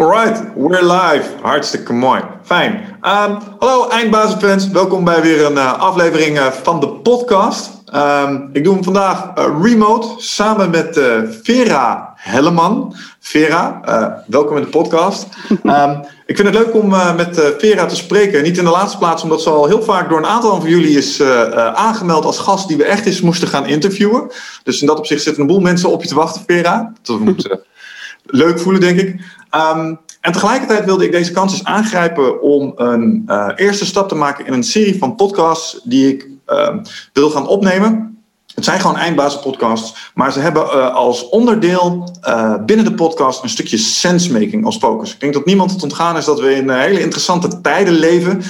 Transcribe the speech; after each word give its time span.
Alright, 0.00 0.54
we're 0.54 0.82
live. 0.82 1.28
Hartstikke 1.42 1.92
mooi. 1.92 2.20
Fijn. 2.42 2.72
Um, 3.02 3.38
hallo 3.58 3.88
eindbazenfans, 3.88 4.68
welkom 4.68 5.04
bij 5.04 5.22
weer 5.22 5.44
een 5.44 5.52
uh, 5.52 5.78
aflevering 5.78 6.38
uh, 6.38 6.46
van 6.46 6.80
de 6.80 6.88
podcast. 6.88 7.70
Um, 7.94 8.50
ik 8.52 8.64
doe 8.64 8.74
hem 8.74 8.84
vandaag 8.84 9.30
uh, 9.38 9.44
remote 9.62 10.08
samen 10.16 10.70
met 10.70 11.00
Vera 11.42 12.12
Helleman. 12.16 12.94
Vera, 13.18 13.80
welkom 14.26 14.56
in 14.56 14.62
de 14.62 14.68
podcast. 14.68 15.26
Um, 15.64 15.90
ik 16.26 16.36
vind 16.36 16.48
het 16.48 16.56
leuk 16.56 16.74
om 16.74 16.88
met 17.16 17.54
Vera 17.58 17.86
te 17.86 17.96
spreken. 17.96 18.42
Niet 18.42 18.58
in 18.58 18.64
de 18.64 18.70
laatste 18.70 18.98
plaats, 18.98 19.22
omdat 19.22 19.42
ze 19.42 19.50
al 19.50 19.66
heel 19.66 19.82
vaak 19.82 20.08
door 20.08 20.18
een 20.18 20.26
aantal 20.26 20.60
van 20.60 20.70
jullie 20.70 20.98
is 20.98 21.22
aangemeld 21.74 22.24
als 22.24 22.38
gast 22.38 22.68
die 22.68 22.76
we 22.76 22.84
echt 22.84 23.06
eens 23.06 23.20
moesten 23.20 23.48
gaan 23.48 23.66
interviewen. 23.66 24.30
Dus 24.62 24.80
in 24.80 24.86
dat 24.86 24.98
opzicht 24.98 25.22
zitten 25.22 25.42
een 25.42 25.48
boel 25.48 25.60
mensen 25.60 25.90
op 25.90 26.02
je 26.02 26.08
te 26.08 26.14
wachten, 26.14 26.42
Vera. 26.46 26.92
Dat 27.02 27.18
moet 27.18 27.58
leuk 28.30 28.60
voelen, 28.60 28.80
denk 28.80 29.00
ik. 29.00 29.20
Um, 29.54 29.98
en 30.20 30.32
tegelijkertijd 30.32 30.84
wilde 30.84 31.04
ik 31.04 31.12
deze 31.12 31.32
kans 31.32 31.52
eens 31.52 31.64
aangrijpen 31.64 32.42
om 32.42 32.72
een 32.76 33.22
uh, 33.26 33.48
eerste 33.56 33.86
stap 33.86 34.08
te 34.08 34.14
maken 34.14 34.46
in 34.46 34.52
een 34.52 34.64
serie 34.64 34.98
van 34.98 35.14
podcasts 35.14 35.80
die 35.84 36.08
ik 36.08 36.28
uh, 36.48 36.76
wil 37.12 37.30
gaan 37.30 37.46
opnemen. 37.46 38.08
Het 38.54 38.64
zijn 38.64 38.80
gewoon 38.80 38.96
eindbazenpodcasts, 38.96 40.10
maar 40.14 40.32
ze 40.32 40.40
hebben 40.40 40.62
uh, 40.62 40.94
als 40.94 41.28
onderdeel 41.28 42.12
uh, 42.28 42.54
binnen 42.66 42.84
de 42.84 42.94
podcast 42.94 43.42
een 43.42 43.48
stukje 43.48 43.76
sensemaking 43.76 44.64
als 44.64 44.76
focus. 44.76 45.12
Ik 45.12 45.20
denk 45.20 45.32
dat 45.32 45.44
niemand 45.44 45.70
het 45.70 45.82
ontgaan 45.82 46.16
is 46.16 46.24
dat 46.24 46.40
we 46.40 46.54
in 46.54 46.70
hele 46.70 47.00
interessante 47.00 47.60
tijden 47.60 47.94
leven. 47.94 48.42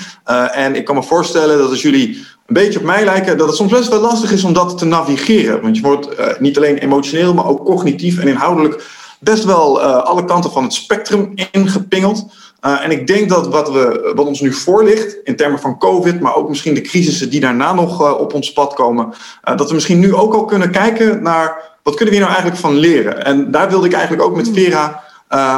en 0.53 0.75
ik 0.75 0.85
kan 0.85 0.95
me 0.95 1.03
voorstellen 1.03 1.59
dat 1.59 1.71
als 1.71 1.83
jullie 1.83 2.09
een 2.47 2.55
beetje 2.55 2.79
op 2.79 2.85
mij 2.85 3.05
lijken, 3.05 3.39
dat 3.39 3.47
het 3.47 3.57
soms 3.57 3.73
best 3.73 3.89
wel 3.89 4.01
lastig 4.01 4.33
is 4.33 4.45
om 4.45 4.53
dat 4.53 4.79
te 4.79 4.85
navigeren. 4.85 5.63
Want 5.63 5.77
je 5.77 5.83
wordt 5.83 6.39
niet 6.41 6.57
alleen 6.57 6.79
emotioneel, 6.79 7.35
maar 7.35 7.47
ook 7.47 7.65
cognitief 7.65 8.19
en 8.19 8.29
inhoudelijk 8.29 8.83
best 9.21 9.45
wel 9.45 9.81
uh, 9.81 10.03
alle 10.03 10.25
kanten 10.25 10.51
van 10.51 10.63
het 10.63 10.73
spectrum 10.73 11.35
ingepingeld. 11.51 12.27
Uh, 12.67 12.85
en 12.85 12.91
ik 12.91 13.07
denk 13.07 13.29
dat 13.29 13.47
wat, 13.47 13.71
we, 13.73 14.13
wat 14.15 14.27
ons 14.27 14.41
nu 14.41 14.53
voor 14.53 14.85
ligt, 14.85 15.17
in 15.25 15.37
termen 15.37 15.61
van 15.61 15.79
COVID, 15.79 16.21
maar 16.21 16.35
ook 16.35 16.49
misschien 16.49 16.75
de 16.75 16.81
crisissen 16.81 17.31
die 17.31 17.41
daarna 17.41 17.75
nog 17.75 18.03
uh, 18.03 18.21
op 18.21 18.35
ons 18.35 18.53
pad 18.53 18.75
komen, 18.75 19.13
dat 19.57 19.69
we 19.69 19.75
misschien 19.75 19.99
nu 19.99 20.15
ook 20.15 20.35
al 20.35 20.45
kunnen 20.45 20.71
kijken 20.71 21.23
naar 21.23 21.69
wat 21.83 21.95
kunnen 21.95 22.15
we 22.15 22.21
hier 22.21 22.29
nou 22.29 22.41
eigenlijk 22.41 22.61
van 22.61 22.75
leren. 22.75 23.25
En 23.25 23.51
daar 23.51 23.69
wilde 23.69 23.87
ik 23.87 23.93
eigenlijk 23.93 24.23
ook 24.23 24.37
met 24.37 24.47
hmm. 24.47 24.55
Vera 24.55 25.03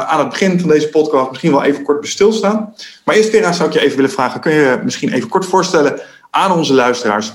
aan 0.06 0.19
het 0.19 0.28
begin 0.28 0.60
van 0.60 0.69
deze 0.69 0.88
podcast 0.88 1.30
misschien 1.30 1.50
wel 1.50 1.62
even 1.62 1.82
kort 1.82 2.00
bij 2.00 2.08
stilstaan. 2.08 2.74
Maar 3.04 3.14
eerst 3.14 3.30
Vera 3.30 3.52
zou 3.52 3.69
ik 3.69 3.74
je 3.74 3.80
even 3.80 3.97
willen 3.97 4.10
vragen, 4.10 4.41
kun 4.41 4.52
je 4.52 4.80
misschien 4.84 5.12
even 5.12 5.28
kort 5.28 5.47
voorstellen 5.47 6.00
aan 6.30 6.52
onze 6.52 6.74
luisteraars 6.74 7.32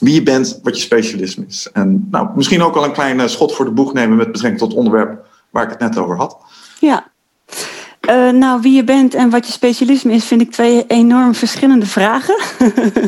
wie 0.00 0.14
je 0.14 0.22
bent, 0.22 0.60
wat 0.62 0.76
je 0.76 0.82
specialisme 0.82 1.44
is. 1.48 1.68
En 1.72 2.08
nou, 2.10 2.28
misschien 2.34 2.62
ook 2.62 2.76
al 2.76 2.84
een 2.84 2.92
klein 2.92 3.28
schot 3.28 3.54
voor 3.54 3.64
de 3.64 3.70
boeg 3.70 3.92
nemen 3.92 4.16
met 4.16 4.32
betrekking 4.32 4.58
tot 4.60 4.68
het 4.68 4.78
onderwerp 4.78 5.24
waar 5.52 5.64
ik 5.64 5.70
het 5.70 5.78
net 5.78 5.98
over 5.98 6.16
had. 6.16 6.38
Ja. 6.78 7.10
Uh, 8.10 8.30
nou, 8.30 8.60
wie 8.60 8.74
je 8.74 8.84
bent 8.84 9.14
en 9.14 9.30
wat 9.30 9.46
je 9.46 9.52
specialisme 9.52 10.12
is, 10.12 10.24
vind 10.24 10.40
ik 10.40 10.50
twee 10.50 10.86
enorm 10.86 11.34
verschillende 11.34 11.86
vragen. 11.86 12.38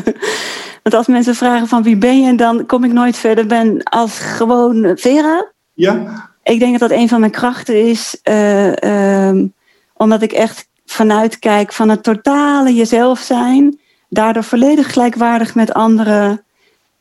Want 0.83 0.95
als 0.95 1.07
mensen 1.07 1.35
vragen 1.35 1.67
van 1.67 1.83
wie 1.83 1.97
ben 1.97 2.21
je, 2.21 2.35
dan 2.35 2.65
kom 2.65 2.83
ik 2.83 2.93
nooit 2.93 3.17
verder 3.17 3.45
ben 3.45 3.83
als 3.83 4.19
gewoon 4.19 4.91
Vera. 4.95 5.51
Ja. 5.73 6.29
Ik 6.43 6.59
denk 6.59 6.79
dat 6.79 6.89
dat 6.89 6.99
een 6.99 7.09
van 7.09 7.19
mijn 7.19 7.31
krachten 7.31 7.87
is, 7.87 8.19
uh, 8.23 9.27
um, 9.27 9.53
omdat 9.93 10.21
ik 10.21 10.31
echt 10.31 10.67
vanuit 10.85 11.39
kijk 11.39 11.73
van 11.73 11.89
het 11.89 12.03
totale 12.03 12.73
jezelf 12.73 13.19
zijn, 13.19 13.79
daardoor 14.09 14.43
volledig 14.43 14.93
gelijkwaardig 14.93 15.55
met 15.55 15.73
anderen, 15.73 16.43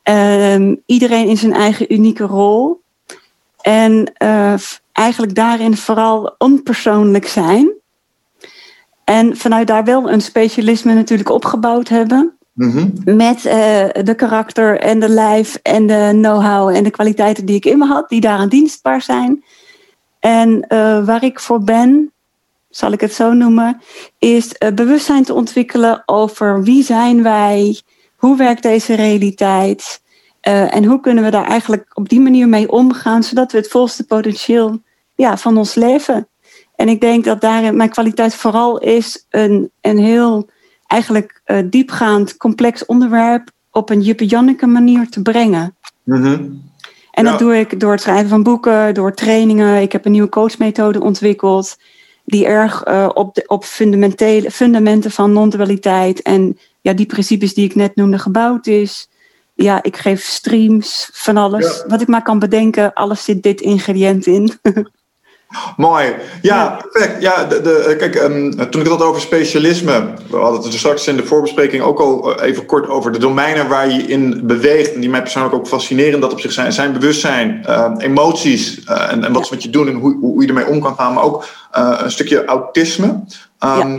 uh, 0.08 0.72
iedereen 0.86 1.28
in 1.28 1.36
zijn 1.36 1.52
eigen 1.52 1.92
unieke 1.92 2.24
rol. 2.24 2.82
En 3.60 4.12
uh, 4.22 4.54
eigenlijk 4.94 5.34
daarin 5.34 5.76
vooral 5.76 6.34
onpersoonlijk 6.38 7.26
zijn. 7.26 7.72
En 9.04 9.36
vanuit 9.36 9.66
daar 9.66 9.84
wel 9.84 10.10
een 10.10 10.20
specialisme 10.20 10.94
natuurlijk 10.94 11.30
opgebouwd 11.30 11.88
hebben. 11.88 12.36
Mm-hmm. 12.52 12.92
Met 13.04 13.36
uh, 13.36 13.52
de 14.02 14.14
karakter 14.16 14.80
en 14.80 15.00
de 15.00 15.08
lijf 15.08 15.58
en 15.62 15.86
de 15.86 16.08
know-how 16.12 16.68
en 16.68 16.84
de 16.84 16.90
kwaliteiten 16.90 17.46
die 17.46 17.56
ik 17.56 17.64
in 17.64 17.78
me 17.78 17.86
had, 17.86 18.08
die 18.08 18.20
daaraan 18.20 18.48
dienstbaar 18.48 19.02
zijn. 19.02 19.44
En 20.20 20.64
uh, 20.68 21.04
waar 21.04 21.24
ik 21.24 21.40
voor 21.40 21.64
ben, 21.64 22.12
zal 22.70 22.92
ik 22.92 23.00
het 23.00 23.14
zo 23.14 23.33
noemen, 23.33 23.80
is 24.18 24.54
uh, 24.58 24.70
bewustzijn 24.70 25.24
te 25.24 25.34
ontwikkelen 25.34 26.02
over 26.06 26.62
wie 26.62 26.83
zijn 26.83 27.22
wij, 27.22 27.80
hoe 28.16 28.36
werkt 28.36 28.62
deze 28.62 28.94
realiteit 28.94 30.02
uh, 30.48 30.74
en 30.74 30.84
hoe 30.84 31.00
kunnen 31.00 31.24
we 31.24 31.30
daar 31.30 31.46
eigenlijk 31.46 31.90
op 31.94 32.08
die 32.08 32.20
manier 32.20 32.48
mee 32.48 32.70
omgaan, 32.70 33.22
zodat 33.22 33.52
we 33.52 33.58
het 33.58 33.68
volste 33.68 34.05
potentieel 34.05 34.82
ja, 35.14 35.36
van 35.36 35.56
ons 35.56 35.74
leven. 35.74 36.28
En 36.77 36.88
ik 36.88 37.00
denk 37.00 37.24
dat 37.24 37.40
daarin 37.40 37.77
mijn 37.77 37.90
kwaliteit 37.90 38.34
vooral 38.34 38.78
is 38.78 39.27
een, 39.30 39.70
een 39.80 39.98
heel 39.98 40.50
eigenlijk 40.86 41.42
uh, 41.46 41.58
diepgaand 41.70 42.36
complex 42.36 42.86
onderwerp 42.86 43.50
op 43.70 43.90
een 43.90 44.00
Juppe 44.00 44.27
Janneke 44.27 44.66
manier 44.66 45.08
te 45.08 45.22
brengen. 45.22 45.77
Mm-hmm. 46.02 46.62
En 47.10 47.24
ja. 47.24 47.30
dat 47.30 47.38
doe 47.38 47.58
ik 47.58 47.80
door 47.80 47.92
het 47.92 48.00
schrijven 48.00 48.28
van 48.28 48.42
boeken, 48.42 48.94
door 48.94 49.14
trainingen. 49.14 49.83
Ik 49.83 49.92
heb 49.92 50.04
een 50.04 50.12
nieuwe 50.12 50.28
coachmethode 50.28 51.00
ontwikkeld 51.00 51.77
die 52.24 52.46
erg 52.46 52.86
uh, 52.86 53.08
op, 53.14 53.34
de, 53.34 53.44
op 53.46 53.64
fundamentele 53.64 54.50
fundamenten 54.50 55.10
van 55.10 55.33
non-dualiteit 55.33 56.22
en 56.22 56.58
ja, 56.80 56.92
die 56.92 57.06
principes 57.06 57.54
die 57.54 57.64
ik 57.64 57.74
net 57.74 57.96
noemde 57.96 58.18
gebouwd 58.18 58.66
is. 58.66 59.08
Ja, 59.54 59.82
ik 59.82 59.96
geef 59.96 60.24
streams 60.24 61.10
van 61.12 61.36
alles. 61.36 61.76
Ja. 61.76 61.86
Wat 61.86 62.00
ik 62.00 62.08
maar 62.08 62.22
kan 62.22 62.38
bedenken, 62.38 62.92
alles 62.92 63.24
zit 63.24 63.42
dit 63.42 63.60
ingrediënt 63.60 64.26
in. 64.26 64.52
Mooi. 65.76 66.14
Ja, 66.42 66.80
perfect. 66.90 67.22
Ja, 67.22 67.44
de, 67.44 67.60
de, 67.60 67.94
kijk, 67.98 68.14
um, 68.14 68.50
toen 68.50 68.80
ik 68.80 68.88
het 68.88 68.98
had 68.98 69.02
over 69.02 69.20
specialisme, 69.20 70.14
we 70.30 70.36
hadden 70.36 70.62
het 70.62 70.72
er 70.72 70.78
straks 70.78 71.06
in 71.06 71.16
de 71.16 71.26
voorbespreking 71.26 71.82
ook 71.82 72.00
al 72.00 72.36
eh, 72.36 72.48
even 72.48 72.66
kort 72.66 72.88
over 72.88 73.12
de 73.12 73.18
domeinen 73.18 73.68
waar 73.68 73.90
je 73.90 74.02
in 74.02 74.46
beweegt 74.46 74.94
en 74.94 75.00
die 75.00 75.10
mij 75.10 75.22
persoonlijk 75.22 75.54
ook 75.54 75.68
fascineren 75.68 76.20
dat 76.20 76.32
op 76.32 76.40
zich 76.40 76.52
zijn, 76.52 76.72
zijn 76.72 76.92
bewustzijn, 76.92 77.64
uh, 77.68 77.92
emoties 77.98 78.78
uh, 78.88 79.12
en, 79.12 79.24
en, 79.24 79.32
wat 79.32 79.46
ze 79.46 79.54
met 79.54 79.62
je 79.62 79.70
doen 79.70 79.88
en 79.88 79.94
hoe, 79.94 80.16
hoe 80.20 80.42
je 80.42 80.48
ermee 80.48 80.66
om 80.66 80.80
kan 80.80 80.94
gaan, 80.94 81.14
maar 81.14 81.24
ook 81.24 81.46
uh, 81.78 81.98
een 82.02 82.10
stukje 82.10 82.44
autisme. 82.44 83.06
Um, 83.06 83.98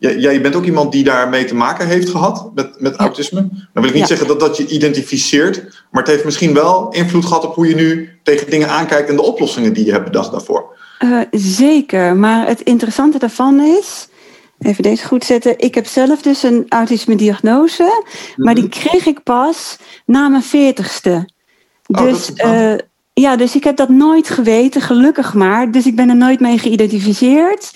Ja, 0.00 0.30
je 0.30 0.40
bent 0.40 0.54
ook 0.54 0.64
iemand 0.64 0.92
die 0.92 1.04
daarmee 1.04 1.44
te 1.44 1.54
maken 1.54 1.86
heeft 1.86 2.08
gehad 2.08 2.50
met, 2.54 2.80
met 2.80 2.92
ja. 2.92 2.98
autisme. 2.98 3.48
Dan 3.50 3.68
wil 3.72 3.84
ik 3.84 3.92
niet 3.92 3.98
ja. 3.98 4.06
zeggen 4.06 4.26
dat 4.26 4.40
dat 4.40 4.56
je 4.56 4.66
identificeert, 4.66 5.84
maar 5.90 6.02
het 6.02 6.12
heeft 6.12 6.24
misschien 6.24 6.54
wel 6.54 6.88
invloed 6.90 7.24
gehad 7.24 7.44
op 7.44 7.54
hoe 7.54 7.68
je 7.68 7.74
nu 7.74 8.18
tegen 8.22 8.50
dingen 8.50 8.68
aankijkt 8.68 9.08
en 9.08 9.16
de 9.16 9.22
oplossingen 9.22 9.72
die 9.72 9.84
je 9.84 9.92
hebt 9.92 10.04
bedacht 10.04 10.30
daarvoor. 10.30 10.78
Uh, 11.04 11.20
zeker, 11.30 12.16
maar 12.16 12.46
het 12.46 12.60
interessante 12.60 13.18
daarvan 13.18 13.60
is, 13.60 14.08
even 14.58 14.82
deze 14.82 15.06
goed 15.06 15.24
zetten, 15.24 15.58
ik 15.58 15.74
heb 15.74 15.86
zelf 15.86 16.22
dus 16.22 16.42
een 16.42 16.66
autisme 16.68 17.16
diagnose, 17.16 18.04
maar 18.36 18.54
die 18.54 18.68
kreeg 18.68 19.06
ik 19.06 19.22
pas 19.22 19.76
na 20.06 20.28
mijn 20.28 20.42
veertigste. 20.42 21.28
Oh, 21.86 22.02
dus 22.02 22.30
uh, 22.44 22.74
ja, 23.12 23.36
dus 23.36 23.54
ik 23.54 23.64
heb 23.64 23.76
dat 23.76 23.88
nooit 23.88 24.30
geweten, 24.30 24.80
gelukkig 24.80 25.34
maar. 25.34 25.70
Dus 25.70 25.86
ik 25.86 25.96
ben 25.96 26.08
er 26.08 26.16
nooit 26.16 26.40
mee 26.40 26.58
geïdentificeerd. 26.58 27.72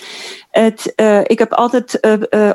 Het, 0.54 0.92
uh, 0.96 1.20
ik 1.20 1.38
heb 1.38 1.52
altijd 1.52 2.00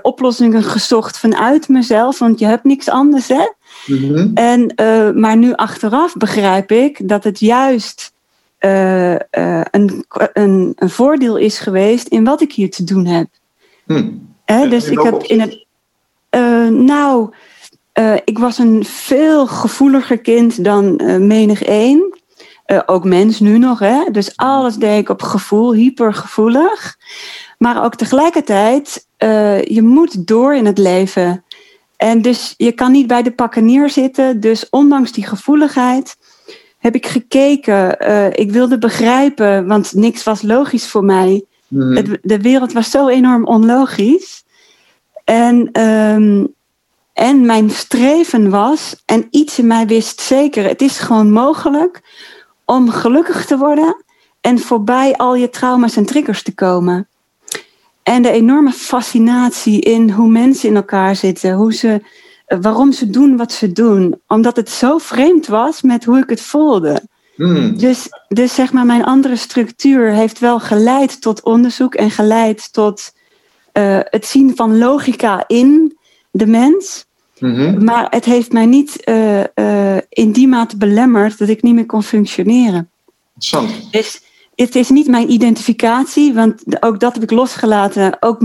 oplossingen 0.02 0.64
gezocht 0.64 1.20
vanuit 1.20 1.68
mezelf, 1.68 2.20
want 2.20 2.40
je 2.40 2.46
hebt 2.46 2.64
niks 2.64 2.90
anders, 2.90 3.28
hè? 3.28 3.52
Mm-hmm. 3.86 4.32
En, 4.34 4.74
maar 5.20 5.38
nu 5.38 5.54
achteraf 5.54 6.16
begrijp 6.16 6.72
ik 6.72 7.08
dat 7.08 7.24
het 7.24 7.40
juist 7.40 8.14
een, 8.60 9.26
een, 9.72 10.06
een, 10.34 10.76
voordeel 10.90 11.38
is 11.38 11.60
geweest 11.60 12.08
in 12.08 12.24
wat 12.24 12.42
ik 12.42 12.54
hier 12.54 12.72
te 12.72 12.84
doen 12.84 13.06
heb. 13.06 13.28
Hmm. 13.86 14.28
Eh, 14.46 14.70
dus 14.70 14.90
ik 14.90 15.00
heb 15.00 15.24
in 15.24 15.40
het. 15.40 15.66
nou, 16.72 17.34
ik 18.24 18.38
was 18.38 18.58
een 18.58 18.86
veel 18.86 19.48
gevoeliger 19.48 20.18
kind 20.18 20.64
dan 20.64 20.96
menig 21.28 21.64
één. 21.64 22.20
ook 22.86 23.04
mens 23.04 23.40
nu 23.40 23.58
nog, 23.58 23.80
hè? 23.80 24.04
Dus 24.12 24.34
alles 24.36 24.76
deed 24.76 25.00
ik 25.00 25.10
op 25.10 25.22
gevoel, 25.22 25.74
hypergevoelig. 25.74 26.98
Maar 27.60 27.84
ook 27.84 27.96
tegelijkertijd, 27.96 29.08
je 29.64 29.82
moet 29.82 30.28
door 30.28 30.56
in 30.56 30.66
het 30.66 30.78
leven. 30.78 31.44
En 31.98 32.22
dus 32.22 32.54
je 32.58 32.72
kan 32.72 32.92
niet 32.92 33.08
bij 33.08 33.24
de 33.24 33.32
pakken 33.32 33.66
neerzitten. 33.66 34.40
Dus 34.40 34.70
ondanks 34.70 35.12
die 35.12 35.26
gevoeligheid 35.26 36.18
heb 36.78 36.96
ik 36.96 37.06
gekeken. 37.06 38.10
Uh, 38.10 38.28
ik 38.32 38.52
wilde 38.52 38.78
begrijpen, 38.78 39.68
want 39.68 39.94
niks 39.94 40.24
was 40.24 40.42
logisch 40.42 40.88
voor 40.88 41.04
mij. 41.04 41.46
Mm. 41.68 41.96
Het, 41.96 42.18
de 42.22 42.42
wereld 42.42 42.74
was 42.74 42.92
zo 42.92 43.08
enorm 43.08 43.46
onlogisch. 43.46 44.44
En, 45.24 45.82
um, 45.82 46.54
en 47.14 47.46
mijn 47.46 47.70
streven 47.70 48.50
was, 48.50 49.04
en 49.06 49.28
iets 49.30 49.60
in 49.60 49.68
mij 49.68 49.88
wist 49.88 50.22
zeker, 50.22 50.64
het 50.64 50.82
is 50.82 51.00
gewoon 51.00 51.32
mogelijk 51.32 52.02
om 52.66 52.90
gelukkig 52.90 53.46
te 53.46 53.58
worden 53.58 54.04
en 54.42 54.60
voorbij 54.60 55.16
al 55.16 55.36
je 55.36 55.50
trauma's 55.50 55.96
en 55.96 56.06
triggers 56.06 56.44
te 56.44 56.54
komen. 56.54 57.08
En 58.10 58.22
de 58.22 58.32
enorme 58.32 58.72
fascinatie 58.72 59.82
in 59.82 60.10
hoe 60.10 60.30
mensen 60.30 60.70
in 60.70 60.76
elkaar 60.76 61.16
zitten, 61.16 61.54
hoe 61.54 61.74
ze 61.74 62.02
waarom 62.62 62.92
ze 62.92 63.10
doen 63.10 63.38
wat 63.38 63.52
ze 63.52 63.72
doen. 63.72 64.22
Omdat 64.28 64.56
het 64.56 64.70
zo 64.70 64.98
vreemd 64.98 65.48
was 65.48 65.82
met 65.82 66.06
hoe 66.06 66.18
ik 66.18 66.30
het 66.30 66.42
voelde. 66.42 67.02
Hmm. 67.36 67.78
Dus, 67.78 68.08
dus 68.28 68.56
zeg 68.56 68.74
maar, 68.74 68.86
mijn 68.86 69.04
andere 69.04 69.36
structuur 69.36 70.12
heeft 70.12 70.40
wel 70.40 70.60
geleid 70.60 71.22
tot 71.22 71.44
onderzoek 71.44 71.96
en 71.96 72.12
geleid 72.12 72.74
tot 72.74 73.12
eh, 73.72 74.00
het 74.04 74.26
zien 74.26 74.56
van 74.56 74.78
logica 74.78 75.44
in 75.48 75.98
de 76.32 76.48
mens. 76.48 77.06
Mhm. 77.40 77.84
Maar 77.84 78.08
het 78.10 78.26
heeft 78.26 78.52
mij 78.52 78.66
niet 78.66 79.04
eh, 79.04 79.40
eh, 79.58 80.02
in 80.10 80.32
die 80.32 80.48
mate 80.48 80.78
belemmerd 80.78 81.38
dat 81.38 81.50
ik 81.50 81.62
niet 81.62 81.76
meer 81.76 81.86
kon 81.86 82.04
functioneren. 82.04 82.90
Interessant. 83.34 83.92
Dus 83.92 84.22
het 84.66 84.76
is 84.76 84.90
niet 84.90 85.08
mijn 85.08 85.32
identificatie, 85.32 86.34
want 86.34 86.84
ook 86.84 87.00
dat 87.00 87.14
heb 87.14 87.24
ik 87.24 87.32
losgelaten, 87.32 88.18
ook 88.20 88.42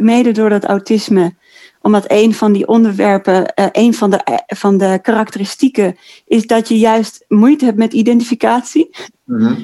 mede 0.00 0.32
door 0.32 0.48
dat 0.48 0.64
autisme. 0.64 1.34
Omdat 1.80 2.04
een 2.06 2.34
van 2.34 2.52
die 2.52 2.68
onderwerpen, 2.68 3.54
eh, 3.54 3.66
een 3.72 3.94
van 3.94 4.10
de, 4.10 4.16
eh, 4.16 4.34
van 4.46 4.78
de 4.78 4.98
karakteristieken, 5.02 5.96
is 6.26 6.46
dat 6.46 6.68
je 6.68 6.78
juist 6.78 7.24
moeite 7.28 7.64
hebt 7.64 7.76
met 7.76 7.92
identificatie. 7.92 8.90
Mhm. 9.24 9.54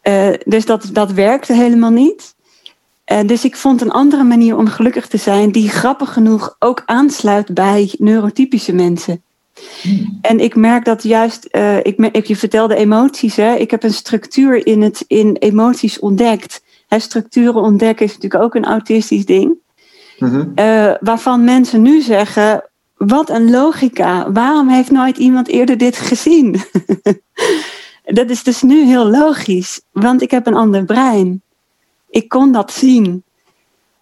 Eh, 0.00 0.28
dus 0.44 0.66
dat, 0.66 0.88
dat 0.92 1.12
werkte 1.12 1.52
helemaal 1.52 1.90
niet. 1.90 2.34
Dus 3.26 3.44
ik 3.44 3.56
vond 3.56 3.80
een 3.80 3.90
andere 3.90 4.24
manier 4.24 4.56
om 4.56 4.66
gelukkig 4.66 5.06
te 5.06 5.16
zijn, 5.16 5.52
die 5.52 5.68
grappig 5.68 6.12
genoeg 6.12 6.56
ook 6.58 6.82
aansluit 6.86 7.54
bij 7.54 7.94
neurotypische 7.98 8.72
mensen. 8.72 9.22
En 10.20 10.40
ik 10.40 10.56
merk 10.56 10.84
dat 10.84 11.02
juist, 11.02 11.44
eh, 11.44 11.76
ik, 11.76 11.98
ik, 11.98 12.26
je 12.26 12.36
vertelde 12.36 12.74
emoties, 12.74 13.36
hè? 13.36 13.54
ik 13.54 13.70
heb 13.70 13.82
een 13.82 13.92
structuur 13.92 14.66
in, 14.66 14.82
het, 14.82 15.04
in 15.06 15.36
emoties 15.36 15.98
ontdekt. 15.98 16.62
Hè, 16.88 16.98
structuren 16.98 17.62
ontdekken 17.62 18.06
is 18.06 18.14
natuurlijk 18.14 18.42
ook 18.42 18.54
een 18.54 18.64
autistisch 18.64 19.26
ding. 19.26 19.54
Mhm. 20.18 20.44
Eh, 20.54 20.94
waarvan 21.00 21.44
mensen 21.44 21.82
nu 21.82 22.00
zeggen: 22.00 22.64
wat 22.96 23.30
een 23.30 23.50
logica. 23.50 24.32
Waarom 24.32 24.68
heeft 24.68 24.90
nooit 24.90 25.16
iemand 25.16 25.48
eerder 25.48 25.78
dit 25.78 25.96
gezien? 25.96 26.60
dat 28.04 28.30
is 28.30 28.42
dus 28.42 28.62
nu 28.62 28.84
heel 28.84 29.10
logisch, 29.10 29.80
want 29.92 30.22
ik 30.22 30.30
heb 30.30 30.46
een 30.46 30.54
ander 30.54 30.84
brein. 30.84 31.42
Ik 32.10 32.28
kon 32.28 32.52
dat 32.52 32.72
zien. 32.72 33.22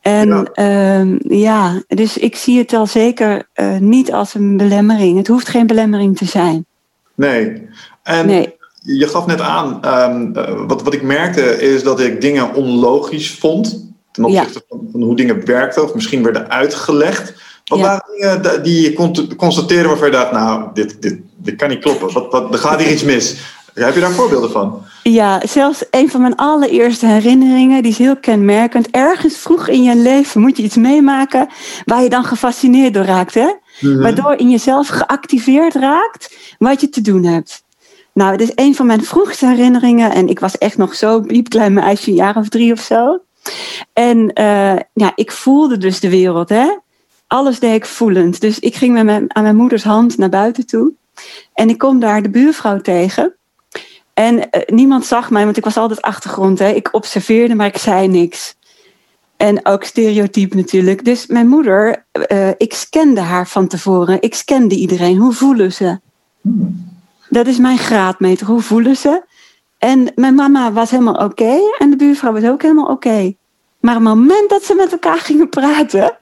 En 0.05 0.29
Ja. 0.29 0.45
ja, 0.55 1.07
ja 1.29 1.83
dus 1.89 2.19
ik 2.19 2.37
zie 2.37 2.59
het 2.59 2.73
al 2.73 2.87
zeker 2.87 3.49
eh, 3.53 3.77
niet 3.79 4.13
als 4.13 4.35
een 4.35 4.57
belemmering. 4.57 5.17
Het 5.17 5.27
hoeft 5.29 5.49
geen 5.49 5.67
belemmering 5.67 6.17
te 6.17 6.25
zijn. 6.25 6.67
Nee. 7.15 7.69
En 8.03 8.27
Nee. 8.27 8.55
je 8.83 9.09
gaf 9.09 9.27
net 9.27 9.41
aan, 9.41 9.83
ehm, 9.83 10.37
eh, 10.37 10.67
wat, 10.67 10.83
wat 10.83 10.95
ik 10.95 11.03
merkte 11.03 11.61
is 11.61 11.83
dat 11.83 12.01
ik 12.01 12.21
dingen 12.21 12.55
onlogisch 12.55 13.31
vond. 13.31 13.93
Ten 14.13 14.31
Ja. 14.31 14.41
opzichte 14.41 14.65
van, 14.69 14.89
van 14.93 15.03
hoe 15.03 15.17
dingen 15.17 15.47
werkten 15.47 15.83
of 15.83 15.95
misschien 15.95 16.23
werden 16.23 16.51
uitgelegd. 16.51 17.35
Wat 17.65 17.79
Ja. 17.79 17.85
waren 17.85 18.43
dingen 18.43 18.63
die 18.63 18.83
je 18.83 18.93
kon 18.93 19.37
constateren 19.37 19.89
waarvan 19.89 20.07
je 20.07 20.13
dacht, 20.13 20.33
nou, 20.33 20.69
dit, 20.75 21.03
dit, 21.03 21.19
dit 21.37 21.57
kan 21.57 21.69
niet 21.69 21.79
kloppen. 21.81 22.13
Wat, 22.13 22.33
wat, 22.33 22.53
er 22.53 22.59
gaat 22.59 22.81
hier 22.83 22.93
iets 22.93 23.03
mis. 23.05 23.37
Heb 23.75 23.95
je 23.95 24.01
daar 24.01 24.11
voorbeelden 24.11 24.51
van? 24.51 24.83
Ja, 25.03 25.41
zelfs 25.47 25.85
een 25.91 26.11
van 26.11 26.21
mijn 26.21 26.37
allereerste 26.37 27.07
herinneringen, 27.07 27.83
die 27.83 27.91
is 27.91 27.99
heel 27.99 28.17
kenmerkend. 28.17 28.91
Ergens 28.91 29.37
vroeg 29.37 29.69
in 29.69 29.83
je 29.83 29.97
leven 29.97 30.41
moet 30.41 30.57
je 30.57 30.63
iets 30.63 30.77
meemaken 30.77 31.49
waar 31.85 32.03
je 32.03 32.09
dan 32.09 32.25
gefascineerd 32.25 32.95
door 32.95 33.05
raakt. 33.05 33.35
Hè? 33.35 33.53
Mhm. 33.81 34.01
Waardoor 34.01 34.35
in 34.35 34.51
jezelf 34.51 34.89
geactiveerd 34.89 35.75
raakt 35.75 36.37
wat 36.59 36.81
je 36.81 36.89
te 36.89 37.01
doen 37.01 37.25
hebt. 37.25 37.65
Nou, 38.13 38.33
het 38.33 38.41
is 38.41 38.53
een 38.55 38.75
van 38.75 38.87
mijn 38.87 39.05
vroegste 39.05 39.47
herinneringen. 39.47 40.13
En 40.13 40.29
ik 40.29 40.41
was 40.41 40.59
echt 40.59 40.77
nog 40.77 40.95
zo 40.95 41.21
piepklein 41.21 41.73
meisje, 41.73 42.11
een 42.11 42.17
jaar 42.17 42.37
of 42.37 42.49
drie 42.49 42.73
of 42.73 42.81
zo. 42.81 43.19
En 43.93 44.33
eh, 44.33 44.77
ja, 44.93 45.13
ik 45.15 45.33
voelde 45.33 45.79
dus 45.79 46.01
de 46.01 46.11
wereld. 46.11 46.49
Hè? 46.49 46.77
Alles 47.27 47.59
deed 47.59 47.75
ik 47.75 47.87
voelend. 47.87 48.41
Dus 48.41 48.59
ik 48.59 48.75
ging 48.75 48.95
met 48.95 49.05
mijn, 49.05 49.35
aan 49.35 49.43
mijn 49.43 49.57
moeders 49.57 49.85
hand 49.85 50.19
naar 50.19 50.29
buiten 50.29 50.67
toe. 50.67 50.93
En 51.55 51.69
ik 51.69 51.79
kom 51.79 52.01
daar 52.01 52.23
de 52.23 52.31
buurvrouw 52.31 52.81
tegen. 52.81 53.35
En 54.15 54.51
eh, 54.51 54.75
niemand 54.75 55.07
zag 55.07 55.31
mij, 55.31 55.45
want 55.45 55.57
ik 55.57 55.65
was 55.65 55.77
altijd 55.77 56.03
achtergrond. 56.03 56.59
Hè? 56.59 56.69
Ik 56.69 56.89
observeerde, 56.93 57.55
maar 57.55 57.67
ik 57.67 57.79
zei 57.79 58.09
niks. 58.09 58.57
En 59.37 59.67
ook 59.67 59.85
stereotyp 59.85 60.55
natuurlijk. 60.55 61.05
Dus 61.05 61.27
mijn 61.27 61.49
moeder, 61.49 62.07
eh, 62.13 62.49
ik 62.49 62.75
scande 62.75 63.21
haar 63.21 63.49
van 63.49 63.67
tevoren. 63.67 64.23
Ik 64.23 64.35
scande 64.35 64.75
iedereen. 64.75 65.17
Hoe 65.17 65.33
voelen 65.33 65.73
ze? 65.73 66.01
Dat 67.29 67.47
is 67.47 67.59
mijn 67.59 67.79
graadmeter. 67.79 68.47
Hoe 68.47 68.61
voelen 68.61 68.97
ze? 68.97 69.23
En 69.79 70.13
mijn 70.15 70.35
mama 70.35 70.73
was 70.73 70.91
helemaal 70.91 71.25
oké. 71.25 71.59
en 71.79 71.91
de 71.91 71.97
buurvrouw 71.97 72.33
was 72.33 72.45
ook 72.45 72.63
helemaal 72.63 72.87
oké. 72.87 73.35
Maar 73.81 73.97
op 73.97 74.05
het 74.05 74.15
moment 74.15 74.51
dat 74.51 74.65
ze 74.65 74.75
met 74.75 74.93
elkaar 74.93 75.19
gingen 75.19 75.49
praten, 75.49 76.19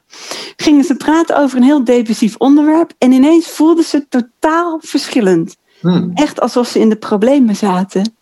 gingen 0.55 0.83
ze 0.83 0.95
praten 0.95 1.37
over 1.37 1.57
een 1.57 1.63
heel 1.63 1.83
depressief 1.83 2.35
onderwerp. 2.37 2.93
En 2.97 3.11
ineens 3.11 3.47
voelden 3.47 3.83
ze 3.83 4.07
totaal 4.09 4.79
verschillend. 4.81 5.55
Hmm. 5.83 6.11
Echt 6.13 6.39
alsof 6.39 6.67
ze 6.67 6.79
in 6.79 6.89
de 6.89 6.95
problemen 6.95 7.55
zaten. 7.55 8.15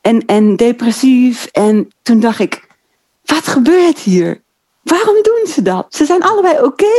En, 0.00 0.24
en 0.26 0.56
depressief. 0.56 1.46
En 1.52 1.88
toen 2.02 2.20
dacht 2.20 2.38
ik, 2.38 2.66
wat 3.24 3.46
gebeurt 3.46 3.98
hier? 3.98 4.42
Waarom 4.82 5.14
doen 5.22 5.46
ze 5.46 5.62
dat? 5.62 5.86
Ze 5.88 6.04
zijn 6.04 6.22
allebei 6.22 6.62
oké. 6.62 6.94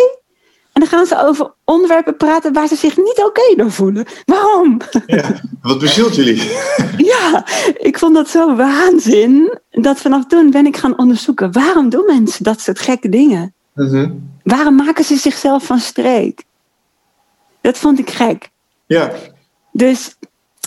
En 0.73 0.81
dan 0.81 0.87
gaan 0.87 1.05
ze 1.05 1.21
over 1.21 1.53
onderwerpen 1.63 2.17
praten 2.17 2.53
waar 2.53 2.67
ze 2.67 2.75
zich 2.75 2.97
niet 2.97 3.23
oké 3.25 3.55
door 3.55 3.71
voelen. 3.71 4.05
Waarom? 4.25 4.81
Ja. 5.05 5.41
Wat 5.61 5.79
bezielt 5.79 6.15
jullie? 6.19 6.51
Ja, 6.97 7.45
ik 7.77 7.99
vond 7.99 8.15
dat 8.15 8.29
zo 8.29 8.55
waanzin. 8.55 9.59
Dat 9.71 9.97
vanaf 9.97 10.25
toen 10.25 10.51
ben 10.51 10.65
ik 10.65 10.77
gaan 10.77 10.97
onderzoeken. 10.97 11.51
Waarom 11.51 11.89
doen 11.89 12.05
mensen 12.05 12.43
dat 12.43 12.61
soort 12.61 12.79
gekke 12.79 13.09
dingen? 13.09 13.53
Mhm. 13.73 14.11
Waarom 14.43 14.75
maken 14.75 15.03
ze 15.03 15.15
zichzelf 15.15 15.65
van 15.65 15.79
streek? 15.79 16.43
Dat 17.61 17.77
vond 17.77 17.99
ik 17.99 18.09
gek. 18.09 18.49
Ja. 18.85 19.11
Dus, 19.77 20.15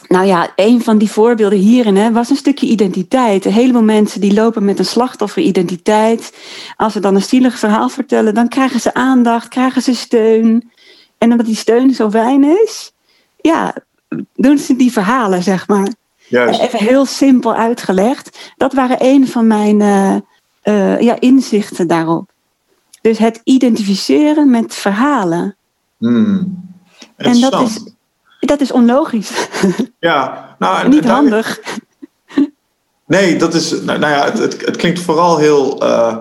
nou 0.08 0.26
ja, 0.26 0.52
een 0.56 0.82
van 0.82 0.98
die 0.98 1.10
voorbeelden 1.10 1.58
hierin 1.58 1.96
hè, 1.96 2.12
was 2.12 2.30
een 2.30 2.36
stukje 2.36 2.66
identiteit. 2.66 3.44
Een 3.44 3.52
heleboel 3.52 3.82
mensen 3.82 4.20
die 4.20 4.32
lopen 4.32 4.64
met 4.64 4.78
een 4.78 4.84
slachtofferidentiteit. 4.84 6.36
Als 6.76 6.92
ze 6.92 7.00
dan 7.00 7.14
een 7.14 7.22
zielig 7.22 7.58
verhaal 7.58 7.88
vertellen, 7.88 8.34
dan 8.34 8.48
krijgen 8.48 8.80
ze 8.80 8.94
aandacht, 8.94 9.48
krijgen 9.48 9.82
ze 9.82 9.94
steun. 9.94 10.70
En 11.18 11.30
omdat 11.30 11.46
die 11.46 11.56
steun 11.56 11.94
zo 11.94 12.10
weinig 12.10 12.58
is, 12.60 12.92
ja, 13.40 13.74
doen 14.34 14.58
ze 14.58 14.76
die 14.76 14.92
verhalen, 14.92 15.42
zeg 15.42 15.68
maar. 15.68 15.92
Juist. 16.28 16.60
Even 16.60 16.78
heel 16.78 17.06
simpel 17.06 17.54
uitgelegd. 17.54 18.52
Dat 18.56 18.72
waren 18.72 18.96
een 19.00 19.28
van 19.28 19.46
mijn 19.46 19.80
eh, 19.80 20.16
eh, 20.60 21.00
ja, 21.00 21.20
inzichten 21.20 21.86
daarop. 21.86 22.30
Dus 23.00 23.18
het 23.18 23.40
identificeren 23.44 24.50
met 24.50 24.74
verhalen. 24.74 25.56
Hmm. 25.98 26.66
En 27.16 27.40
dat 27.40 27.60
is, 27.60 27.80
dat 28.40 28.60
is 28.60 28.72
onlogisch. 28.72 29.30
Ja, 30.00 30.54
nou, 30.58 30.84
en 30.84 30.90
Niet 30.96 31.04
handig. 31.04 31.60
Nee, 33.06 33.36
dat 33.36 33.54
is. 33.54 33.70
Nou, 33.70 33.98
nou 33.98 34.12
ja, 34.12 34.24
het, 34.24 34.38
het, 34.38 34.66
het 34.66 34.76
klinkt 34.76 35.00
vooral 35.00 35.38
heel 35.38 35.80
eh, 35.80 36.16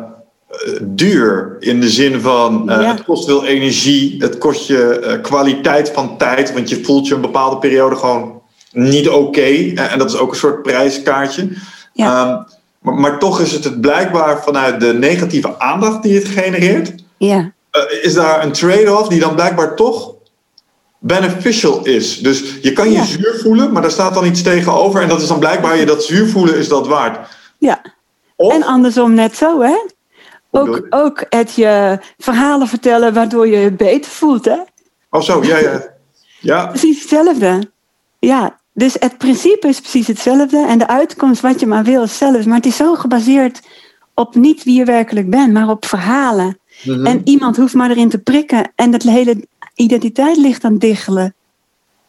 duur. 0.81 1.55
In 1.59 1.81
de 1.81 1.89
zin 1.89 2.21
van. 2.21 2.69
eh, 2.69 2.81
Ja. 2.81 2.88
Het 2.91 3.03
kost 3.03 3.25
veel 3.25 3.45
energie. 3.45 4.15
Het 4.19 4.38
kost 4.38 4.67
je 4.67 5.00
eh, 5.00 5.21
kwaliteit 5.21 5.89
van 5.91 6.17
tijd. 6.17 6.53
Want 6.53 6.69
je 6.69 6.83
voelt 6.83 7.07
je 7.07 7.15
een 7.15 7.21
bepaalde 7.21 7.57
periode 7.57 7.95
gewoon 7.95 8.41
niet 8.71 9.09
oké. 9.09 9.74
En 9.75 10.00
dat 10.00 10.09
is 10.13 10.17
ook 10.17 10.31
een 10.31 10.38
soort 10.38 10.62
prijskaartje. 10.62 11.50
Ja. 11.93 12.25
Ehm, 12.25 12.43
maar, 12.81 12.93
maar 12.93 13.19
toch 13.19 13.39
is 13.39 13.51
het 13.51 13.63
het 13.63 13.81
blijkbaar 13.81 14.43
vanuit 14.43 14.79
de 14.79 14.93
negatieve 14.93 15.59
aandacht 15.59 16.03
die 16.03 16.15
het 16.15 16.27
genereert. 16.27 16.93
Ja, 17.17 17.51
is 18.01 18.13
daar 18.13 18.43
een 18.43 18.51
trade-off 18.51 19.07
die 19.07 19.19
dan 19.19 19.36
blijkbaar 19.36 19.75
toch 19.75 20.13
beneficial 21.00 21.86
is. 21.86 22.20
Dus 22.20 22.58
je 22.62 22.74
kan 22.74 22.88
je 22.92 22.96
Ja. 22.98 23.04
zuur 23.04 23.39
voelen, 23.44 23.72
maar 23.72 23.82
daar 23.82 23.92
staat 23.92 24.13
dan 24.13 24.25
iets 24.25 24.42
tegenover. 24.42 25.01
En 25.01 25.08
dat 25.08 25.22
is 25.22 25.27
dan 25.27 25.39
blijkbaar 25.39 25.77
je 25.77 25.86
dat 25.86 26.04
zuur 26.04 26.27
voelen 26.27 26.58
is 26.58 26.68
dat 26.68 26.88
waard. 26.88 27.30
ja. 27.58 27.82
Of, 28.36 28.54
En 28.54 28.63
andersom 28.63 29.13
net 29.13 29.36
zo, 29.36 29.62
hè? 29.62 29.75
Ook, 30.51 30.75
je? 30.75 30.86
ook 30.89 31.25
het 31.30 31.54
je 31.56 32.00
verhalen 32.18 32.68
vertellen 32.68 33.13
waardoor 33.13 33.48
je 33.48 33.58
je 33.58 33.72
beter 33.72 34.12
voelt, 34.12 34.46
hè? 34.46 34.58
of 35.10 35.24
zo, 35.24 35.44
ja, 35.44 35.58
ja. 35.58 35.84
Ja, 36.39 36.66
Precies 36.68 37.00
hetzelfde. 37.00 37.72
Ja, 38.20 38.60
dus 38.74 38.96
het 39.00 39.18
principe 39.18 39.68
is 39.68 39.80
precies 39.80 40.08
hetzelfde. 40.08 40.66
En 40.68 40.77
de 40.77 40.88
uitkomst, 40.88 41.42
wat 41.42 41.60
je 41.60 41.66
maar 41.68 41.84
wil, 41.84 42.04
is 42.04 42.10
hetzelfde. 42.10 42.48
Maar 42.48 42.58
het 42.58 42.66
is 42.66 42.75
zo 42.75 42.94
gebaseerd 42.96 43.62
op 44.13 44.36
niet 44.36 44.63
wie 44.63 44.77
je 44.77 44.86
werkelijk 44.86 45.30
bent, 45.30 45.54
maar 45.54 45.70
op 45.70 45.86
verhalen. 45.86 46.60
Mhm. 46.84 47.06
En 47.06 47.22
iemand 47.24 47.58
hoeft 47.58 47.74
maar 47.74 47.89
erin 47.89 48.10
te 48.10 48.18
prikken 48.18 48.72
en 48.75 48.92
dat 48.92 49.04
hele 49.04 49.48
identiteit 49.77 50.38
ligt 50.38 50.63
aan 50.63 50.77
diggelen. 50.77 51.34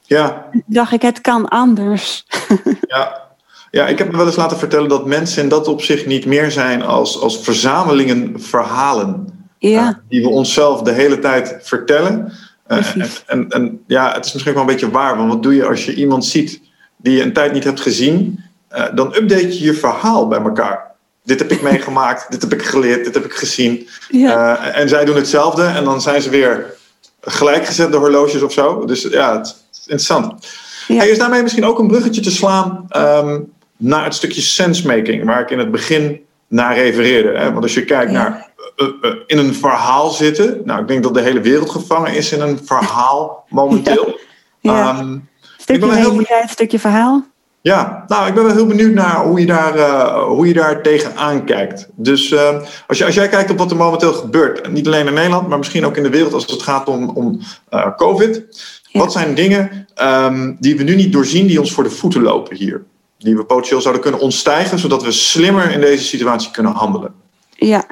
ja, 0.03 0.49
Toen 0.53 0.63
dacht 0.67 0.93
ik, 0.93 1.03
het 1.03 1.21
kan 1.21 1.49
anders. 1.49 2.27
ja. 2.89 3.27
Ja, 3.71 3.87
ik 3.87 3.99
heb 3.99 4.11
me 4.11 4.17
wel 4.17 4.27
eens 4.27 4.37
laten 4.37 4.59
vertellen 4.59 4.89
dat 4.89 5.07
mensen 5.07 5.43
in 5.43 5.49
dat 5.49 5.69
opzicht 5.69 6.07
niet 6.07 6.27
meer 6.27 6.51
zijn 6.51 6.83
als, 6.83 7.21
als 7.21 7.39
verzamelingen 7.41 8.41
verhalen. 8.41 9.27
Ja, 9.59 9.89
eh, 9.89 9.95
die 10.09 10.23
we 10.23 10.29
onszelf 10.29 10.83
de 10.83 10.93
hele 10.93 11.19
tijd 11.19 11.57
vertellen. 11.63 12.33
Eh, 12.67 12.97
en, 12.97 13.09
en, 13.27 13.49
en 13.49 13.83
ja, 13.87 14.13
het 14.13 14.25
is 14.25 14.33
misschien 14.33 14.55
wel 14.55 14.63
een 14.63 14.69
beetje 14.69 14.91
waar, 14.91 15.17
want 15.17 15.33
wat 15.33 15.43
doe 15.43 15.55
je 15.55 15.67
als 15.67 15.85
je 15.85 15.95
iemand 15.95 16.25
ziet 16.25 16.61
die 16.97 17.17
je 17.17 17.23
een 17.23 17.33
tijd 17.33 17.53
niet 17.53 17.65
hebt 17.65 17.81
gezien? 17.81 18.45
Eh, 18.69 18.85
dan 18.95 19.07
update 19.07 19.59
je 19.59 19.65
je 19.65 19.75
verhaal 19.75 20.29
bij 20.29 20.41
elkaar. 20.41 20.95
Dit 21.25 21.39
heb 21.39 21.51
ik 21.51 21.63
meegemaakt, 21.71 22.31
dit 22.31 22.43
heb 22.43 22.53
ik 22.53 22.63
geleerd, 22.63 23.05
dit 23.05 23.15
heb 23.15 23.25
ik 23.25 23.35
gezien. 23.35 23.89
ja. 24.09 24.57
En 24.73 24.89
zij 24.89 25.05
doen 25.05 25.17
hetzelfde 25.17 25.65
en 25.65 25.85
dan 25.85 26.01
zijn 26.01 26.23
ze 26.23 26.31
weer 26.31 26.77
gelijkgezet, 27.21 27.93
de 27.93 27.99
horloges 27.99 28.43
of 28.43 28.53
zo. 28.53 28.85
Dus 28.85 29.03
ja, 29.03 29.37
het 29.37 29.47
is 29.47 29.79
interessant. 29.81 30.47
Ja. 30.89 30.97
Hey, 30.97 31.09
is 31.09 31.19
daarmee 31.19 31.43
misschien 31.43 31.65
ook 31.65 31.79
een 31.79 31.89
bruggetje 31.89 32.21
te 32.21 32.31
slaan 32.31 32.87
ehm, 32.89 33.41
naar 33.77 34.05
het 34.05 34.15
stukje 34.15 34.41
sensemaking, 34.41 35.25
waar 35.25 35.41
ik 35.41 35.51
in 35.51 35.59
het 35.59 35.71
begin 35.71 36.21
naar 36.49 36.75
refereerde. 36.75 37.39
Hè? 37.39 37.53
Want 37.53 37.63
als 37.63 37.75
je 37.75 37.85
kijkt 37.85 38.13
naar 38.13 38.51
uh, 38.77 38.89
uh, 39.03 39.15
in 39.27 39.39
een 39.39 39.55
verhaal 39.55 40.11
zitten, 40.11 40.61
nou, 40.65 40.81
ik 40.81 40.89
denk 40.89 41.03
dat 41.03 41.15
de 41.15 41.21
hele 41.21 41.41
wereld 41.41 41.71
gevangen 41.71 42.15
is 42.15 42.33
in 42.33 42.41
een 42.41 42.61
verhaal 42.65 43.45
momenteel. 43.49 44.19
Ja. 44.61 44.99
Um, 44.99 45.29
stukje 45.57 45.75
ik 45.75 45.91
ben 45.91 46.27
heel... 46.27 46.47
stukje 46.49 46.79
verhaal. 46.79 47.27
Ja, 47.69 48.05
nou, 48.07 48.29
ik 48.29 48.35
ben 48.35 48.45
wel 48.45 48.55
heel 48.55 48.67
benieuwd 48.67 48.95
naar 48.95 49.25
hoe 49.25 49.41
je 49.41 49.47
daar, 49.47 49.77
uh, 49.77 50.23
hoe 50.23 50.47
je 50.47 50.53
daar 50.53 50.83
tegenaan 50.83 51.45
kijkt. 51.45 51.89
Dus 51.95 52.31
uh, 52.31 52.63
als, 52.87 52.99
je, 52.99 53.05
als 53.05 53.15
jij 53.15 53.29
kijkt 53.29 53.51
op 53.51 53.59
wat 53.59 53.71
er 53.71 53.77
momenteel 53.77 54.13
gebeurt, 54.13 54.73
niet 54.73 54.87
alleen 54.87 55.07
in 55.07 55.15
Nederland, 55.15 55.49
maar 55.49 55.59
misschien 55.59 55.87
ook 55.87 55.97
in 55.97 56.03
de 56.03 56.11
wereld 56.11 56.33
als 56.33 56.47
het 56.47 56.63
gaat 56.63 56.89
om, 56.89 57.09
om 57.09 57.41
uh, 57.71 57.97
COVID. 57.97 58.45
Ja. 58.83 59.01
Wat 59.01 59.13
zijn 59.13 59.35
dingen 59.35 59.87
um, 60.03 60.57
die 60.61 60.77
we 60.77 60.83
nu 60.83 60.95
niet 60.95 61.13
doorzien, 61.13 61.47
die 61.47 61.61
ons 61.61 61.73
voor 61.73 61.85
de 61.85 61.91
voeten 61.91 62.23
lopen 62.23 62.57
hier? 62.57 62.85
Die 63.19 63.37
we 63.37 63.45
potentieel 63.45 63.81
zouden 63.81 64.03
kunnen 64.03 64.21
ontstijgen, 64.21 64.79
zodat 64.79 65.03
we 65.03 65.13
slimmer 65.13 65.71
in 65.71 65.81
deze 65.81 66.05
situatie 66.05 66.51
kunnen 66.51 66.73
handelen? 66.73 67.15
Ja, 67.51 67.85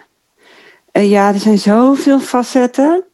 ja 0.92 1.32
er 1.32 1.40
zijn 1.40 1.58
zoveel 1.58 2.20
facetten. 2.20 3.04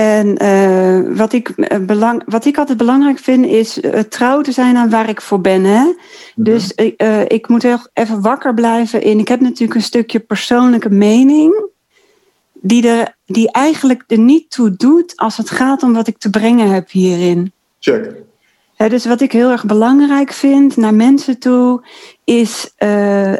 En 0.00 0.42
uh, 0.42 1.16
wat, 1.16 1.32
ik, 1.32 1.54
belang, 1.86 2.22
wat 2.26 2.44
ik 2.44 2.58
altijd 2.58 2.78
belangrijk 2.78 3.18
vind 3.18 3.46
is 3.46 3.78
uh, 3.78 3.98
trouw 3.98 4.40
te 4.40 4.52
zijn 4.52 4.76
aan 4.76 4.90
waar 4.90 5.08
ik 5.08 5.20
voor 5.20 5.40
ben. 5.40 5.64
Hè? 5.64 5.82
Mm 5.82 5.96
-hmm. 6.34 6.44
Dus 6.44 6.72
ik 7.26 7.48
moet 7.48 7.62
heel 7.62 7.78
even 7.92 8.20
wakker 8.20 8.54
blijven 8.54 9.02
in. 9.02 9.18
Ik 9.18 9.28
heb 9.28 9.40
natuurlijk 9.40 9.74
een 9.74 9.82
stukje 9.82 10.20
persoonlijke 10.20 10.90
mening. 10.90 11.68
Die, 12.52 12.88
er, 12.88 13.16
die 13.24 13.52
eigenlijk 13.52 14.04
er 14.06 14.18
niet 14.18 14.50
toe 14.50 14.76
doet 14.76 15.16
als 15.16 15.36
het 15.36 15.50
gaat 15.50 15.82
om 15.82 15.92
wat 15.92 16.06
ik 16.06 16.18
te 16.18 16.30
brengen 16.30 16.70
heb 16.70 16.90
hierin. 16.90 17.52
Check. 17.78 18.12
Hè, 18.74 18.88
dus 18.88 19.06
wat 19.06 19.20
ik 19.20 19.32
heel 19.32 19.50
erg 19.50 19.64
belangrijk 19.64 20.32
vind 20.32 20.76
naar 20.76 20.94
mensen 20.94 21.38
toe, 21.38 21.86
is 22.24 22.74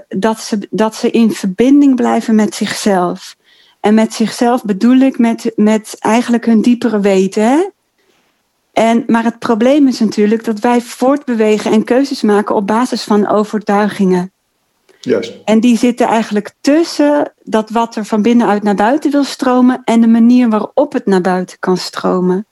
dat, 0.08 0.40
ze, 0.40 0.58
dat 0.70 0.94
ze 0.94 1.10
in 1.10 1.30
verbinding 1.30 1.96
blijven 1.96 2.34
met 2.34 2.54
zichzelf. 2.54 3.36
En 3.80 3.94
met 3.94 4.14
zichzelf 4.14 4.64
bedoel 4.64 4.98
ik 4.98 5.18
met, 5.18 5.52
met 5.56 5.96
eigenlijk 5.98 6.46
hun 6.46 6.60
diepere 6.60 7.00
weten. 7.00 7.42
Hè? 7.42 7.68
En, 8.72 9.04
maar 9.06 9.24
het 9.24 9.38
probleem 9.38 9.88
is 9.88 10.00
natuurlijk 10.00 10.44
dat 10.44 10.60
wij 10.60 10.80
voortbewegen 10.80 11.72
en 11.72 11.84
keuzes 11.84 12.22
maken 12.22 12.54
op 12.54 12.66
basis 12.66 13.04
van 13.04 13.28
overtuigingen. 13.28 14.32
Juist. 15.00 15.32
En 15.44 15.60
die 15.60 15.78
zitten 15.78 16.06
eigenlijk 16.06 16.54
tussen 16.60 17.32
dat 17.42 17.70
wat 17.70 17.96
er 17.96 18.04
van 18.04 18.22
binnenuit 18.22 18.62
naar 18.62 18.74
buiten 18.74 19.10
wil 19.10 19.24
stromen 19.24 19.82
en 19.84 20.00
de 20.00 20.06
manier 20.06 20.48
waarop 20.48 20.92
het 20.92 21.06
naar 21.06 21.20
buiten 21.20 21.56
kan 21.58 21.76
stromen. 21.76 22.46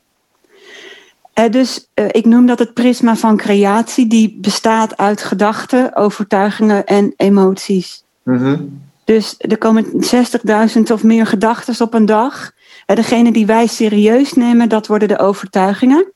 Uh, 1.34 1.50
dus 1.50 1.88
uh, 1.94 2.04
ik 2.10 2.24
noem 2.24 2.46
dat 2.46 2.58
het 2.58 2.74
prisma 2.74 3.16
van 3.16 3.36
creatie, 3.36 4.06
die 4.06 4.38
bestaat 4.40 4.96
uit 4.96 5.22
gedachten, 5.22 5.96
overtuigingen 5.96 6.84
en 6.84 7.12
emoties. 7.16 8.04
Mm 8.22 8.38
-hmm. 8.38 8.87
Dus 9.14 9.34
er 9.38 9.58
komen 9.58 9.84
60.000 10.76 10.82
of 10.92 11.02
meer 11.02 11.26
gedachten 11.26 11.86
op 11.86 11.94
een 11.94 12.06
dag. 12.06 12.52
En 12.86 12.96
degene 12.96 13.32
die 13.32 13.46
wij 13.46 13.66
serieus 13.66 14.32
nemen, 14.32 14.68
dat 14.68 14.86
worden 14.86 15.08
de 15.08 15.18
overtuigingen. 15.18 16.12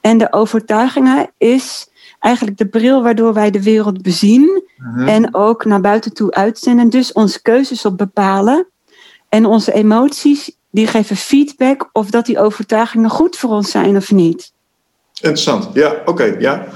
En 0.00 0.18
de 0.18 0.32
overtuigingen 0.32 1.30
is 1.38 1.88
eigenlijk 2.18 2.58
de 2.58 2.66
bril 2.66 3.02
waardoor 3.02 3.34
wij 3.34 3.50
de 3.50 3.62
wereld 3.62 4.02
bezien. 4.02 4.62
Uh-huh. 4.78 5.14
En 5.14 5.34
ook 5.34 5.64
naar 5.64 5.80
buiten 5.80 6.14
toe 6.14 6.30
uitzenden. 6.30 6.88
Dus 6.88 7.12
onze 7.12 7.42
keuzes 7.42 7.84
op 7.84 7.98
bepalen. 7.98 8.66
En 9.28 9.46
onze 9.46 9.72
emoties, 9.72 10.56
die 10.70 10.86
geven 10.86 11.16
feedback 11.16 11.88
of 11.92 12.10
dat 12.10 12.26
die 12.26 12.38
overtuigingen 12.38 13.10
goed 13.10 13.36
voor 13.36 13.50
ons 13.50 13.70
zijn 13.70 13.96
of 13.96 14.10
niet. 14.10 14.52
Interessant, 15.14 15.68
ja, 15.74 15.90
oké, 15.90 16.10
okay, 16.10 16.40
ja. 16.40 16.66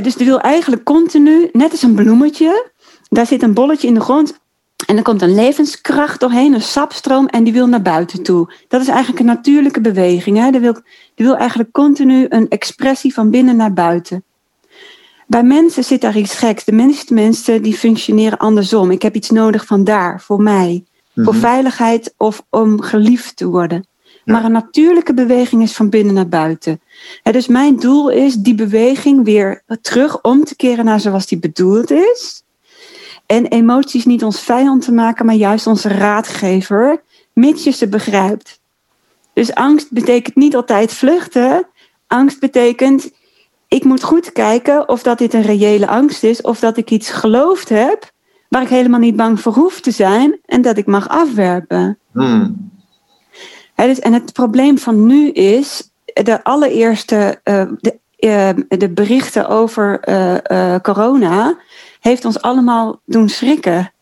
Dus 0.00 0.16
die 0.16 0.26
wil 0.26 0.40
eigenlijk 0.40 0.84
continu, 0.84 1.48
net 1.52 1.70
als 1.70 1.82
een 1.82 1.94
bloemetje, 1.94 2.70
daar 3.08 3.26
zit 3.26 3.42
een 3.42 3.54
bolletje 3.54 3.86
in 3.86 3.94
de 3.94 4.00
grond. 4.00 4.42
En 4.86 4.96
er 4.96 5.02
komt 5.02 5.22
een 5.22 5.34
levenskracht 5.34 6.20
doorheen, 6.20 6.54
een 6.54 6.62
sapstroom, 6.62 7.26
en 7.26 7.44
die 7.44 7.52
wil 7.52 7.66
naar 7.66 7.82
buiten 7.82 8.22
toe. 8.22 8.52
Dat 8.68 8.80
is 8.80 8.88
eigenlijk 8.88 9.18
een 9.18 9.26
natuurlijke 9.26 9.80
beweging. 9.80 10.38
Hè? 10.38 10.50
Die, 10.50 10.60
wil, 10.60 10.72
die 11.14 11.26
wil 11.26 11.36
eigenlijk 11.36 11.72
continu 11.72 12.26
een 12.28 12.48
expressie 12.48 13.14
van 13.14 13.30
binnen 13.30 13.56
naar 13.56 13.72
buiten. 13.72 14.24
Bij 15.26 15.42
mensen 15.42 15.84
zit 15.84 16.00
daar 16.00 16.16
iets 16.16 16.34
geks. 16.34 16.64
De 16.64 16.72
meeste 16.72 17.14
mensen 17.14 17.62
die 17.62 17.76
functioneren 17.76 18.38
andersom. 18.38 18.90
Ik 18.90 19.02
heb 19.02 19.14
iets 19.14 19.30
nodig 19.30 19.66
van 19.66 19.84
daar, 19.84 20.20
voor 20.20 20.42
mij. 20.42 20.84
Mm-hmm. 21.14 21.24
Voor 21.24 21.34
veiligheid 21.34 22.14
of 22.16 22.46
om 22.50 22.80
geliefd 22.80 23.36
te 23.36 23.46
worden. 23.46 23.86
Ja. 24.24 24.32
Maar 24.32 24.44
een 24.44 24.52
natuurlijke 24.52 25.14
beweging 25.14 25.62
is 25.62 25.72
van 25.72 25.88
binnen 25.88 26.14
naar 26.14 26.28
buiten. 26.28 26.80
Dus 27.22 27.46
mijn 27.46 27.76
doel 27.76 28.10
is 28.10 28.34
die 28.34 28.54
beweging 28.54 29.24
weer 29.24 29.62
terug 29.80 30.20
om 30.20 30.44
te 30.44 30.56
keren 30.56 30.84
naar 30.84 31.00
zoals 31.00 31.26
die 31.26 31.38
bedoeld 31.38 31.90
is. 31.90 32.43
En 33.26 33.46
emoties 33.46 34.04
niet 34.04 34.24
ons 34.24 34.40
vijand 34.40 34.84
te 34.84 34.92
maken, 34.92 35.26
maar 35.26 35.34
juist 35.34 35.66
onze 35.66 35.88
raadgever, 35.88 37.02
mits 37.32 37.64
je 37.64 37.70
ze 37.70 37.88
begrijpt. 37.88 38.60
Dus 39.32 39.54
angst 39.54 39.92
betekent 39.92 40.36
niet 40.36 40.56
altijd 40.56 40.92
vluchten. 40.92 41.66
Angst 42.06 42.40
betekent, 42.40 43.10
ik 43.68 43.84
moet 43.84 44.02
goed 44.02 44.32
kijken 44.32 44.88
of 44.88 45.02
dat 45.02 45.18
dit 45.18 45.34
een 45.34 45.42
reële 45.42 45.86
angst 45.86 46.24
is, 46.24 46.40
of 46.40 46.58
dat 46.58 46.76
ik 46.76 46.90
iets 46.90 47.10
geloofd 47.10 47.68
heb 47.68 48.12
waar 48.48 48.62
ik 48.62 48.68
helemaal 48.68 49.00
niet 49.00 49.16
bang 49.16 49.40
voor 49.40 49.52
hoef 49.52 49.80
te 49.80 49.90
zijn 49.90 50.38
en 50.46 50.62
dat 50.62 50.76
ik 50.76 50.86
mag 50.86 51.08
afwerpen. 51.08 51.98
Hmm. 52.12 52.70
He, 53.74 53.86
dus, 53.86 53.98
en 53.98 54.12
het 54.12 54.32
probleem 54.32 54.78
van 54.78 55.06
nu 55.06 55.30
is, 55.30 55.90
de 56.04 56.44
allereerste 56.44 57.40
uh, 57.44 57.62
de, 57.80 57.98
uh, 58.18 58.78
de, 58.78 58.90
berichten 58.90 59.48
over 59.48 60.08
uh, 60.08 60.76
corona 60.82 61.56
heeft 62.04 62.24
ons 62.24 62.40
allemaal 62.40 63.00
doen 63.04 63.28
schrikken. 63.28 63.92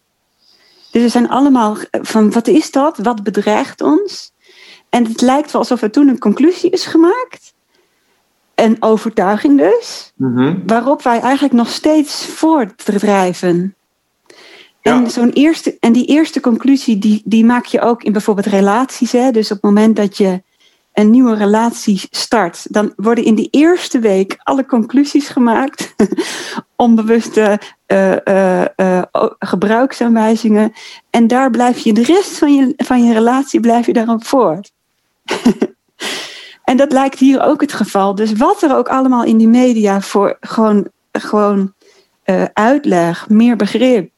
Dus 0.91 1.03
we 1.03 1.09
zijn 1.09 1.29
allemaal 1.29 1.77
van 1.91 2.33
wat 2.33 2.47
is 2.47 2.71
dat? 2.71 2.99
Wat 2.99 3.23
bedreigt 3.23 3.81
ons? 3.81 4.33
En 4.89 5.05
het 5.05 5.21
lijkt 5.21 5.53
wel 5.53 5.61
alsof 5.61 5.83
er 5.83 5.91
toen 5.91 6.09
een 6.09 6.19
conclusie 6.19 6.71
is 6.71 6.87
gemaakt. 6.87 7.55
Een 8.55 8.77
overtuiging 8.81 9.59
dus. 9.59 10.13
Mm-hmm. 10.17 10.63
Waarop 10.67 11.03
wij 11.03 11.21
eigenlijk 11.21 11.55
nog 11.55 11.69
steeds 11.69 12.27
voortdrijven. 12.27 13.75
Ja. 14.81 14.93
En, 14.93 15.11
zo'n 15.11 15.31
eerste, 15.31 15.77
en 15.81 15.93
die 15.93 16.07
eerste 16.07 16.41
conclusie 16.41 16.99
die, 16.99 17.23
die 17.25 17.45
maak 17.45 17.65
je 17.65 17.81
ook 17.81 18.03
in 18.03 18.13
bijvoorbeeld 18.13 18.47
relaties. 18.47 19.13
Hè? 19.13 19.31
Dus 19.31 19.51
op 19.51 19.57
het 19.57 19.63
moment 19.63 19.97
dat 19.97 20.17
je 20.17 20.43
een 20.93 21.11
nieuwe 21.11 21.35
relatie 21.35 22.01
start, 22.11 22.67
dan 22.71 22.93
worden 22.97 23.25
in 23.25 23.35
die 23.35 23.49
eerste 23.51 23.99
week 23.99 24.37
alle 24.43 24.67
conclusies 24.67 25.29
gemaakt. 25.29 25.95
Onbewuste 26.77 27.61
uh, 27.87 29.03
gebruiksaanwijzingen. 29.39 30.73
En 31.11 31.27
daar 31.27 31.51
blijf 31.51 31.79
je 31.79 31.93
de 31.93 32.03
rest 32.03 32.39
van 32.39 32.55
je, 32.55 32.75
van 32.77 33.05
je 33.05 33.13
relatie 33.13 33.61
blijf 33.61 33.87
je 33.87 33.93
daarop 33.93 34.25
voort. 34.25 34.73
en 36.65 36.77
dat 36.77 36.93
lijkt 36.93 37.19
hier 37.19 37.43
ook 37.43 37.61
het 37.61 37.73
geval. 37.73 38.15
Dus 38.15 38.33
wat 38.33 38.63
er 38.63 38.77
ook 38.77 38.89
allemaal 38.89 39.25
in 39.25 39.37
die 39.37 39.49
media 39.49 40.01
voor 40.01 40.37
gewoon, 40.41 40.89
gewoon 41.13 41.75
uitleg, 42.53 43.29
meer 43.29 43.57
begrip. 43.57 44.13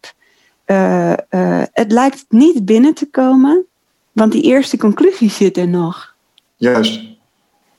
het 1.72 1.92
lijkt 1.92 2.24
niet 2.28 2.64
binnen 2.64 2.94
te 2.94 3.10
komen, 3.10 3.66
want 4.12 4.32
die 4.32 4.42
eerste 4.42 4.76
conclusie 4.76 5.30
zit 5.30 5.56
er 5.56 5.68
nog. 5.68 6.13
Juist. 6.56 7.00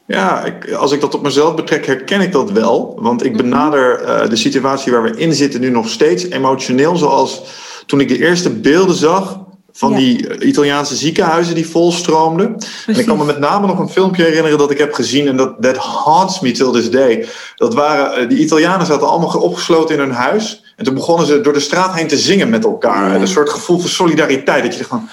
Ja, 0.08 0.44
ik, 0.44 0.72
als 0.72 0.92
ik 0.92 1.02
dat 1.02 1.16
op 1.16 1.22
mezelf 1.22 1.56
betrek, 1.56 1.86
herken 1.86 2.22
ik 2.22 2.32
dat 2.32 2.52
wel. 2.52 2.98
Want 3.02 3.24
ik 3.24 3.32
mhm. 3.32 3.42
benader 3.42 4.02
uh, 4.02 4.30
de 4.30 4.36
situatie 4.36 4.92
waar 4.92 5.04
we 5.04 5.18
in 5.18 5.34
zitten 5.34 5.62
nu 5.62 5.70
nog 5.70 5.90
steeds 5.90 6.30
emotioneel. 6.30 6.96
Zoals 6.96 7.42
toen 7.86 8.00
ik 8.00 8.08
de 8.08 8.20
eerste 8.20 8.50
beelden 8.50 8.96
zag 8.96 9.44
van 9.72 9.92
ja. 9.92 9.98
die 9.98 10.40
Italiaanse 10.40 10.96
ziekenhuizen 10.96 11.56
die 11.56 11.68
volstroomden. 11.68 12.56
Precies. 12.56 12.86
En 12.86 13.00
ik 13.00 13.06
kan 13.06 13.18
me 13.18 13.26
met 13.26 13.40
name 13.40 13.68
nog 13.68 13.80
een 13.80 13.90
filmpje 13.90 14.24
herinneren 14.24 14.58
dat 14.58 14.72
ik 14.72 14.78
heb 14.78 14.94
gezien. 14.94 15.28
En 15.28 15.38
dat 15.38 15.62
that 15.62 15.78
haunts 15.78 16.40
me 16.40 16.52
till 16.52 16.72
this 16.72 16.92
day. 16.92 17.28
Dat 17.56 17.74
waren, 17.74 18.22
uh, 18.22 18.30
die 18.30 18.40
Italianen 18.40 18.86
zaten 18.86 19.08
allemaal 19.08 19.42
opgesloten 19.42 19.96
in 19.96 20.02
hun 20.02 20.12
huis. 20.12 20.64
En 20.76 20.86
toen 20.86 20.94
begonnen 20.94 21.26
ze 21.26 21.42
door 21.42 21.54
de 21.54 21.60
straat 21.60 21.94
heen 21.94 22.08
te 22.08 22.18
zingen 22.18 22.50
met 22.50 22.64
elkaar. 22.64 23.10
Ja. 23.10 23.16
Een 23.16 23.28
soort 23.28 23.50
gevoel 23.50 23.80
van 23.80 23.90
solidariteit. 23.90 24.64
Dat 24.64 24.72
je 24.72 24.78
dacht 24.78 24.90
van 24.90 25.10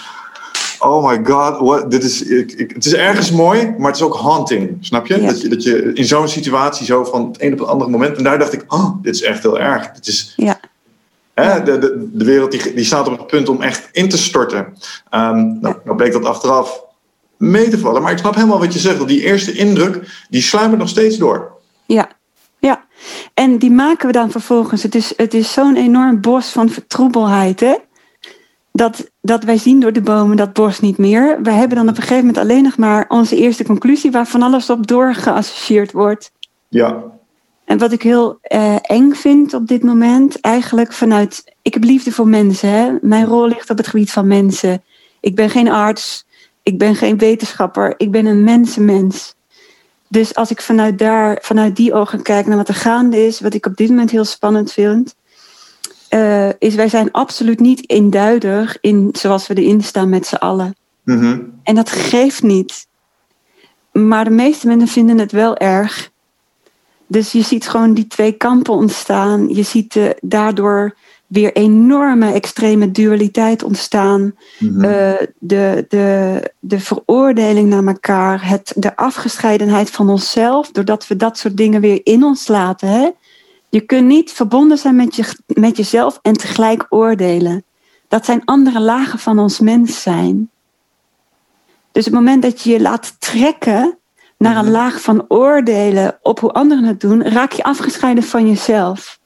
oh 0.84 1.08
my 1.08 1.20
god, 1.24 1.60
what, 1.60 1.90
dit 1.90 2.04
is, 2.04 2.22
ik, 2.22 2.52
ik, 2.52 2.70
het 2.70 2.84
is 2.84 2.94
ergens 2.94 3.30
mooi, 3.30 3.74
maar 3.78 3.86
het 3.86 3.96
is 3.96 4.02
ook 4.02 4.16
haunting. 4.16 4.76
Snap 4.80 5.06
je? 5.06 5.20
Ja. 5.20 5.26
Dat 5.26 5.40
je? 5.40 5.48
Dat 5.48 5.62
je 5.62 5.92
in 5.92 6.04
zo'n 6.04 6.28
situatie 6.28 6.86
zo 6.86 7.04
van 7.04 7.26
het 7.26 7.42
een 7.42 7.52
op 7.52 7.58
het 7.58 7.68
andere 7.68 7.90
moment. 7.90 8.16
En 8.16 8.24
daar 8.24 8.38
dacht 8.38 8.52
ik, 8.52 8.64
oh, 8.72 9.02
dit 9.02 9.14
is 9.14 9.22
echt 9.22 9.42
heel 9.42 9.60
erg. 9.60 9.90
Dit 9.90 10.06
is, 10.06 10.32
ja. 10.36 10.60
hè, 11.34 11.62
de, 11.62 11.78
de, 11.78 12.08
de 12.12 12.24
wereld 12.24 12.50
die, 12.50 12.74
die 12.74 12.84
staat 12.84 13.08
op 13.08 13.18
het 13.18 13.26
punt 13.26 13.48
om 13.48 13.62
echt 13.62 13.88
in 13.92 14.08
te 14.08 14.18
storten. 14.18 14.58
Um, 15.10 15.58
nou, 15.60 15.74
nou 15.84 15.96
bleek 15.96 16.12
dat 16.12 16.24
achteraf 16.24 16.84
mee 17.36 17.68
te 17.68 17.78
vallen. 17.78 18.02
Maar 18.02 18.12
ik 18.12 18.18
snap 18.18 18.34
helemaal 18.34 18.58
wat 18.58 18.72
je 18.72 18.78
zegt. 18.78 18.98
Dat 18.98 19.08
die 19.08 19.22
eerste 19.22 19.52
indruk, 19.52 20.24
die 20.30 20.42
sluimert 20.42 20.78
nog 20.78 20.88
steeds 20.88 21.16
door. 21.16 21.52
Ja, 21.86 22.08
ja. 22.58 22.84
En 23.34 23.58
die 23.58 23.70
maken 23.70 24.06
we 24.06 24.12
dan 24.12 24.30
vervolgens. 24.30 24.82
Het 24.82 24.94
is, 24.94 25.12
het 25.16 25.34
is 25.34 25.52
zo'n 25.52 25.76
enorm 25.76 26.20
bos 26.20 26.48
van 26.48 26.70
vertroebelheid, 26.70 27.60
hè? 27.60 27.74
Dat, 28.72 29.10
dat 29.20 29.44
wij 29.44 29.58
zien 29.58 29.80
door 29.80 29.92
de 29.92 30.00
bomen 30.00 30.36
dat 30.36 30.52
bos 30.52 30.80
niet 30.80 30.98
meer. 30.98 31.42
We 31.42 31.50
hebben 31.50 31.76
dan 31.76 31.88
op 31.88 31.96
een 31.96 32.02
gegeven 32.02 32.26
moment 32.26 32.44
alleen 32.44 32.62
nog 32.62 32.76
maar 32.76 33.04
onze 33.08 33.36
eerste 33.36 33.64
conclusie 33.64 34.10
waar 34.10 34.26
van 34.26 34.42
alles 34.42 34.70
op 34.70 34.86
door 34.86 35.14
geassocieerd 35.14 35.92
wordt. 35.92 36.32
Ja. 36.68 37.02
En 37.64 37.78
wat 37.78 37.92
ik 37.92 38.02
heel 38.02 38.38
uh, 38.48 38.76
eng 38.82 39.12
vind 39.12 39.54
op 39.54 39.66
dit 39.66 39.82
moment, 39.82 40.40
eigenlijk 40.40 40.92
vanuit. 40.92 41.54
Ik 41.62 41.74
heb 41.74 41.84
liefde 41.84 42.12
voor 42.12 42.28
mensen. 42.28 42.68
Hè? 42.68 42.92
Mijn 43.00 43.26
rol 43.26 43.48
ligt 43.48 43.70
op 43.70 43.76
het 43.76 43.86
gebied 43.86 44.12
van 44.12 44.26
mensen. 44.26 44.82
Ik 45.20 45.34
ben 45.34 45.50
geen 45.50 45.68
arts, 45.68 46.26
ik 46.62 46.78
ben 46.78 46.94
geen 46.94 47.18
wetenschapper, 47.18 47.94
ik 47.96 48.10
ben 48.10 48.26
een 48.26 48.44
mensenmens. 48.44 49.34
Dus 50.08 50.34
als 50.34 50.50
ik 50.50 50.60
vanuit 50.60 50.98
daar, 50.98 51.38
vanuit 51.42 51.76
die 51.76 51.94
ogen 51.94 52.22
kijk 52.22 52.46
naar 52.46 52.56
wat 52.56 52.68
er 52.68 52.74
gaande 52.74 53.26
is, 53.26 53.40
wat 53.40 53.54
ik 53.54 53.66
op 53.66 53.76
dit 53.76 53.88
moment 53.88 54.10
heel 54.10 54.24
spannend 54.24 54.72
vind, 54.72 55.14
uh, 56.14 56.48
is 56.58 56.74
wij 56.74 56.88
zijn 56.88 57.12
absoluut 57.12 57.60
niet 57.60 57.90
eenduidig 57.90 58.78
in 58.80 59.08
zoals 59.12 59.46
we 59.46 59.54
erin 59.54 59.82
staan 59.82 60.08
met 60.08 60.26
z'n 60.26 60.34
allen. 60.34 60.74
Mm 61.04 61.60
En 61.62 61.74
dat 61.74 61.90
geeft 61.90 62.42
niet. 62.42 62.86
Maar 63.92 64.24
de 64.24 64.30
meeste 64.30 64.66
mensen 64.66 64.88
vinden 64.88 65.18
het 65.18 65.32
wel 65.32 65.56
erg. 65.56 66.10
Dus 67.06 67.32
je 67.32 67.42
ziet 67.42 67.68
gewoon 67.68 67.94
die 67.94 68.06
twee 68.06 68.32
kampen 68.32 68.74
ontstaan. 68.74 69.48
Je 69.48 69.62
ziet 69.62 69.94
uh, 69.94 70.10
daardoor 70.20 70.96
weer 71.26 71.52
enorme 71.52 72.32
extreme 72.32 72.90
dualiteit 72.90 73.62
ontstaan. 73.62 74.34
Mhm. 74.58 74.84
Uh, 74.84 75.12
de, 75.38 75.84
de, 75.88 76.52
de 76.60 76.80
veroordeling 76.80 77.68
naar 77.68 77.86
elkaar, 77.86 78.48
het, 78.48 78.72
de 78.76 78.96
afgescheidenheid 78.96 79.90
van 79.90 80.10
onszelf, 80.10 80.70
doordat 80.70 81.06
we 81.06 81.16
dat 81.16 81.38
soort 81.38 81.56
dingen 81.56 81.80
weer 81.80 82.00
in 82.04 82.24
ons 82.24 82.48
laten. 82.48 82.88
Hè? 82.88 83.08
Je 83.72 83.80
kunt 83.80 84.06
niet 84.06 84.32
verbonden 84.32 84.78
zijn 84.78 84.96
met, 84.96 85.16
je, 85.16 85.36
met 85.46 85.76
jezelf 85.76 86.18
en 86.22 86.32
tegelijk 86.32 86.86
oordelen. 86.88 87.64
Dat 88.08 88.24
zijn 88.24 88.44
andere 88.44 88.80
lagen 88.80 89.18
van 89.18 89.38
ons 89.38 89.60
mens 89.60 90.02
zijn. 90.02 90.50
Dus 91.92 92.04
het 92.04 92.14
moment 92.14 92.42
dat 92.42 92.60
je 92.60 92.70
je 92.70 92.80
laat 92.80 93.20
trekken 93.20 93.98
naar 94.38 94.56
een 94.56 94.70
laag 94.70 95.00
van 95.00 95.24
oordelen 95.28 96.18
op 96.22 96.40
hoe 96.40 96.52
anderen 96.52 96.84
het 96.84 97.00
doen, 97.00 97.22
raak 97.22 97.52
je 97.52 97.62
afgescheiden 97.62 98.22
van 98.22 98.48
jezelf. 98.48 99.18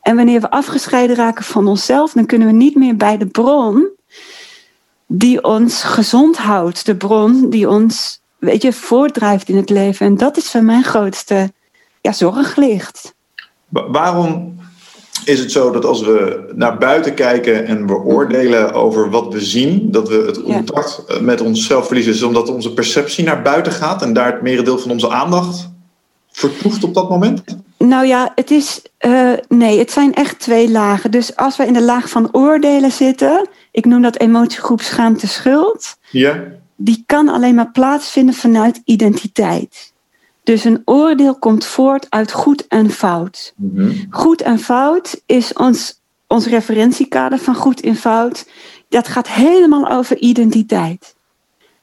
En 0.00 0.16
wanneer 0.16 0.40
we 0.40 0.50
afgescheiden 0.50 1.16
raken 1.16 1.44
van 1.44 1.68
onszelf, 1.68 2.12
dan 2.12 2.26
kunnen 2.26 2.48
we 2.48 2.54
niet 2.54 2.74
meer 2.74 2.96
bij 2.96 3.16
de 3.16 3.26
bron 3.26 3.88
die 5.06 5.44
ons 5.44 5.82
gezond 5.82 6.36
houdt. 6.36 6.86
De 6.86 6.96
bron 6.96 7.50
die 7.50 7.68
ons, 7.68 8.22
weet 8.38 8.62
je, 8.62 8.72
voortdrijft 8.72 9.48
in 9.48 9.56
het 9.56 9.70
leven. 9.70 10.06
En 10.06 10.16
dat 10.16 10.36
is 10.36 10.50
voor 10.50 10.62
mijn 10.62 10.84
grootste 10.84 11.52
ja, 12.00 12.12
zorg 12.12 12.56
ligt. 12.56 13.13
Waarom 13.88 14.58
is 15.24 15.38
het 15.38 15.52
zo 15.52 15.70
dat 15.70 15.84
als 15.84 16.02
we 16.02 16.52
naar 16.54 16.78
buiten 16.78 17.14
kijken 17.14 17.66
en 17.66 17.86
we 17.86 17.94
oordelen 17.94 18.72
over 18.72 19.10
wat 19.10 19.32
we 19.32 19.40
zien, 19.40 19.90
dat 19.90 20.08
we 20.08 20.24
het 20.26 20.42
contact 20.42 21.02
ja. 21.06 21.20
met 21.20 21.40
onszelf 21.40 21.86
verliezen, 21.86 22.12
is 22.12 22.22
omdat 22.22 22.48
onze 22.48 22.72
perceptie 22.72 23.24
naar 23.24 23.42
buiten 23.42 23.72
gaat 23.72 24.02
en 24.02 24.12
daar 24.12 24.32
het 24.32 24.42
merendeel 24.42 24.78
van 24.78 24.90
onze 24.90 25.10
aandacht 25.10 25.72
vertoeft 26.30 26.84
op 26.84 26.94
dat 26.94 27.08
moment? 27.08 27.42
Nou 27.78 28.06
ja, 28.06 28.32
het 28.34 28.50
is. 28.50 28.82
Uh, 29.00 29.32
nee, 29.48 29.78
het 29.78 29.90
zijn 29.90 30.14
echt 30.14 30.38
twee 30.38 30.70
lagen. 30.70 31.10
Dus 31.10 31.36
als 31.36 31.56
we 31.56 31.66
in 31.66 31.72
de 31.72 31.82
laag 31.82 32.08
van 32.08 32.28
oordelen 32.32 32.92
zitten, 32.92 33.48
ik 33.70 33.84
noem 33.84 34.02
dat 34.02 34.18
emotiegroep 34.18 34.80
schaamte 34.80 35.26
schuld, 35.26 35.96
ja. 36.10 36.42
die 36.76 37.02
kan 37.06 37.28
alleen 37.28 37.54
maar 37.54 37.70
plaatsvinden 37.70 38.34
vanuit 38.34 38.80
identiteit. 38.84 39.92
Dus 40.44 40.64
een 40.64 40.82
oordeel 40.84 41.38
komt 41.38 41.64
voort 41.64 42.06
uit 42.08 42.32
goed 42.32 42.66
en 42.66 42.90
fout. 42.90 43.52
Mm-hmm. 43.56 44.06
Goed 44.10 44.42
en 44.42 44.58
fout 44.58 45.22
is 45.26 45.52
ons, 45.52 46.00
ons 46.26 46.46
referentiekader 46.46 47.38
van 47.38 47.54
goed 47.54 47.80
en 47.80 47.96
fout. 47.96 48.48
Dat 48.88 49.08
gaat 49.08 49.28
helemaal 49.28 49.88
over 49.90 50.18
identiteit. 50.18 51.14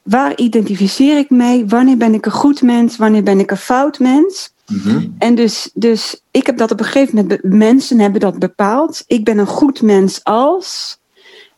Waar 0.01 0.37
identificeer 0.37 1.17
ik 1.17 1.29
mee? 1.29 1.65
Wanneer 1.65 1.97
ben 1.97 2.13
ik 2.13 2.25
een 2.25 2.31
goed 2.31 2.61
mens? 2.61 2.97
Wanneer 2.97 3.23
ben 3.23 3.39
ik 3.39 3.51
een 3.51 3.57
fout 3.57 3.99
mens? 3.99 4.53
Mm-hmm. 4.67 5.15
En 5.17 5.35
dus, 5.35 5.69
dus 5.73 6.21
ik 6.31 6.45
heb 6.45 6.57
dat 6.57 6.71
op 6.71 6.79
een 6.79 6.85
gegeven 6.85 7.15
moment, 7.15 7.43
mensen 7.43 7.99
hebben 7.99 8.21
dat 8.21 8.39
bepaald. 8.39 9.03
Ik 9.07 9.23
ben 9.23 9.37
een 9.37 9.47
goed 9.47 9.81
mens 9.81 10.23
als, 10.23 10.99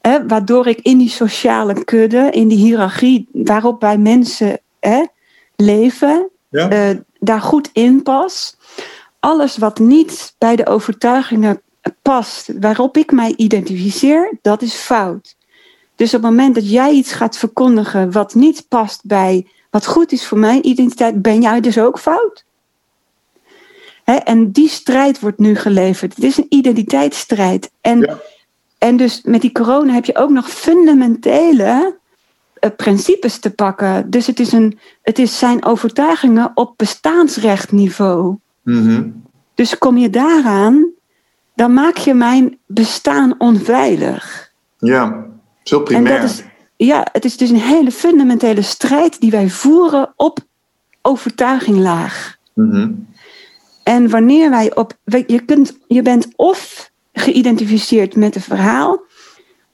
hè, 0.02 0.28
waardoor 0.28 0.68
ik 0.68 0.80
in 0.82 0.98
die 0.98 1.10
sociale 1.10 1.84
kudde, 1.84 2.30
in 2.32 2.48
die 2.48 2.58
hiërarchie 2.58 3.28
waarop 3.32 3.82
wij 3.82 3.98
mensen 3.98 4.60
hè, 4.80 5.04
leven, 5.56 6.30
ja. 6.54 6.90
uh, 6.90 6.98
daar 7.20 7.42
goed 7.42 7.70
in 7.74 8.04
pas. 8.04 8.58
Alles 9.20 9.58
wat 9.58 9.80
niet 9.80 10.36
bij 10.38 10.56
de 10.56 10.66
overtuigingen 10.66 11.62
past 12.02 12.50
waarop 12.60 12.98
ik 12.98 13.12
mij 13.12 13.34
identificeer, 13.36 14.38
dat 14.42 14.62
is 14.62 14.74
fout. 14.74 15.36
Dus 15.96 16.14
op 16.14 16.22
het 16.22 16.30
moment 16.30 16.56
dat 16.56 16.70
jij 16.70 16.92
iets 16.92 17.12
gaat 17.12 17.38
verkondigen 17.38 18.12
wat 18.12 18.36
niet 18.36 18.66
past 18.68 19.06
bij 19.06 19.48
wat 19.70 19.86
goed 19.86 20.12
is 20.12 20.26
voor 20.26 20.38
mijn 20.38 20.68
identiteit, 20.68 21.22
ben 21.22 21.42
jij 21.42 21.62
dus 21.62 21.78
ook 21.78 22.00
fout. 22.00 22.46
Hè? 24.04 24.16
En 24.16 24.52
die 24.52 24.70
strijd 24.70 25.20
wordt 25.20 25.40
nu 25.40 25.56
geleverd. 25.56 26.16
Het 26.16 26.24
is 26.24 26.38
een 26.38 26.46
identiteitsstrijd. 26.50 27.72
En, 27.82 28.00
ja. 28.00 28.20
en 28.78 28.98
dus 28.98 29.22
met 29.24 29.42
die 29.42 29.52
corona 29.52 29.94
heb 29.94 30.06
je 30.06 30.16
ook 30.16 30.30
nog 30.30 30.50
fundamentele 30.50 31.98
principes 32.70 33.40
te 33.40 33.50
pakken. 33.50 34.10
Dus 34.10 34.28
het 34.28 34.40
is, 34.40 34.52
een, 34.52 34.80
het 35.02 35.20
is 35.20 35.38
zijn 35.38 35.66
overtuigingen 35.66 36.52
op 36.54 36.74
bestaansrechtniveau. 36.78 38.38
Mm-hmm. 38.64 39.24
Dus 39.56 39.78
kom 39.78 39.98
je 39.98 40.10
daaraan, 40.10 40.92
dan 41.56 41.74
maak 41.74 41.98
je 41.98 42.14
mijn 42.14 42.58
bestaan 42.66 43.36
onveilig. 43.38 44.52
Ja, 44.78 45.26
zo 45.64 45.80
primair. 45.80 46.16
En 46.16 46.22
dat 46.22 46.30
is, 46.30 46.44
ja, 46.76 47.08
het 47.12 47.26
is 47.26 47.38
dus 47.38 47.50
een 47.50 47.56
hele 47.56 47.92
fundamentele 47.92 48.62
strijd 48.62 49.20
die 49.20 49.32
wij 49.32 49.50
voeren 49.50 50.14
op 50.16 50.40
overtuiginglaag. 51.02 52.38
Mm-hmm. 52.54 53.08
En 53.84 54.10
wanneer 54.10 54.50
wij 54.50 54.76
op. 54.76 54.98
Je, 55.28 55.40
kunt, 55.46 55.78
je 55.88 56.02
bent 56.02 56.28
of 56.36 56.92
geïdentificeerd 57.14 58.16
met 58.16 58.34
het 58.34 58.44
verhaal, 58.44 59.02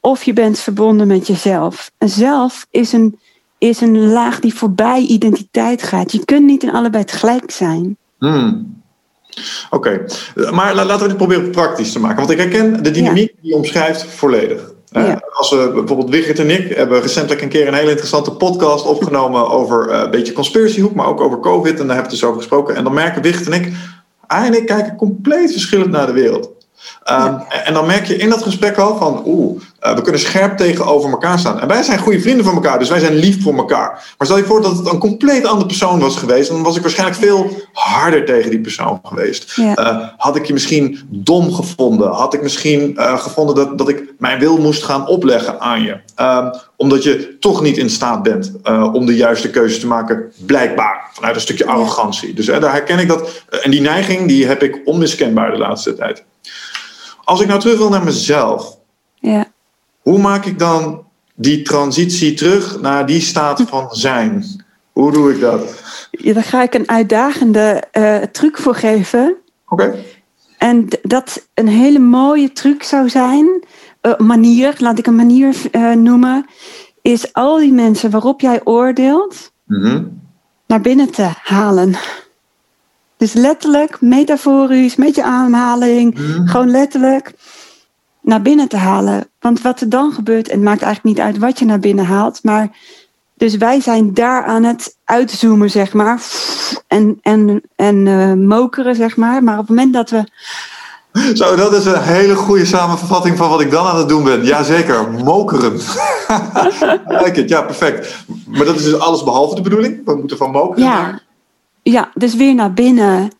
of 0.02 0.24
je 0.24 0.34
bent 0.34 0.60
verbonden 0.60 1.08
met 1.08 1.28
jezelf. 1.28 1.92
En 1.98 2.10
zelf 2.10 2.66
is 2.72 2.94
een, 2.94 3.20
is 3.58 3.82
een 3.82 4.08
laag 4.08 4.40
die 4.40 4.54
voorbij 4.54 5.02
identiteit 5.02 5.84
gaat. 5.84 6.12
Je 6.12 6.26
kunt 6.26 6.46
niet 6.46 6.64
in 6.64 6.72
allebei 6.72 7.04
tegelijk 7.04 7.52
zijn. 7.52 7.98
Hmm. 8.18 8.78
Oké, 9.70 10.06
okay. 10.36 10.52
maar 10.52 10.76
laten 10.76 11.00
we 11.00 11.08
dit 11.08 11.18
proberen 11.18 11.52
praktisch 11.52 11.92
te 11.92 12.00
maken. 12.00 12.18
Want 12.18 12.30
ik 12.30 12.38
herken 12.38 12.84
de 12.84 12.92
dynamiek 12.92 13.30
ja. 13.30 13.42
die 13.42 13.52
je 13.52 13.58
omschrijft 13.58 14.04
volledig. 14.04 14.72
Ja. 14.92 15.24
Als 15.32 15.50
we 15.50 15.72
bijvoorbeeld 15.74 16.10
Wigert 16.10 16.40
en 16.40 16.50
ik 16.50 16.76
hebben 16.76 17.02
recentelijk 17.02 17.42
een 17.42 17.50
keer 17.50 17.68
een 17.68 17.74
hele 17.74 17.90
interessante 17.90 18.32
podcast 18.32 18.86
opgenomen 18.86 19.50
over 19.60 19.90
uh, 19.90 20.00
een 20.00 20.12
beetje 20.12 20.34
conspiratiehoek, 20.34 20.94
maar 20.94 21.08
ook 21.08 21.22
over 21.22 21.40
COVID. 21.40 21.80
En 21.80 21.88
daar 21.88 21.96
hebben 21.96 21.96
we 21.96 22.02
het 22.02 22.10
dus 22.10 22.24
over 22.24 22.38
gesproken. 22.38 22.76
En 22.76 22.84
dan 22.84 22.94
merken 22.94 23.22
Wigert 23.22 23.46
en 23.46 23.54
ik, 23.54 23.74
hij 24.28 24.48
en 24.48 24.58
ik 24.58 24.66
kijken 24.66 24.96
compleet 24.96 25.52
verschillend 25.52 25.92
naar 25.92 26.06
de 26.06 26.14
wereld. 26.14 26.46
Um, 26.46 26.54
ja. 27.04 27.48
En 27.48 27.74
dan 27.74 27.86
merk 27.86 28.06
je 28.06 28.16
in 28.16 28.30
dat 28.30 28.44
gesprek 28.44 28.78
al 28.78 28.98
van, 28.98 29.22
oeh, 29.26 29.62
uh, 29.82 29.96
we 29.96 30.02
kunnen 30.02 30.22
scherp 30.22 30.58
tegenover 30.58 31.10
elkaar 31.10 31.40
staan. 31.40 31.60
En 31.60 31.68
wij 31.68 31.84
zijn 31.84 32.00
goede 32.00 32.20
vrienden 32.20 32.46
van 32.46 32.54
elkaar, 32.54 32.80
dus 32.80 32.90
wij 32.90 33.00
zijn 33.00 33.16
lief 33.16 33.44
voor 33.44 33.58
elkaar. 33.58 33.90
Maar 34.18 34.28
stel 34.28 34.38
je 34.38 34.44
voor 34.44 34.62
dat 34.62 34.78
het 34.78 34.92
een 34.92 35.00
compleet 35.00 35.46
andere 35.46 35.66
persoon 35.66 36.00
was 36.00 36.16
geweest, 36.16 36.50
dan 36.50 36.64
was 36.64 36.76
ik 36.76 36.82
waarschijnlijk 36.82 37.20
veel 37.20 37.52
harder 37.74 38.26
tegen 38.26 38.50
die 38.50 38.60
persoon 38.60 39.00
geweest. 39.04 39.56
Ja. 39.56 39.80
Uh, 39.80 40.08
had 40.18 40.36
ik 40.36 40.46
je 40.46 40.54
misschien 40.54 41.00
dom 41.10 41.54
gevonden? 41.54 42.12
Had 42.12 42.34
ik 42.34 42.42
misschien 42.42 42.94
uh, 42.98 43.20
gevonden 43.20 43.56
dat, 43.56 43.78
dat 43.78 43.90
ik 43.90 44.14
mijn 44.18 44.40
wil 44.40 44.58
moest 44.58 44.84
gaan 44.84 45.08
opleggen 45.08 45.60
aan 45.60 45.82
je? 45.82 45.98
Um, 46.22 46.52
omdat 46.78 47.04
je 47.04 47.38
toch 47.40 47.62
niet 47.62 47.78
in 47.78 47.90
staat 47.90 48.24
bent 48.24 48.52
om 48.94 49.06
de 49.06 49.16
juiste 49.16 49.50
keuze 49.50 49.80
te 49.80 49.88
maken, 49.88 50.32
blijkbaar, 50.46 51.10
vanuit 51.14 51.36
een 51.36 51.42
stukje 51.42 51.66
arrogantie. 51.66 52.34
Dus 52.34 52.46
daar 52.46 52.72
herken 52.72 53.00
ik 53.00 53.08
dat. 53.08 53.44
en 53.62 53.72
die 53.72 53.82
neiging 53.82 54.28
die 54.28 54.46
heb 54.46 54.64
ik 54.64 54.82
onmiskenbaar 54.86 55.52
de 55.52 55.58
laatste 55.58 55.94
tijd. 55.94 56.24
Als 57.24 57.42
ik 57.42 57.48
nou 57.48 57.60
terug 57.60 57.78
wil 57.78 57.90
naar 57.90 58.04
mezelf, 58.04 58.78
ja. 59.16 59.49
Hoe 60.00 60.20
maak 60.20 60.46
ik 60.46 60.60
dan 60.60 61.04
die 61.36 61.62
transitie 61.62 62.34
terug 62.34 62.82
naar 62.82 63.06
die 63.06 63.22
staat 63.22 63.62
van 63.62 63.88
zijn? 63.92 64.46
Hoe 64.92 65.12
doe 65.12 65.34
ik 65.34 65.42
dat? 65.42 65.84
Ja, 66.12 66.34
daar 66.34 66.44
ga 66.44 66.64
ik 66.64 66.74
een 66.74 66.90
uitdagende 66.90 67.84
uh, 67.94 68.18
truc 68.18 68.58
voor 68.58 68.76
geven. 68.76 69.36
Oké. 69.68 69.84
Okay. 69.84 70.06
En 70.58 70.88
dat 71.02 71.48
een 71.54 71.68
hele 71.68 72.00
mooie 72.00 72.52
truc 72.52 72.84
zou 72.84 73.10
zijn, 73.10 73.64
uh, 74.02 74.18
manier, 74.18 74.76
laat 74.78 75.00
ik 75.00 75.08
een 75.08 75.16
manier 75.16 75.56
uh, 75.72 75.94
noemen, 75.94 76.46
is 77.02 77.34
al 77.34 77.58
die 77.58 77.74
mensen 77.74 78.10
waarop 78.10 78.42
jij 78.42 78.62
oordeelt, 78.64 79.52
mm 79.66 79.82
-hmm. 79.82 80.22
naar 80.68 80.82
binnen 80.82 81.12
te 81.12 81.30
halen. 81.44 81.96
Dus 83.18 83.34
letterlijk, 83.34 84.02
metaforisch, 84.02 84.96
met 84.96 85.16
je 85.16 85.24
aanhaling, 85.24 86.20
mm. 86.20 86.48
gewoon 86.48 86.70
letterlijk 86.70 87.34
naar 88.22 88.42
binnen 88.42 88.68
te 88.68 88.78
halen. 88.78 89.30
Want 89.40 89.62
wat 89.62 89.82
er 89.82 89.90
dan 89.90 90.12
gebeurt, 90.12 90.48
en 90.48 90.56
het 90.56 90.64
maakt 90.64 90.82
eigenlijk 90.82 91.16
niet 91.16 91.26
uit 91.26 91.38
wat 91.38 91.60
je 91.60 91.66
naar 91.66 91.80
binnen 91.80 92.06
haalt, 92.06 92.44
maar 92.44 92.70
dus 93.40 93.58
wij 93.58 93.82
zijn 93.82 94.14
daar 94.14 94.44
aan 94.44 94.64
het 94.64 94.98
uitzoomen, 95.06 95.70
zeg 95.70 95.94
maar, 95.94 96.22
en, 96.88 97.20
en, 97.22 97.62
en 97.76 98.06
uh, 98.06 98.34
mokeren, 98.34 98.96
zeg 98.96 99.18
maar. 99.18 99.44
Maar 99.44 99.54
op 99.54 99.68
het 99.68 99.70
moment 99.70 99.94
dat 99.94 100.10
we. 100.10 100.24
Zo, 101.34 101.56
dat 101.56 101.74
is 101.74 101.86
een 101.86 102.02
hele 102.02 102.36
goede 102.36 102.66
samenvatting 102.66 103.38
van 103.38 103.50
wat 103.50 103.62
ik 103.62 103.72
dan 103.72 103.86
aan 103.86 103.98
het 103.98 104.10
doen 104.10 104.24
ben. 104.24 104.44
Jazeker, 104.44 105.12
mokeren. 105.12 105.74
like 107.24 107.42
it, 107.42 107.50
ja, 107.50 107.62
perfect. 107.62 108.26
Maar 108.46 108.66
dat 108.66 108.76
is 108.76 108.84
dus 108.84 109.00
alles 109.00 109.24
behalve 109.24 109.56
de 109.56 109.62
bedoeling? 109.62 110.02
We 110.06 110.16
moeten 110.16 110.38
van 110.38 110.52
mokeren 110.52 110.84
ja. 110.84 111.20
Ja, 111.82 112.12
dus 112.14 112.36
weer 112.36 112.56
naar 112.56 112.74
binnen. 112.74 113.32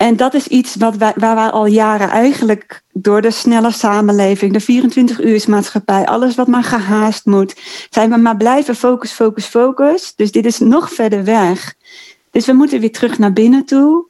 En 0.00 0.16
dat 0.16 0.34
is 0.34 0.46
iets 0.46 0.74
wat 0.74 0.96
wij, 0.96 1.12
waar 1.16 1.34
wij 1.34 1.50
al 1.50 1.66
jaren 1.66 2.08
eigenlijk 2.08 2.82
door 2.92 3.22
de 3.22 3.30
snelle 3.30 3.70
samenleving, 3.70 4.52
de 4.52 4.60
24 4.60 5.46
maatschappij, 5.46 6.06
alles 6.06 6.34
wat 6.34 6.46
maar 6.46 6.64
gehaast 6.64 7.26
moet, 7.26 7.56
zijn 7.90 8.10
we 8.10 8.16
maar 8.16 8.36
blijven 8.36 8.76
focus, 8.76 9.12
focus, 9.12 9.44
focus. 9.44 10.14
Dus 10.16 10.32
dit 10.32 10.46
is 10.46 10.58
nog 10.58 10.92
verder 10.92 11.24
weg. 11.24 11.74
Dus 12.30 12.46
we 12.46 12.52
moeten 12.52 12.80
weer 12.80 12.92
terug 12.92 13.18
naar 13.18 13.32
binnen 13.32 13.64
toe. 13.64 14.06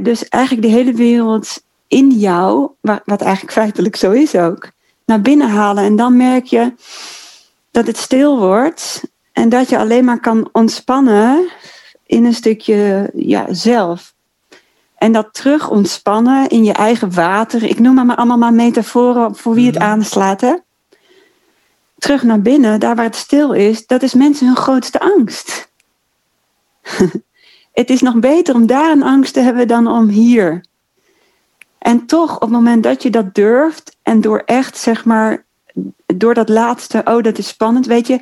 dus 0.00 0.28
eigenlijk 0.28 0.66
de 0.66 0.72
hele 0.72 0.92
wereld 0.92 1.62
in 1.88 2.10
jou, 2.10 2.70
wat 3.04 3.22
eigenlijk 3.22 3.52
feitelijk 3.52 3.96
zo 3.96 4.10
is 4.10 4.34
ook, 4.34 4.70
naar 5.04 5.20
binnen 5.20 5.48
halen. 5.48 5.84
En 5.84 5.96
dan 5.96 6.16
merk 6.16 6.44
je 6.44 6.72
dat 7.70 7.86
het 7.86 7.96
stil 7.96 8.38
wordt 8.38 9.02
en 9.32 9.48
dat 9.48 9.68
je 9.68 9.78
alleen 9.78 10.04
maar 10.04 10.20
kan 10.20 10.48
ontspannen 10.52 11.48
in 12.06 12.24
een 12.24 12.34
stukje 12.34 13.10
ja, 13.14 13.46
zelf. 13.54 14.16
En 14.98 15.12
dat 15.12 15.34
terug 15.34 15.70
ontspannen 15.70 16.48
in 16.48 16.64
je 16.64 16.72
eigen 16.72 17.14
water. 17.14 17.62
Ik 17.62 17.78
noem 17.78 17.94
maar 17.94 18.16
allemaal 18.16 18.38
maar 18.38 18.52
metaforen 18.52 19.36
voor 19.36 19.54
wie 19.54 19.66
het 19.66 19.78
mhm. 19.78 19.84
aanslaat. 19.84 20.40
Hè? 20.40 20.54
Terug 21.98 22.22
naar 22.22 22.42
binnen, 22.42 22.80
daar 22.80 22.96
waar 22.96 23.04
het 23.04 23.16
stil 23.16 23.52
is, 23.52 23.86
dat 23.86 24.02
is 24.02 24.14
mensen 24.14 24.46
hun 24.46 24.56
grootste 24.56 25.00
angst. 25.00 25.70
het 27.72 27.90
is 27.90 28.00
nog 28.00 28.18
beter 28.18 28.54
om 28.54 28.66
daar 28.66 28.90
een 28.90 29.02
angst 29.02 29.34
te 29.34 29.40
hebben 29.40 29.68
dan 29.68 29.86
om 29.86 30.08
hier. 30.08 30.64
En 31.78 32.06
toch, 32.06 32.34
op 32.34 32.40
het 32.40 32.50
moment 32.50 32.82
dat 32.82 33.02
je 33.02 33.10
dat 33.10 33.34
durft 33.34 33.96
en 34.02 34.20
door 34.20 34.42
echt, 34.46 34.78
zeg 34.78 35.04
maar, 35.04 35.44
door 36.06 36.34
dat 36.34 36.48
laatste, 36.48 37.00
oh 37.04 37.22
dat 37.22 37.38
is 37.38 37.48
spannend, 37.48 37.86
weet 37.86 38.06
je, 38.06 38.20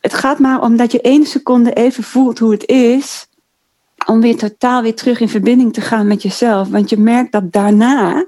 het 0.00 0.14
gaat 0.14 0.38
maar 0.38 0.60
om 0.60 0.76
dat 0.76 0.92
je 0.92 1.00
één 1.00 1.26
seconde 1.26 1.72
even 1.72 2.04
voelt 2.04 2.38
hoe 2.38 2.52
het 2.52 2.66
is, 2.66 3.26
om 4.06 4.20
weer 4.20 4.36
totaal 4.36 4.82
weer 4.82 4.94
terug 4.94 5.20
in 5.20 5.28
verbinding 5.28 5.72
te 5.72 5.80
gaan 5.80 6.06
met 6.06 6.22
jezelf. 6.22 6.68
Want 6.68 6.90
je 6.90 6.98
merkt 6.98 7.32
dat 7.32 7.52
daarna, 7.52 8.26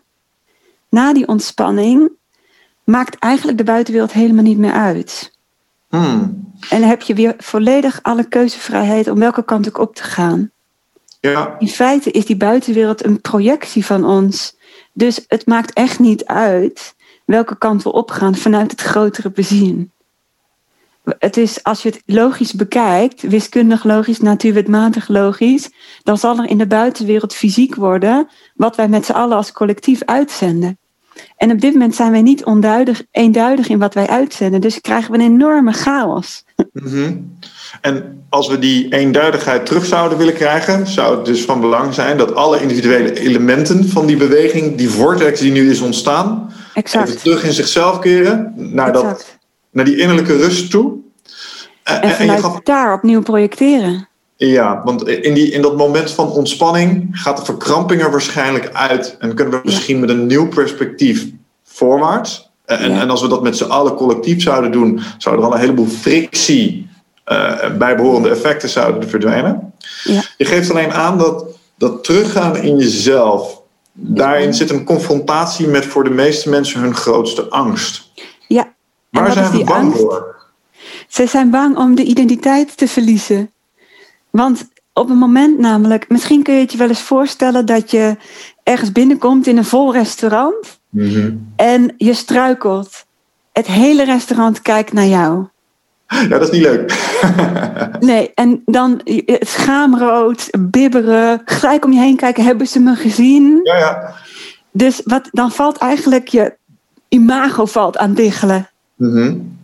na 0.88 1.12
die 1.12 1.28
ontspanning, 1.28 2.10
maakt 2.84 3.18
eigenlijk 3.18 3.58
de 3.58 3.64
buitenwereld 3.64 4.12
helemaal 4.12 4.42
niet 4.42 4.58
meer 4.58 4.72
uit. 4.72 5.32
Hmm. 5.88 6.44
En 6.68 6.80
dan 6.80 6.88
heb 6.88 7.02
je 7.02 7.14
weer 7.14 7.34
volledig 7.38 7.98
alle 8.02 8.24
keuzevrijheid 8.24 9.08
om 9.08 9.18
welke 9.18 9.44
kant 9.44 9.68
ook 9.68 9.78
op 9.78 9.94
te 9.94 10.02
gaan. 10.02 10.50
Ja. 11.20 11.56
In 11.58 11.68
feite 11.68 12.10
is 12.10 12.26
die 12.26 12.36
buitenwereld 12.36 13.04
een 13.04 13.20
projectie 13.20 13.84
van 13.86 14.04
ons. 14.04 14.56
Dus 14.92 15.24
het 15.28 15.46
maakt 15.46 15.72
echt 15.72 15.98
niet 15.98 16.24
uit 16.24 16.94
welke 17.24 17.58
kant 17.58 17.82
we 17.82 17.92
opgaan 17.92 18.34
vanuit 18.34 18.70
het 18.70 18.80
grotere 18.80 19.30
bezien. 19.30 19.92
Het 21.18 21.36
is, 21.36 21.62
als 21.62 21.82
je 21.82 21.88
het 21.88 22.02
logisch 22.06 22.52
bekijkt, 22.52 23.22
wiskundig 23.22 23.84
logisch, 23.84 24.20
natuurwetmatig 24.20 25.08
logisch, 25.08 25.70
dan 26.02 26.18
zal 26.18 26.38
er 26.38 26.48
in 26.48 26.58
de 26.58 26.66
buitenwereld 26.66 27.34
fysiek 27.34 27.74
worden 27.74 28.28
wat 28.54 28.76
wij 28.76 28.88
met 28.88 29.04
z'n 29.04 29.12
allen 29.12 29.36
als 29.36 29.52
collectief 29.52 30.02
uitzenden. 30.04 30.78
En 31.36 31.50
op 31.50 31.60
dit 31.60 31.72
moment 31.72 31.94
zijn 31.94 32.10
wij 32.10 32.22
niet 32.22 32.44
onduidig, 32.44 33.02
eenduidig 33.10 33.68
in 33.68 33.78
wat 33.78 33.94
wij 33.94 34.06
uitzenden, 34.06 34.60
dus 34.60 34.80
krijgen 34.80 35.12
we 35.12 35.18
een 35.18 35.24
enorme 35.24 35.72
chaos. 35.72 36.44
Mm 36.72 37.34
En 37.80 38.24
als 38.28 38.48
we 38.48 38.58
die 38.58 38.92
eenduidigheid 38.92 39.66
terug 39.66 39.84
zouden 39.84 40.18
willen 40.18 40.34
krijgen, 40.34 40.86
zou 40.86 41.16
het 41.16 41.24
dus 41.24 41.44
van 41.44 41.60
belang 41.60 41.94
zijn 41.94 42.16
dat 42.16 42.34
alle 42.34 42.60
individuele 42.60 43.20
elementen 43.20 43.88
van 43.88 44.06
die 44.06 44.16
beweging, 44.16 44.76
die 44.76 44.90
vortex 44.90 45.40
die 45.40 45.52
nu 45.52 45.70
is 45.70 45.80
ontstaan, 45.80 46.52
exact. 46.74 47.08
even 47.08 47.20
terug 47.20 47.44
in 47.44 47.52
zichzelf 47.52 47.98
keren, 47.98 48.52
naar, 48.56 48.92
dat, 48.92 49.35
naar 49.76 49.84
die 49.84 49.96
innerlijke 49.96 50.36
rust 50.36 50.70
toe. 50.70 50.92
En, 51.82 52.02
en 52.02 52.10
vanuit 52.10 52.42
en 52.42 52.60
daar 52.62 52.92
opnieuw 52.92 53.22
projecteren. 53.22 54.08
Ja, 54.36 54.82
want 54.84 55.08
in, 55.08 55.34
die, 55.34 55.50
in 55.50 55.62
dat 55.62 55.76
moment 55.76 56.10
van 56.10 56.30
ontspanning 56.30 57.08
gaat 57.12 57.36
de 57.36 57.44
verkramping 57.44 58.02
er 58.02 58.10
waarschijnlijk 58.10 58.70
uit. 58.72 59.16
En 59.18 59.34
kunnen 59.34 59.54
we 59.54 59.60
misschien 59.64 60.00
met 60.00 60.08
een 60.08 60.26
nieuw 60.26 60.48
perspectief 60.48 61.26
voorwaarts. 61.64 62.50
En, 62.64 63.00
en 63.00 63.10
als 63.10 63.22
we 63.22 63.28
dat 63.28 63.42
met 63.42 63.56
z'n 63.56 63.64
allen 63.64 63.94
collectief 63.94 64.42
zouden 64.42 64.72
doen, 64.72 65.00
zouden 65.18 65.44
er 65.44 65.50
al 65.50 65.56
een 65.56 65.64
heleboel 65.64 65.86
frictie, 65.86 66.90
uh, 67.26 67.76
bijbehorende 67.78 68.28
effecten 68.28 68.68
zouden 68.68 69.08
verdwijnen. 69.08 69.72
Ja. 70.04 70.22
Je 70.36 70.44
geeft 70.44 70.70
alleen 70.70 70.92
aan 70.92 71.18
dat, 71.18 71.44
dat 71.78 72.04
teruggaan 72.04 72.56
in 72.56 72.76
jezelf, 72.76 73.62
daarin 73.92 74.54
zit 74.54 74.70
een 74.70 74.84
confrontatie 74.84 75.66
met 75.66 75.86
voor 75.86 76.04
de 76.04 76.10
meeste 76.10 76.48
mensen 76.48 76.80
hun 76.80 76.94
grootste 76.94 77.48
angst. 77.48 78.10
Ja. 78.48 78.74
Waar 79.34 79.44
zijn 79.44 79.58
we 79.58 79.64
bang 79.64 79.94
voor? 79.96 80.34
Ze 81.08 81.26
zijn 81.26 81.50
bang 81.50 81.76
om 81.76 81.94
de 81.94 82.02
identiteit 82.02 82.76
te 82.76 82.88
verliezen. 82.88 83.50
Want 84.30 84.68
op 84.92 85.10
een 85.10 85.18
moment 85.18 85.58
namelijk, 85.58 86.08
misschien 86.08 86.42
kun 86.42 86.54
je 86.54 86.60
het 86.60 86.72
je 86.72 86.78
wel 86.78 86.88
eens 86.88 87.00
voorstellen 87.00 87.66
dat 87.66 87.90
je 87.90 88.16
ergens 88.62 88.92
binnenkomt 88.92 89.46
in 89.46 89.56
een 89.56 89.64
vol 89.64 89.92
restaurant 89.92 90.80
mhm. 90.88 91.34
en 91.56 91.94
je 91.96 92.14
struikelt. 92.14 93.04
Het 93.52 93.66
hele 93.66 94.04
restaurant 94.04 94.62
kijkt 94.62 94.92
naar 94.92 95.06
jou. 95.06 95.46
Ja, 96.06 96.26
dat 96.26 96.42
is 96.42 96.50
niet 96.50 96.62
leuk. 96.62 96.94
nee, 98.00 98.32
en 98.34 98.62
dan 98.64 99.00
het 99.04 99.48
schaamrood, 99.48 100.48
bibberen, 100.58 101.42
gelijk 101.44 101.84
om 101.84 101.92
je 101.92 102.00
heen 102.00 102.16
kijken, 102.16 102.44
hebben 102.44 102.66
ze 102.66 102.80
me 102.80 102.94
gezien? 102.94 103.60
Ja, 103.62 103.78
ja. 103.78 104.14
Dus 104.72 105.00
wat, 105.04 105.28
dan 105.32 105.50
valt 105.50 105.76
eigenlijk 105.76 106.28
je 106.28 106.56
imago 107.08 107.64
valt 107.64 107.98
aan 107.98 108.14
diggelen. 108.14 108.70
Mm 108.96 109.54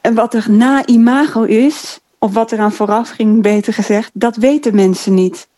en 0.00 0.14
wat 0.14 0.34
er 0.34 0.50
na 0.50 0.86
imago 0.86 1.42
is, 1.42 2.00
of 2.18 2.32
wat 2.32 2.50
er 2.50 2.58
aan 2.58 2.72
vooraf 2.72 3.10
ging, 3.10 3.42
beter 3.42 3.72
gezegd, 3.72 4.10
dat 4.14 4.36
weten 4.36 4.74
mensen 4.74 5.14
niet. 5.14 5.48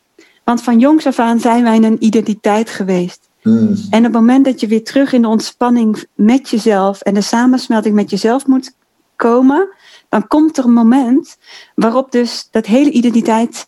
Want 0.45 0.63
van 0.63 0.79
jongs 0.79 1.07
af 1.07 1.19
aan 1.19 1.41
zijn 1.41 1.63
wij 1.63 1.77
een 1.77 2.05
identiteit 2.05 2.71
geweest. 2.71 3.29
Hmm. 3.41 3.77
En 3.91 3.99
op 3.99 4.05
het 4.05 4.13
moment 4.13 4.45
dat 4.45 4.61
je 4.61 4.67
weer 4.67 4.85
terug 4.85 5.13
in 5.13 5.23
de 5.23 5.29
ontspanning 5.29 6.07
met 6.15 6.49
jezelf 6.49 7.01
en 7.01 7.15
de 7.15 7.21
samensmelting 7.21 7.95
met 7.95 8.11
jezelf 8.11 8.47
moet 8.47 8.75
komen, 9.17 9.69
dan 10.09 10.27
komt 10.27 10.59
er 10.59 10.65
een 10.65 10.73
moment 10.73 11.37
waarop 11.75 12.13
dus 12.13 12.49
dat 12.51 12.67
hele 12.67 12.91
identiteit 12.91 13.67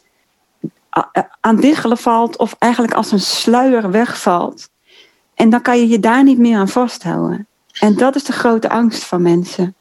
aan 1.40 1.56
diggelen 1.56 1.98
valt 1.98 2.36
of 2.36 2.56
eigenlijk 2.58 2.94
als 2.94 3.12
een 3.12 3.20
sluier 3.20 3.90
wegvalt. 3.90 4.68
En 5.34 5.50
dan 5.50 5.62
kan 5.62 5.78
je 5.78 5.88
je 5.88 6.00
daar 6.00 6.22
niet 6.22 6.38
meer 6.38 6.56
aan 6.56 6.68
vasthouden. 6.68 7.46
En 7.80 7.96
dat 7.96 8.14
is 8.14 8.24
de 8.24 8.32
grote 8.32 8.68
angst 8.68 9.04
van 9.04 9.22
mensen. 9.22 9.74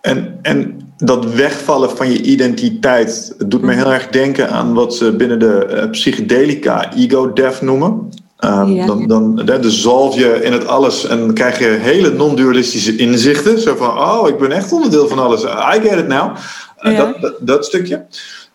En, 0.00 0.38
en 0.42 0.80
dat 0.96 1.34
wegvallen 1.34 1.90
van 1.96 2.10
je 2.10 2.22
identiteit 2.22 3.34
doet 3.46 3.62
me 3.62 3.72
heel 3.72 3.92
erg 3.92 4.08
denken 4.08 4.50
aan 4.50 4.74
wat 4.74 4.94
ze 4.94 5.16
binnen 5.16 5.38
de 5.38 5.68
uh, 5.70 5.90
psychedelica 5.90 6.92
ego-death 6.94 7.60
noemen. 7.60 8.08
Um, 8.40 8.86
dan, 8.86 9.06
dan 9.06 9.36
de 9.36 9.70
zalf 9.70 10.14
je 10.14 10.40
in 10.42 10.52
het 10.52 10.66
alles 10.66 11.06
en 11.06 11.18
dan 11.18 11.34
krijg 11.34 11.58
je 11.58 11.64
hele 11.64 12.10
non-dualistische 12.10 12.96
inzichten. 12.96 13.60
Zo 13.60 13.76
van, 13.76 13.98
oh, 13.98 14.28
ik 14.28 14.38
ben 14.38 14.52
echt 14.52 14.72
onderdeel 14.72 15.08
van 15.08 15.18
alles. 15.18 15.42
I 15.42 15.80
get 15.82 15.98
it 15.98 16.08
now. 16.08 16.36
Uh, 16.80 16.98
dat, 17.20 17.34
dat, 17.40 17.64
stukje. 17.64 18.06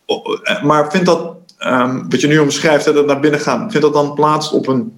Eh, 0.06 0.64
maar 0.64 0.92
vindt 0.92 1.06
dat, 1.06 1.36
um, 1.60 2.10
wat 2.10 2.22
je 2.22 2.28
nu 2.28 2.38
omschrijft, 2.38 2.86
dat 2.86 3.06
naar 3.06 3.20
binnen 3.20 3.40
gaan, 3.40 3.72
vindt 3.72 3.86
dat 3.86 3.94
dan 3.94 4.14
plaats 4.14 4.52
op 4.52 4.68
een 4.68 4.94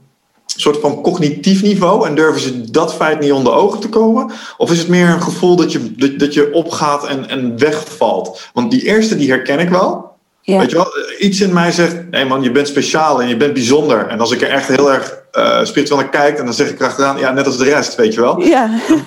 soort 0.59 0.77
van 0.79 1.01
cognitief 1.01 1.61
niveau 1.61 2.07
en 2.07 2.15
durven 2.15 2.41
ze 2.41 2.71
dat 2.71 2.95
feit 2.95 3.19
niet 3.19 3.31
onder 3.31 3.53
ogen 3.53 3.79
te 3.79 3.89
komen? 3.89 4.31
Of 4.57 4.71
is 4.71 4.79
het 4.79 4.87
meer 4.87 5.09
een 5.09 5.21
gevoel 5.21 5.55
dat 5.55 5.71
je, 5.71 5.95
dat, 5.95 6.19
dat 6.19 6.33
je 6.33 6.53
opgaat 6.53 7.07
en, 7.07 7.29
en 7.29 7.57
wegvalt? 7.57 8.49
Want 8.53 8.71
die 8.71 8.85
eerste 8.85 9.17
die 9.17 9.29
herken 9.29 9.59
ik 9.59 9.69
wel. 9.69 10.09
Weet 10.43 10.69
je 10.69 10.75
wel, 10.75 10.87
iets 11.19 11.41
in 11.41 11.53
mij 11.53 11.71
zegt: 11.71 12.09
nee 12.09 12.25
man, 12.25 12.41
je 12.41 12.51
bent 12.51 12.67
speciaal 12.67 13.21
en 13.21 13.27
je 13.27 13.37
bent 13.37 13.53
bijzonder. 13.53 14.07
En 14.07 14.19
als 14.19 14.31
ik 14.31 14.41
er 14.41 14.49
echt 14.49 14.67
heel 14.67 14.91
erg 14.91 15.19
uh, 15.33 15.63
spiritueel 15.63 15.99
naar 15.99 16.09
kijk, 16.09 16.37
en 16.37 16.45
dan 16.45 16.53
zeg 16.53 16.69
ik 16.69 16.79
erachteraan: 16.79 17.17
ja, 17.17 17.31
net 17.31 17.45
als 17.45 17.57
de 17.57 17.63
rest, 17.63 17.95
weet 17.95 18.13
je 18.13 18.21
wel. 18.21 18.41
Ja. 18.41 18.69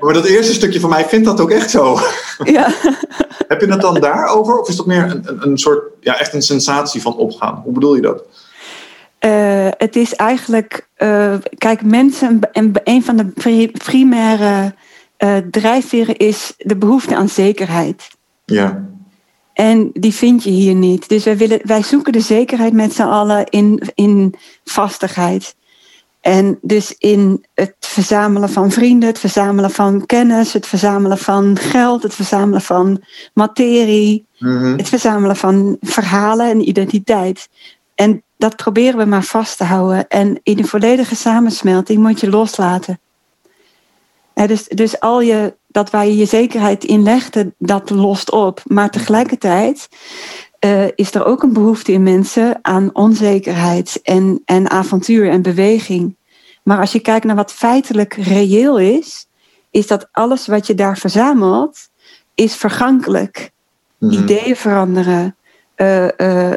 Maar 0.00 0.14
dat 0.14 0.24
eerste 0.24 0.54
stukje 0.54 0.80
van 0.80 0.90
mij 0.90 1.04
vindt 1.04 1.26
dat 1.26 1.40
ook 1.40 1.50
echt 1.50 1.70
zo. 1.70 1.98
Ja. 2.44 2.72
Heb 3.48 3.60
je 3.60 3.66
het 3.66 3.80
dan 3.80 4.00
daarover? 4.00 4.58
Of 4.58 4.68
is 4.68 4.76
dat 4.76 4.86
meer 4.86 5.02
een, 5.02 5.22
een, 5.24 5.38
een 5.42 5.58
soort, 5.58 5.82
ja, 6.00 6.18
echt 6.18 6.34
een 6.34 6.42
sensatie 6.42 7.02
van 7.02 7.16
opgaan? 7.16 7.60
Hoe 7.64 7.72
bedoel 7.72 7.94
je 7.94 8.00
dat? 8.00 8.22
Uh, 9.20 9.68
het 9.70 9.96
is 9.96 10.14
eigenlijk, 10.14 10.88
uh, 10.98 11.34
kijk, 11.58 11.82
mensen, 11.82 12.40
en 12.52 12.72
een 12.84 13.04
van 13.04 13.16
de 13.16 13.72
primaire 13.72 14.74
uh, 15.18 15.36
drijfveren 15.50 16.16
is 16.16 16.54
de 16.56 16.76
behoefte 16.76 17.16
aan 17.16 17.28
zekerheid. 17.28 18.08
Ja. 18.44 18.88
En 19.52 19.90
die 19.92 20.14
vind 20.14 20.44
je 20.44 20.50
hier 20.50 20.74
niet. 20.74 21.08
Dus 21.08 21.24
wij, 21.24 21.36
willen, 21.36 21.60
wij 21.62 21.82
zoeken 21.82 22.12
de 22.12 22.20
zekerheid 22.20 22.72
met 22.72 22.92
z'n 22.92 23.02
allen 23.02 23.46
in, 23.46 23.82
in 23.94 24.34
vastigheid. 24.64 25.56
En 26.20 26.58
dus 26.62 26.94
in 26.98 27.46
het 27.54 27.74
verzamelen 27.78 28.48
van 28.48 28.70
vrienden, 28.70 29.08
het 29.08 29.18
verzamelen 29.18 29.70
van 29.70 30.06
kennis, 30.06 30.52
het 30.52 30.66
verzamelen 30.66 31.18
van 31.18 31.56
geld, 31.56 32.02
het 32.02 32.14
verzamelen 32.14 32.60
van 32.60 33.02
materie, 33.34 34.26
mm 34.38 34.58
-hmm. 34.58 34.76
het 34.76 34.88
verzamelen 34.88 35.36
van 35.36 35.76
verhalen 35.80 36.50
en 36.50 36.68
identiteit. 36.68 37.48
En 37.94 38.22
dat 38.38 38.56
proberen 38.56 38.98
we 38.98 39.04
maar 39.04 39.22
vast 39.22 39.56
te 39.56 39.64
houden. 39.64 40.08
En 40.08 40.40
in 40.42 40.56
de 40.56 40.64
volledige 40.64 41.16
samensmelting 41.16 41.98
moet 41.98 42.20
je 42.20 42.30
loslaten. 42.30 43.00
dus, 44.34 44.68
dus 44.68 45.00
al 45.00 45.20
je, 45.20 45.54
dat 45.66 45.90
waar 45.90 46.06
je 46.06 46.16
je 46.16 46.26
zekerheid 46.26 46.84
in 46.84 47.02
legde, 47.02 47.52
dat 47.58 47.90
lost 47.90 48.30
op. 48.30 48.62
Maar 48.64 48.90
tegelijkertijd 48.90 49.88
uh, 50.64 50.84
is 50.94 51.14
er 51.14 51.24
ook 51.24 51.42
een 51.42 51.52
behoefte 51.52 51.92
in 51.92 52.02
mensen 52.02 52.58
aan 52.62 52.90
onzekerheid 52.92 54.00
en, 54.02 54.42
en 54.44 54.70
avontuur 54.70 55.30
en 55.30 55.42
beweging. 55.42 56.16
Maar 56.62 56.80
als 56.80 56.92
je 56.92 57.00
kijkt 57.00 57.24
naar 57.24 57.36
wat 57.36 57.52
feitelijk 57.52 58.14
reëel 58.14 58.78
is, 58.78 59.26
is 59.70 59.86
dat 59.86 60.08
alles 60.12 60.46
wat 60.46 60.66
je 60.66 60.74
daar 60.74 60.98
verzamelt, 60.98 61.88
is 62.34 62.56
vergankelijk. 62.56 63.50
Mm 63.98 64.10
Ideeën 64.10 64.56
veranderen, 64.56 65.36
uh, 65.76 66.08
uh, 66.16 66.52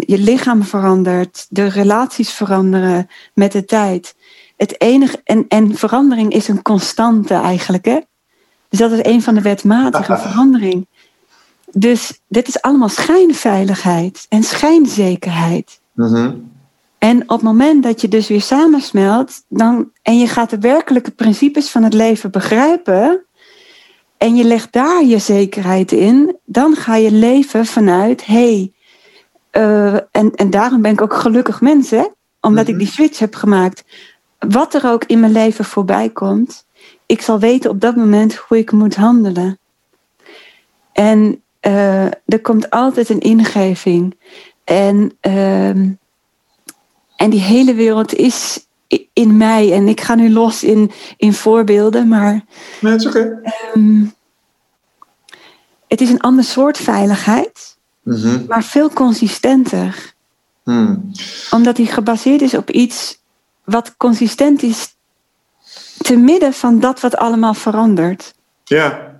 je 0.00 0.18
lichaam 0.18 0.62
verandert, 0.62 1.46
de 1.48 1.68
relaties 1.68 2.30
veranderen 2.30 3.08
met 3.34 3.52
de 3.52 3.64
tijd. 3.64 4.14
Het 4.56 4.80
enige, 4.80 5.20
en, 5.24 5.44
en 5.48 5.74
verandering 5.74 6.32
is 6.32 6.48
een 6.48 6.62
constante 6.62 7.34
eigenlijk. 7.34 7.84
Hè? 7.84 7.98
Dus 8.68 8.78
dat 8.78 8.92
is 8.92 8.98
een 9.02 9.22
van 9.22 9.34
de 9.34 9.40
wetmatige 9.40 10.16
verandering. 10.28 10.86
Dus 11.72 12.20
dit 12.28 12.48
is 12.48 12.60
allemaal 12.60 12.88
schijnveiligheid 12.88 14.26
en 14.28 14.42
schijnzekerheid. 14.42 15.80
Mm 15.92 16.54
En 16.98 17.22
op 17.22 17.28
het 17.28 17.42
moment 17.42 17.82
dat 17.82 18.00
je 18.00 18.08
dus 18.08 18.28
weer 18.28 18.42
samensmelt 18.42 19.44
dan, 19.48 19.90
en 20.02 20.18
je 20.18 20.28
gaat 20.28 20.50
de 20.50 20.58
werkelijke 20.58 21.10
principes 21.10 21.70
van 21.70 21.82
het 21.82 21.94
leven 21.94 22.30
begrijpen 22.30 23.26
en 24.18 24.36
je 24.36 24.44
legt 24.44 24.72
daar 24.72 25.04
je 25.04 25.18
zekerheid 25.18 25.92
in, 25.92 26.36
dan 26.44 26.76
ga 26.76 26.96
je 26.96 27.12
leven 27.12 27.66
vanuit, 27.66 28.26
hey, 28.26 28.72
uh, 29.56 29.94
en, 29.94 30.34
en 30.34 30.50
daarom 30.50 30.82
ben 30.82 30.92
ik 30.92 31.00
ook 31.00 31.14
gelukkig 31.14 31.60
mens, 31.60 31.90
hè? 31.90 32.04
omdat 32.40 32.68
ik 32.68 32.74
mhm. 32.74 32.84
die 32.84 32.92
switch 32.92 33.18
heb 33.18 33.34
gemaakt. 33.34 33.84
Wat 34.38 34.74
er 34.74 34.90
ook 34.90 35.04
in 35.04 35.20
mijn 35.20 35.32
leven 35.32 35.64
voorbij 35.64 36.08
komt, 36.08 36.66
ik 37.06 37.20
zal 37.20 37.38
weten 37.38 37.70
op 37.70 37.80
dat 37.80 37.96
moment 37.96 38.34
hoe 38.34 38.58
ik 38.58 38.72
moet 38.72 38.96
handelen. 38.96 39.58
En 40.92 41.42
uh, 41.60 42.04
er 42.04 42.40
komt 42.42 42.70
altijd 42.70 43.08
een 43.08 43.20
ingeving. 43.20 44.18
En, 44.64 45.18
uh, 45.22 45.68
en 47.16 47.30
die 47.30 47.40
hele 47.40 47.74
wereld 47.74 48.14
is 48.14 48.66
in 49.12 49.36
mij. 49.36 49.72
En 49.72 49.88
ik 49.88 50.00
ga 50.00 50.14
nu 50.14 50.30
los 50.30 50.64
in, 50.64 50.90
in 51.16 51.32
voorbeelden, 51.32 52.08
maar. 52.08 52.44
Nee, 52.80 52.92
het 52.92 53.00
is 53.00 53.06
oké. 53.06 53.18
Okay. 53.18 53.54
Um, 53.74 53.74
ehm, 53.74 54.04
het 55.88 56.00
is 56.00 56.10
een 56.10 56.20
ander 56.20 56.44
soort 56.44 56.78
veiligheid, 56.78 57.75
mm 58.06 58.14
-hmm. 58.14 58.44
maar 58.48 58.64
veel 58.64 58.90
consistenter. 58.90 60.14
Mm. 60.64 61.10
Omdat 61.50 61.76
die 61.76 61.86
gebaseerd 61.86 62.42
is 62.42 62.54
op 62.54 62.70
iets 62.70 63.18
wat 63.64 63.94
consistent 63.96 64.62
is 64.62 64.94
te 65.98 66.16
midden 66.16 66.52
van 66.52 66.80
dat 66.80 67.00
wat 67.00 67.16
allemaal 67.16 67.54
verandert. 67.54 68.34
Ja. 68.64 69.14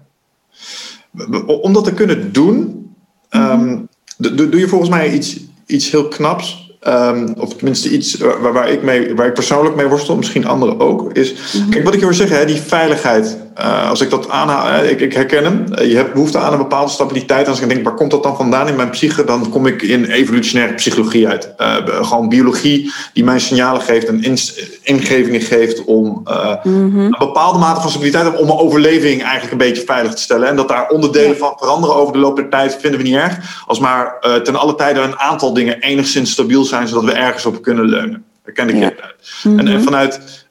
Om 1.47 1.73
dat 1.73 1.85
te 1.85 1.95
kunnen 1.95 2.33
doen, 2.33 2.87
um, 3.31 3.89
doe 4.17 4.59
je 4.59 4.69
volgens 4.69 4.91
mij 4.91 5.13
iets, 5.13 5.41
iets 5.67 5.91
heel 5.91 6.09
knaps. 6.09 6.65
Um, 6.87 7.35
of 7.39 7.55
tenminste 7.55 7.91
iets 7.91 8.17
waar, 8.17 8.53
waar, 8.53 8.71
ik 8.71 8.83
mee, 8.83 9.15
waar 9.15 9.27
ik 9.27 9.35
persoonlijk 9.35 9.77
mee 9.77 9.87
worstel, 9.87 10.17
misschien 10.17 10.47
anderen 10.47 10.81
ook. 10.81 11.13
Is, 11.13 11.33
mhm. 11.33 11.69
Kijk, 11.69 11.85
wat 11.85 11.95
ik 11.95 12.01
wil 12.01 12.15
zeggen, 12.15 12.37
hè, 12.37 12.45
die 12.45 12.61
veiligheid. 12.61 13.39
Uh, 13.61 13.89
als 13.91 14.01
ik 14.01 14.11
dat 14.11 14.29
aanhaal, 14.29 14.85
ik, 14.85 15.01
ik, 15.01 15.13
herken 15.13 15.45
hem. 15.45 15.65
Uh, 15.79 15.91
je 15.91 15.97
hebt 15.97 16.13
behoefte 16.13 16.39
aan 16.39 16.53
een 16.53 16.59
bepaalde 16.59 16.91
stabiliteit. 16.91 17.49
Als 17.49 17.61
ik 17.61 17.69
denk, 17.69 17.85
waar 17.85 17.95
komt 17.95 18.11
dat 18.11 18.23
dan 18.23 18.37
vandaan 18.37 18.69
in 18.69 18.77
mijn 18.77 18.91
psyche? 18.91 19.25
Dan 19.25 19.51
kom 19.51 19.67
ik 19.67 19.83
in 19.83 20.05
evolutionaire 20.05 20.75
psychologie 20.75 21.29
uit. 21.29 21.55
Uh, 21.59 21.77
gewoon 21.87 22.29
biologie 22.29 22.93
die 23.13 23.25
mij 23.25 23.39
signalen 23.39 23.81
geeft 23.81 24.07
en 24.07 24.23
in, 24.23 24.39
ingevingen 24.83 25.41
geeft 25.41 25.85
om 25.85 26.23
mm-hmm. 26.63 27.01
een 27.01 27.17
bepaalde 27.19 27.59
mate 27.59 27.81
van 27.81 27.91
stabiliteit 27.91 28.37
om 28.37 28.47
mijn 28.47 28.59
overleving 28.59 29.23
eigenlijk 29.23 29.53
een 29.53 29.69
beetje 29.69 29.85
veilig 29.85 30.15
te 30.15 30.23
stellen. 30.23 30.49
En 30.49 30.57
dat 30.57 30.69
daar 30.69 30.89
onderdelen 30.89 31.37
van 31.37 31.55
veranderen 31.57 31.97
over 31.97 32.13
de 32.13 32.19
loop 32.19 32.37
der 32.37 32.49
tijd 32.49 32.77
vinden 32.81 33.01
we 33.01 33.07
niet 33.07 33.17
erg. 33.17 33.63
Als 33.67 33.79
maar 33.79 34.15
ten 34.43 34.57
alle 34.57 34.75
tijde 34.75 35.01
een 35.01 35.19
aantal 35.19 35.55
dingen 35.55 35.81
enigszins 35.81 36.31
stabiel 36.31 36.65
zijn, 36.65 36.89
zodat 36.89 37.05
we 37.05 37.13
ergens 37.13 37.47
op 37.47 37.63
kunnen 37.63 37.85
leunen. 37.85 38.25
Daar 38.45 38.55
ken 38.55 38.69
ik 38.69 38.77
ja. 38.77 38.83
uit. 38.83 39.01
en, 39.45 39.59
en, 39.59 39.65
mm-hmm. 39.65 39.83
vanuit 39.83 40.46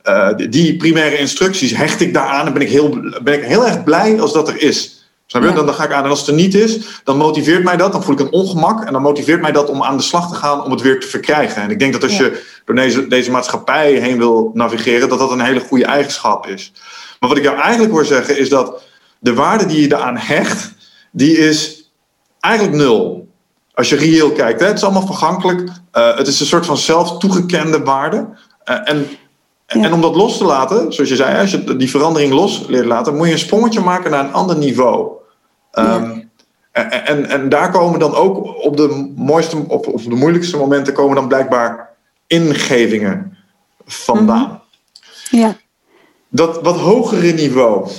die 0.50 0.78
primaire 0.78 1.18
instructies 1.18 1.76
hecht 1.76 2.02
ik 2.02 2.14
daaraan 2.14 2.48
en 2.48 2.54
ben 2.54 2.62
ik 2.62 2.70
heel, 2.70 2.90
ben 3.24 3.34
ik 3.34 3.44
heel 3.44 3.66
erg 3.66 3.84
blij 3.84 4.22
als 4.22 4.34
dat 4.34 4.48
er 4.48 4.62
is. 4.62 4.96
Snap 5.26 5.44
je? 5.44 5.54
Dan, 5.54 5.66
dan 5.66 5.76
ga 5.76 5.84
ik 5.84 5.92
aan. 5.92 6.04
En 6.04 6.10
als 6.10 6.20
het 6.20 6.28
er 6.28 6.34
niet 6.34 6.54
is, 6.54 7.02
dan 7.04 7.18
motiveert 7.18 7.64
mij 7.64 7.78
dat. 7.78 7.92
Dan 7.92 8.04
voel 8.04 8.14
ik 8.14 8.20
een 8.20 8.32
ongemak. 8.32 8.86
En 8.86 8.94
dan 8.94 9.02
motiveert 9.02 9.42
mij 9.42 9.52
dat 9.52 9.70
om 9.70 9.84
aan 9.84 9.98
de 9.98 10.04
slag 10.04 10.30
te 10.30 10.36
gaan 10.36 10.64
om 10.64 10.72
het 10.72 10.82
weer 10.82 11.00
te 11.00 11.08
verkrijgen. 11.08 11.62
En 11.62 11.70
ik 11.70 11.80
denk 11.80 11.94
dat 11.94 12.04
als 12.04 12.18
je 12.18 12.44
door 12.66 12.76
deze, 12.76 13.08
deze 13.08 13.32
maatschappij 13.32 13.94
heen 13.94 14.18
wil 14.18 14.52
navigeren, 14.54 15.10
dat 15.10 15.20
dat 15.20 15.32
een 15.32 15.42
hele 15.42 15.60
goede 15.60 15.86
eigenschap 15.86 16.48
is. 16.48 16.72
Maar 17.20 17.30
wat 17.30 17.38
ik 17.38 17.44
jou 17.44 17.58
eigenlijk 17.58 17.94
hoor 17.94 18.06
zeggen, 18.06 18.38
is 18.38 18.50
dat 18.50 18.84
de 19.20 19.34
waarde 19.34 19.66
die 19.66 19.82
je 19.82 19.88
daaraan 19.88 20.18
hecht, 20.18 20.72
die 21.12 21.38
is 21.38 21.90
eigenlijk 22.40 22.76
nul. 22.76 23.28
Als 23.74 23.90
je 23.90 23.96
reëel 23.96 24.32
kijkt. 24.32 24.60
Hè? 24.60 24.66
Het 24.66 24.78
is 24.78 24.84
allemaal 24.84 25.06
vergankelijk. 25.06 25.62
Uh, 25.62 26.18
het 26.18 26.28
is 26.28 26.40
een 26.40 26.46
soort 26.46 26.66
van 26.66 26.78
zelf 26.78 27.18
toegekende 27.18 27.80
waarde. 27.80 28.28
Uh, 28.66 28.90
en 28.90 29.08
en 29.66 29.94
om 29.94 30.02
dat 30.02 30.16
los 30.16 30.38
te 30.38 30.46
laten, 30.46 30.94
zoals 30.94 31.10
je 31.10 31.16
zei, 31.16 31.40
als 31.40 31.52
je 31.52 31.76
die 31.76 31.90
verandering 31.90 32.34
los 32.34 32.66
leert 32.68 32.86
laten, 32.86 33.16
moet 33.16 33.28
je 33.28 33.34
een 33.34 33.40
sprongetje 33.40 33.80
maken 33.80 34.12
naar 34.12 34.26
een 34.26 34.34
ander 34.34 34.58
niveau. 34.58 35.12
Um, 35.72 36.30
en, 36.72 37.06
en, 37.06 37.30
en, 37.30 37.50
daar 37.50 37.72
komen 37.72 38.00
dan 38.00 38.16
ook 38.16 38.64
op 38.66 38.78
de 38.78 39.14
mooiste 39.16 39.58
of 39.68 39.88
op 39.88 40.04
de 40.04 40.16
moeilijkste 40.16 40.58
momenten 40.58 40.94
komen 40.94 41.16
dan 41.16 41.28
blijkbaar 41.28 41.90
ingevingen 42.28 43.38
vandaan. 43.86 44.62
Mhm. 45.30 45.42
Ja. 45.42 45.56
Dat 46.30 46.62
wat 46.62 46.80
hogere 46.80 47.32
niveau. 47.32 47.90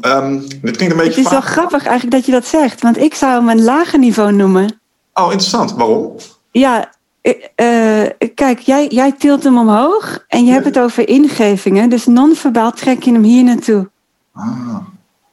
Um, 0.00 0.40
dit 0.48 0.76
klinkt 0.76 0.80
een 0.80 0.96
beetje. 0.96 1.04
Het 1.04 1.24
is 1.24 1.30
wel 1.30 1.40
grappig 1.40 1.86
eigenlijk 1.86 2.16
dat 2.16 2.26
je 2.26 2.32
dat 2.32 2.46
zegt, 2.46 2.82
want 2.82 2.98
ik 2.98 3.14
zou 3.14 3.32
hem 3.32 3.48
een 3.48 3.64
lager 3.64 3.98
niveau 3.98 4.32
noemen. 4.32 4.80
Oh, 5.14 5.24
interessant. 5.24 5.72
Waarom? 5.72 6.16
Ja, 6.50 6.92
uh, 7.24 8.02
kijk, 8.34 8.58
jij, 8.58 8.86
jij 8.88 9.12
tilt 9.12 9.44
hem 9.44 9.58
omhoog 9.58 10.24
en 10.28 10.44
je 10.44 10.52
hebt 10.52 10.64
het 10.64 10.78
over 10.78 11.08
ingevingen. 11.08 11.90
Dus 11.90 12.06
non-verbaal 12.06 12.72
trek 12.72 13.02
je 13.02 13.12
hem 13.12 13.22
hier 13.22 13.44
naartoe. 13.44 13.90
Ah. 14.32 14.76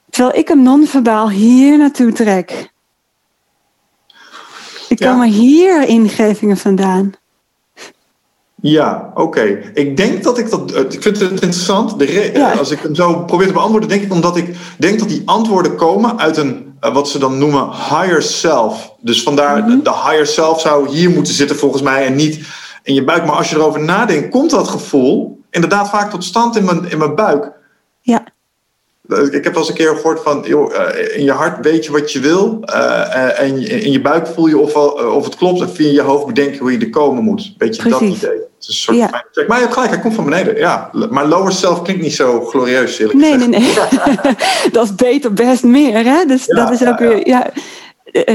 Terwijl 0.09 0.37
ik 0.37 0.47
hem 0.47 0.61
non-verbaal 0.61 1.29
hier 1.29 1.77
naartoe 1.77 2.11
trek. 2.11 2.71
Ik 4.89 4.99
ja. 4.99 5.11
komen 5.11 5.27
hier 5.27 5.87
ingevingen 5.87 6.57
vandaan. 6.57 7.11
Ja, 8.61 9.11
oké. 9.15 9.41
Ik 9.73 9.97
denk 9.97 10.23
dat 10.23 10.37
ik 10.37 10.49
dat. 10.49 10.75
Ik 10.93 11.01
vind 11.01 11.19
het 11.19 11.31
interessant. 11.31 11.99
De 11.99 12.55
Als 12.59 12.71
ik 12.71 12.79
hem 12.79 12.95
zo 12.95 13.23
probeer 13.23 13.47
te 13.47 13.53
beantwoorden, 13.53 13.89
denk 13.89 14.01
ik 14.01 14.11
omdat 14.11 14.37
ik 14.37 14.55
denk 14.77 14.99
dat 14.99 15.09
die 15.09 15.21
antwoorden 15.25 15.75
komen 15.75 16.19
uit 16.19 16.37
een 16.37 16.71
uh, 16.81 16.93
wat 16.93 17.09
ze 17.09 17.19
dan 17.19 17.37
noemen 17.37 17.69
higher 17.69 18.21
self. 18.21 18.95
Dus 18.99 19.23
vandaar 19.23 19.63
mm 19.63 19.83
de, 19.83 19.89
higher 19.89 20.27
self 20.27 20.61
zou 20.61 20.89
hier 20.89 21.09
moeten 21.09 21.33
zitten 21.33 21.55
volgens 21.55 21.81
mij 21.81 22.05
en 22.05 22.15
niet 22.15 22.39
in 22.83 22.93
je 22.93 23.03
buik. 23.03 23.25
Maar 23.25 23.35
als 23.35 23.49
je 23.49 23.55
erover 23.55 23.83
nadenkt, 23.83 24.29
komt 24.29 24.49
dat 24.49 24.67
gevoel 24.67 25.39
inderdaad 25.49 25.89
vaak 25.89 26.09
tot 26.09 26.23
stand 26.23 26.57
in 26.57 26.65
mijn, 26.65 26.89
in 26.89 26.97
mijn 26.97 27.15
buik. 27.15 27.51
Ja. 28.01 28.23
Ik 29.31 29.43
heb 29.43 29.53
wel 29.53 29.57
eens 29.57 29.69
een 29.69 29.75
keer 29.75 29.95
gehoord 29.95 30.21
van, 30.21 30.43
joh, 30.47 30.73
in 31.15 31.23
je 31.23 31.31
hart 31.31 31.65
weet 31.65 31.85
je 31.85 31.91
wat 31.91 32.11
je 32.11 32.19
wil. 32.19 32.59
Uh, 32.65 33.39
en 33.39 33.67
in 33.67 33.91
je 33.91 34.01
buik 34.01 34.27
voel 34.27 34.47
je 34.47 34.57
of, 34.57 34.75
of 34.75 35.25
het 35.25 35.35
klopt. 35.35 35.61
En 35.61 35.69
via 35.69 35.91
je 35.91 36.01
hoofd 36.01 36.25
bedenken 36.25 36.59
hoe 36.59 36.71
je 36.71 36.77
er 36.77 36.89
komen 36.89 37.23
moet. 37.23 37.57
Beetje 37.57 37.89
dat 37.89 38.01
idee. 38.01 38.49
Het 38.61 38.69
is 38.69 38.75
een 38.87 38.95
soort 38.95 38.97
ja. 38.97 39.25
check. 39.31 39.47
Maar 39.47 39.57
je 39.57 39.63
hebt 39.63 39.73
gelijk, 39.73 39.91
hij 39.91 40.01
komt 40.01 40.13
van 40.13 40.23
beneden. 40.23 40.57
Ja. 40.57 40.89
Maar 41.09 41.25
lower 41.25 41.51
self 41.51 41.81
klinkt 41.81 42.01
niet 42.01 42.13
zo 42.13 42.45
glorieus, 42.45 42.99
eerlijk 42.99 43.19
nee, 43.19 43.37
Nee, 43.37 43.47
nee, 43.47 43.73
dat 44.71 44.83
is 44.83 44.95
beter, 44.95 45.33
best 45.33 45.63
meer. 45.63 46.03
Hè? 46.03 46.25
Dus 46.25 46.45
ja, 46.45 46.55
dat 46.55 46.81
is 46.81 46.87
ook 46.87 46.99
weer... 46.99 47.27
Ja. 47.27 47.51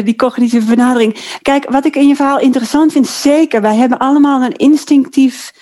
Die 0.03 0.17
cognitieve 0.17 0.67
benadering. 0.67 1.39
Kijk, 1.43 1.71
wat 1.71 1.85
ik 1.85 1.97
in 1.97 2.09
je 2.09 2.17
verhaal 2.17 2.41
interessant 2.41 2.93
vind, 2.93 3.07
zeker. 3.07 3.61
Wij 3.61 3.77
hebben 3.77 3.99
allemaal 3.99 4.43
een 4.43 4.57
instinctief 4.57 5.53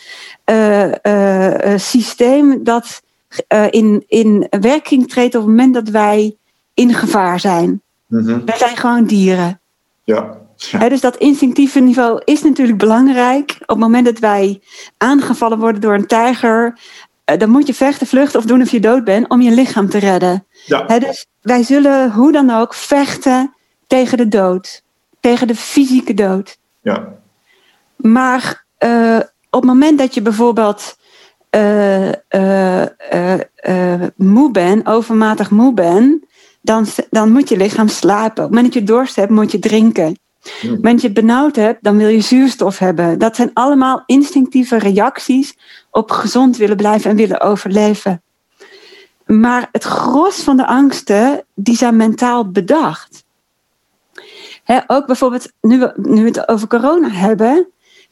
uh, 0.50 0.84
uh, 1.02 1.72
systeem 1.76 2.64
dat 2.64 3.02
uh, 3.48 3.64
in, 3.70 4.04
in 4.06 4.46
werking 4.60 5.08
treedt 5.08 5.34
op 5.34 5.40
het 5.40 5.50
moment 5.50 5.74
dat 5.74 5.88
wij 5.88 6.36
in 6.74 6.94
gevaar 6.94 7.40
zijn. 7.40 7.82
Mm 8.06 8.44
Wij 8.44 8.58
zijn 8.58 8.76
gewoon 8.76 9.04
dieren. 9.04 9.60
Ja. 10.04 10.42
Ja. 10.70 10.88
dus 10.88 11.00
dat 11.00 11.16
instinctieve 11.16 11.80
niveau 11.80 12.20
is 12.24 12.42
natuurlijk 12.42 12.78
belangrijk. 12.78 13.56
Op 13.60 13.68
het 13.68 13.78
moment 13.78 14.04
dat 14.04 14.18
wij 14.18 14.60
aangevallen 14.98 15.58
worden 15.58 15.80
door 15.80 15.94
een 15.94 16.06
tijger, 16.06 16.78
uh, 17.30 17.38
dan 17.38 17.50
moet 17.50 17.66
je 17.66 17.74
vechten, 17.74 18.06
vluchten 18.06 18.38
of 18.38 18.46
doen 18.46 18.62
of 18.62 18.70
je 18.70 18.80
dood 18.80 19.04
bent 19.04 19.28
om 19.28 19.40
je 19.40 19.50
lichaam 19.50 19.88
te 19.88 19.98
redden. 19.98 20.46
Ja. 20.66 20.98
dus 20.98 21.26
wij 21.40 21.62
zullen 21.62 22.12
hoe 22.12 22.32
dan 22.32 22.50
ook 22.50 22.74
vechten 22.74 23.54
tegen 23.86 24.18
de 24.18 24.28
dood, 24.28 24.82
tegen 25.20 25.46
de 25.46 25.54
fysieke 25.54 26.14
dood. 26.14 26.58
Ja. 26.82 27.08
Maar 27.96 28.64
uh, 28.78 29.16
op 29.50 29.60
het 29.60 29.64
moment 29.64 29.98
dat 29.98 30.14
je 30.14 30.22
bijvoorbeeld 30.22 30.96
uh, 31.50 32.08
uh, 32.08 32.84
moe 34.16 34.50
ben, 34.50 34.86
overmatig 34.86 35.50
moe 35.50 35.74
ben, 35.74 36.28
dan, 36.60 36.86
dan 37.10 37.32
moet 37.32 37.48
je 37.48 37.56
lichaam 37.56 37.88
slapen. 37.88 38.44
Op 38.44 38.50
het 38.50 38.54
moment 38.54 38.64
dat 38.64 38.82
je 38.82 38.92
dorst 38.92 39.16
hebt, 39.16 39.30
moet 39.30 39.52
je 39.52 39.58
drinken. 39.58 40.18
Op 40.44 40.70
moment 40.70 40.82
dat 40.82 41.02
je 41.02 41.12
benauwd 41.12 41.56
hebt, 41.56 41.84
dan 41.84 41.96
wil 41.96 42.08
je 42.08 42.20
zuurstof 42.20 42.78
hebben. 42.78 43.18
Dat 43.18 43.36
zijn 43.36 43.50
allemaal 43.54 44.02
instinctieve 44.06 44.78
reacties 44.78 45.56
op 45.90 46.10
gezond 46.10 46.56
willen 46.56 46.76
blijven 46.76 47.10
en 47.10 47.16
willen 47.16 47.40
overleven. 47.40 48.22
Maar 49.26 49.68
het 49.72 49.84
gros 49.84 50.40
van 50.40 50.56
de 50.56 50.66
angsten, 50.66 51.44
die 51.54 51.76
zijn 51.76 51.96
mentaal 51.96 52.50
bedacht. 52.50 53.24
ook 54.86 55.06
bijvoorbeeld, 55.06 55.52
nu 55.60 55.78
we, 55.78 55.92
nu 55.96 56.20
we 56.22 56.28
het 56.28 56.48
over 56.48 56.68
corona 56.68 57.08
hebben. 57.08 57.66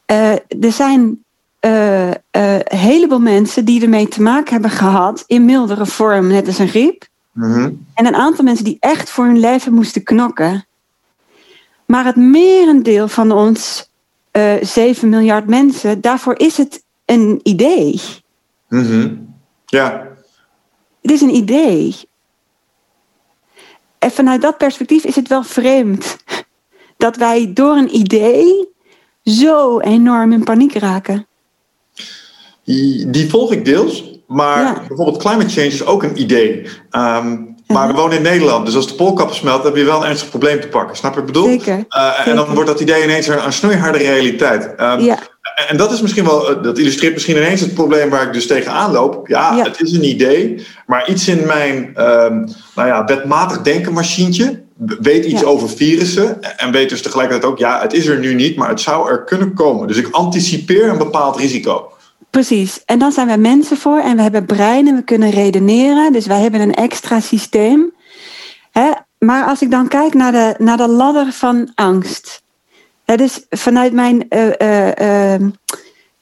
Uh, 0.07 0.33
er 0.33 0.73
zijn 0.73 1.25
uh, 1.61 2.09
uh, 2.09 2.15
een 2.31 2.79
heleboel 2.79 3.21
mensen 3.21 3.65
die 3.65 3.83
ermee 3.83 4.09
te 4.09 4.23
maken 4.23 4.53
hebben 4.53 4.71
gehad 4.71 5.25
in 5.27 5.45
mildere 5.45 5.87
vorm, 5.87 6.27
net 6.27 6.47
als 6.47 6.59
een 6.59 6.69
griep. 6.69 7.07
Mm-hmm. 7.33 7.87
En 7.95 8.07
een 8.07 8.15
aantal 8.15 8.45
mensen 8.45 8.65
die 8.65 8.77
echt 8.81 9.11
voor 9.11 9.25
hun 9.25 9.41
leven 9.41 9.73
moesten 9.73 10.03
knokken. 10.03 10.67
Maar 11.93 12.05
het 12.05 12.17
merendeel 12.17 13.09
van 13.09 13.31
ons, 13.33 13.91
uh, 14.33 14.53
7 14.61 15.09
miljard 15.09 15.47
mensen, 15.47 16.01
daarvoor 16.01 16.39
is 16.39 16.57
het 16.57 16.85
een 17.05 17.41
idee. 17.43 18.01
Mm-hmm. 18.69 19.35
Ja. 19.67 20.09
Het 21.03 21.11
is 21.11 21.21
een 21.21 21.35
idee. 21.35 21.97
En 23.99 24.11
vanuit 24.11 24.43
dat 24.43 24.57
perspectief 24.57 25.05
is 25.05 25.17
het 25.17 25.29
wel 25.29 25.43
vreemd 25.43 26.17
dat 26.97 27.17
wij 27.17 27.53
door 27.53 27.77
een 27.77 27.97
idee 27.97 28.69
zo 29.25 29.81
enorm 29.81 30.33
in 30.33 30.45
paniek 30.45 30.75
raken. 30.75 31.27
Die, 32.65 33.11
die 33.11 33.31
volg 33.31 33.53
ik 33.53 33.65
deels. 33.65 34.21
Maar 34.27 34.63
Ja. 34.63 34.85
bijvoorbeeld 34.89 35.19
climate 35.19 35.49
change 35.49 35.67
is 35.67 35.85
ook 35.85 36.03
een 36.03 36.21
idee. 36.21 36.67
Ehm, 36.91 37.43
maar 37.73 37.87
we 37.89 37.93
wonen 37.95 38.17
in 38.17 38.23
Nederland, 38.23 38.67
dus 38.67 38.75
als 38.77 38.89
de 38.89 38.95
poolkappen 38.95 39.37
smelt, 39.37 39.65
heb 39.65 39.77
je 39.77 39.85
wel 39.85 40.03
een 40.03 40.09
ernstig 40.09 40.29
probleem 40.31 40.61
te 40.61 40.69
pakken. 40.69 40.97
Snap 40.97 41.15
je 41.15 41.21
wat 41.21 41.29
ik 41.29 41.35
bedoel? 41.35 41.49
Zeker, 41.49 41.85
Eh, 41.89 42.27
en 42.27 42.37
dan 42.37 42.55
wordt 42.55 42.69
dat 42.71 42.81
idee 42.81 43.03
ineens 43.03 43.27
een, 43.27 43.45
een 43.45 43.53
snoeiharde 43.53 43.99
realiteit. 43.99 44.75
Ehm, 44.77 45.01
Ja, 45.01 45.19
En 45.69 45.77
dat 45.77 45.93
is 45.93 46.01
misschien 46.01 46.25
wel, 46.25 46.51
eh, 46.51 46.63
dat 46.63 46.79
illustreert 46.79 47.13
misschien 47.13 47.37
ineens 47.37 47.61
het 47.61 47.75
probleem 47.75 48.11
waar 48.11 48.23
ik 48.27 48.33
dus 48.33 48.47
tegenaan 48.47 48.93
loop. 48.93 49.29
Ja, 49.29 49.55
Ja. 49.57 49.65
het 49.65 49.81
is 49.81 49.93
een 49.93 50.05
idee, 50.05 50.67
maar 50.87 51.09
iets 51.09 51.29
in 51.29 51.47
mijn 51.47 51.91
ehm, 51.95 52.35
nou 52.75 52.89
ja, 52.89 53.05
wetmatig 53.05 53.63
denkenmachientje 53.63 54.61
weet 55.01 55.25
iets 55.25 55.41
Ja. 55.41 55.47
over 55.47 55.69
virussen 55.69 56.43
en 56.59 56.73
weet 56.73 56.89
dus 56.89 57.03
tegelijkertijd 57.03 57.53
ook, 57.53 57.59
ja, 57.59 57.81
het 57.83 57.93
is 57.93 58.07
er 58.07 58.19
nu 58.19 58.35
niet, 58.35 58.57
maar 58.57 58.69
het 58.69 58.81
zou 58.81 59.11
er 59.11 59.25
kunnen 59.25 59.55
komen. 59.55 59.89
Dus 59.89 59.97
ik 59.97 60.09
anticipeer 60.11 60.89
een 60.89 60.99
bepaald 60.99 61.37
risico. 61.37 61.93
Precies. 62.33 62.85
En 62.85 62.99
dan 62.99 63.13
zijn 63.13 63.27
wij 63.27 63.39
mensen 63.39 63.77
voor 63.77 63.99
en 63.99 64.17
we 64.17 64.23
hebben 64.23 64.47
breinen, 64.47 64.95
we 64.95 65.03
kunnen 65.03 65.31
redeneren. 65.31 66.13
Dus 66.13 66.27
wij 66.27 66.41
hebben 66.41 66.61
een 66.61 66.75
extra 66.75 67.21
systeem. 67.21 67.93
Hè? 68.71 68.91
Maar 69.19 69.45
als 69.45 69.63
ik 69.63 69.71
dan 69.71 69.89
kijk 69.89 70.15
naar 70.15 70.33
de, 70.33 70.55
naar 70.59 70.77
de 70.77 70.89
ladder 70.89 71.33
van 71.33 71.71
angst. 71.75 72.43
Hè, 73.05 73.17
dus 73.17 73.47
vanuit 73.51 73.93
mijn 73.93 74.29
eh, 74.29 74.61
eh, 74.61 75.35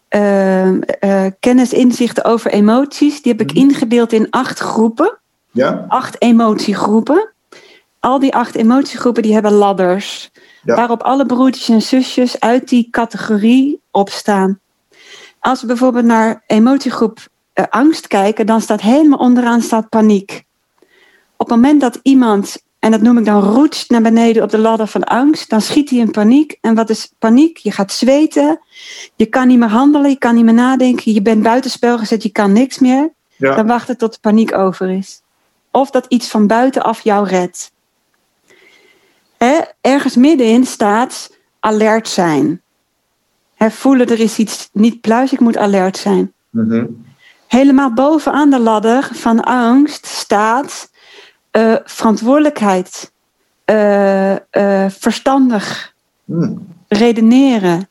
ehm, 0.09 0.81
eh, 0.89 1.27
kennis, 1.41 1.73
inzichten 1.73 2.25
over 2.25 2.51
emoties, 2.51 3.23
die 3.23 3.33
heb 3.33 3.41
ik 3.41 3.53
ingedeeld 3.53 4.13
in 4.13 4.31
acht 4.31 4.59
groepen. 4.59 5.19
Ja? 5.51 5.85
acht 5.89 6.23
emotiegroepen. 6.23 7.33
Al 8.01 8.19
die 8.19 8.35
acht 8.35 8.55
emotiegroepen 8.55 9.23
die 9.23 9.33
hebben 9.33 9.53
ladders. 9.53 10.31
Ja. 10.63 10.75
Waarop 10.75 11.03
alle 11.03 11.27
broertjes 11.27 11.69
en 11.69 11.83
zusjes 11.83 12.41
uit 12.41 12.69
die 12.69 12.89
categorie 12.91 13.81
opstaan. 13.91 14.61
Als 15.41 15.61
we 15.61 15.67
bijvoorbeeld 15.67 16.05
naar 16.05 16.43
emotiegroep 16.47 17.19
eh, 17.53 17.65
angst 17.71 18.07
kijken, 18.07 18.47
dan 18.47 18.61
staat 18.61 18.81
helemaal 18.81 19.19
onderaan 19.19 19.61
staat 19.61 19.89
paniek. 19.89 20.45
Op 21.37 21.49
het 21.49 21.57
moment 21.57 21.81
dat 21.81 21.99
iemand, 22.03 22.63
en 22.79 22.91
dat 22.91 23.01
noem 23.01 23.19
ik 23.19 23.25
dan 23.25 23.43
roetst 23.43 23.91
naar 23.91 24.03
beneden 24.03 24.43
op 24.43 24.51
de 24.51 24.59
ladder 24.59 24.87
van 24.87 25.05
angst, 25.05 25.51
dan 25.51 25.61
schiet 25.61 25.91
hij 25.91 25.99
in 25.99 26.11
paniek. 26.11 26.59
En 26.61 26.75
wat 26.75 26.91
is 26.91 27.13
paniek? 27.19 27.57
Je 27.57 27.71
gaat 27.71 27.93
zweten, 27.93 28.61
je 29.17 29.27
kan 29.27 29.49
niet 29.49 29.59
meer 29.59 29.69
handelen, 29.69 30.11
je 30.11 30.19
kan 30.19 30.35
niet 30.35 30.45
meer 30.45 30.55
nadenken, 30.55 31.13
je 31.15 31.23
bent 31.23 31.43
buitenspel 31.43 31.99
gezet, 31.99 32.23
je 32.23 32.31
kan 32.33 32.53
niks 32.53 32.79
meer 32.79 33.13
Ja. 33.37 33.55
dan 33.55 33.67
wachten 33.67 33.97
tot 33.97 34.13
de 34.13 34.19
paniek 34.21 34.55
over 34.57 34.91
is. 34.91 35.23
Of 35.71 35.91
dat 35.91 36.07
iets 36.09 36.29
van 36.29 36.47
buitenaf 36.47 37.01
jou 37.01 37.27
redt. 37.27 37.73
Ergens 39.81 40.17
middenin 40.17 40.67
staat 40.67 41.37
alert 41.61 42.09
zijn. 42.09 42.63
Hè, 43.61 43.71
voelen 43.71 44.07
er 44.07 44.21
is 44.21 44.39
iets 44.39 44.69
niet 44.73 45.01
pluis, 45.01 45.33
ik 45.33 45.41
moet 45.41 45.57
alert 45.57 45.97
zijn. 45.97 46.33
Mhm. 46.51 46.87
Helemaal 47.47 47.93
bovenaan 47.93 48.51
de 48.51 48.59
ladder 48.59 49.09
van 49.13 49.45
angst 49.45 50.07
staat 50.07 50.91
eh, 51.51 51.75
verantwoordelijkheid, 51.85 53.13
eh, 53.65 54.33
eh, 54.51 54.91
verstandig, 54.91 55.95
Hmm. 56.25 56.67
redeneren. 56.89 57.89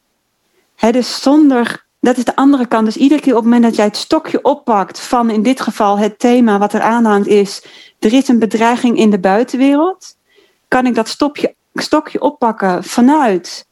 Hè, 0.75 0.91
dus 0.91 1.21
zonder, 1.21 1.85
dat 1.99 2.17
is 2.17 2.23
de 2.23 2.35
andere 2.35 2.67
kant. 2.67 2.85
Dus 2.85 2.97
iedere 2.97 3.21
keer 3.21 3.35
op 3.35 3.43
het 3.43 3.45
moment 3.45 3.63
dat 3.63 3.75
jij 3.75 3.85
het 3.85 3.97
stokje 3.97 4.43
oppakt 4.43 4.99
van 4.99 5.29
in 5.29 5.43
dit 5.43 5.61
geval 5.61 5.97
het 5.97 6.19
thema 6.19 6.57
wat 6.57 6.73
er 6.73 6.81
aanhangt 6.81 7.27
is, 7.27 7.65
er 7.99 8.13
is 8.13 8.27
een 8.27 8.39
bedreiging 8.39 8.97
in 8.97 9.09
de 9.09 9.19
buitenwereld, 9.19 10.17
kan 10.67 10.85
ik 10.85 10.95
dat 10.95 11.07
stopje, 11.07 11.55
stokje 11.73 12.21
oppakken 12.21 12.83
vanuit 12.83 13.67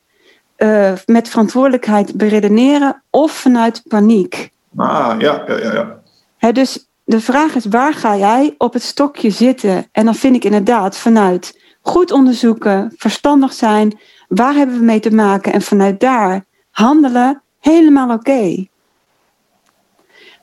eh, 0.58 0.94
met 1.06 1.30
verantwoordelijkheid 1.30 2.16
beredeneren 2.16 3.04
of 3.10 3.32
vanuit 3.32 3.82
paniek. 3.88 4.52
Ah, 4.76 5.16
ja, 5.20 5.44
ja, 5.48 6.00
ja. 6.40 6.52
dus 6.52 6.88
de 7.04 7.22
vraag 7.22 7.56
is, 7.56 7.66
waar 7.66 7.94
ga 7.94 8.18
jij 8.18 8.56
op 8.58 8.74
het 8.74 8.84
stokje 8.84 9.30
zitten? 9.30 9.88
En 9.92 10.06
dan 10.06 10.16
vind 10.16 10.36
ik 10.36 10.44
inderdaad 10.44 10.98
vanuit 10.98 11.60
goed 11.82 12.12
onderzoeken, 12.12 12.94
verstandig 12.98 13.54
zijn, 13.54 14.00
waar 14.28 14.54
hebben 14.54 14.80
we 14.80 14.86
mee 14.86 15.00
te 15.00 15.14
maken? 15.14 15.54
En 15.54 15.62
vanuit 15.62 16.00
daar 16.00 16.46
handelen, 16.72 17.42
helemaal 17.60 18.12
oké. 18.12 18.68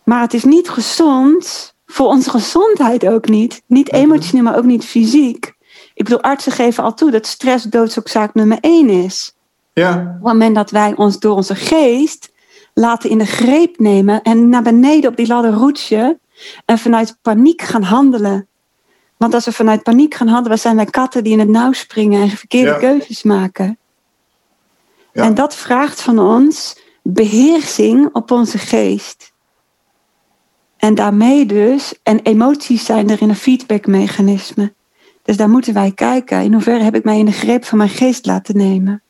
Maar 0.04 0.20
het 0.20 0.34
is 0.34 0.44
niet 0.44 0.68
gezond, 0.68 1.74
voor 1.86 2.06
onze 2.06 2.30
gezondheid 2.30 3.06
ook 3.06 3.28
niet. 3.28 3.62
Niet 3.66 3.92
emotioneel, 3.92 4.44
maar 4.44 4.56
ook 4.56 4.64
niet 4.64 4.84
fysiek. 4.84 5.54
Ik 5.94 6.04
bedoel, 6.04 6.22
artsen 6.22 6.52
geven 6.52 6.84
al 6.84 6.94
toe 6.94 7.10
dat 7.10 7.26
stress 7.26 7.64
doodsoorzaak 7.64 8.34
nummer 8.34 8.58
één 8.60 8.88
is 8.88 9.33
Ja, 9.74 9.90
op 9.90 10.12
het 10.12 10.22
moment 10.22 10.54
dat 10.54 10.70
wij 10.70 10.94
ons 10.96 11.18
door 11.18 11.36
onze 11.36 11.54
geest 11.54 12.32
laten 12.74 13.10
in 13.10 13.18
de 13.18 13.26
greep 13.26 13.78
nemen 13.78 14.22
en 14.22 14.48
naar 14.48 14.62
beneden 14.62 15.10
op 15.10 15.16
die 15.16 15.26
ladder 15.26 15.52
roetsen 15.52 16.20
en 16.64 16.78
vanuit 16.78 17.18
paniek 17.22 17.62
gaan 17.62 17.82
handelen. 17.82 18.48
Want 19.16 19.34
als 19.34 19.44
we 19.44 19.52
vanuit 19.52 19.82
paniek 19.82 20.14
gaan 20.14 20.28
handelen, 20.28 20.58
zijn 20.58 20.76
wij 20.76 20.84
katten 20.84 21.24
die 21.24 21.32
in 21.32 21.38
het 21.38 21.48
nauw 21.48 21.72
springen 21.72 22.22
en 22.22 22.28
verkeerde 22.28 22.70
Ja. 22.70 22.78
keuzes 22.78 23.22
maken. 23.22 23.78
Ja. 25.12 25.22
En 25.22 25.34
dat 25.34 25.54
vraagt 25.54 26.00
van 26.00 26.18
ons 26.18 26.78
beheersing 27.02 28.08
op 28.12 28.30
onze 28.30 28.58
geest. 28.58 29.32
En 30.76 30.94
daarmee 30.94 31.46
dus, 31.46 31.94
en 32.02 32.20
emoties 32.22 32.84
zijn 32.84 33.10
er 33.10 33.22
in 33.22 33.28
een 33.28 33.36
feedbackmechanisme. 33.36 34.74
Dus 35.22 35.36
daar 35.36 35.48
moeten 35.50 35.74
wij 35.74 35.92
kijken. 35.92 36.42
In 36.42 36.52
hoeverre 36.52 36.84
heb 36.84 36.94
ik 36.94 37.04
mij 37.04 37.18
in 37.18 37.24
de 37.26 37.32
greep 37.32 37.64
van 37.64 37.78
mijn 37.78 37.90
geest 37.90 38.26
laten 38.26 38.56
nemen? 38.56 39.02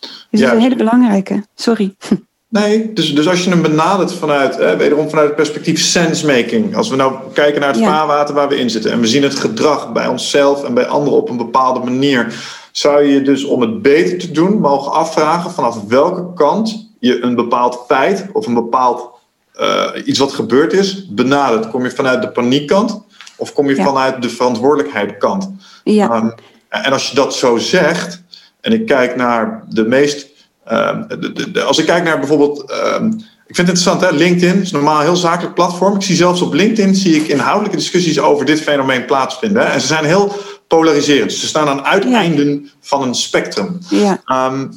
Dus 0.00 0.40
dat 0.40 0.40
is 0.40 0.50
een 0.50 0.60
hele 0.60 0.76
belangrijke. 0.76 1.44
Sorry. 1.54 1.94
Nee, 2.48 2.92
dus, 2.92 3.14
dus 3.14 3.28
als 3.28 3.44
je 3.44 3.50
hem 3.50 3.62
benadert 3.62 4.12
vanuit, 4.12 4.56
wederom 4.76 5.08
vanuit 5.08 5.26
het 5.26 5.36
perspectief 5.36 5.80
sensemaking. 5.80 6.76
Als 6.76 6.88
we 6.88 6.96
nou 6.96 7.14
kijken 7.32 7.60
naar 7.60 7.74
het 7.74 7.84
vaarwater 7.84 8.34
waar 8.34 8.48
we 8.48 8.58
in 8.58 8.70
zitten 8.70 8.92
en 8.92 9.00
we 9.00 9.06
zien 9.06 9.22
het 9.22 9.34
gedrag 9.34 9.92
bij 9.92 10.06
onszelf 10.06 10.64
en 10.64 10.74
bij 10.74 10.86
anderen 10.86 11.18
op 11.18 11.28
een 11.28 11.36
bepaalde 11.36 11.80
manier, 11.80 12.34
zou 12.72 13.02
je 13.02 13.12
je 13.12 13.22
dus 13.22 13.44
om 13.44 13.60
het 13.60 13.82
beter 13.82 14.18
te 14.18 14.30
doen 14.30 14.60
mogen 14.60 14.92
afvragen 14.92 15.50
vanaf 15.50 15.82
welke 15.88 16.32
kant 16.34 16.88
je 16.98 17.22
een 17.22 17.34
bepaald 17.34 17.84
feit 17.86 18.26
of 18.32 18.46
een 18.46 18.54
bepaald 18.54 19.08
eh, 19.52 19.86
iets 20.04 20.18
wat 20.18 20.32
gebeurd 20.32 20.72
is 20.72 21.06
benadert. 21.08 21.68
Kom 21.70 21.84
je 21.84 21.90
vanuit 21.90 22.22
de 22.22 22.28
paniekkant 22.28 23.02
of 23.36 23.52
kom 23.52 23.68
je 23.68 23.76
Ja. 23.76 23.84
vanuit 23.84 24.22
de 24.22 24.28
verantwoordelijkheidkant? 24.28 25.50
Ja, 25.84 26.16
Um, 26.16 26.34
en 26.68 26.92
als 26.92 27.08
je 27.08 27.14
dat 27.14 27.34
zo 27.34 27.56
zegt, 27.58 28.19
en 28.60 28.72
ik 28.72 28.86
kijk 28.86 29.16
naar 29.16 29.64
de 29.68 29.84
meest. 29.86 30.26
um, 30.72 31.06
de, 31.08 31.32
de- 31.32 31.50
de- 31.50 31.62
als 31.62 31.78
ik 31.78 31.86
kijk 31.86 32.04
naar 32.04 32.18
bijvoorbeeld. 32.18 32.72
um, 33.00 33.06
ik 33.46 33.56
vind 33.56 33.68
het 33.68 33.76
interessant, 33.78 34.00
hè? 34.00 34.24
LinkedIn 34.24 34.60
is 34.62 34.70
normaal 34.70 34.96
een 34.98 35.04
heel 35.04 35.16
zakelijk 35.16 35.54
platform. 35.54 35.94
Ik 35.94 36.02
zie 36.02 36.16
zelfs 36.16 36.40
op 36.40 36.52
LinkedIn 36.52 36.94
zie 36.94 37.14
ik 37.16 37.28
inhoudelijke 37.28 37.76
discussies 37.76 38.20
over 38.20 38.44
dit 38.46 38.60
fenomeen 38.60 39.04
plaatsvinden. 39.04 39.62
Hè? 39.62 39.68
En 39.68 39.80
ze 39.80 39.86
zijn 39.86 40.04
heel 40.04 40.32
polariserend. 40.68 41.32
Ze 41.32 41.46
staan 41.46 41.68
aan 41.68 41.84
uiteinden 41.84 42.70
van 42.80 43.02
een 43.02 43.14
spectrum. 43.14 43.78
ja, 43.88 44.20
Um, 44.48 44.70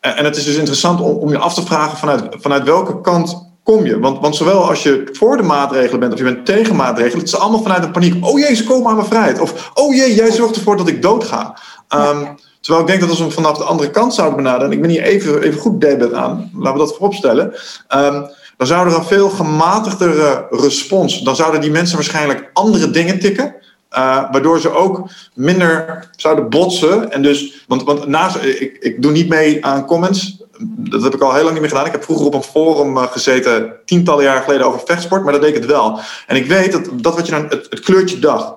en, 0.00 0.24
het 0.24 0.36
is 0.36 0.44
dus 0.44 0.56
interessant 0.56 1.00
om, 1.00 1.16
om 1.16 1.30
je 1.30 1.38
af 1.38 1.54
te 1.54 1.62
vragen 1.66 1.98
vanuit, 1.98 2.22
vanuit 2.30 2.62
welke 2.64 3.00
kant 3.00 3.46
kom 3.62 3.84
je. 3.86 3.98
Want, 3.98 4.20
want 4.20 4.36
zowel 4.36 4.68
als 4.68 4.82
je 4.82 5.08
voor 5.12 5.36
de 5.36 5.42
maatregelen 5.42 6.00
bent 6.00 6.12
of 6.12 6.18
je 6.18 6.24
bent 6.24 6.46
tegen 6.46 6.76
maatregelen, 6.76 7.18
het 7.18 7.28
is 7.28 7.36
allemaal 7.36 7.62
vanuit 7.62 7.84
een 7.84 7.90
paniek. 7.92 8.26
Oh 8.26 8.38
jee, 8.38 8.54
ze 8.54 8.64
komen 8.64 8.88
aan 8.90 8.96
mijn 8.96 9.08
vrijheid. 9.08 9.40
Of 9.40 9.70
oh 9.74 9.94
jee, 9.94 10.14
jij 10.14 10.32
zorgt 10.32 10.56
ervoor 10.56 10.76
dat 10.76 10.88
ik 10.88 11.02
doodga. 11.02 11.58
Um, 11.94 12.34
terwijl 12.68 12.86
ik 12.86 12.86
denk 12.86 13.00
dat 13.00 13.08
als 13.08 13.18
we 13.18 13.24
hem 13.24 13.44
vanaf 13.44 13.58
de 13.58 13.64
andere 13.64 13.90
kant 13.90 14.14
zouden 14.14 14.36
benaderen, 14.36 14.66
en 14.66 14.72
ik 14.72 14.80
ben 14.80 14.90
hier 14.90 15.02
even, 15.02 15.42
even 15.42 15.60
goed 15.60 15.80
debet 15.80 16.12
aan, 16.12 16.50
laten 16.54 16.72
we 16.72 16.86
dat 16.86 16.96
vooropstellen. 16.96 17.54
Um, 17.94 18.26
dan 18.56 18.66
zou 18.66 18.88
er 18.88 18.94
een 18.94 19.04
veel 19.04 19.28
gematigdere 19.28 20.46
respons. 20.50 21.22
Dan 21.22 21.36
zouden 21.36 21.60
die 21.60 21.70
mensen 21.70 21.96
waarschijnlijk 21.96 22.50
andere 22.52 22.90
dingen 22.90 23.18
tikken. 23.18 23.54
Uh, 23.92 24.30
waardoor 24.30 24.60
ze 24.60 24.70
ook 24.70 25.08
minder 25.34 26.08
zouden 26.16 26.48
botsen. 26.48 27.12
En 27.12 27.22
dus, 27.22 27.64
want, 27.68 27.82
want 27.82 28.06
naast, 28.06 28.36
ik, 28.36 28.76
ik 28.80 29.02
doe 29.02 29.12
niet 29.12 29.28
mee 29.28 29.64
aan 29.64 29.86
comments. 29.86 30.42
Dat 30.60 31.02
heb 31.02 31.14
ik 31.14 31.20
al 31.20 31.34
heel 31.34 31.42
lang 31.42 31.52
niet 31.52 31.60
meer 31.60 31.70
gedaan. 31.70 31.86
Ik 31.86 31.92
heb 31.92 32.04
vroeger 32.04 32.26
op 32.26 32.34
een 32.34 32.42
forum 32.42 32.96
uh, 32.96 33.02
gezeten, 33.02 33.72
tientallen 33.84 34.24
jaren 34.24 34.42
geleden, 34.42 34.66
over 34.66 34.80
vechtsport. 34.84 35.24
Maar 35.24 35.32
dat 35.32 35.42
deed 35.42 35.54
ik 35.54 35.60
het 35.62 35.70
wel. 35.70 36.00
En 36.26 36.36
ik 36.36 36.46
weet 36.46 36.72
dat, 36.72 36.88
dat 36.92 37.14
wat 37.14 37.26
je 37.26 37.32
dan, 37.32 37.46
het, 37.48 37.66
het 37.70 37.80
kleurtje 37.80 38.18
dag. 38.18 38.56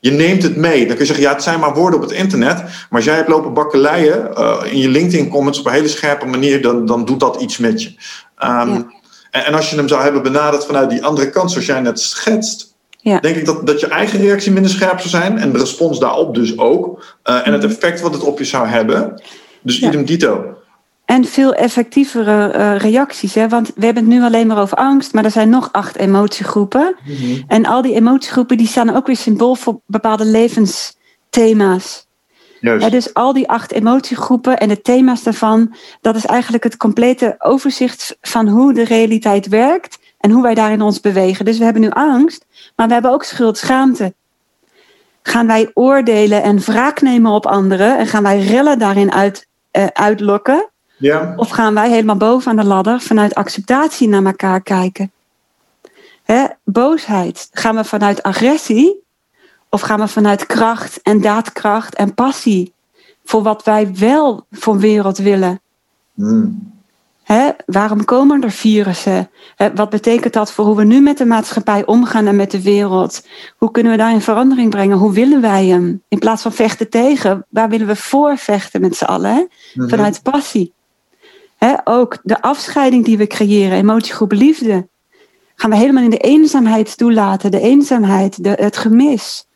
Je 0.00 0.10
neemt 0.10 0.42
het 0.42 0.56
mee. 0.56 0.78
Dan 0.78 0.96
kun 0.96 0.98
je 0.98 1.04
zeggen, 1.04 1.24
ja, 1.24 1.32
het 1.32 1.42
zijn 1.42 1.60
maar 1.60 1.74
woorden 1.74 2.00
op 2.00 2.08
het 2.08 2.18
internet. 2.18 2.56
Maar 2.56 2.86
als 2.90 3.04
jij 3.04 3.14
hebt 3.14 3.28
lopen 3.28 3.54
bakkeleien 3.54 4.30
uh, 4.38 4.56
in 4.64 4.78
je 4.78 4.88
LinkedIn 4.88 5.28
comments 5.28 5.58
op 5.58 5.66
een 5.66 5.72
hele 5.72 5.88
scherpe 5.88 6.26
manier, 6.26 6.62
dan, 6.62 6.86
dan 6.86 7.04
doet 7.04 7.20
dat 7.20 7.40
iets 7.40 7.58
met 7.58 7.82
je. 7.82 7.88
Um, 7.88 7.96
ja. 8.38 8.86
en, 9.30 9.44
en, 9.44 9.54
als 9.54 9.70
je 9.70 9.76
hem 9.76 9.88
zou 9.88 10.02
hebben 10.02 10.22
benaderd 10.22 10.64
vanuit 10.64 10.90
die 10.90 11.04
andere 11.04 11.30
kant, 11.30 11.50
zoals 11.50 11.66
jij 11.66 11.80
net 11.80 12.00
schetst, 12.00 12.74
ja. 13.00 13.20
denk 13.20 13.36
ik 13.36 13.44
dat, 13.44 13.66
dat 13.66 13.80
je 13.80 13.86
eigen 13.86 14.20
reactie 14.20 14.52
minder 14.52 14.70
scherp 14.70 15.00
zou 15.00 15.08
zijn. 15.08 15.38
En 15.38 15.52
de 15.52 15.58
respons 15.58 15.98
daarop 15.98 16.34
dus 16.34 16.58
ook. 16.58 17.04
Uh, 17.24 17.46
en 17.46 17.52
het 17.52 17.62
mhm. 17.62 17.70
effect 17.70 18.00
wat 18.00 18.12
het 18.12 18.22
op 18.22 18.38
je 18.38 18.44
zou 18.44 18.66
hebben. 18.66 19.22
Dus 19.62 19.80
idem 19.80 20.04
dito. 20.04 20.57
En 21.08 21.24
veel 21.24 21.54
effectievere 21.54 22.54
uh, 22.54 22.76
reacties. 22.76 23.34
Hè? 23.34 23.48
Want 23.48 23.70
we 23.74 23.84
hebben 23.84 24.04
het 24.04 24.12
nu 24.12 24.22
alleen 24.22 24.46
maar 24.46 24.60
over 24.60 24.76
angst, 24.76 25.12
maar 25.12 25.24
er 25.24 25.30
zijn 25.30 25.48
nog 25.48 25.68
acht 25.72 25.96
emotiegroepen. 25.96 26.96
Mm-hmm. 27.04 27.44
En 27.46 27.66
al 27.66 27.82
die 27.82 27.94
emotiegroepen 27.94 28.56
die 28.56 28.66
staan 28.66 28.96
ook 28.96 29.06
weer 29.06 29.16
symbool 29.16 29.54
voor 29.54 29.80
bepaalde 29.86 30.24
levensthema's. 30.24 32.06
Ja, 32.60 32.88
dus 32.88 33.14
al 33.14 33.32
die 33.32 33.48
acht 33.48 33.72
emotiegroepen 33.72 34.58
en 34.58 34.68
de 34.68 34.80
thema's 34.80 35.22
daarvan, 35.22 35.74
dat 36.00 36.16
is 36.16 36.26
eigenlijk 36.26 36.64
het 36.64 36.76
complete 36.76 37.34
overzicht 37.38 38.18
van 38.20 38.48
hoe 38.48 38.74
de 38.74 38.84
realiteit 38.84 39.48
werkt 39.48 39.98
en 40.18 40.30
hoe 40.30 40.42
wij 40.42 40.54
daarin 40.54 40.82
ons 40.82 41.00
bewegen. 41.00 41.44
Dus 41.44 41.58
we 41.58 41.64
hebben 41.64 41.82
nu 41.82 41.90
angst, 41.90 42.46
maar 42.76 42.86
we 42.86 42.92
hebben 42.92 43.12
ook 43.12 43.24
schuld, 43.24 43.58
schaamte. 43.58 44.14
Gaan 45.22 45.46
wij 45.46 45.70
oordelen 45.74 46.42
en 46.42 46.58
wraak 46.58 47.00
nemen 47.00 47.32
op 47.32 47.46
anderen 47.46 47.98
en 47.98 48.06
gaan 48.06 48.22
wij 48.22 48.40
rellen 48.40 48.78
daarin 48.78 49.12
uit, 49.12 49.46
uh, 49.72 49.86
uitlokken? 49.86 50.70
Ja. 50.98 51.32
Of 51.36 51.50
gaan 51.50 51.74
wij 51.74 51.90
helemaal 51.90 52.16
boven 52.16 52.50
aan 52.50 52.56
de 52.56 52.64
ladder 52.64 53.00
vanuit 53.00 53.34
acceptatie 53.34 54.08
naar 54.08 54.24
elkaar 54.24 54.60
kijken? 54.60 55.10
Hè? 56.22 56.46
Boosheid. 56.64 57.48
Gaan 57.52 57.76
we 57.76 57.84
vanuit 57.84 58.22
agressie? 58.22 59.02
Of 59.70 59.80
gaan 59.80 60.00
we 60.00 60.08
vanuit 60.08 60.46
kracht 60.46 61.02
en 61.02 61.20
daadkracht 61.20 61.94
en 61.94 62.14
passie? 62.14 62.72
Voor 63.24 63.42
wat 63.42 63.64
wij 63.64 63.94
wel 63.94 64.46
voor 64.50 64.78
wereld 64.78 65.18
willen. 65.18 65.60
Hmm. 66.14 66.76
Hè? 67.22 67.50
Waarom 67.66 68.04
komen 68.04 68.42
er 68.42 68.50
virussen? 68.50 69.30
Hè? 69.56 69.74
Wat 69.74 69.90
betekent 69.90 70.32
dat 70.32 70.52
voor 70.52 70.64
hoe 70.64 70.76
we 70.76 70.84
nu 70.84 71.00
met 71.00 71.18
de 71.18 71.24
maatschappij 71.24 71.86
omgaan 71.86 72.26
en 72.26 72.36
met 72.36 72.50
de 72.50 72.62
wereld? 72.62 73.26
Hoe 73.56 73.70
kunnen 73.70 73.92
we 73.92 73.98
daar 73.98 74.12
een 74.12 74.22
verandering 74.22 74.70
brengen? 74.70 74.98
Hoe 74.98 75.12
willen 75.12 75.40
wij 75.40 75.66
hem? 75.66 76.02
In 76.08 76.18
plaats 76.18 76.42
van 76.42 76.52
vechten 76.52 76.90
tegen, 76.90 77.46
waar 77.48 77.68
willen 77.68 77.86
we 77.86 77.96
voor 77.96 78.36
vechten 78.36 78.80
met 78.80 78.96
z'n 78.96 79.04
allen? 79.04 79.48
Mhm. 79.74 79.88
Vanuit 79.88 80.22
passie 80.22 80.72
ook 81.84 82.18
de 82.22 82.42
afscheiding 82.42 83.04
die 83.04 83.18
we 83.18 83.26
creëren, 83.26 83.78
emotiegroep 83.78 84.32
liefde. 84.32 84.88
Gaan 85.54 85.70
we 85.70 85.76
helemaal 85.76 86.02
in 86.02 86.10
de 86.10 86.16
eenzaamheid 86.16 86.96
toelaten, 86.96 87.50
de 87.50 87.60
eenzaamheid, 87.60 88.44
de, 88.44 88.50
het 88.50 88.76
gemis? 88.76 89.46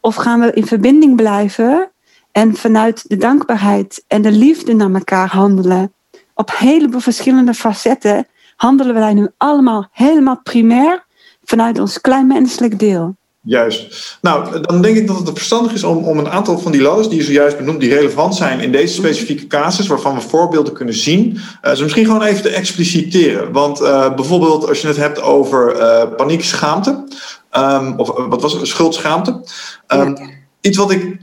Of 0.00 0.14
gaan 0.14 0.40
we 0.40 0.52
in 0.52 0.66
verbinding 0.66 1.16
blijven 1.16 1.90
en 2.32 2.54
vanuit 2.54 3.08
de 3.08 3.16
dankbaarheid 3.16 4.04
en 4.06 4.22
de 4.22 4.32
liefde 4.32 4.74
naar 4.74 4.94
elkaar 4.94 5.28
handelen? 5.28 5.92
Op 6.34 6.50
heleboel 6.56 7.00
verschillende 7.00 7.54
facetten 7.54 8.26
handelen 8.56 8.94
wij 8.94 9.14
nu 9.14 9.28
allemaal 9.36 9.88
helemaal 9.92 10.40
primair 10.42 11.06
vanuit 11.44 11.78
ons 11.78 12.00
kleinmenselijk 12.00 12.78
deel. 12.78 13.16
Juist. 13.48 14.18
Nou, 14.20 14.60
dan 14.60 14.82
denk 14.82 14.96
ik 14.96 15.06
dat 15.06 15.18
het 15.18 15.28
verstandig 15.28 15.72
is 15.72 15.84
om, 15.84 16.04
om 16.04 16.18
een 16.18 16.28
aantal 16.28 16.58
van 16.58 16.72
die 16.72 16.80
ladders 16.80 17.08
die 17.08 17.18
je 17.18 17.24
zojuist 17.24 17.56
benoemd, 17.56 17.80
die 17.80 17.94
relevant 17.94 18.34
zijn 18.34 18.60
in 18.60 18.72
deze 18.72 18.94
specifieke 18.94 19.46
casus, 19.46 19.86
waarvan 19.86 20.14
we 20.14 20.20
voorbeelden 20.20 20.72
kunnen 20.72 20.94
zien, 20.94 21.38
uh, 21.62 21.72
ze 21.72 21.82
misschien 21.82 22.04
gewoon 22.04 22.22
even 22.22 22.42
te 22.42 22.48
expliciteren. 22.48 23.52
Want 23.52 23.80
uh, 23.80 24.14
bijvoorbeeld 24.14 24.68
als 24.68 24.80
je 24.80 24.86
het 24.86 24.96
hebt 24.96 25.20
over 25.20 25.76
uh, 25.76 26.02
paniek, 26.16 26.44
schaamte, 26.44 27.04
um, 27.56 27.94
of 27.96 28.12
wat 28.28 28.42
was 28.42 28.52
het, 28.52 28.66
schuldschaamte. 28.66 29.30
Um, 29.86 30.16
ja. 30.16 30.28
Iets 30.60 30.78
wat 30.78 30.90
ik 30.90 31.16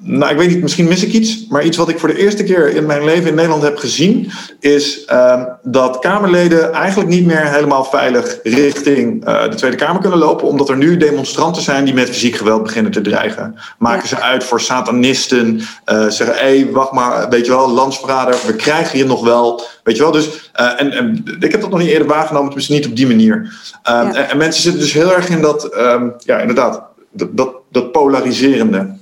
nou, 0.00 0.32
ik 0.32 0.38
weet 0.38 0.48
niet, 0.48 0.62
misschien 0.62 0.88
mis 0.88 1.04
ik 1.04 1.12
iets. 1.12 1.46
Maar 1.48 1.64
iets 1.64 1.76
wat 1.76 1.88
ik 1.88 1.98
voor 1.98 2.08
de 2.08 2.18
eerste 2.18 2.44
keer 2.44 2.74
in 2.74 2.86
mijn 2.86 3.04
leven 3.04 3.28
in 3.28 3.34
Nederland 3.34 3.62
heb 3.62 3.76
gezien. 3.76 4.30
Is 4.60 5.04
uh, 5.10 5.42
dat 5.62 5.98
Kamerleden 5.98 6.72
eigenlijk 6.72 7.10
niet 7.10 7.26
meer 7.26 7.52
helemaal 7.52 7.84
veilig 7.84 8.38
richting 8.42 9.28
uh, 9.28 9.42
de 9.42 9.54
Tweede 9.54 9.76
Kamer 9.76 10.00
kunnen 10.00 10.18
lopen. 10.18 10.46
Omdat 10.46 10.68
er 10.68 10.76
nu 10.76 10.96
demonstranten 10.96 11.62
zijn 11.62 11.84
die 11.84 11.94
met 11.94 12.08
fysiek 12.08 12.36
geweld 12.36 12.62
beginnen 12.62 12.92
te 12.92 13.00
dreigen. 13.00 13.54
Maken 13.78 14.02
ja. 14.02 14.16
ze 14.16 14.20
uit 14.20 14.44
voor 14.44 14.60
satanisten. 14.60 15.56
Uh, 15.56 16.08
zeggen, 16.08 16.36
hé, 16.36 16.60
hey, 16.60 16.68
wacht 16.72 16.92
maar, 16.92 17.28
weet 17.28 17.46
je 17.46 17.52
wel, 17.52 17.70
landsverrader. 17.70 18.36
We 18.46 18.56
krijgen 18.56 18.98
je 18.98 19.04
nog 19.04 19.24
wel. 19.24 19.62
Weet 19.82 19.96
je 19.96 20.02
wel, 20.02 20.12
dus. 20.12 20.50
en, 20.52 20.92
en 20.92 21.24
ik 21.40 21.52
heb 21.52 21.60
dat 21.60 21.70
nog 21.70 21.78
niet 21.78 21.88
eerder 21.88 22.08
waargenomen, 22.08 22.46
tenminste 22.48 22.72
niet 22.72 22.86
op 22.86 22.96
die 22.96 23.06
manier. 23.06 23.52
Ja. 23.82 24.14
en, 24.14 24.28
en, 24.30 24.36
mensen 24.36 24.62
zitten 24.62 24.80
dus 24.80 24.92
heel 24.92 25.14
erg 25.14 25.28
in 25.28 25.40
dat, 25.40 25.76
um, 25.78 26.14
ja, 26.18 26.38
inderdaad, 26.38 26.82
dat, 27.12 27.36
dat, 27.36 27.50
dat 27.70 27.92
polariserende. 27.92 28.97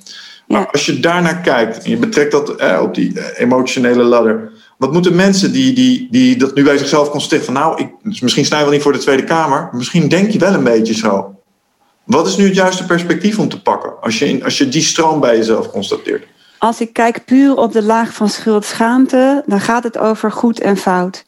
Maar 0.46 0.70
als 0.70 0.86
je 0.86 1.00
daarnaar 1.00 1.40
kijkt 1.40 1.84
en 1.84 1.90
je 1.90 1.96
betrekt 1.96 2.32
dat 2.32 2.56
eh, 2.56 2.80
op 2.82 2.94
die 2.94 3.20
eh, 3.20 3.40
emotionele 3.40 4.02
ladder. 4.02 4.52
Wat 4.76 4.92
moeten 4.92 5.14
mensen 5.14 5.52
die, 5.52 5.72
die, 5.72 6.08
die 6.10 6.36
dat 6.36 6.54
nu 6.54 6.64
bij 6.64 6.78
zichzelf 6.78 7.10
constateren 7.10 7.44
van 7.44 7.54
nou, 7.54 7.80
ik, 7.80 7.90
dus 8.02 8.20
misschien 8.20 8.44
sta 8.44 8.56
je 8.56 8.62
wel 8.62 8.72
niet 8.72 8.82
voor 8.82 8.92
de 8.92 8.98
Tweede 8.98 9.24
Kamer, 9.24 9.68
misschien 9.72 10.08
denk 10.08 10.30
je 10.30 10.38
wel 10.38 10.54
een 10.54 10.64
beetje 10.64 10.94
zo. 10.94 11.34
Wat 12.04 12.26
is 12.26 12.36
nu 12.36 12.44
het 12.44 12.54
juiste 12.54 12.86
perspectief 12.86 13.38
om 13.38 13.48
te 13.48 13.62
pakken 13.62 14.00
als 14.00 14.18
je, 14.18 14.44
als 14.44 14.58
je 14.58 14.68
die 14.68 14.82
stroom 14.82 15.20
bij 15.20 15.36
jezelf 15.36 15.70
constateert? 15.70 16.26
Als 16.58 16.80
ik 16.80 16.92
kijk 16.92 17.24
puur 17.24 17.56
op 17.56 17.72
de 17.72 17.82
laag 17.82 18.12
van 18.12 18.28
schuld-schaamte, 18.28 19.42
dan 19.46 19.60
gaat 19.60 19.82
het 19.82 19.98
over 19.98 20.32
goed 20.32 20.60
en 20.60 20.76
fout. 20.76 21.24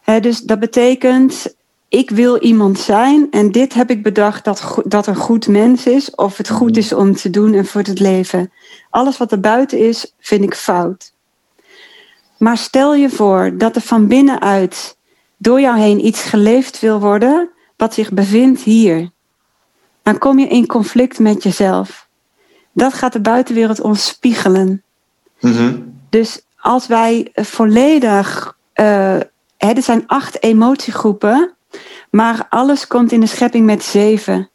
He, 0.00 0.20
dus 0.20 0.40
dat 0.40 0.58
betekent, 0.58 1.54
ik 1.90 2.10
wil 2.10 2.38
iemand 2.38 2.78
zijn 2.78 3.26
en 3.30 3.52
dit 3.52 3.74
heb 3.74 3.90
ik 3.90 4.02
bedacht 4.02 4.44
dat, 4.44 4.78
dat 4.84 5.06
een 5.06 5.16
goed 5.16 5.48
mens 5.48 5.86
is 5.86 6.14
of 6.14 6.36
het 6.36 6.50
goed 6.50 6.76
is 6.76 6.92
om 6.92 7.14
te 7.14 7.30
doen 7.30 7.54
en 7.54 7.66
voor 7.66 7.80
het 7.80 7.98
leven. 7.98 8.52
Alles 8.90 9.16
wat 9.16 9.32
er 9.32 9.40
buiten 9.40 9.78
is, 9.78 10.14
vind 10.18 10.42
ik 10.44 10.54
fout. 10.54 11.12
Maar 12.38 12.56
stel 12.58 12.94
je 12.94 13.10
voor 13.10 13.52
dat 13.58 13.76
er 13.76 13.82
van 13.82 14.06
binnenuit 14.06 14.96
door 15.36 15.60
jou 15.60 15.78
heen 15.78 16.06
iets 16.06 16.22
geleefd 16.22 16.80
wil 16.80 17.00
worden 17.00 17.50
wat 17.76 17.94
zich 17.94 18.12
bevindt 18.12 18.60
hier. 18.60 19.10
Dan 20.02 20.18
kom 20.18 20.38
je 20.38 20.48
in 20.48 20.66
conflict 20.66 21.18
met 21.18 21.42
jezelf. 21.42 22.08
Dat 22.72 22.94
gaat 22.94 23.12
de 23.12 23.20
buitenwereld 23.20 23.80
ons 23.80 24.06
spiegelen. 24.06 24.82
Mm-hmm. 25.40 25.98
Dus 26.10 26.40
als 26.56 26.86
wij 26.86 27.30
volledig. 27.34 28.56
Uh, 28.74 28.84
hè, 29.56 29.72
er 29.72 29.82
zijn 29.82 30.06
acht 30.06 30.42
emotiegroepen 30.42 31.54
maar 32.10 32.46
alles 32.48 32.86
komt 32.86 33.12
in 33.12 33.20
de 33.20 33.26
schepping 33.26 33.66
met 33.66 33.82
zeven. 33.82 34.50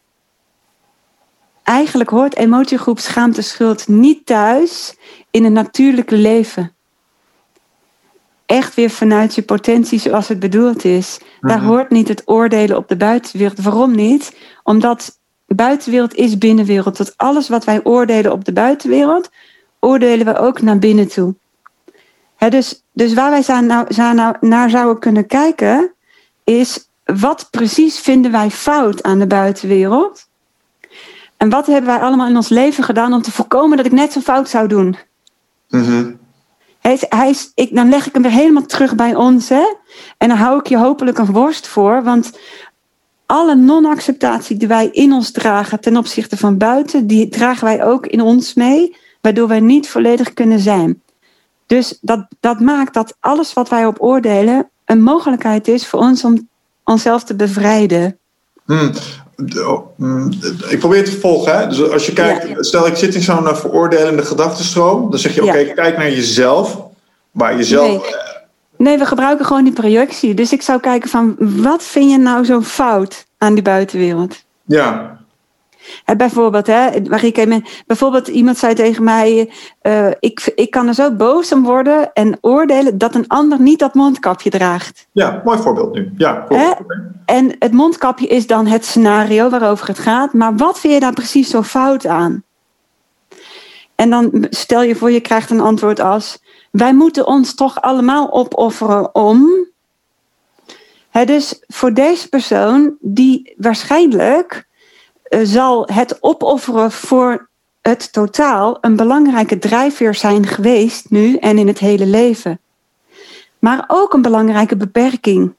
Eigenlijk 1.64 2.10
hoort 2.10 2.36
emotiegroep 2.36 3.00
schaamte 3.00 3.42
schuld 3.42 3.88
niet 3.88 4.26
thuis 4.26 4.96
in 5.32 5.44
een 5.44 5.54
natuurlijke 5.54 6.16
leven. 6.16 6.74
Echt 8.46 8.76
weer 8.76 8.90
vanuit 8.90 9.36
je 9.36 9.42
potentie 9.42 10.00
zoals 10.00 10.28
het 10.28 10.40
bedoeld 10.40 10.84
is. 10.84 11.20
Daar 11.42 11.58
mhm. 11.58 11.68
hoort 11.68 11.90
niet 11.90 12.08
het 12.08 12.22
oordelen 12.26 12.78
op 12.78 12.88
de 12.88 12.98
buitenwereld. 12.98 13.62
Waarom 13.62 13.96
niet? 13.96 14.38
Omdat 14.64 15.20
buitenwereld 15.48 16.14
is 16.14 16.38
binnenwereld. 16.38 16.96
Tot 16.96 17.14
alles 17.18 17.50
wat 17.50 17.64
wij 17.64 17.84
oordelen 17.84 18.32
op 18.32 18.46
de 18.46 18.54
buitenwereld, 18.54 19.30
oordelen 19.80 20.26
we 20.26 20.38
ook 20.38 20.62
naar 20.62 20.80
binnen 20.80 21.08
toe. 21.08 21.36
dus, 22.50 22.84
dus 22.94 23.14
waar 23.14 23.32
wij 23.32 23.62
nou, 23.62 23.88
nou, 23.96 24.36
naar 24.40 24.70
zouden 24.70 25.00
kunnen 25.00 25.28
kijken, 25.28 25.94
is 26.44 26.90
wat 27.06 27.48
precies 27.52 28.00
vinden 28.00 28.32
wij 28.32 28.52
fout 28.52 29.04
aan 29.04 29.20
de 29.20 29.28
buitenwereld? 29.28 30.28
En 31.38 31.50
wat 31.50 31.66
hebben 31.66 31.90
wij 31.90 32.00
allemaal 32.00 32.28
in 32.28 32.36
ons 32.36 32.50
leven 32.50 32.84
gedaan 32.84 33.14
om 33.14 33.22
te 33.22 33.32
voorkomen 33.32 33.78
dat 33.78 33.86
ik 33.86 33.92
net 33.92 34.12
zo 34.12 34.20
fout 34.20 34.50
zou 34.50 34.68
doen? 34.68 34.98
Mm 35.70 36.24
hij 36.86 37.00
hij 37.10 37.30
is, 37.30 37.52
ik, 37.56 37.76
dan 37.76 37.90
leg 37.90 38.08
ik 38.08 38.14
hem 38.14 38.22
weer 38.22 38.32
helemaal 38.32 38.66
terug 38.66 38.96
bij 38.96 39.16
ons. 39.16 39.50
Hè? 39.50 39.76
En 40.18 40.28
dan 40.28 40.38
hou 40.38 40.60
ik 40.60 40.68
je 40.68 40.78
hopelijk 40.78 41.18
een 41.18 41.32
worst 41.32 41.68
voor. 41.68 42.04
Want 42.04 42.40
alle 43.26 43.56
non-acceptatie 43.56 44.58
die 44.58 44.68
wij 44.68 44.90
in 44.92 45.14
ons 45.14 45.32
dragen 45.32 45.80
ten 45.80 45.98
opzichte 45.98 46.38
van 46.38 46.58
buiten, 46.58 47.08
die 47.08 47.30
dragen 47.30 47.66
wij 47.66 47.84
ook 47.86 48.06
in 48.08 48.22
ons 48.22 48.54
mee, 48.54 48.96
waardoor 49.22 49.48
wij 49.48 49.60
niet 49.60 49.90
volledig 49.90 50.34
kunnen 50.34 50.60
zijn. 50.60 51.02
Dus 51.66 51.98
dat, 52.02 52.26
dat 52.40 52.60
maakt 52.60 52.94
dat 52.94 53.18
alles 53.20 53.54
wat 53.54 53.70
wij 53.70 53.86
op 53.86 54.02
oordelen 54.02 54.70
een 54.86 55.04
mogelijkheid 55.04 55.68
is 55.68 55.88
voor 55.88 56.00
ons 56.00 56.24
om 56.24 56.50
onszelf 56.86 57.24
te 57.24 57.36
bevrijden. 57.36 58.18
Hmm. 58.66 58.92
hmm. 59.96 60.34
Ik 60.70 60.80
probeer 60.80 60.98
het 60.98 61.12
te 61.12 61.20
volgen. 61.20 61.58
Hè? 61.58 61.68
Dus 61.68 61.90
als 61.90 62.06
je 62.06 62.14
kijkt, 62.14 62.66
stel 62.66 62.88
ik 62.88 62.96
zit 62.96 63.16
in 63.16 63.22
zo'n 63.22 63.44
uh, 63.44 63.56
veroordelende 63.56 64.26
gedachtenstroom, 64.26 65.10
dan 65.10 65.20
zeg 65.20 65.36
je: 65.36 65.44
oké, 65.44 65.64
kijk 65.64 65.98
naar 65.98 66.12
jezelf, 66.12 66.82
maar 67.32 67.56
jezelf. 67.56 67.88
Nee. 67.88 67.98
Uh, 67.98 68.16
nee. 68.78 68.98
we 68.98 69.06
gebruiken 69.06 69.46
gewoon 69.46 69.64
die 69.64 69.74
projectie. 69.74 70.34
Dus 70.34 70.52
ik 70.52 70.62
zou 70.62 70.80
kijken 70.80 71.10
van 71.10 71.36
wat 71.40 71.84
vind 71.84 72.12
je 72.12 72.18
nou 72.18 72.46
zo 72.46 72.62
fout 72.62 73.26
aan 73.38 73.54
die 73.54 73.64
buitenwereld? 73.64 74.44
Ja. 74.66 75.20
Hè, 76.04 76.16
bijvoorbeeld, 76.16 76.68
hè, 76.68 76.90
Marieke, 77.10 77.64
bijvoorbeeld 77.88 78.28
iemand 78.28 78.58
zei 78.58 78.74
tegen 78.74 79.04
mij: 79.04 79.52
uh, 79.84 80.08
ik, 80.20 80.52
ik 80.56 80.72
kan 80.72 80.88
er 80.88 80.94
zo 80.94 81.12
boos 81.12 81.52
om 81.52 81.64
worden 81.64 82.14
en 82.14 82.38
oordelen 82.42 82.98
dat 82.98 83.16
een 83.16 83.28
ander 83.28 83.62
niet 83.62 83.80
dat 83.80 83.94
mondkapje 83.94 84.50
draagt. 84.50 85.08
Ja, 85.12 85.42
mooi 85.44 85.58
voorbeeld 85.58 85.94
nu. 85.94 86.14
Ja? 86.18 86.48
En 87.26 87.56
het 87.60 87.72
mondkapje 87.72 88.28
is 88.28 88.48
dan 88.48 88.68
het 88.68 88.86
scenario 88.86 89.50
waarover 89.50 89.88
het 89.88 90.00
gaat, 90.00 90.34
maar 90.34 90.56
wat 90.56 90.80
vind 90.80 90.94
je 90.94 91.00
daar 91.00 91.14
precies 91.14 91.50
zo 91.50 91.64
fout 91.64 92.08
aan? 92.08 92.44
En 93.96 94.10
dan 94.10 94.48
stel 94.50 94.84
je 94.84 94.96
voor, 94.96 95.12
je 95.12 95.20
krijgt 95.20 95.50
een 95.50 95.62
antwoord 95.62 96.00
als: 96.00 96.40
Wij 96.72 96.94
moeten 96.94 97.28
ons 97.28 97.56
toch 97.56 97.82
allemaal 97.82 98.34
opofferen 98.34 99.16
om. 99.16 99.68
Dus 101.26 101.64
voor 101.68 101.94
deze 101.94 102.30
persoon, 102.30 102.96
die 103.00 103.54
waarschijnlijk 103.58 104.68
zal 105.30 105.88
het 105.92 106.18
opofferen 106.24 106.92
voor 106.92 107.50
het 107.82 108.14
totaal 108.14 108.78
een 108.82 108.96
belangrijke 108.96 109.60
drijfveer 109.60 110.14
zijn 110.14 110.46
geweest 110.46 111.10
nu 111.10 111.36
en 111.36 111.58
in 111.58 111.68
het 111.68 111.80
hele 111.80 112.06
leven. 112.06 112.60
Maar 113.60 113.84
ook 113.88 114.14
een 114.14 114.22
belangrijke 114.22 114.76
beperking. 114.76 115.54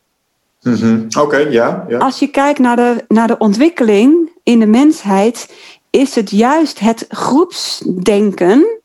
Mm 0.63 0.75
-hmm. 0.75 1.07
Oké, 1.21 1.37
ja, 1.37 1.85
ja. 1.89 1.99
Als 1.99 2.19
je 2.19 2.27
kijkt 2.27 2.59
naar 2.59 2.77
de, 2.77 3.05
naar 3.09 3.27
de 3.27 3.39
ontwikkeling 3.39 4.31
in 4.43 4.61
de 4.61 4.67
mensheid, 4.67 5.55
is 5.91 6.15
het 6.15 6.31
juist 6.31 6.79
het 6.79 7.05
groepsdenken 7.09 8.81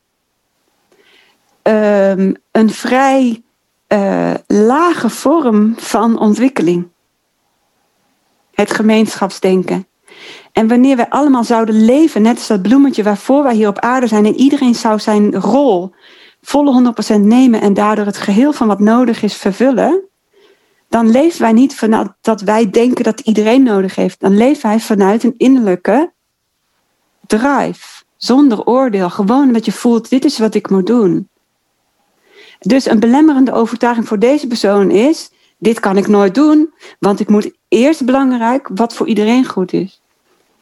um, 1.62 2.36
een 2.50 2.70
vrij 2.70 3.42
uh, 3.88 4.34
lage 4.46 5.10
vorm 5.10 5.74
van 5.76 6.18
ontwikkeling. 6.18 6.88
Het 8.54 8.72
gemeenschapsdenken. 8.72 9.86
En 10.52 10.68
wanneer 10.68 10.96
wij 10.96 11.08
allemaal 11.08 11.44
zouden 11.44 11.84
leven, 11.84 12.22
net 12.22 12.36
als 12.36 12.46
dat 12.46 12.62
bloemetje 12.62 13.02
waarvoor 13.02 13.42
wij 13.42 13.54
hier 13.54 13.68
op 13.68 13.78
aarde 13.78 14.06
zijn, 14.06 14.26
en 14.26 14.34
iedereen 14.34 14.74
zou 14.74 14.98
zijn 14.98 15.34
rol 15.34 15.92
volle 16.42 16.94
100% 17.16 17.20
nemen 17.20 17.60
en 17.60 17.74
daardoor 17.74 18.06
het 18.06 18.16
geheel 18.16 18.52
van 18.52 18.66
wat 18.66 18.80
nodig 18.80 19.22
is 19.22 19.34
vervullen, 19.34 20.02
dan 20.88 21.10
leven 21.10 21.40
wij 21.40 21.52
niet 21.52 21.74
vanuit 21.74 22.12
dat 22.20 22.40
wij 22.40 22.70
denken 22.70 23.04
dat 23.04 23.20
iedereen 23.20 23.62
nodig 23.62 23.94
heeft. 23.94 24.20
Dan 24.20 24.36
leven 24.36 24.68
wij 24.68 24.80
vanuit 24.80 25.22
een 25.22 25.34
innerlijke 25.36 26.12
drive, 27.26 28.04
zonder 28.16 28.64
oordeel. 28.64 29.10
Gewoon 29.10 29.52
dat 29.52 29.64
je 29.64 29.72
voelt, 29.72 30.10
dit 30.10 30.24
is 30.24 30.38
wat 30.38 30.54
ik 30.54 30.70
moet 30.70 30.86
doen. 30.86 31.28
Dus 32.58 32.86
een 32.86 33.00
belemmerende 33.00 33.52
overtuiging 33.52 34.08
voor 34.08 34.18
deze 34.18 34.46
persoon 34.46 34.90
is, 34.90 35.30
dit 35.58 35.80
kan 35.80 35.96
ik 35.96 36.06
nooit 36.06 36.34
doen, 36.34 36.72
want 36.98 37.20
ik 37.20 37.28
moet 37.28 37.50
eerst 37.68 38.04
belangrijk 38.04 38.68
wat 38.74 38.94
voor 38.94 39.08
iedereen 39.08 39.44
goed 39.44 39.72
is. 39.72 40.01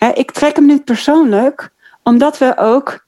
Ik 0.08 0.30
trek 0.30 0.56
hem 0.56 0.66
niet 0.66 0.84
persoonlijk, 0.84 1.70
omdat 2.02 2.38
we 2.38 2.56
ook 2.56 3.04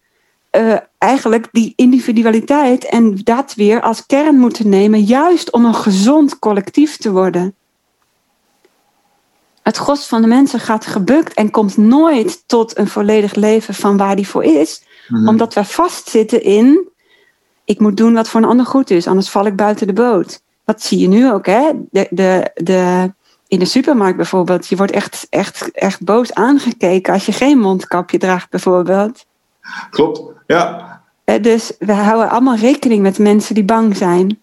uh, 0.53 0.76
eigenlijk 0.99 1.49
die 1.53 1.72
individualiteit 1.76 2.84
en 2.84 3.20
dat 3.24 3.55
weer 3.55 3.80
als 3.80 4.07
kern 4.07 4.36
moeten 4.36 4.68
nemen, 4.68 5.01
juist 5.01 5.51
om 5.53 5.64
een 5.64 5.74
gezond 5.74 6.38
collectief 6.38 6.97
te 6.97 7.11
worden. 7.11 7.55
Het 9.62 9.76
gros 9.76 10.07
van 10.07 10.22
de 10.22 10.28
mensen 10.28 10.61
gaat 10.61 10.86
gebukt 10.86 11.34
en 11.34 11.51
komt 11.51 11.76
nooit 11.76 12.43
tot 12.47 12.78
een 12.78 12.88
volledig 12.88 13.34
leven 13.34 13.74
van 13.74 13.97
waar 13.97 14.16
die 14.16 14.28
voor 14.28 14.45
is, 14.45 14.84
mm-hmm. 15.09 15.28
omdat 15.28 15.55
we 15.55 15.64
vastzitten 15.64 16.43
in: 16.43 16.88
ik 17.64 17.80
moet 17.80 17.97
doen 17.97 18.14
wat 18.14 18.28
voor 18.28 18.40
een 18.40 18.49
ander 18.49 18.66
goed 18.66 18.90
is, 18.90 19.07
anders 19.07 19.30
val 19.30 19.47
ik 19.47 19.57
buiten 19.57 19.86
de 19.86 19.93
boot. 19.93 20.43
Dat 20.64 20.82
zie 20.82 20.99
je 20.99 21.09
nu 21.09 21.32
ook, 21.32 21.47
hè? 21.47 21.70
De, 21.90 22.07
de, 22.11 22.51
de, 22.55 23.12
in 23.53 23.59
de 23.59 23.64
supermarkt 23.64 24.16
bijvoorbeeld. 24.16 24.66
Je 24.66 24.76
wordt 24.76 24.92
echt, 24.92 25.26
echt, 25.30 25.70
echt 25.70 26.05
boos 26.05 26.34
aangekeken 26.34 27.12
als 27.12 27.26
je 27.26 27.32
geen 27.32 27.59
mondkapje 27.59 28.18
draagt, 28.18 28.50
bijvoorbeeld. 28.50 29.26
Klopt, 29.90 30.22
ja. 30.46 31.00
Dus 31.40 31.72
we 31.78 31.92
houden 31.92 32.30
allemaal 32.30 32.57
rekening 32.57 33.03
met 33.03 33.18
mensen 33.18 33.55
die 33.55 33.64
bang 33.64 33.96
zijn. 33.96 34.40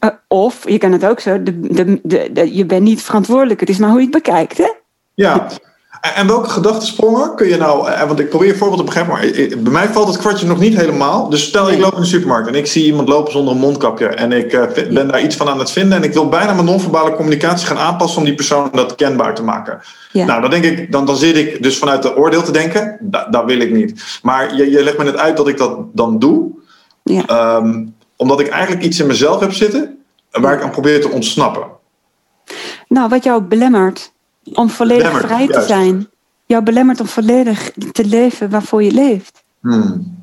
Uh, 0.00 0.10
of 0.28 0.68
je 0.68 0.78
kan 0.78 0.92
het 0.92 1.06
ook 1.06 1.20
zo, 1.20 1.42
de, 1.42 1.60
de, 1.60 2.00
de, 2.32 2.54
je 2.54 2.66
bent 2.66 2.82
niet 2.82 3.02
verantwoordelijk. 3.02 3.60
Het 3.60 3.68
is 3.68 3.78
maar 3.78 3.90
hoe 3.90 3.98
je 3.98 4.04
het 4.04 4.14
bekijkt, 4.14 4.58
hè? 4.58 4.72
Ja. 5.14 5.50
En 6.00 6.26
welke 6.26 6.48
gedachtensprongen 6.48 7.34
kun 7.34 7.48
je 7.48 7.56
nou, 7.56 7.88
eh, 7.88 8.06
want 8.06 8.20
ik 8.20 8.28
probeer 8.28 8.48
een 8.48 8.56
voorbeeld 8.56 8.78
te 8.78 8.84
begrijpen, 8.84 9.12
maar 9.12 9.58
bij 9.62 9.72
mij 9.72 9.88
valt 9.88 10.08
het 10.08 10.16
kwartje 10.16 10.46
nog 10.46 10.58
niet 10.58 10.76
helemaal. 10.76 11.28
Dus 11.28 11.42
stel 11.42 11.70
ik 11.70 11.78
loop 11.78 11.94
in 11.94 12.00
de 12.00 12.06
supermarkt 12.06 12.48
en 12.48 12.54
ik 12.54 12.66
zie 12.66 12.84
iemand 12.84 13.08
lopen 13.08 13.32
zonder 13.32 13.54
een 13.54 13.60
mondkapje 13.60 14.06
en 14.06 14.32
ik 14.32 14.52
uh, 14.52 14.62
ben 14.90 15.08
daar 15.08 15.22
iets 15.22 15.36
van 15.36 15.48
aan 15.48 15.58
het 15.58 15.70
vinden 15.70 15.98
en 15.98 16.04
ik 16.04 16.12
wil 16.12 16.28
bijna 16.28 16.52
mijn 16.52 16.64
non-verbale 16.64 17.14
communicatie 17.14 17.66
gaan 17.66 17.78
aanpassen 17.78 18.18
om 18.18 18.24
die 18.24 18.34
persoon 18.34 18.68
dat 18.72 18.94
kenbaar 18.94 19.34
te 19.34 19.42
maken. 19.42 19.80
Ja. 20.12 20.24
Nou, 20.24 20.40
dan 20.40 20.50
denk 20.50 20.64
ik, 20.64 20.92
dan, 20.92 21.06
dan 21.06 21.16
zit 21.16 21.36
ik 21.36 21.62
dus 21.62 21.78
vanuit 21.78 22.02
de 22.02 22.16
oordeel 22.16 22.42
te 22.42 22.52
denken, 22.52 22.98
dat, 23.00 23.32
dat 23.32 23.44
wil 23.44 23.60
ik 23.60 23.72
niet. 23.72 24.20
Maar 24.22 24.56
je, 24.56 24.70
je 24.70 24.82
legt 24.82 24.98
me 24.98 25.04
net 25.04 25.16
uit 25.16 25.36
dat 25.36 25.48
ik 25.48 25.58
dat 25.58 25.78
dan 25.92 26.18
doe, 26.18 26.50
ja. 27.02 27.56
um, 27.56 27.94
omdat 28.16 28.40
ik 28.40 28.48
eigenlijk 28.48 28.84
iets 28.84 29.00
in 29.00 29.06
mezelf 29.06 29.40
heb 29.40 29.52
zitten 29.52 29.98
waar 30.30 30.54
ik 30.54 30.62
aan 30.62 30.70
probeer 30.70 31.00
te 31.00 31.08
ontsnappen. 31.08 31.66
Nou, 32.88 33.08
wat 33.08 33.24
jou 33.24 33.42
belemmert 33.42 34.12
om 34.54 34.70
volledig 34.70 35.20
vrij 35.20 35.46
te 35.46 35.62
zijn. 35.62 36.08
Jou 36.46 36.62
belemmert 36.62 37.00
om 37.00 37.06
volledig 37.06 37.72
te 37.92 38.04
leven 38.04 38.50
waarvoor 38.50 38.82
je 38.82 38.92
leeft. 38.92 39.44
Hmm. 39.60 40.18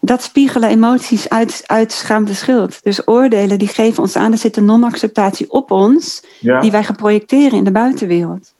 Dat 0.00 0.22
spiegelen 0.22 0.68
emoties 0.68 1.28
uit, 1.28 1.62
uit 1.66 1.92
schaamte 1.92 2.34
schuld. 2.34 2.82
Dus 2.82 3.08
oordelen 3.08 3.58
die 3.58 3.68
geven 3.68 4.02
ons 4.02 4.16
aan, 4.16 4.32
er 4.32 4.38
zit 4.38 4.56
een 4.56 4.64
non-acceptatie 4.64 5.50
op 5.50 5.70
ons, 5.70 6.22
die 6.40 6.70
wij 6.70 6.84
gaan 6.84 6.96
projecteren 6.96 7.58
in 7.58 7.64
de 7.64 7.72
buitenwereld. 7.72 8.54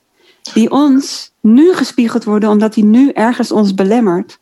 Die 0.55 0.71
ons 0.71 1.33
nu 1.41 1.75
gespiegeld 1.75 2.25
worden, 2.25 2.49
omdat 2.49 2.75
die 2.75 2.85
nu 2.85 3.11
ergens 3.11 3.53
ons 3.53 3.75
belemmert 3.75 4.39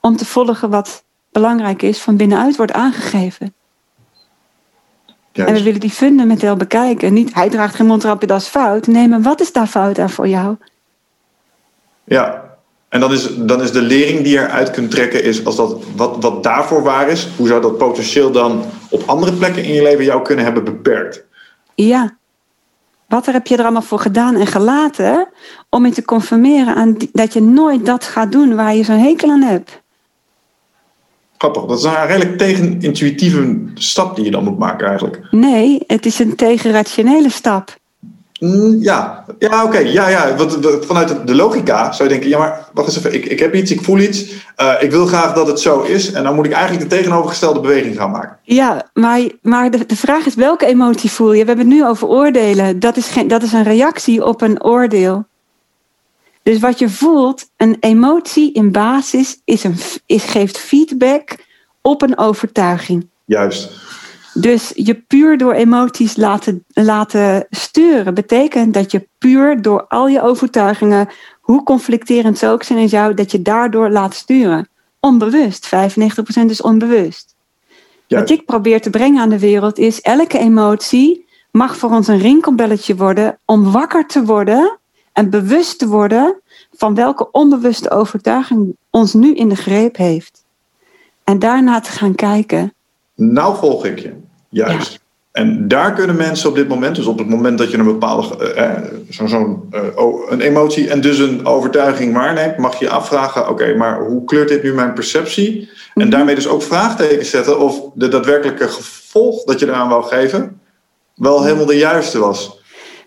om 0.00 0.16
te 0.16 0.24
volgen 0.24 0.70
wat 0.70 1.04
belangrijk 1.32 1.82
is, 1.82 2.00
van 2.00 2.16
binnenuit 2.16 2.56
wordt 2.56 2.72
aangegeven. 2.72 3.54
En 5.36 5.54
we 5.54 5.62
willen 5.62 5.80
die 5.80 5.90
fundamenteel 5.90 6.56
bekijken. 6.56 7.12
Niet, 7.12 7.34
hij 7.34 7.48
draagt 7.48 7.74
geen 7.74 7.86
mondkapje, 7.86 8.26
dat 8.26 8.40
is 8.40 8.46
fout. 8.46 8.86
Nee, 8.86 9.08
maar 9.08 9.22
wat 9.22 9.40
is 9.40 9.52
daar 9.52 9.66
fout 9.66 9.98
aan 9.98 10.10
voor 10.10 10.28
jou? 10.28 10.56
Ja, 12.04 12.46
en 12.88 13.00
dan 13.00 13.12
is, 13.12 13.36
dan 13.36 13.62
is 13.62 13.72
de 13.72 13.82
lering 13.82 14.22
die 14.22 14.32
je 14.32 14.38
eruit 14.38 14.70
kunt 14.70 14.90
trekken, 14.90 15.24
is 15.24 15.44
als 15.44 15.56
dat 15.56 15.84
wat, 15.96 16.16
wat 16.20 16.42
daarvoor 16.42 16.82
waar 16.82 17.08
is, 17.08 17.28
hoe 17.36 17.46
zou 17.46 17.62
dat 17.62 17.78
potentieel 17.78 18.32
dan 18.32 18.64
op 18.90 19.02
andere 19.06 19.32
plekken 19.32 19.64
in 19.64 19.72
je 19.72 19.82
leven 19.82 20.04
jou 20.04 20.22
kunnen 20.22 20.44
hebben 20.44 20.64
beperkt? 20.64 21.24
Ja. 21.74 22.16
Wat 23.08 23.26
heb 23.26 23.46
je 23.46 23.56
er 23.56 23.62
allemaal 23.62 23.82
voor 23.82 23.98
gedaan 23.98 24.36
en 24.36 24.46
gelaten 24.46 25.28
om 25.70 25.86
je 25.86 25.92
te 25.92 26.04
conformeren 26.04 26.74
aan 26.74 26.96
dat 27.12 27.32
je 27.32 27.42
nooit 27.42 27.86
dat 27.86 28.04
gaat 28.04 28.32
doen 28.32 28.54
waar 28.54 28.74
je 28.74 28.84
zo'n 28.84 28.98
hekel 28.98 29.30
aan 29.30 29.42
hebt? 29.42 29.82
Grappig, 31.38 31.64
dat 31.64 31.78
is 31.78 31.84
een 31.84 32.06
redelijk 32.06 32.38
tegenintuïtieve 32.38 33.58
stap 33.74 34.16
die 34.16 34.24
je 34.24 34.30
dan 34.30 34.44
moet 34.44 34.58
maken 34.58 34.86
eigenlijk. 34.86 35.20
Nee, 35.30 35.82
het 35.86 36.06
is 36.06 36.18
een 36.18 36.34
tegenrationele 36.34 37.30
stap. 37.30 37.76
Mm, 38.40 38.82
ja, 38.82 39.24
ja 39.38 39.64
oké. 39.64 39.78
Ja, 39.78 40.08
ja. 40.08 40.36
Want 40.36 40.58
vanuit 40.86 41.26
de 41.26 41.34
logica 41.34 41.92
zou 41.92 42.08
je 42.08 42.14
denken: 42.14 42.30
ja, 42.30 42.38
maar 42.38 42.68
wacht 42.72 42.88
eens 42.88 42.96
even. 42.96 43.14
Ik, 43.14 43.24
ik 43.24 43.38
heb 43.38 43.54
iets, 43.54 43.70
ik 43.70 43.82
voel 43.82 43.98
iets. 43.98 44.32
Uh, 44.56 44.72
ik 44.80 44.90
wil 44.90 45.06
graag 45.06 45.32
dat 45.32 45.46
het 45.46 45.60
zo 45.60 45.82
is. 45.82 46.12
En 46.12 46.22
dan 46.22 46.34
moet 46.34 46.46
ik 46.46 46.52
eigenlijk 46.52 46.90
de 46.90 46.96
tegenovergestelde 46.96 47.60
beweging 47.60 47.96
gaan 47.96 48.10
maken. 48.10 48.38
Ja, 48.42 48.90
maar, 48.92 49.20
maar 49.42 49.70
de, 49.70 49.86
de 49.86 49.96
vraag 49.96 50.26
is: 50.26 50.34
welke 50.34 50.66
emotie 50.66 51.10
voel 51.10 51.32
je? 51.32 51.40
We 51.40 51.46
hebben 51.46 51.66
het 51.66 51.74
nu 51.74 51.86
over 51.86 52.08
oordelen. 52.08 52.80
Dat 52.80 52.96
is, 52.96 53.06
geen, 53.06 53.28
dat 53.28 53.42
is 53.42 53.52
een 53.52 53.62
reactie 53.62 54.24
op 54.24 54.42
een 54.42 54.64
oordeel. 54.64 55.26
Dus 56.46 56.58
wat 56.58 56.78
je 56.78 56.88
voelt, 56.88 57.50
een 57.56 57.76
emotie 57.80 58.52
in 58.52 58.72
basis, 58.72 59.40
is 59.44 59.64
een, 59.64 59.74
is, 60.06 60.24
geeft 60.24 60.58
feedback 60.58 61.36
op 61.82 62.02
een 62.02 62.18
overtuiging. 62.18 63.08
Juist. 63.24 63.70
Dus 64.34 64.72
je 64.74 64.94
puur 64.94 65.38
door 65.38 65.52
emoties 65.52 66.16
laten, 66.16 66.64
laten 66.72 67.46
sturen, 67.50 68.14
betekent 68.14 68.74
dat 68.74 68.90
je 68.90 69.08
puur 69.18 69.62
door 69.62 69.86
al 69.88 70.08
je 70.08 70.22
overtuigingen, 70.22 71.08
hoe 71.40 71.62
conflicterend 71.62 72.38
ze 72.38 72.48
ook 72.48 72.62
zijn 72.62 72.78
in 72.78 72.86
jou, 72.86 73.14
dat 73.14 73.30
je 73.30 73.42
daardoor 73.42 73.90
laat 73.90 74.14
sturen. 74.14 74.68
Onbewust. 75.00 75.66
95% 75.66 75.70
is 76.46 76.62
onbewust. 76.62 77.34
Wat 78.08 78.30
ik 78.30 78.44
probeer 78.44 78.80
te 78.80 78.90
brengen 78.90 79.20
aan 79.20 79.28
de 79.28 79.38
wereld 79.38 79.78
is, 79.78 80.00
elke 80.00 80.38
emotie 80.38 81.26
mag 81.50 81.76
voor 81.76 81.90
ons 81.90 82.08
een 82.08 82.18
rinkelbelletje 82.18 82.96
worden 82.96 83.38
om 83.44 83.72
wakker 83.72 84.06
te 84.06 84.24
worden 84.24 84.78
en 85.16 85.30
bewust 85.30 85.78
te 85.78 85.86
worden 85.86 86.40
van 86.72 86.94
welke 86.94 87.30
onbewuste 87.30 87.90
overtuiging 87.90 88.76
ons 88.90 89.12
nu 89.12 89.34
in 89.34 89.48
de 89.48 89.54
greep 89.54 89.96
heeft. 89.96 90.44
En 91.24 91.38
daarna 91.38 91.80
te 91.80 91.90
gaan 91.90 92.14
kijken. 92.14 92.74
Nou 93.14 93.56
volg 93.56 93.84
ik 93.84 93.98
je, 93.98 94.12
juist. 94.48 95.00
En 95.32 95.68
daar 95.68 95.92
kunnen 95.92 96.16
mensen 96.16 96.48
op 96.48 96.54
dit 96.54 96.68
moment, 96.68 96.96
dus 96.96 97.06
op 97.06 97.18
het 97.18 97.28
moment 97.28 97.58
dat 97.58 97.70
je 97.70 97.78
een 97.78 97.84
bepaalde 97.84 98.54
uh, 98.56 98.98
zo'n 99.08 99.28
zo 99.28 99.66
uh, 99.70 99.82
een 100.28 100.40
emotie 100.40 100.90
en 100.90 101.00
dus 101.00 101.18
een 101.18 101.46
overtuiging 101.46 102.14
waarneemt, 102.14 102.58
mag 102.58 102.78
je 102.78 102.90
afvragen: 102.90 103.48
oké, 103.48 103.74
maar 103.74 104.00
hoe 104.00 104.24
kleurt 104.24 104.48
dit 104.48 104.62
nu 104.62 104.74
mijn 104.74 104.92
perceptie? 104.92 105.70
En 105.94 106.02
mhm. 106.02 106.10
daarmee 106.10 106.34
dus 106.34 106.48
ook 106.48 106.62
vraagtekens 106.62 107.30
zetten 107.30 107.60
of 107.60 107.80
de 107.94 108.08
daadwerkelijke 108.08 108.68
gevolg 108.68 109.44
dat 109.44 109.58
je 109.58 109.66
eraan 109.66 109.88
wou 109.88 110.04
geven 110.04 110.60
wel 111.14 111.44
helemaal 111.44 111.66
de 111.66 111.76
juiste 111.76 112.18
was. 112.18 112.55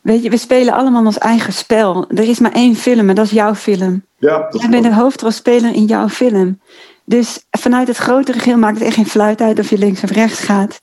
Weet 0.01 0.23
je, 0.23 0.29
we 0.29 0.37
spelen 0.37 0.73
allemaal 0.73 1.05
ons 1.05 1.17
eigen 1.17 1.53
spel. 1.53 2.05
Er 2.09 2.29
is 2.29 2.39
maar 2.39 2.51
één 2.51 2.75
film 2.75 3.09
en 3.09 3.15
dat 3.15 3.25
is 3.25 3.31
jouw 3.31 3.55
film. 3.55 4.03
Ja, 4.17 4.37
dat 4.49 4.61
Jij 4.61 4.69
bent 4.69 4.83
de 4.83 4.93
hoofdrolspeler 4.93 5.73
in 5.73 5.85
jouw 5.85 6.09
film. 6.09 6.59
Dus 7.05 7.45
vanuit 7.51 7.87
het 7.87 7.97
grotere 7.97 8.39
geheel 8.39 8.57
maakt 8.57 8.77
het 8.77 8.87
echt 8.87 8.95
geen 8.95 9.05
fluit 9.05 9.41
uit 9.41 9.59
of 9.59 9.69
je 9.69 9.77
links 9.77 10.03
of 10.03 10.09
rechts 10.09 10.39
gaat. 10.39 10.81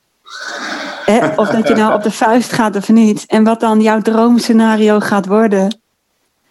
Of 1.36 1.48
dat 1.48 1.68
je 1.68 1.74
nou 1.74 1.94
op 1.94 2.02
de 2.02 2.10
vuist 2.24 2.52
gaat 2.52 2.76
of 2.76 2.88
niet. 2.88 3.24
En 3.26 3.44
wat 3.44 3.60
dan 3.60 3.80
jouw 3.80 4.00
droomscenario 4.00 5.00
gaat 5.00 5.26
worden. 5.26 5.80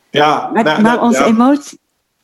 ja, 0.09 0.49
Maar, 0.53 0.63
nou, 0.63 0.81
maar 0.81 0.95
nou, 0.95 1.05
onze, 1.05 1.19
ja. 1.19 1.25
emotie, 1.25 1.79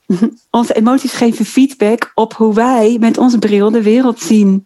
onze 0.52 0.74
emoties 0.74 1.14
geven 1.14 1.46
feedback 1.46 2.12
op 2.16 2.34
hoe 2.34 2.54
wij 2.54 2.98
met 3.00 3.18
onze 3.18 3.39
bril 3.39 3.72
de 3.72 3.84
wereld 3.84 4.20
zien. 4.20 4.66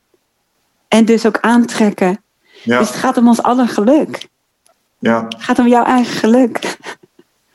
En 0.88 1.06
dus 1.06 1.26
ook 1.26 1.38
aantrekken. 1.40 2.24
Ja, 2.64 2.80
Dus 2.80 2.88
het 2.88 2.98
gaat 2.98 3.18
om 3.18 3.28
ons 3.28 3.44
aller 3.44 3.68
geluk. 3.68 4.28
Ja. 5.00 5.26
Het 5.30 5.44
gaat 5.44 5.60
om 5.60 5.68
jouw 5.68 5.84
eigen 5.84 6.14
geluk. 6.14 6.78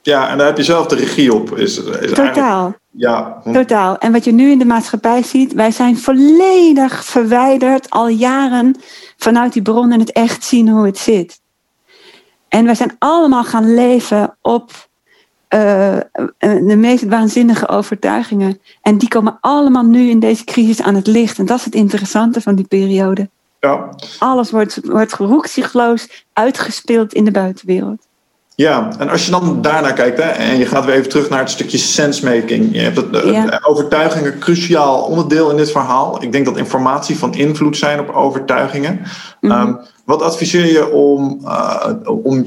ja, 0.02 0.28
en 0.28 0.38
daar 0.38 0.46
heb 0.46 0.56
je 0.56 0.62
zelf 0.62 0.86
de 0.86 0.94
regie 0.94 1.34
op. 1.34 1.56
Is, 1.56 1.78
is 1.78 2.12
Totaal. 2.12 2.74
Ja, 2.90 3.42
Totaal. 3.52 3.98
En 3.98 4.12
wat 4.12 4.24
je 4.24 4.32
nu 4.32 4.50
in 4.50 4.58
de 4.58 4.64
maatschappij 4.64 5.22
ziet, 5.22 5.52
wij 5.52 5.70
zijn 5.70 5.98
volledig 5.98 7.04
verwijderd 7.04 7.90
al 7.90 8.08
jaren 8.08 8.76
vanuit 9.16 9.52
die 9.52 9.62
bron 9.62 9.92
en 9.92 10.00
het 10.00 10.12
echt 10.12 10.44
zien 10.44 10.68
hoe 10.68 10.86
het 10.86 10.98
zit. 10.98 11.40
En 12.48 12.64
wij 12.64 12.74
zijn 12.74 12.96
allemaal 12.98 13.44
gaan 13.44 13.74
leven 13.74 14.36
op 14.42 14.88
eh, 15.48 15.96
eh, 15.96 16.02
de 16.38 16.76
meest 16.76 17.04
waanzinnige 17.04 17.68
overtuigingen. 17.68 18.60
En 18.82 18.98
die 18.98 19.08
komen 19.08 19.38
allemaal 19.40 19.84
nu 19.84 20.08
in 20.08 20.20
deze 20.20 20.44
crisis 20.44 20.82
aan 20.82 20.94
het 20.94 21.06
licht. 21.06 21.38
En 21.38 21.46
dat 21.46 21.58
is 21.58 21.64
het 21.64 21.74
interessante 21.74 22.40
van 22.40 22.54
die 22.54 22.66
periode. 22.66 23.28
Ja. 23.60 23.88
Alles 24.18 24.50
wordt, 24.50 24.80
wordt 24.82 25.12
roekzichtloos 25.12 26.24
uitgespeeld 26.32 27.14
in 27.14 27.24
de 27.24 27.30
buitenwereld. 27.30 28.08
Ja, 28.54 28.90
en 28.98 29.08
als 29.08 29.24
je 29.24 29.30
dan 29.30 29.62
daarnaar 29.62 29.92
kijkt, 29.92 30.18
hè, 30.18 30.28
en 30.28 30.58
je 30.58 30.66
gaat 30.66 30.84
weer 30.84 30.94
even 30.94 31.08
terug 31.08 31.28
naar 31.28 31.38
het 31.38 31.50
stukje 31.50 31.78
sensemaking. 31.78 32.74
Je 32.74 32.80
hebt 32.80 32.96
het, 32.96 33.24
Ja. 33.24 33.44
de 33.46 33.66
overtuigingen 33.66 34.38
cruciaal 34.38 35.02
onderdeel 35.02 35.50
in 35.50 35.56
dit 35.56 35.70
verhaal. 35.70 36.22
Ik 36.22 36.32
denk 36.32 36.44
dat 36.44 36.56
informatie 36.56 37.18
van 37.18 37.34
invloed 37.34 37.76
zijn 37.76 38.00
op 38.00 38.08
overtuigingen. 38.08 39.00
Mhm. 39.40 39.52
Ehm, 39.52 39.74
wat 40.04 40.22
adviseer 40.22 40.66
je 40.66 40.90
om, 40.92 41.40
eh, 41.44 41.90
om, 42.04 42.44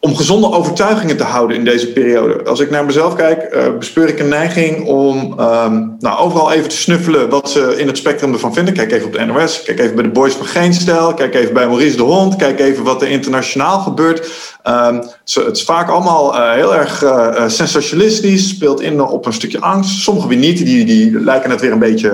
om 0.00 0.16
gezonde 0.16 0.52
overtuigingen 0.52 1.16
te 1.16 1.24
houden 1.24 1.56
in 1.56 1.64
deze 1.64 1.92
periode? 1.92 2.44
Als 2.44 2.60
ik 2.60 2.70
naar 2.70 2.84
mezelf 2.84 3.14
kijk, 3.14 3.42
eh, 3.42 3.62
bespeur 3.78 4.08
ik 4.08 4.18
een 4.18 4.28
neiging 4.28 4.86
om 4.86 5.34
ehm, 5.38 5.86
nou, 5.98 6.18
overal 6.18 6.52
even 6.52 6.68
te 6.68 6.76
snuffelen 6.76 7.28
wat 7.28 7.50
ze 7.50 7.74
in 7.76 7.86
het 7.86 7.96
spectrum 7.96 8.32
ervan 8.32 8.54
vinden. 8.54 8.74
Kijk 8.74 8.92
even 8.92 9.06
op 9.06 9.12
de 9.12 9.24
NOS, 9.24 9.62
kijk 9.62 9.78
even 9.80 9.94
bij 9.94 10.04
de 10.04 10.10
Boys 10.10 10.32
van 10.34 10.46
Geenstel, 10.46 11.14
kijk 11.14 11.34
even 11.34 11.54
bij 11.54 11.66
Maurice 11.66 11.96
de 11.96 12.02
Hond, 12.02 12.36
kijk 12.36 12.60
even 12.60 12.84
wat 12.84 13.02
er 13.02 13.08
internationaal 13.08 13.78
gebeurt. 13.78 14.30
Ehm, 14.62 15.02
zo- 15.24 15.44
het 15.44 15.56
is 15.56 15.64
vaak 15.64 15.88
allemaal 15.90 16.34
eh, 16.36 16.52
heel 16.52 16.74
erg 16.74 17.02
eh, 17.02 17.48
sensationalistisch, 17.48 18.48
speelt 18.48 18.80
in 18.80 19.00
op 19.02 19.26
een 19.26 19.32
stukje 19.32 19.60
angst. 19.60 20.00
Sommige 20.02 20.28
weer 20.28 20.38
niet, 20.38 20.58
die, 20.64 20.84
die 20.84 21.20
lijken 21.20 21.50
het 21.50 21.60
weer 21.60 21.72
een 21.72 21.78
beetje 21.78 22.10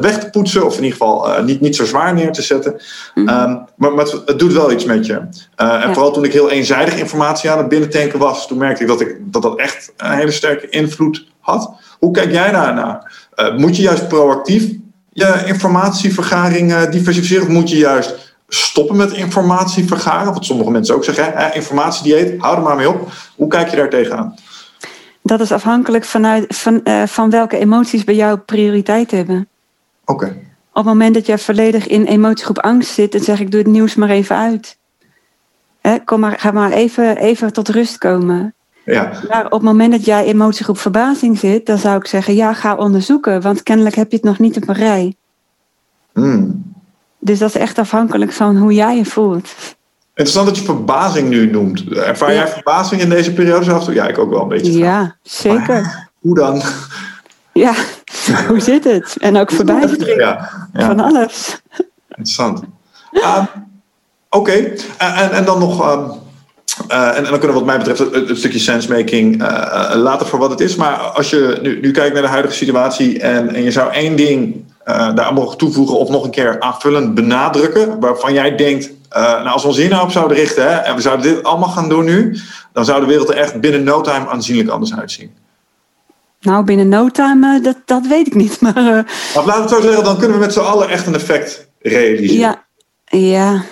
weg 0.00 0.18
te 0.18 0.30
poetsen, 0.30 0.64
of 0.66 0.76
in 0.76 0.84
ieder 0.84 0.98
geval 0.98 1.42
niet, 1.44 1.60
niet 1.60 1.76
zo 1.76 1.84
zwaar 1.84 2.14
neer 2.14 2.32
te 2.32 2.42
zetten. 2.42 2.80
Mhm. 3.14 3.28
Ehm, 3.28 3.56
maar, 3.76 3.92
maar 3.92 4.04
het, 4.04 4.22
het 4.26 4.38
doet 4.38 4.52
wel 4.52 4.72
iets 4.72 4.84
met 4.84 5.06
je. 5.06 5.12
En 5.14 5.66
Ja. 5.66 5.92
vooral 5.92 6.12
toen 6.12 6.24
ik 6.24 6.32
heel 6.32 6.50
eenzijdig 6.50 6.76
informatie 6.86 7.50
aan 7.50 7.58
het 7.58 7.68
binnentanken 7.68 8.18
was, 8.18 8.46
toen 8.46 8.58
merkte 8.58 8.82
ik 8.82 8.88
dat 8.88 9.00
ik, 9.00 9.16
dat, 9.20 9.42
dat 9.42 9.58
echt 9.58 9.92
een 9.96 10.10
hele 10.12 10.30
sterke 10.30 10.68
invloed 10.68 11.26
had. 11.40 11.72
Hoe 11.98 12.10
kijk 12.10 12.30
jij 12.30 12.50
daarnaar? 12.50 13.26
Eh, 13.34 13.56
moet 13.56 13.76
je 13.76 13.82
juist 13.82 14.08
proactief 14.08 14.70
je 15.12 15.42
informatievergaring 15.46 16.72
eh, 16.72 16.90
diversificeren? 16.90 17.42
Of 17.42 17.48
moet 17.48 17.70
je 17.70 17.76
juist 17.76 18.36
stoppen 18.48 18.96
met 18.96 19.12
informatie 19.12 19.86
vergaren? 19.86 20.32
Wat 20.32 20.44
sommige 20.44 20.70
mensen 20.70 20.94
ook 20.94 21.04
zeggen, 21.04 21.32
hè? 21.34 21.54
informatiedieet, 21.54 22.40
hou 22.40 22.56
er 22.56 22.62
maar 22.62 22.76
mee 22.76 22.88
op. 22.88 23.12
Hoe 23.36 23.48
kijk 23.48 23.68
je 23.68 23.76
daar 23.76 23.90
tegenaan? 23.90 24.34
Dat 25.22 25.40
is 25.40 25.52
afhankelijk 25.52 26.04
vanuit, 26.04 26.44
van, 26.48 26.84
eh, 26.84 27.02
van 27.06 27.30
welke 27.30 27.58
emoties 27.58 28.04
bij 28.04 28.14
jou 28.14 28.38
prioriteit 28.38 29.10
hebben. 29.10 29.48
Oké. 30.04 30.26
Op 30.78 30.84
het 30.84 30.84
moment 30.84 31.14
dat 31.14 31.26
jij 31.26 31.38
volledig 31.38 31.86
in 31.86 32.04
emotiegroep 32.04 32.58
angst 32.58 32.90
zit, 32.90 33.12
dan 33.12 33.20
zeg 33.20 33.40
ik: 33.40 33.50
doe 33.50 33.60
het 33.60 33.70
nieuws 33.70 33.94
maar 33.94 34.10
even 34.10 34.36
uit. 34.36 34.77
Hè, 35.88 35.98
kom 36.04 36.20
maar, 36.20 36.38
ga 36.38 36.50
maar 36.50 36.70
even, 36.70 37.16
even 37.16 37.52
tot 37.52 37.68
rust 37.68 37.98
komen. 37.98 38.54
Ja, 38.84 39.10
Maar 39.28 39.44
op 39.44 39.50
het 39.52 39.62
moment 39.62 39.92
dat 39.92 40.04
jij 40.04 40.24
emotiegroep 40.24 40.78
verbazing 40.78 41.38
zit, 41.38 41.66
dan 41.66 41.78
zou 41.78 41.96
ik 41.96 42.06
zeggen: 42.06 42.34
ja, 42.34 42.52
ga 42.54 42.74
onderzoeken, 42.76 43.40
want 43.40 43.62
kennelijk 43.62 43.94
heb 43.94 44.10
je 44.10 44.16
het 44.16 44.24
nog 44.26 44.38
niet 44.38 44.56
op 44.56 44.68
een 44.68 44.74
rij. 44.74 45.14
Hmm. 46.12 46.62
Dus 47.18 47.38
dat 47.38 47.48
is 47.48 47.54
echt 47.60 47.78
afhankelijk 47.78 48.32
van 48.32 48.56
hoe 48.56 48.72
jij 48.72 48.96
je 48.96 49.04
voelt. 49.04 49.54
Interessant 50.14 50.46
dat 50.46 50.56
je 50.58 50.64
verbazing 50.64 51.28
nu 51.28 51.50
noemt. 51.50 51.88
Ervaar 51.92 52.32
Ja. 52.32 52.36
jij 52.38 52.48
verbazing 52.48 53.00
in 53.00 53.08
deze 53.08 53.32
periode 53.32 53.64
zelf? 53.64 53.92
Ja, 53.92 54.06
ik 54.08 54.18
ook 54.18 54.30
wel 54.30 54.42
een 54.42 54.48
beetje. 54.48 54.78
Ja, 54.78 55.16
zeker. 55.22 56.08
Hoe 56.18 56.34
dan? 56.34 56.62
Ja, 57.52 57.74
hoe 58.48 58.60
zit 58.60 58.84
het? 58.84 59.16
En 59.18 59.36
ook 59.36 59.50
verbijstering 59.50 60.20
Ja, 60.20 60.50
ja. 60.72 60.86
van 60.86 61.00
alles. 61.00 61.62
Interessant. 62.08 62.62
Ehm, 63.12 63.44
Oké, 64.30 64.52
en, 64.98 65.14
en, 65.14 65.30
en 65.30 65.44
dan 65.44 65.58
nog. 65.58 65.80
ehm, 65.80 66.10
eh, 66.88 67.08
en, 67.08 67.14
en 67.16 67.22
dan 67.22 67.38
kunnen 67.38 67.48
we 67.48 67.52
wat 67.52 67.64
mij 67.64 67.78
betreft 67.78 67.98
het, 67.98 68.28
het 68.28 68.38
stukje 68.38 68.58
sensemaking 68.58 69.42
eh, 69.42 69.92
eh, 69.92 69.96
laten 69.96 70.26
voor 70.26 70.38
wat 70.38 70.50
het 70.50 70.60
is. 70.60 70.76
Maar 70.76 70.94
als 70.96 71.30
je 71.30 71.58
nu, 71.62 71.80
nu 71.80 71.90
kijkt 71.90 72.12
naar 72.12 72.22
de 72.22 72.28
huidige 72.28 72.54
situatie 72.54 73.20
en, 73.20 73.54
en 73.54 73.62
je 73.62 73.70
zou 73.70 73.92
één 73.92 74.16
ding 74.16 74.66
daar 75.14 75.32
mogen 75.32 75.58
toevoegen 75.58 75.98
of 75.98 76.08
nog 76.08 76.24
een 76.24 76.30
keer 76.30 76.60
aanvullend 76.60 77.14
benadrukken, 77.14 78.00
waarvan 78.00 78.32
jij 78.32 78.56
denkt, 78.56 78.90
nou 79.10 79.48
als 79.48 79.62
we 79.62 79.68
ons 79.68 79.76
hier 79.76 79.88
nou 79.88 80.02
op 80.02 80.10
zouden 80.10 80.36
richten 80.36 80.62
hè, 80.62 80.76
en 80.76 80.94
we 80.94 81.00
zouden 81.00 81.34
dit 81.34 81.42
allemaal 81.42 81.68
gaan 81.68 81.88
doen 81.88 82.04
nu, 82.04 82.38
dan 82.72 82.84
zou 82.84 83.00
de 83.00 83.06
wereld 83.06 83.28
er 83.28 83.36
echt 83.36 83.60
binnen 83.60 83.84
no 83.84 84.00
time 84.00 84.28
aanzienlijk 84.28 84.68
anders 84.68 84.94
uitzien. 84.94 85.30
Nou, 86.40 86.64
binnen 86.64 86.88
no 86.88 87.08
time, 87.08 87.60
dat, 87.60 87.76
dat 87.84 88.06
weet 88.06 88.26
ik 88.26 88.34
niet. 88.34 88.60
Maar 88.62 88.74
Maar 88.74 89.44
laten 89.44 89.54
we 89.54 89.60
het 89.60 89.70
zo 89.70 89.80
zeggen, 89.80 90.04
dan 90.04 90.18
kunnen 90.18 90.38
we 90.38 90.44
met 90.44 90.52
z'n 90.52 90.60
allen 90.60 90.88
echt 90.88 91.06
een 91.06 91.14
effect 91.14 91.68
realiseren. 91.80 92.40
ja, 92.40 92.64
ja. 93.18 93.62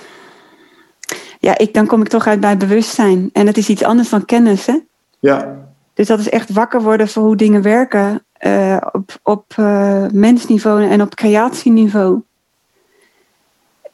Ja, 1.46 1.58
ik, 1.58 1.74
dan 1.74 1.86
kom 1.86 2.00
ik 2.00 2.08
toch 2.08 2.26
uit 2.26 2.40
bij 2.40 2.56
bewustzijn. 2.56 3.30
En 3.32 3.46
het 3.46 3.56
is 3.56 3.68
iets 3.68 3.82
anders 3.82 4.08
dan 4.08 4.24
kennis, 4.24 4.66
hè? 4.66 4.78
ja. 5.18 5.64
Dus 5.94 6.06
dat 6.06 6.18
is 6.18 6.28
echt 6.28 6.52
wakker 6.52 6.82
worden 6.82 7.08
voor 7.08 7.22
hoe 7.22 7.36
dingen 7.36 7.62
werken. 7.62 8.24
eh, 8.32 8.76
op 8.92 9.18
op 9.22 9.52
eh, 9.56 10.06
mensniveau 10.12 10.88
en 10.88 11.02
op 11.02 11.14
creatieniveau. 11.14 12.22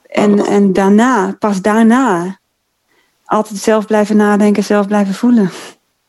En, 0.07 0.39
en 0.39 0.73
daarna, 0.73 1.37
pas 1.39 1.63
daarna, 1.63 2.39
altijd 3.25 3.59
zelf 3.59 3.87
blijven 3.87 4.17
nadenken, 4.17 4.65
zelf 4.65 4.87
blijven 4.87 5.15
voelen. 5.15 5.51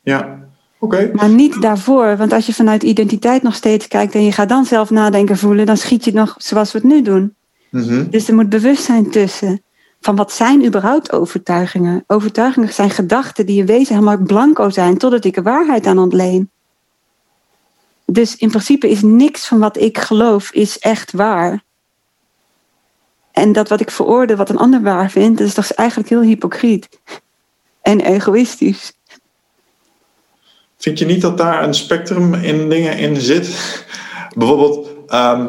ja. 0.03 0.41
Oké. 0.79 1.09
Maar 1.13 1.29
niet 1.29 1.61
daarvoor, 1.61 2.17
want 2.17 2.33
als 2.33 2.45
je 2.45 2.53
vanuit 2.53 2.83
identiteit 2.83 3.43
nog 3.43 3.55
steeds 3.55 3.87
kijkt 3.87 4.15
en 4.15 4.23
je 4.23 4.31
gaat 4.31 4.49
dan 4.49 4.65
zelf 4.65 4.89
nadenken, 4.89 5.37
voelen, 5.37 5.65
dan 5.65 5.77
schiet 5.77 6.03
je 6.03 6.11
het 6.11 6.19
nog 6.19 6.35
zoals 6.37 6.71
we 6.71 6.77
het 6.77 6.87
nu 6.87 7.01
doen. 7.01 7.35
Mhm. 7.69 8.09
Dus 8.09 8.27
er 8.27 8.35
moet 8.35 8.49
bewustzijn 8.49 9.09
tussen. 9.09 9.61
Van 10.03 10.15
wat 10.15 10.31
zijn 10.31 10.65
überhaupt 10.65 11.11
overtuigingen? 11.11 12.03
Overtuigingen 12.07 12.73
zijn 12.73 12.89
gedachten 12.89 13.45
die 13.45 13.59
in 13.59 13.65
wezen 13.65 13.95
helemaal 13.95 14.17
blanco 14.17 14.69
zijn 14.69 14.97
totdat 14.97 15.25
ik 15.25 15.35
er 15.37 15.43
waarheid 15.43 15.85
aan 15.85 15.99
ontleen. 15.99 16.51
Dus 18.05 18.35
in 18.35 18.49
principe 18.49 18.89
is 18.89 19.01
niks 19.01 19.47
van 19.47 19.59
wat 19.59 19.77
ik 19.77 19.97
geloof 19.97 20.51
is 20.51 20.79
echt 20.79 21.11
waar. 21.11 21.63
En 23.31 23.51
dat 23.51 23.69
wat 23.69 23.79
ik 23.79 23.91
veroordeel, 23.91 24.35
wat 24.35 24.49
een 24.49 24.57
ander 24.57 24.81
waar 24.81 25.11
vindt, 25.11 25.37
dat 25.37 25.47
is 25.47 25.53
toch 25.53 25.71
eigenlijk 25.71 26.09
heel 26.09 26.21
hypocriet. 26.21 26.99
En 27.81 28.01
egoïstisch. 28.01 28.93
Vind 30.77 30.99
je 30.99 31.05
niet 31.05 31.21
dat 31.21 31.37
daar 31.37 31.63
een 31.63 31.73
spectrum 31.73 32.33
in 32.33 32.69
dingen 32.69 32.97
in 32.97 33.21
zit? 33.21 33.85
Bijvoorbeeld, 34.37 34.89
ehm, 35.07 35.47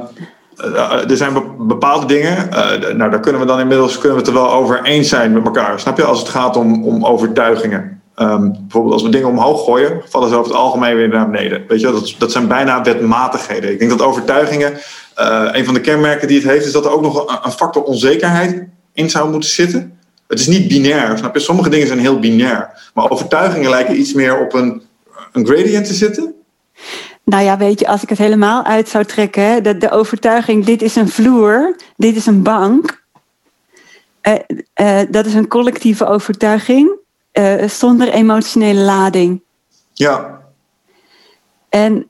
eh, 0.56 1.10
er 1.10 1.16
zijn 1.16 1.32
be- 1.32 1.54
bepaalde 1.58 2.06
dingen, 2.06 2.52
eh, 2.52 2.94
nou 2.94 3.10
daar 3.10 3.20
kunnen 3.20 3.40
we 3.40 3.46
dan 3.46 3.60
inmiddels 3.60 3.98
kunnen 3.98 4.12
we 4.12 4.18
het 4.18 4.26
er 4.26 4.34
wel 4.34 4.52
over 4.52 4.82
eens 4.82 5.08
zijn 5.08 5.32
met 5.32 5.44
elkaar. 5.44 5.80
Snap 5.80 5.96
je? 5.96 6.04
Als 6.04 6.18
het 6.18 6.28
gaat 6.28 6.56
om, 6.56 6.84
om 6.84 7.04
overtuigingen. 7.04 8.02
Ehm, 8.14 8.50
bijvoorbeeld 8.50 8.92
als 8.92 9.02
we 9.02 9.08
dingen 9.08 9.28
omhoog 9.28 9.64
gooien, 9.64 10.02
vallen 10.08 10.28
ze 10.28 10.34
over 10.34 10.50
het 10.50 10.60
algemeen 10.60 10.96
weer 10.96 11.08
naar 11.08 11.30
beneden. 11.30 11.64
Weet 11.68 11.80
je, 11.80 11.86
dat, 11.86 12.14
dat 12.18 12.32
zijn 12.32 12.48
bijna 12.48 12.82
wetmatigheden. 12.82 13.70
Ik 13.70 13.78
denk 13.78 13.90
dat 13.90 14.02
overtuigingen, 14.02 14.72
eh, 15.14 15.48
een 15.52 15.64
van 15.64 15.74
de 15.74 15.80
kenmerken 15.80 16.28
die 16.28 16.40
het 16.40 16.48
heeft, 16.48 16.66
is 16.66 16.72
dat 16.72 16.84
er 16.84 16.92
ook 16.92 17.02
nog 17.02 17.28
een, 17.28 17.38
een 17.42 17.50
factor 17.50 17.82
onzekerheid 17.82 18.64
in 18.92 19.10
zou 19.10 19.30
moeten 19.30 19.50
zitten. 19.50 19.98
Het 20.26 20.40
is 20.40 20.46
niet 20.46 20.68
binair, 20.68 21.18
snap 21.18 21.34
je? 21.34 21.40
Sommige 21.40 21.68
dingen 21.68 21.86
zijn 21.86 21.98
heel 21.98 22.18
binair. 22.18 22.90
Maar 22.94 23.10
overtuigingen 23.10 23.70
lijken 23.70 23.98
iets 23.98 24.12
meer 24.12 24.38
op 24.40 24.54
een, 24.54 24.82
een 25.32 25.46
gradient 25.46 25.86
te 25.86 25.94
zitten. 25.94 26.33
Nou 27.24 27.44
ja, 27.44 27.56
weet 27.56 27.80
je, 27.80 27.86
als 27.86 28.02
ik 28.02 28.08
het 28.08 28.18
helemaal 28.18 28.64
uit 28.64 28.88
zou 28.88 29.04
trekken, 29.04 29.42
hè, 29.42 29.78
de, 29.78 29.90
overtuiging, 29.90 30.64
dit 30.64 30.82
is 30.82 30.96
een 30.96 31.08
vloer, 31.08 31.76
dit 31.96 32.16
is 32.16 32.26
een 32.26 32.42
bank. 32.42 33.02
eh, 34.20 34.34
eh, 34.74 35.08
dat 35.10 35.26
is 35.26 35.34
een 35.34 35.48
collectieve 35.48 36.06
overtuiging 36.06 36.90
eh, 37.32 37.68
zonder 37.68 38.08
emotionele 38.08 38.80
lading. 38.80 39.42
Ja, 39.92 40.42
En, 41.68 42.08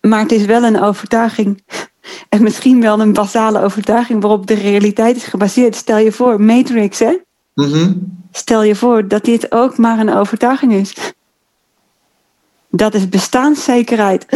maar 0.00 0.20
het 0.20 0.32
is 0.32 0.44
wel 0.44 0.62
een 0.62 0.80
overtuiging. 0.82 1.62
En 2.28 2.42
misschien 2.42 2.80
wel 2.80 3.00
een 3.00 3.12
basale 3.12 3.62
overtuiging 3.62 4.20
waarop 4.20 4.46
de 4.46 4.54
realiteit 4.54 5.16
is 5.16 5.24
gebaseerd. 5.24 5.74
Stel 5.74 5.98
je 5.98 6.12
voor, 6.12 6.40
Matrix, 6.40 6.98
hè? 6.98 7.16
Mhm. 7.54 7.92
Stel 8.32 8.62
je 8.62 8.74
voor 8.74 9.08
dat 9.08 9.24
dit 9.24 9.52
ook 9.52 9.78
maar 9.78 9.98
een 9.98 10.14
overtuiging 10.14 10.72
is. 10.72 10.94
Dat 12.74 12.94
is 12.94 13.08
bestaanszekerheid. 13.08 14.26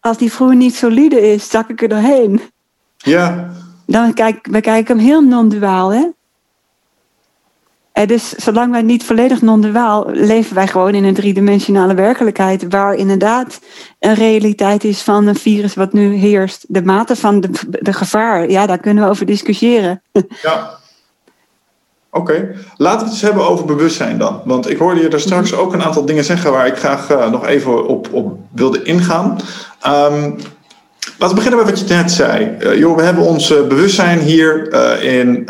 Als 0.00 0.18
die 0.18 0.32
vroeger 0.32 0.56
niet 0.56 0.74
solide 0.74 1.32
is, 1.32 1.50
zak 1.50 1.68
ik 1.68 1.82
er 1.82 1.88
doorheen. 1.88 2.40
Ja. 2.96 3.50
Dan 3.86 4.14
kijk, 4.14 4.46
we 4.50 4.60
kijken 4.60 4.96
hem 4.96 5.06
heel 5.06 5.20
non-duaal, 5.20 5.92
hè? 5.92 6.06
En 7.92 8.06
dus 8.06 8.28
zolang 8.28 8.70
wij 8.72 8.82
niet 8.82 9.04
volledig 9.04 9.42
non-duaal 9.42 10.06
leven 10.10 10.54
wij 10.54 10.66
gewoon 10.66 10.94
in 10.94 11.04
een 11.04 11.14
driedimensionale 11.14 11.94
werkelijkheid, 11.94 12.66
waar 12.68 12.94
inderdaad 12.94 13.60
een 13.98 14.14
realiteit 14.14 14.84
is 14.84 15.02
van 15.02 15.26
een 15.26 15.36
virus 15.36 15.74
wat 15.74 15.92
nu 15.92 16.14
heerst. 16.14 16.64
De 16.68 16.82
mate 16.82 17.16
van 17.16 17.40
de, 17.40 17.50
de 17.68 17.92
gevaar, 17.92 18.50
ja, 18.50 18.66
daar 18.66 18.78
kunnen 18.78 19.04
we 19.04 19.10
over 19.10 19.26
discussiëren. 19.26 20.02
Ja. 20.42 20.82
Oké, 22.16 22.54
laten 22.76 22.98
we 22.98 23.04
het 23.04 23.12
eens 23.12 23.22
hebben 23.22 23.48
over 23.48 23.64
bewustzijn 23.64 24.18
dan. 24.18 24.40
Want 24.44 24.70
ik 24.70 24.78
hoorde 24.78 25.00
je 25.00 25.08
daar 25.08 25.20
straks 25.20 25.54
ook 25.54 25.72
een 25.72 25.82
aantal 25.82 26.04
dingen 26.04 26.24
zeggen 26.24 26.52
waar 26.52 26.66
ik 26.66 26.76
graag 26.76 27.10
uh, 27.10 27.30
nog 27.30 27.46
even 27.46 27.86
op, 27.86 28.08
op 28.12 28.38
wilde 28.52 28.82
ingaan. 28.82 29.38
Um, 29.86 30.36
Laten 31.18 31.36
we 31.36 31.42
beginnen 31.42 31.66
met 31.66 31.70
wat 31.70 31.88
je 31.88 31.94
net 31.94 32.10
zei. 32.10 32.56
Uh, 32.60 32.78
joh, 32.78 32.96
we 32.96 33.02
hebben 33.02 33.24
ons 33.24 33.50
uh, 33.50 33.66
bewustzijn 33.66 34.18
hier 34.18 34.72
in 35.02 35.48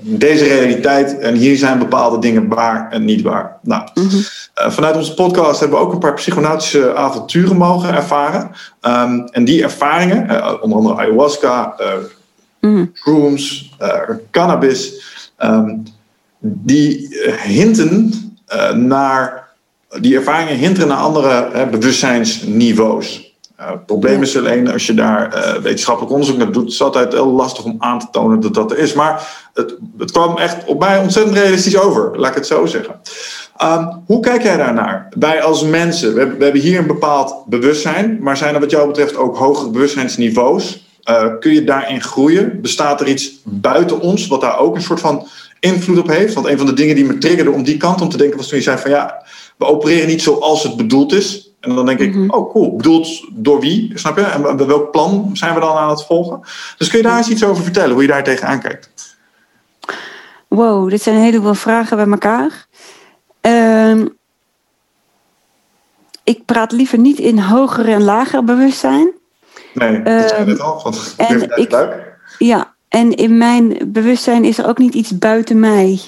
deze 0.00 0.44
realiteit 0.44 1.18
en 1.18 1.34
hier 1.34 1.56
zijn 1.56 1.78
bepaalde 1.78 2.18
dingen 2.18 2.48
waar 2.48 2.90
en 2.90 3.04
niet 3.04 3.22
waar. 3.22 3.56
Nou, 3.62 3.82
-hmm. 3.94 4.08
vanuit 4.54 4.96
onze 4.96 5.14
podcast 5.14 5.60
hebben 5.60 5.78
we 5.78 5.84
ook 5.84 5.92
een 5.92 5.98
paar 5.98 6.14
psychonautische 6.14 6.94
avonturen 6.94 7.56
mogen 7.56 7.94
ervaren. 7.94 8.50
Um, 8.80 9.24
en 9.24 9.44
die 9.44 9.62
ervaringen, 9.62 10.22
onder 10.62 10.78
andere 10.78 10.96
ayahuasca, 10.96 11.74
mm. 12.60 12.90
shrooms, 12.94 13.76
cannabis, 14.30 15.02
um, 15.44 15.82
die 16.54 17.08
hinten 17.42 18.12
naar, 18.74 19.48
die 20.00 20.16
ervaringen 20.16 20.56
hinten 20.56 20.88
naar 20.88 20.96
andere 20.96 21.66
bewustzijnsniveaus. 21.70 23.34
Uh, 23.60 23.70
het 23.70 23.86
probleem 23.86 24.22
is 24.22 24.36
alleen 24.36 24.72
als 24.72 24.86
je 24.86 24.94
daar 24.94 25.58
wetenschappelijk 25.62 26.12
onderzoek 26.12 26.36
naar 26.36 26.52
doet, 26.52 26.66
is 26.66 26.72
het 26.72 26.82
altijd 26.82 27.12
heel 27.12 27.30
lastig 27.30 27.64
om 27.64 27.76
aan 27.78 27.98
te 27.98 28.06
tonen 28.10 28.40
dat 28.40 28.54
dat 28.54 28.70
er 28.70 28.78
is. 28.78 28.92
Maar 28.92 29.48
het, 29.54 29.76
het 29.98 30.10
kwam 30.10 30.36
echt 30.36 30.64
op 30.64 30.78
mij 30.78 30.98
ontzettend 30.98 31.36
realistisch 31.36 31.78
over, 31.78 32.18
laat 32.18 32.30
ik 32.30 32.36
het 32.36 32.46
zo 32.46 32.66
zeggen. 32.66 33.00
Um, 33.62 34.02
hoe 34.06 34.20
kijk 34.20 34.42
jij 34.42 34.56
daarnaar? 34.56 35.08
Wij 35.18 35.42
als 35.42 35.64
mensen, 35.64 36.14
we, 36.14 36.36
we, 36.36 36.44
hebben 36.44 36.62
hier 36.62 36.78
een 36.78 36.86
bepaald 36.86 37.44
bewustzijn, 37.46 38.18
maar 38.20 38.36
zijn 38.36 38.54
er 38.54 38.60
wat 38.60 38.70
jou 38.70 38.86
betreft 38.86 39.16
ook 39.16 39.36
hogere 39.36 39.70
bewustzijnsniveaus? 39.70 40.84
Kun 41.40 41.52
je 41.52 41.64
daarin 41.64 42.02
groeien? 42.02 42.60
Bestaat 42.60 43.00
er 43.00 43.08
iets 43.08 43.32
buiten 43.44 44.00
ons 44.00 44.26
wat 44.26 44.40
daar 44.40 44.58
ook 44.58 44.74
een 44.74 44.82
soort 44.82 45.00
van 45.00 45.26
invloed 45.60 45.98
op 45.98 46.08
heeft? 46.08 46.34
Want 46.34 46.46
een 46.46 46.58
van 46.58 46.66
de 46.66 46.72
dingen 46.72 46.94
die 46.94 47.04
me 47.04 47.18
triggerde 47.18 47.50
om 47.50 47.62
die 47.62 47.76
kant 47.76 48.00
om 48.00 48.08
te 48.08 48.16
denken 48.16 48.36
was 48.36 48.48
toen 48.48 48.58
je 48.58 48.64
zei 48.64 48.78
van 48.78 48.90
ja, 48.90 49.26
we 49.56 49.64
opereren 49.64 50.06
niet 50.06 50.22
zoals 50.22 50.62
het 50.62 50.76
bedoeld 50.76 51.12
is. 51.12 51.50
En 51.60 51.74
dan 51.74 51.86
denk 51.86 51.98
ik, 51.98 52.14
mm 52.14 52.20
-hmm. 52.20 52.30
oh 52.30 52.52
cool, 52.52 52.76
bedoeld 52.76 53.08
door 53.32 53.60
wie, 53.60 53.90
snap 53.94 54.16
je? 54.16 54.22
En 54.22 54.56
bij 54.56 54.66
welk 54.66 54.90
plan 54.90 55.30
zijn 55.32 55.54
we 55.54 55.60
dan 55.60 55.76
aan 55.76 55.90
het 55.90 56.04
volgen? 56.04 56.40
Dus 56.78 56.88
kun 56.88 56.98
je 56.98 57.04
daar 57.04 57.16
eens 57.16 57.28
iets 57.28 57.44
over 57.44 57.62
vertellen, 57.62 57.92
hoe 57.92 58.02
je 58.02 58.08
daar 58.08 58.24
tegenaan 58.24 58.60
kijkt? 58.60 59.16
Wow, 60.48 60.90
dit 60.90 61.02
zijn 61.02 61.16
een 61.16 61.22
heleboel 61.22 61.54
vragen 61.54 61.96
bij 61.96 62.06
elkaar. 62.06 62.66
Uh, 63.42 64.06
ik 66.24 66.44
praat 66.44 66.72
liever 66.72 66.98
niet 66.98 67.18
in 67.18 67.38
hoger 67.38 67.88
en 67.88 68.02
lager 68.02 68.44
bewustzijn. 68.44 69.12
Nee, 69.74 70.02
dat 70.02 70.22
uh, 70.22 70.28
zei 70.28 70.44
net 70.44 70.60
al, 70.60 70.80
want 70.82 71.14
en 71.16 71.42
ik, 71.56 71.70
leuk. 71.70 72.18
Ja, 72.38 72.74
en 72.96 73.14
in 73.14 73.36
mijn 73.36 73.78
bewustzijn 73.86 74.44
is 74.44 74.58
er 74.58 74.66
ook 74.66 74.78
niet 74.78 74.94
iets 74.94 75.18
buiten 75.18 75.60
mij. 75.60 76.00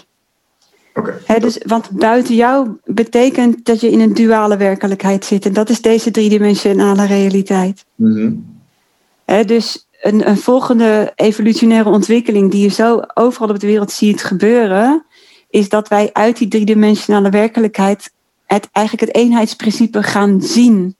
Okay. 0.94 1.38
dus, 1.38 1.58
want 1.66 1.90
buiten 1.90 2.34
jou 2.34 2.68
betekent 2.84 3.64
dat 3.64 3.80
je 3.80 3.90
in 3.90 4.00
een 4.00 4.14
duale 4.14 4.56
werkelijkheid 4.56 5.24
zit. 5.24 5.46
En 5.46 5.52
dat 5.52 5.68
is 5.68 5.80
deze 5.80 6.10
driedimensionale 6.10 7.06
realiteit. 7.06 7.84
Mm 7.94 8.14
-hmm. 8.14 9.46
dus 9.46 9.88
een, 10.00 10.28
een, 10.28 10.36
volgende 10.36 11.12
evolutionaire 11.14 11.88
ontwikkeling 11.88 12.50
die 12.50 12.62
je 12.62 12.68
zo 12.68 13.02
overal 13.14 13.48
op 13.48 13.60
de 13.60 13.66
wereld 13.66 13.90
ziet 13.90 14.24
gebeuren, 14.24 15.04
is 15.50 15.68
dat 15.68 15.88
wij 15.88 16.10
uit 16.12 16.36
die 16.38 16.48
driedimensionale 16.48 17.30
werkelijkheid 17.30 18.12
het, 18.46 18.68
eigenlijk 18.72 19.06
het 19.06 19.22
eenheidsprincipe 19.22 20.02
gaan 20.02 20.42
zien. 20.42 20.96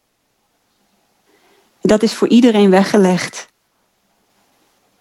Dat 1.80 2.02
is 2.02 2.14
voor 2.14 2.28
iedereen 2.28 2.70
weggelegd. 2.70 3.47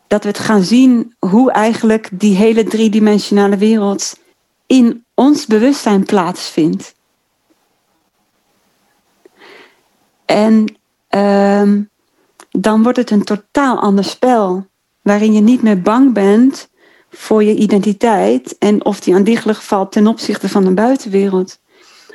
Dat 0.07 0.23
we 0.23 0.29
het 0.29 0.39
gaan 0.39 0.63
zien 0.63 1.15
hoe 1.19 1.51
eigenlijk 1.51 2.09
die 2.11 2.35
hele 2.35 2.63
driedimensionale 2.63 3.57
wereld 3.57 4.19
in 4.65 5.05
ons 5.13 5.45
bewustzijn 5.45 6.05
plaatsvindt. 6.05 6.95
En 10.25 10.77
uh, 11.09 11.71
dan 12.51 12.83
wordt 12.83 12.97
het 12.97 13.11
een 13.11 13.23
totaal 13.23 13.79
ander 13.79 14.03
spel, 14.03 14.67
waarin 15.01 15.33
je 15.33 15.41
niet 15.41 15.61
meer 15.61 15.81
bang 15.81 16.13
bent 16.13 16.69
voor 17.09 17.43
je 17.43 17.55
identiteit 17.55 18.57
en 18.57 18.85
of 18.85 18.99
die 18.99 19.15
aan 19.15 19.53
valt 19.55 19.91
ten 19.91 20.07
opzichte 20.07 20.49
van 20.49 20.63
de 20.63 20.73
buitenwereld. 20.73 21.59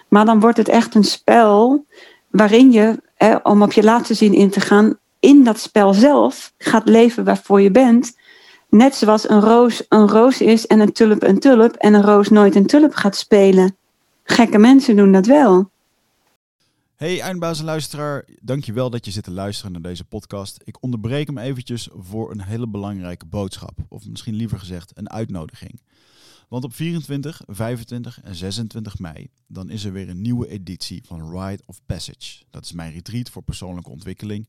Maar 0.09 0.25
dan 0.25 0.41
wordt 0.41 0.57
het 0.57 0.69
echt 0.69 0.95
een 0.95 1.05
spel 1.05 1.87
waarin 2.31 2.73
je, 2.73 3.03
om 3.43 3.63
op 3.63 3.73
je 3.73 3.83
laatste 3.83 4.15
zin 4.15 4.35
in 4.35 4.51
te 4.51 4.61
gaan, 4.61 4.99
in 5.23 5.45
dat 5.45 5.59
spel 5.59 5.95
zelf 5.95 6.53
gaat 6.59 6.89
leven 6.89 7.25
waarvoor 7.25 7.61
je 7.61 7.71
bent 7.71 8.15
Net 8.73 8.95
zoals 8.95 9.29
een 9.29 9.41
roos 9.41 9.85
een 9.89 10.09
roos 10.09 10.41
is 10.41 10.67
en 10.67 10.81
een 10.81 10.93
tulp 10.93 11.23
een 11.23 11.39
tulp 11.39 11.75
en 11.75 11.95
een 11.95 12.03
roos 12.03 12.29
nooit 12.29 12.55
een 12.55 12.67
tulp 12.67 12.95
gaat 12.95 13.17
spelen. 13.17 13.77
Gekke 14.25 14.59
mensen 14.59 14.97
doen 14.97 15.13
dat 15.13 15.27
wel. 15.27 15.71
Hey 16.97 17.21
eindbazen 17.21 17.65
luisteraar, 17.65 18.25
dankjewel 18.41 18.91
dat 18.91 19.05
je 19.05 19.11
zit 19.11 19.25
te 19.25 19.31
luisteren 19.31 19.73
naar 19.73 19.83
deze 19.83 20.05
podcast. 20.05 20.61
Ik 20.65 20.83
onderbreek 20.83 21.27
hem 21.27 21.39
eventjes 21.39 21.89
voor 21.93 22.31
een 22.31 22.43
hele 22.43 22.69
belangrijke 22.69 23.27
boodschap. 23.27 23.79
Of 23.89 24.07
misschien 24.09 24.35
liever 24.35 24.59
gezegd 24.59 24.91
een 24.95 25.11
uitnodiging. 25.11 25.81
Want 26.49 26.65
op 26.65 26.75
24, 26.75 27.43
25 27.47 28.21
en 28.23 28.35
26 28.35 28.99
mei 28.99 29.31
dan 29.47 29.71
is 29.71 29.85
er 29.85 29.93
weer 29.93 30.09
een 30.09 30.23
nieuwe 30.23 30.49
editie 30.49 31.03
van 31.07 31.39
Ride 31.39 31.63
of 31.67 31.81
Passage. 31.87 32.43
Dat 32.51 32.65
is 32.65 32.73
mijn 32.73 32.93
retreat 32.93 33.31
voor 33.31 33.43
persoonlijke 33.43 33.91
ontwikkeling 33.91 34.49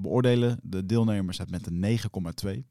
beoordelen 0.00 0.58
de 0.62 0.86
deelnemers 0.86 1.38
het 1.38 1.50
met 1.50 1.66
een 1.66 1.98
9,2. 2.44 2.62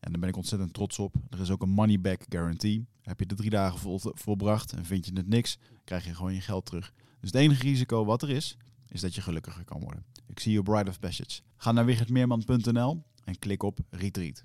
En 0.00 0.10
daar 0.10 0.20
ben 0.20 0.28
ik 0.28 0.36
ontzettend 0.36 0.74
trots 0.74 0.98
op. 0.98 1.14
Er 1.30 1.40
is 1.40 1.50
ook 1.50 1.62
een 1.62 1.70
money 1.70 2.00
back 2.00 2.24
guarantee. 2.28 2.86
Heb 3.02 3.20
je 3.20 3.26
de 3.26 3.34
drie 3.34 3.50
dagen 3.50 3.78
vol, 3.78 4.00
volbracht 4.02 4.72
en 4.72 4.84
vind 4.84 5.06
je 5.06 5.12
het 5.14 5.28
niks, 5.28 5.58
krijg 5.84 6.04
je 6.04 6.14
gewoon 6.14 6.34
je 6.34 6.40
geld 6.40 6.66
terug. 6.66 6.92
Dus 7.20 7.30
het 7.30 7.40
enige 7.40 7.62
risico 7.62 8.04
wat 8.04 8.22
er 8.22 8.30
is, 8.30 8.56
is 8.88 9.00
dat 9.00 9.14
je 9.14 9.20
gelukkiger 9.20 9.64
kan 9.64 9.80
worden. 9.80 10.04
Ik 10.26 10.40
zie 10.40 10.52
je 10.52 10.62
Bride 10.62 10.90
of 10.90 11.00
Passage. 11.00 11.40
Ga 11.56 11.72
naar 11.72 11.84
wichertmeerman.nl 11.84 13.02
en 13.24 13.38
klik 13.38 13.62
op 13.62 13.78
Retreat. 13.90 14.42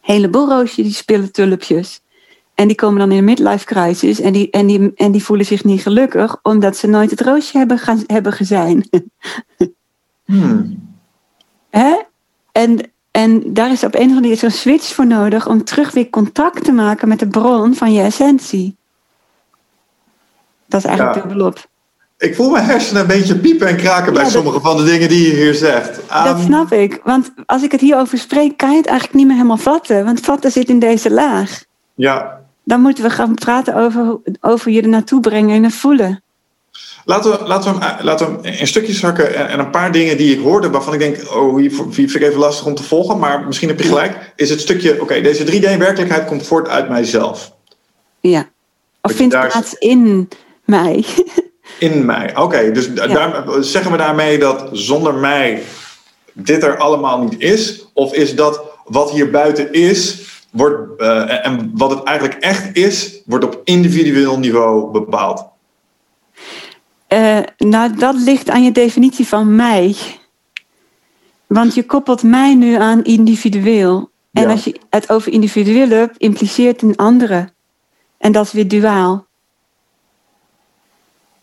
Heleboel 0.00 0.48
roosje 0.48 0.82
die 0.82 0.92
spelen 0.92 1.32
tulpjes. 1.32 2.00
En 2.54 2.66
die 2.66 2.76
komen 2.76 2.98
dan 2.98 3.12
in 3.12 3.18
een 3.18 3.24
midlife 3.24 3.64
crisis 3.64 4.20
en 4.20 4.32
die, 4.32 4.50
en 4.50 4.66
die, 4.66 4.94
en 4.94 5.12
die 5.12 5.22
voelen 5.22 5.46
zich 5.46 5.64
niet 5.64 5.82
gelukkig 5.82 6.38
omdat 6.42 6.76
ze 6.76 6.86
nooit 6.86 7.10
het 7.10 7.20
roosje 7.20 7.58
hebben, 7.58 7.78
gaan, 7.78 8.02
hebben 8.06 8.32
gezien. 8.32 8.84
Hmm. 10.24 10.95
Hè? 11.78 11.96
En, 12.52 12.90
en 13.10 13.42
daar 13.52 13.70
is 13.72 13.84
op 13.84 13.94
een 13.94 14.00
of 14.00 14.06
andere 14.06 14.20
manier 14.20 14.36
zo'n 14.36 14.50
switch 14.50 14.94
voor 14.94 15.06
nodig 15.06 15.48
om 15.48 15.64
terug 15.64 15.90
weer 15.92 16.10
contact 16.10 16.64
te 16.64 16.72
maken 16.72 17.08
met 17.08 17.18
de 17.18 17.28
bron 17.28 17.74
van 17.74 17.92
je 17.92 18.02
essentie. 18.02 18.76
Dat 20.66 20.80
is 20.80 20.86
eigenlijk 20.86 21.16
Ja. 21.16 21.22
dubbelop. 21.22 21.66
Ik 22.18 22.34
voel 22.34 22.50
mijn 22.50 22.64
hersenen 22.64 23.02
een 23.02 23.08
beetje 23.08 23.38
piepen 23.38 23.66
en 23.68 23.76
kraken 23.76 24.12
bij 24.12 24.22
Ja, 24.22 24.22
dat- 24.22 24.32
sommige 24.32 24.60
van 24.60 24.76
de 24.76 24.84
dingen 24.84 25.08
die 25.08 25.28
je 25.28 25.34
hier 25.34 25.54
zegt. 25.54 25.96
Dat 25.96 26.26
Ehm, 26.26 26.40
snap 26.44 26.72
ik. 26.72 27.00
Want 27.04 27.32
als 27.46 27.62
ik 27.62 27.72
het 27.72 27.80
hierover 27.80 28.18
spreek, 28.18 28.56
kan 28.56 28.70
je 28.70 28.76
het 28.76 28.86
eigenlijk 28.86 29.18
niet 29.18 29.26
meer 29.26 29.36
helemaal 29.36 29.56
vatten. 29.56 30.04
Want 30.04 30.20
vatten 30.20 30.52
zit 30.52 30.68
in 30.68 30.78
deze 30.78 31.10
laag. 31.10 31.64
Ja, 31.94 32.44
Dan 32.64 32.80
moeten 32.80 33.04
we 33.04 33.10
gaan 33.10 33.34
praten 33.34 33.74
over, 33.74 34.18
over 34.40 34.70
je 34.70 34.82
er 34.82 34.88
naartoe 34.88 35.20
brengen 35.20 35.56
en 35.56 35.64
het 35.64 35.74
voelen. 35.74 36.22
Laten 37.08 37.30
we, 37.30 37.46
laten, 37.46 37.74
we 37.78 37.84
hem, 37.84 38.04
laten 38.04 38.26
we 38.42 38.48
hem 38.48 38.58
in 38.58 38.66
stukjes 38.66 39.02
hakken 39.02 39.34
en, 39.34 39.48
en 39.48 39.58
een 39.58 39.70
paar 39.70 39.92
dingen 39.92 40.16
die 40.16 40.34
ik 40.36 40.42
hoorde 40.42 40.70
waarvan 40.70 40.92
ik 40.94 40.98
denk, 40.98 41.34
oh, 41.34 41.56
hier 41.56 41.72
vind 41.90 42.14
ik 42.14 42.22
even 42.22 42.38
lastig 42.38 42.66
om 42.66 42.74
te 42.74 42.82
volgen, 42.82 43.18
maar 43.18 43.44
misschien 43.46 43.68
heb 43.68 43.80
je 43.80 43.88
gelijk, 43.88 44.32
is 44.36 44.50
het 44.50 44.60
stukje, 44.60 45.00
oké, 45.00 45.20
deze 45.20 45.44
3D-werkelijkheid 45.44 46.24
komt 46.26 46.46
voort 46.46 46.68
uit 46.68 46.88
mijzelf, 46.88 47.52
Ja. 48.20 48.48
Of 49.02 49.12
vindt 49.12 49.32
daar- 49.34 49.48
plaats 49.48 49.74
in 49.74 50.28
mij. 50.64 51.04
in 51.78 52.04
mij. 52.04 52.36
Oké, 52.36 52.70
dus 52.72 52.94
da- 52.94 53.04
Ja. 53.04 53.14
daar, 53.14 53.44
zeggen 53.64 53.90
we 53.90 53.96
daarmee 53.96 54.38
dat 54.38 54.68
zonder 54.72 55.14
mij 55.14 55.62
dit 56.32 56.62
er 56.62 56.76
allemaal 56.78 57.18
niet 57.22 57.40
is? 57.40 57.86
Of 57.92 58.14
is 58.14 58.34
dat 58.34 58.62
wat 58.84 59.10
hier 59.10 59.30
buiten 59.30 59.72
is, 59.72 60.20
wordt, 60.50 61.00
eh, 61.00 61.46
en 61.46 61.70
wat 61.74 61.90
het 61.90 62.02
eigenlijk 62.02 62.38
echt 62.40 62.76
is, 62.76 63.22
wordt 63.26 63.44
op 63.44 63.60
individueel 63.64 64.38
niveau 64.38 64.90
bepaald? 64.90 65.44
Eh, 67.16 67.38
nou, 67.58 67.94
dat 67.94 68.14
ligt 68.14 68.50
aan 68.50 68.62
je 68.62 68.72
definitie 68.72 69.26
van 69.26 69.54
mij. 69.54 69.96
Want 71.46 71.74
je 71.74 71.86
koppelt 71.86 72.22
mij 72.22 72.54
nu 72.54 72.74
aan 72.74 73.04
individueel. 73.04 74.10
En 74.32 74.42
Ja. 74.42 74.50
als 74.50 74.64
je 74.64 74.80
het 74.90 75.10
over 75.10 75.32
individueel 75.32 75.88
hebt, 75.88 76.16
impliceert 76.16 76.82
een 76.82 76.96
andere. 76.96 77.52
En 78.18 78.32
dat 78.32 78.44
is 78.46 78.52
weer 78.52 78.68
duaal. 78.68 79.26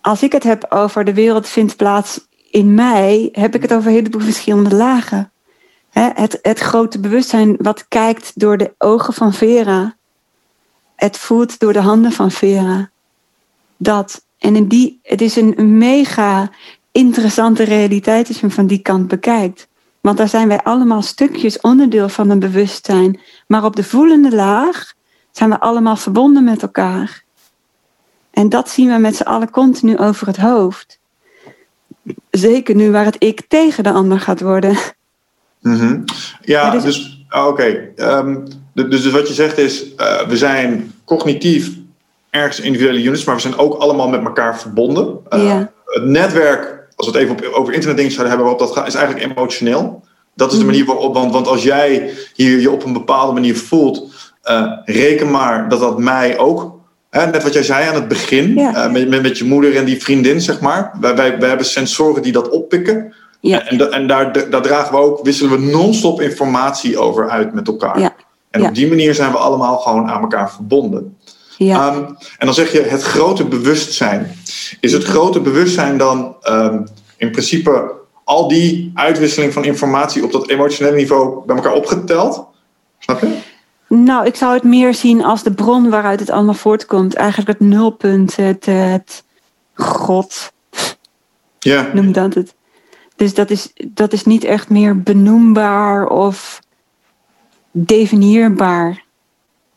Als 0.01 0.23
ik 0.23 0.31
het 0.31 0.43
heb 0.43 0.65
over 0.69 1.03
de 1.03 1.13
wereld 1.13 1.47
vindt 1.47 1.75
plaats 1.75 2.27
in 2.51 2.73
mij, 2.73 3.29
heb 3.31 3.55
ik 3.55 3.61
het 3.61 3.73
over 3.73 3.87
een 3.87 3.95
heleboel 3.95 4.21
verschillende 4.21 4.75
lagen. 4.75 5.31
Hè, 5.89 6.09
het, 6.13 6.39
het 6.41 6.59
grote 6.59 6.99
bewustzijn 6.99 7.55
wat 7.57 7.87
kijkt 7.87 8.31
door 8.39 8.57
de 8.57 8.73
ogen 8.77 9.13
van 9.13 9.33
Vera. 9.33 9.95
Het 10.95 11.17
voelt 11.17 11.59
door 11.59 11.73
de 11.73 11.81
handen 11.81 12.11
van 12.11 12.31
Vera. 12.31 12.89
Dat. 13.77 14.25
En 14.43 14.55
in 14.55 14.67
die, 14.67 14.99
het 15.03 15.21
is 15.21 15.35
een 15.35 15.77
mega 15.77 16.51
interessante 16.91 17.63
realiteit 17.63 18.27
als 18.27 18.35
je 18.35 18.45
hem 18.45 18.55
van 18.55 18.67
die 18.67 18.79
kant 18.79 19.07
bekijkt. 19.07 19.67
Want 20.01 20.17
daar 20.17 20.29
zijn 20.29 20.47
wij 20.47 20.61
allemaal 20.61 21.01
stukjes 21.01 21.61
onderdeel 21.61 22.09
van 22.09 22.29
een 22.29 22.39
bewustzijn. 22.39 23.19
Maar 23.47 23.63
op 23.63 23.75
de 23.75 23.83
voelende 23.83 24.35
laag 24.35 24.93
zijn 25.31 25.49
we 25.49 25.59
allemaal 25.59 25.95
verbonden 25.95 26.43
met 26.43 26.61
elkaar. 26.61 27.23
En 28.31 28.49
dat 28.49 28.69
zien 28.69 28.87
we 28.87 28.97
met 28.97 29.15
z'n 29.15 29.23
allen 29.23 29.49
continu 29.49 29.97
over 29.97 30.27
het 30.27 30.37
hoofd. 30.37 30.99
Zeker 32.31 32.75
nu 32.75 32.91
waar 32.91 33.05
het 33.05 33.15
ik 33.19 33.41
tegen 33.47 33.83
de 33.83 33.91
ander 33.91 34.19
gaat 34.19 34.41
worden. 34.41 34.77
Mhm. 35.61 36.01
Ja, 36.41 36.65
Ja, 36.65 36.69
dus- 36.69 36.83
dus 36.83 37.25
ah, 37.27 37.47
oké. 37.47 37.91
Ehm, 37.95 38.37
dus, 38.73 38.89
dus 38.89 39.11
wat 39.11 39.27
je 39.27 39.33
zegt 39.33 39.57
is, 39.57 39.95
eh, 39.95 40.27
we 40.27 40.37
zijn 40.37 40.93
cognitief 41.05 41.81
ergens 42.33 42.59
individuele 42.59 43.03
units, 43.03 43.23
maar 43.23 43.35
we 43.35 43.41
zijn 43.41 43.57
ook 43.57 43.73
allemaal 43.73 44.09
met 44.09 44.23
elkaar 44.23 44.59
verbonden. 44.59 45.17
Eh, 45.29 45.43
Ja. 45.45 45.71
Het 45.85 46.03
netwerk, 46.05 46.87
als 46.95 47.07
we 47.09 47.13
het 47.17 47.21
even 47.21 47.35
op, 47.47 47.53
over 47.53 47.73
internetdingen 47.73 48.11
zouden 48.11 48.29
hebben 48.37 48.51
waarop 48.51 48.67
dat 48.67 48.77
gaat, 48.77 48.87
is 48.87 48.95
eigenlijk 48.95 49.31
emotioneel. 49.37 50.03
Dat 50.35 50.51
is 50.51 50.57
de 50.57 50.63
Mhm. 50.63 50.71
manier 50.71 50.85
waarop, 50.87 51.13
want, 51.13 51.31
want 51.33 51.47
als 51.47 51.63
jij 51.63 52.09
hier 52.35 52.59
je 52.59 52.71
op 52.71 52.85
een 52.85 52.93
bepaalde 52.93 53.33
manier 53.33 53.57
voelt, 53.57 54.13
eh, 54.41 54.71
reken 54.85 55.31
maar 55.31 55.69
dat 55.69 55.79
dat 55.79 55.99
mij 55.99 56.37
ook. 56.37 56.71
Hè, 57.09 57.25
net 57.25 57.43
wat 57.43 57.53
jij 57.53 57.63
zei 57.63 57.87
aan 57.87 57.95
het 57.95 58.07
begin, 58.07 58.53
Ja. 58.53 58.75
eh, 58.85 58.91
met, 58.91 59.09
met, 59.09 59.21
met 59.21 59.37
je 59.37 59.45
moeder 59.45 59.75
en 59.75 59.85
die 59.85 60.01
vriendin, 60.01 60.41
zeg 60.41 60.59
maar. 60.59 60.91
Wij, 61.01 61.15
wij, 61.15 61.37
wij 61.39 61.47
hebben 61.47 61.65
sensoren 61.67 62.21
die 62.21 62.31
dat 62.31 62.49
oppikken. 62.49 63.13
Ja. 63.39 63.67
En, 63.67 63.91
en 63.91 64.07
daar, 64.07 64.49
daar 64.49 64.61
dragen 64.61 64.91
we 64.93 64.99
ook, 64.99 65.19
wisselen 65.23 65.51
we 65.51 65.71
non-stop 65.71 66.21
informatie 66.21 66.97
over 66.97 67.29
uit 67.29 67.53
met 67.53 67.67
elkaar. 67.67 67.99
Ja. 67.99 68.13
En 68.49 68.65
op 68.65 68.75
die 68.75 68.87
manier 68.87 69.15
zijn 69.15 69.31
we 69.31 69.37
allemaal 69.37 69.77
gewoon 69.77 70.09
aan 70.09 70.21
elkaar 70.21 70.51
verbonden. 70.51 71.17
Ja. 71.57 71.89
Ehm, 71.89 72.03
en 72.37 72.45
dan 72.45 72.53
zeg 72.53 72.71
je 72.71 72.81
het 72.81 73.01
grote 73.03 73.45
bewustzijn. 73.45 74.31
Is 74.79 74.91
het 74.93 75.03
grote 75.03 75.39
bewustzijn 75.39 75.97
dan 75.97 76.35
ehm, 76.41 76.85
in 77.17 77.31
principe 77.31 77.91
al 78.23 78.47
die 78.47 78.91
uitwisseling 78.93 79.53
van 79.53 79.63
informatie 79.63 80.23
op 80.23 80.31
dat 80.31 80.49
emotionele 80.49 80.95
niveau 80.95 81.45
bij 81.45 81.55
elkaar 81.55 81.73
opgeteld? 81.73 82.47
Snap 82.99 83.21
je? 83.21 83.37
Nou, 83.87 84.25
ik 84.25 84.35
zou 84.35 84.53
het 84.53 84.63
meer 84.63 84.93
zien 84.93 85.23
als 85.23 85.43
de 85.43 85.53
bron 85.53 85.89
waaruit 85.89 86.19
het 86.19 86.29
allemaal 86.29 86.53
voortkomt. 86.53 87.13
Eigenlijk 87.13 87.47
het 87.59 87.67
nulpunt, 87.67 88.35
het, 88.35 88.65
het 88.65 89.23
God, 89.73 90.51
Ja. 91.59 91.89
noem 91.93 92.11
dat 92.11 92.33
het. 92.33 92.53
Dus 93.15 93.33
dat 93.33 93.49
is, 93.49 93.73
dat 93.87 94.13
is 94.13 94.25
niet 94.25 94.43
echt 94.43 94.69
meer 94.69 95.01
benoembaar 95.01 96.07
of 96.07 96.59
definieerbaar. 97.71 99.03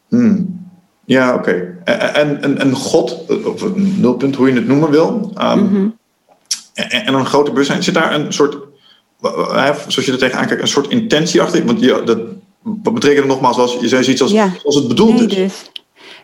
Hmm. 0.08 0.65
Ja, 1.06 1.34
oké. 1.34 1.78
En, 1.84 2.14
en, 2.14 2.42
en, 2.42 2.58
en 2.58 2.72
God, 2.72 3.16
of 3.44 3.62
een 3.62 3.94
nulpunt, 4.00 4.36
hoe 4.36 4.48
je 4.48 4.54
het 4.54 4.66
noemen 4.66 4.90
wil. 4.90 5.32
ehm, 5.36 5.62
Mhm. 5.64 5.88
en, 6.74 6.90
en 6.90 7.14
een 7.14 7.26
grote 7.26 7.50
bewustzijn. 7.50 7.82
Zit 7.82 7.94
daar 7.94 8.14
een 8.14 8.32
soort, 8.32 8.56
eh, 9.22 9.74
zoals 9.86 10.04
je 10.06 10.12
er 10.12 10.18
tegenaan 10.18 10.46
kijkt, 10.46 10.62
een 10.62 10.68
soort 10.68 10.88
intentie 10.90 11.42
achter? 11.42 11.64
Want 11.64 11.80
je, 11.80 12.02
dat, 12.04 12.18
wat 12.62 12.94
betekent 12.94 13.18
het 13.18 13.26
nogmaals, 13.28 13.56
als, 13.56 13.76
je 13.80 13.88
zei 13.88 14.02
zoiets 14.04 14.22
als, 14.22 14.30
Ja. 14.32 14.50
als 14.64 14.74
het 14.74 14.88
bedoeld 14.88 15.14
Nee, 15.14 15.26
is. 15.26 15.34
dus. 15.34 15.70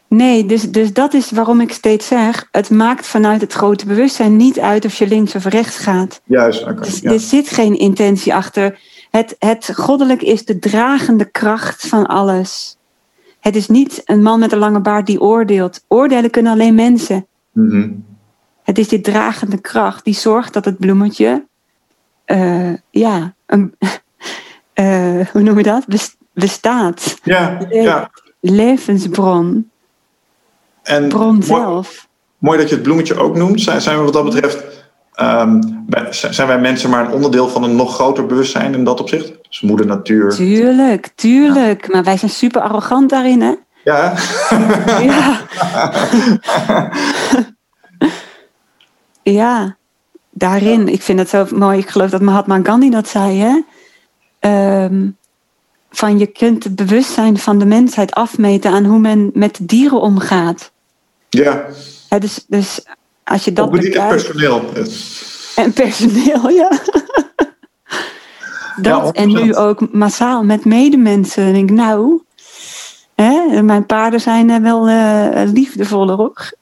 Nee, 0.08 0.46
dus, 0.46 0.70
dus 0.70 0.92
dat 0.92 1.14
is 1.14 1.30
waarom 1.30 1.60
ik 1.60 1.72
steeds 1.72 2.06
zeg: 2.06 2.48
het 2.50 2.70
maakt 2.70 3.06
vanuit 3.06 3.40
het 3.40 3.52
grote 3.52 3.86
bewustzijn 3.86 4.36
niet 4.36 4.60
uit 4.60 4.84
of 4.84 4.94
je 4.94 5.06
links 5.06 5.34
of 5.34 5.44
rechts 5.44 5.76
gaat. 5.76 6.20
Juist, 6.24 6.62
oké. 6.62 6.82
Dus 6.82 6.98
ja. 7.00 7.10
Er 7.12 7.20
zit 7.20 7.48
geen 7.48 7.78
intentie 7.78 8.34
achter. 8.34 8.78
Het, 9.10 9.36
het 9.38 9.70
goddelijk 9.74 10.22
is 10.22 10.44
de 10.44 10.58
dragende 10.58 11.24
kracht 11.30 11.86
van 11.88 12.06
alles. 12.06 12.76
Het 13.42 13.56
is 13.56 13.68
niet 13.68 14.02
een 14.04 14.22
man 14.22 14.38
met 14.38 14.52
een 14.52 14.58
lange 14.58 14.80
baard 14.80 15.06
die 15.06 15.20
oordeelt. 15.20 15.84
Oordelen 15.88 16.30
kunnen 16.30 16.52
alleen 16.52 16.74
mensen. 16.74 17.26
Mhm. 17.52 17.90
Het 18.62 18.78
is 18.78 18.88
die 18.88 19.00
dragende 19.00 19.58
kracht 19.60 20.04
die 20.04 20.14
zorgt 20.14 20.52
dat 20.52 20.64
het 20.64 20.78
bloemetje, 20.78 21.46
eh, 22.24 22.72
ja, 22.90 23.34
een, 23.46 23.74
eh, 24.72 25.26
hoe 25.32 25.42
noem 25.42 25.56
je 25.56 25.62
dat? 25.62 25.86
Bes- 25.86 26.16
bestaat. 26.32 27.18
Ja, 27.22 27.58
ja. 27.70 28.10
Levensbron, 28.40 29.70
En 30.82 31.08
bron 31.08 31.32
mooi, 31.34 31.42
zelf. 31.42 32.08
mooi 32.38 32.58
dat 32.58 32.68
je 32.68 32.74
het 32.74 32.84
bloemetje 32.84 33.16
ook 33.16 33.36
noemt. 33.36 33.60
Zijn, 33.60 33.80
zijn 33.80 33.98
we 33.98 34.04
wat 34.04 34.12
dat 34.12 34.24
betreft, 34.24 34.81
ehm, 35.22 35.60
zijn 36.10 36.48
wij 36.48 36.60
mensen 36.60 36.90
maar 36.90 37.06
een 37.06 37.12
onderdeel 37.12 37.48
van 37.48 37.62
een 37.62 37.76
nog 37.76 37.94
groter 37.94 38.26
bewustzijn 38.26 38.74
in 38.74 38.84
dat 38.84 39.00
opzicht? 39.00 39.32
Dus 39.48 39.60
moeder 39.60 39.86
natuur. 39.86 40.30
Tuurlijk, 40.30 41.10
tuurlijk. 41.14 41.92
Maar 41.92 42.04
wij 42.04 42.16
zijn 42.16 42.30
super 42.30 42.60
arrogant 42.60 43.10
daarin, 43.10 43.40
hè? 43.40 43.54
Ja? 43.84 44.14
Ja. 45.00 45.40
ja, 49.40 49.76
daarin. 50.30 50.88
Ik 50.88 51.02
vind 51.02 51.18
het 51.18 51.28
zo 51.28 51.46
mooi. 51.50 51.78
Ik 51.78 51.88
geloof 51.88 52.10
dat 52.10 52.20
Mahatma 52.20 52.60
Gandhi 52.62 52.90
dat 52.90 53.08
zei, 53.08 53.38
hè? 53.38 53.60
Ehm, 54.38 55.10
van 55.90 56.18
je 56.18 56.26
kunt 56.26 56.64
het 56.64 56.76
bewustzijn 56.76 57.38
van 57.38 57.58
de 57.58 57.66
mensheid 57.66 58.14
afmeten 58.14 58.70
aan 58.70 58.84
hoe 58.84 58.98
men 58.98 59.30
met 59.34 59.58
dieren 59.62 60.00
omgaat. 60.00 60.72
ja. 61.28 61.66
Hè, 62.08 62.18
dus, 62.18 62.44
dus 62.48 62.84
als 63.24 63.44
je 63.44 63.52
dat 63.52 63.64
Ook 63.64 63.72
bekijkt. 63.72 64.08
personeel. 64.08 64.64
En 65.56 65.72
personeel, 65.72 66.48
ja. 66.48 66.70
Dat, 68.76 69.16
en 69.16 69.28
100%. 69.28 69.32
nu 69.42 69.54
ook 69.54 69.92
massaal 69.92 70.44
met 70.44 70.64
medemensen. 70.64 71.44
Dan 71.44 71.52
denk 71.52 71.70
ik, 71.70 71.76
nou, 71.76 72.22
hè, 73.14 73.62
mijn 73.62 73.86
paarden 73.86 74.20
zijn 74.20 74.50
eh, 74.50 74.56
wel 74.56 74.88
eh, 74.88 75.42
liefdevoller 75.52 76.16
hoor. 76.16 76.52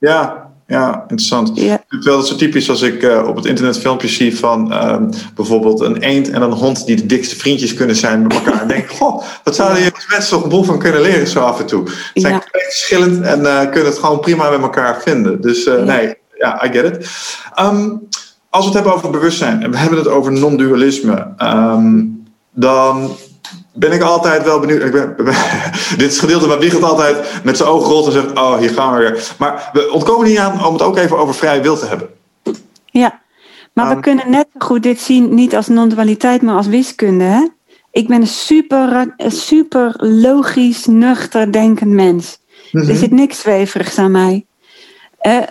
Ja, 0.00 0.49
ja, 0.70 1.00
interessant. 1.00 1.50
Ja. 1.54 1.74
Ik 1.74 1.84
vind 1.88 2.04
wel 2.04 2.16
dat 2.16 2.26
zo 2.26 2.36
typisch 2.36 2.70
als 2.70 2.82
ik 2.82 3.02
eh, 3.02 3.28
op 3.28 3.36
het 3.36 3.44
internet 3.44 3.78
filmpjes 3.78 4.14
zie 4.14 4.38
van 4.38 4.72
ehm, 4.72 5.04
bijvoorbeeld 5.34 5.80
een 5.80 5.96
eend 5.96 6.30
en 6.30 6.42
een 6.42 6.52
hond 6.52 6.86
die 6.86 6.96
de 6.96 7.06
dikste 7.06 7.36
vriendjes 7.36 7.74
kunnen 7.74 7.96
zijn 7.96 8.22
met 8.22 8.32
elkaar. 8.34 8.60
en 8.62 8.68
denk, 8.68 8.90
goh, 8.90 9.22
wat 9.44 9.54
zouden 9.54 9.82
je 9.82 9.92
als 9.94 10.06
mensen 10.08 10.30
toch 10.30 10.42
een 10.42 10.48
boel 10.48 10.62
van 10.64 10.78
kunnen 10.78 11.00
leren 11.00 11.26
zo 11.26 11.40
af 11.40 11.60
en 11.60 11.66
toe. 11.66 11.88
Ze 11.88 12.20
zijn 12.20 12.34
Ja. 12.34 12.42
verschillend 12.52 13.20
en 13.22 13.46
eh, 13.46 13.70
kunnen 13.70 13.90
het 13.90 13.98
gewoon 13.98 14.20
prima 14.20 14.50
met 14.50 14.60
elkaar 14.60 15.00
vinden. 15.02 15.40
Dus 15.40 15.64
eh, 15.66 15.74
Ja. 15.78 15.84
nee, 15.84 16.14
ja, 16.38 16.64
I 16.64 16.72
get 16.72 16.84
it. 16.96 17.10
Ehm, 17.54 17.88
als 18.50 18.62
we 18.64 18.70
het 18.70 18.74
hebben 18.74 18.94
over 18.94 19.10
bewustzijn 19.10 19.62
en 19.62 19.70
we 19.70 19.76
hebben 19.76 19.98
het 19.98 20.08
over 20.08 20.32
non-dualisme, 20.32 21.32
ehm, 21.36 22.02
dan 22.54 23.10
ben 23.72 23.92
ik 23.92 24.02
altijd 24.02 24.44
wel 24.44 24.60
benieuwd. 24.60 24.82
Ik 24.82 24.92
ben, 24.92 25.16
dit 25.96 26.10
is 26.10 26.18
gedeelte 26.18 26.46
waar 26.46 26.58
Wiegert 26.58 26.82
altijd 26.82 27.44
met 27.44 27.56
zijn 27.56 27.68
ogen 27.68 27.90
rolt 27.90 28.06
en 28.06 28.12
zegt: 28.12 28.32
Oh, 28.32 28.56
hier 28.56 28.70
gaan 28.70 28.92
we 28.92 28.98
weer. 28.98 29.34
Maar 29.38 29.70
we 29.72 29.90
ontkomen 29.90 30.26
niet 30.26 30.38
aan 30.38 30.66
om 30.66 30.72
het 30.72 30.82
ook 30.82 30.96
even 30.96 31.18
over 31.18 31.34
vrije 31.34 31.60
wil 31.60 31.76
te 31.78 31.86
hebben. 31.86 32.08
Ja, 32.84 33.20
maar 33.72 33.94
we 33.94 34.00
kunnen 34.00 34.30
net 34.30 34.46
zo 34.52 34.66
goed 34.66 34.82
dit 34.82 35.00
zien, 35.00 35.34
niet 35.34 35.56
als 35.56 35.68
non-dualiteit, 35.68 36.42
maar 36.42 36.56
als 36.56 36.66
wiskunde. 36.66 37.24
Hè? 37.24 37.46
Ik 37.90 38.08
ben 38.08 38.20
een 38.20 38.26
super, 38.26 39.14
een 39.16 39.30
super 39.30 39.94
logisch, 39.98 40.86
nuchter 40.86 41.52
denkend 41.52 41.90
mens. 41.90 42.38
Mhm. 42.72 42.88
Er 42.88 42.96
zit 42.96 43.10
niks 43.10 43.40
zweverigs 43.40 43.98
aan 43.98 44.10
mij. 44.10 44.46
Eh, 45.18 45.42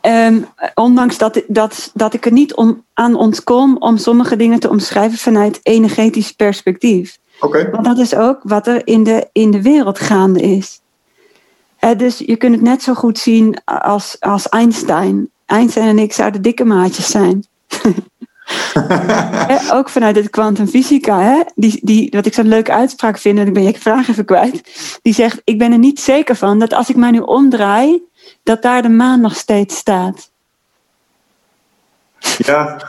Ehm, 0.00 0.40
ondanks 0.74 1.18
dat, 1.18 1.42
dat, 1.46 1.90
dat 1.94 2.14
ik 2.14 2.26
er 2.26 2.32
niet 2.32 2.54
om, 2.54 2.84
aan 2.94 3.14
ontkom 3.14 3.76
om 3.78 3.96
sommige 3.96 4.36
dingen 4.36 4.60
te 4.60 4.68
omschrijven 4.68 5.18
vanuit 5.18 5.60
energetisch 5.62 6.32
perspectief. 6.32 7.18
Oké. 7.40 7.70
Want 7.70 7.84
dat 7.84 7.98
is 7.98 8.14
ook 8.14 8.40
wat 8.42 8.66
er 8.66 8.86
in 8.86 9.04
de, 9.04 9.28
in 9.32 9.50
de 9.50 9.62
wereld 9.62 9.98
gaande 9.98 10.40
is. 10.40 10.80
Eh, 11.78 11.98
dus 11.98 12.18
je 12.18 12.36
kunt 12.36 12.54
het 12.54 12.64
net 12.64 12.82
zo 12.82 12.94
goed 12.94 13.18
zien 13.18 13.60
als, 13.64 14.16
als 14.20 14.48
Einstein. 14.48 15.30
Einstein 15.46 15.88
en 15.88 15.98
ik 15.98 16.12
zouden 16.12 16.42
dikke 16.42 16.64
maatjes 16.64 17.10
zijn. 17.10 17.46
Hè, 18.72 19.72
ook 19.76 19.88
vanuit 19.88 20.16
het 20.16 20.30
kwantumfysica, 20.30 21.20
hè? 21.20 21.42
Die, 21.54 21.80
die, 21.82 22.10
wat 22.10 22.26
ik 22.26 22.34
zo'n 22.34 22.48
leuke 22.48 22.72
uitspraak 22.72 23.18
vind, 23.18 23.38
en 23.38 23.46
ik 23.46 23.52
ben 23.52 23.62
je 23.62 23.74
vraag 23.74 24.08
even 24.08 24.24
kwijt. 24.24 24.62
Die 25.02 25.14
zegt: 25.14 25.40
Ik 25.44 25.58
ben 25.58 25.72
er 25.72 25.78
niet 25.78 26.00
zeker 26.00 26.36
van 26.36 26.58
dat 26.58 26.72
als 26.72 26.88
ik 26.88 26.96
mij 26.96 27.10
nu 27.10 27.18
omdraai, 27.18 28.02
dat 28.42 28.62
daar 28.62 28.82
de 28.82 28.88
maan 28.88 29.20
nog 29.20 29.36
steeds 29.36 29.76
staat. 29.76 30.30
Ja. 32.38 32.80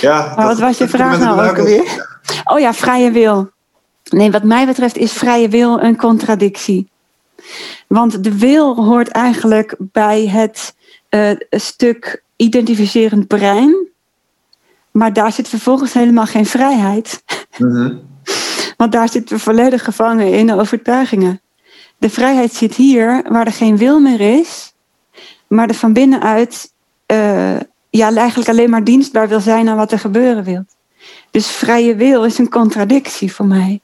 ja 0.00 0.32
Maar 0.36 0.46
wat 0.46 0.58
was 0.58 0.78
je 0.78 0.88
vraag 0.88 1.18
nou 1.18 1.48
ook 1.48 1.58
alweer? 1.58 2.18
Oh 2.44 2.58
ja, 2.58 2.74
vrije 2.74 3.10
wil. 3.10 3.50
Nee, 4.10 4.30
wat 4.30 4.42
mij 4.42 4.66
betreft 4.66 4.96
is 4.96 5.12
vrije 5.12 5.48
wil 5.48 5.80
een 5.80 5.96
contradictie. 5.96 6.90
Want 7.86 8.24
de 8.24 8.38
wil 8.38 8.84
hoort 8.84 9.08
eigenlijk 9.08 9.74
bij 9.78 10.28
het 10.28 10.74
eh, 11.08 11.30
stuk 11.50 12.22
identificerend 12.36 13.26
brein. 13.26 13.88
Maar 14.90 15.12
daar 15.12 15.32
zit 15.32 15.48
vervolgens 15.48 15.92
helemaal 15.92 16.26
geen 16.26 16.46
vrijheid. 16.46 17.22
Mhm. 17.58 17.94
Want 18.76 18.92
daar 18.92 19.08
zitten 19.08 19.36
we 19.36 19.42
volledig 19.42 19.84
gevangen 19.84 20.32
in 20.32 20.46
de 20.46 20.58
overtuigingen. 20.58 21.40
De 21.98 22.10
vrijheid 22.10 22.52
zit 22.52 22.74
hier, 22.74 23.22
waar 23.28 23.46
er 23.46 23.52
geen 23.52 23.76
wil 23.76 24.00
meer 24.00 24.20
is, 24.20 24.74
maar 25.46 25.68
er 25.68 25.74
van 25.74 25.92
binnenuit 25.92 26.72
eh, 27.06 27.56
ja, 27.90 28.14
eigenlijk 28.14 28.48
alleen 28.48 28.70
maar 28.70 28.84
dienstbaar 28.84 29.28
wil 29.28 29.40
zijn 29.40 29.68
aan 29.68 29.76
wat 29.76 29.92
er 29.92 29.98
gebeuren 29.98 30.44
wil. 30.44 30.64
Dus 31.30 31.46
vrije 31.46 31.94
wil 31.94 32.24
is 32.24 32.38
een 32.38 32.50
contradictie 32.50 33.32
voor 33.32 33.46
mij. 33.46 33.80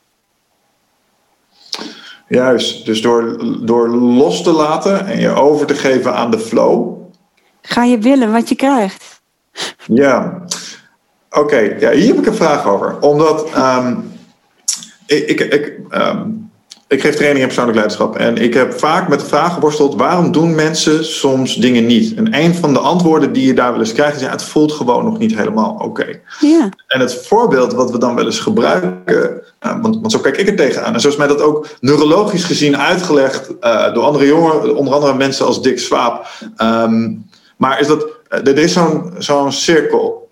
Juist. 2.28 2.86
Dus 2.86 3.02
door, 3.02 3.44
door 3.66 3.88
los 3.88 4.42
te 4.42 4.52
laten 4.52 5.06
en 5.06 5.20
je 5.20 5.30
over 5.30 5.66
te 5.66 5.74
geven 5.74 6.14
aan 6.14 6.30
de 6.30 6.38
flow. 6.38 7.00
Ga 7.62 7.84
je 7.84 7.98
willen 7.98 8.32
wat 8.32 8.48
je 8.48 8.54
krijgt? 8.54 9.20
Ja. 9.86 10.44
Oké, 11.30 11.58
ja, 11.58 11.90
hier 11.90 12.06
heb 12.06 12.18
ik 12.18 12.26
een 12.26 12.34
vraag 12.34 12.66
over. 12.66 13.00
Omdat 13.00 13.50
ehm, 13.50 13.96
ik, 15.06 15.28
ik, 15.28 15.40
ik, 15.40 15.78
ehm, 15.90 16.28
ik 16.92 17.00
geef 17.00 17.14
training 17.14 17.40
in 17.40 17.46
persoonlijk 17.46 17.76
leiderschap. 17.76 18.16
En 18.16 18.36
ik 18.36 18.54
heb 18.54 18.78
vaak 18.78 19.08
met 19.08 19.20
de 19.20 19.26
vraag 19.26 19.54
geworsteld: 19.54 19.94
waarom 19.94 20.32
doen 20.32 20.54
mensen 20.54 21.04
soms 21.04 21.56
dingen 21.56 21.86
niet? 21.86 22.14
En 22.14 22.34
een 22.34 22.54
van 22.54 22.72
de 22.72 22.78
antwoorden 22.78 23.32
die 23.32 23.46
je 23.46 23.54
daar 23.54 23.70
wel 23.70 23.80
eens 23.80 23.92
krijgt 23.92 24.16
is: 24.16 24.22
ja, 24.22 24.30
het 24.30 24.42
voelt 24.42 24.72
gewoon 24.72 25.04
nog 25.04 25.18
niet 25.18 25.34
helemaal 25.36 25.74
oké. 25.78 26.20
En 26.86 27.00
het 27.00 27.14
voorbeeld 27.14 27.72
wat 27.72 27.90
we 27.90 27.98
dan 27.98 28.14
wel 28.14 28.24
eens 28.24 28.40
gebruiken, 28.40 29.42
eh, 29.58 29.80
want, 29.80 29.98
want 30.00 30.12
zo 30.12 30.18
kijk 30.18 30.36
ik 30.36 30.48
er 30.48 30.56
tegenaan. 30.56 30.94
En 30.94 31.00
zo 31.00 31.08
is 31.08 31.16
mij 31.16 31.26
dat 31.26 31.40
ook 31.42 31.66
neurologisch 31.80 32.44
gezien 32.44 32.76
uitgelegd 32.76 33.58
eh, 33.60 33.94
door 33.94 34.04
andere 34.04 34.26
jongen, 34.26 34.76
onder 34.76 34.94
andere 34.94 35.14
mensen 35.14 35.46
als 35.46 35.62
Dick 35.62 35.78
Swaap. 35.78 36.26
Ehm, 36.56 37.14
maar 37.56 37.80
is 37.80 37.86
dat, 37.86 38.06
eh, 38.28 38.46
er 38.46 38.58
is 38.58 38.72
zo'n 38.72 39.12
zo'n 39.18 39.52
cirkel 39.52 40.28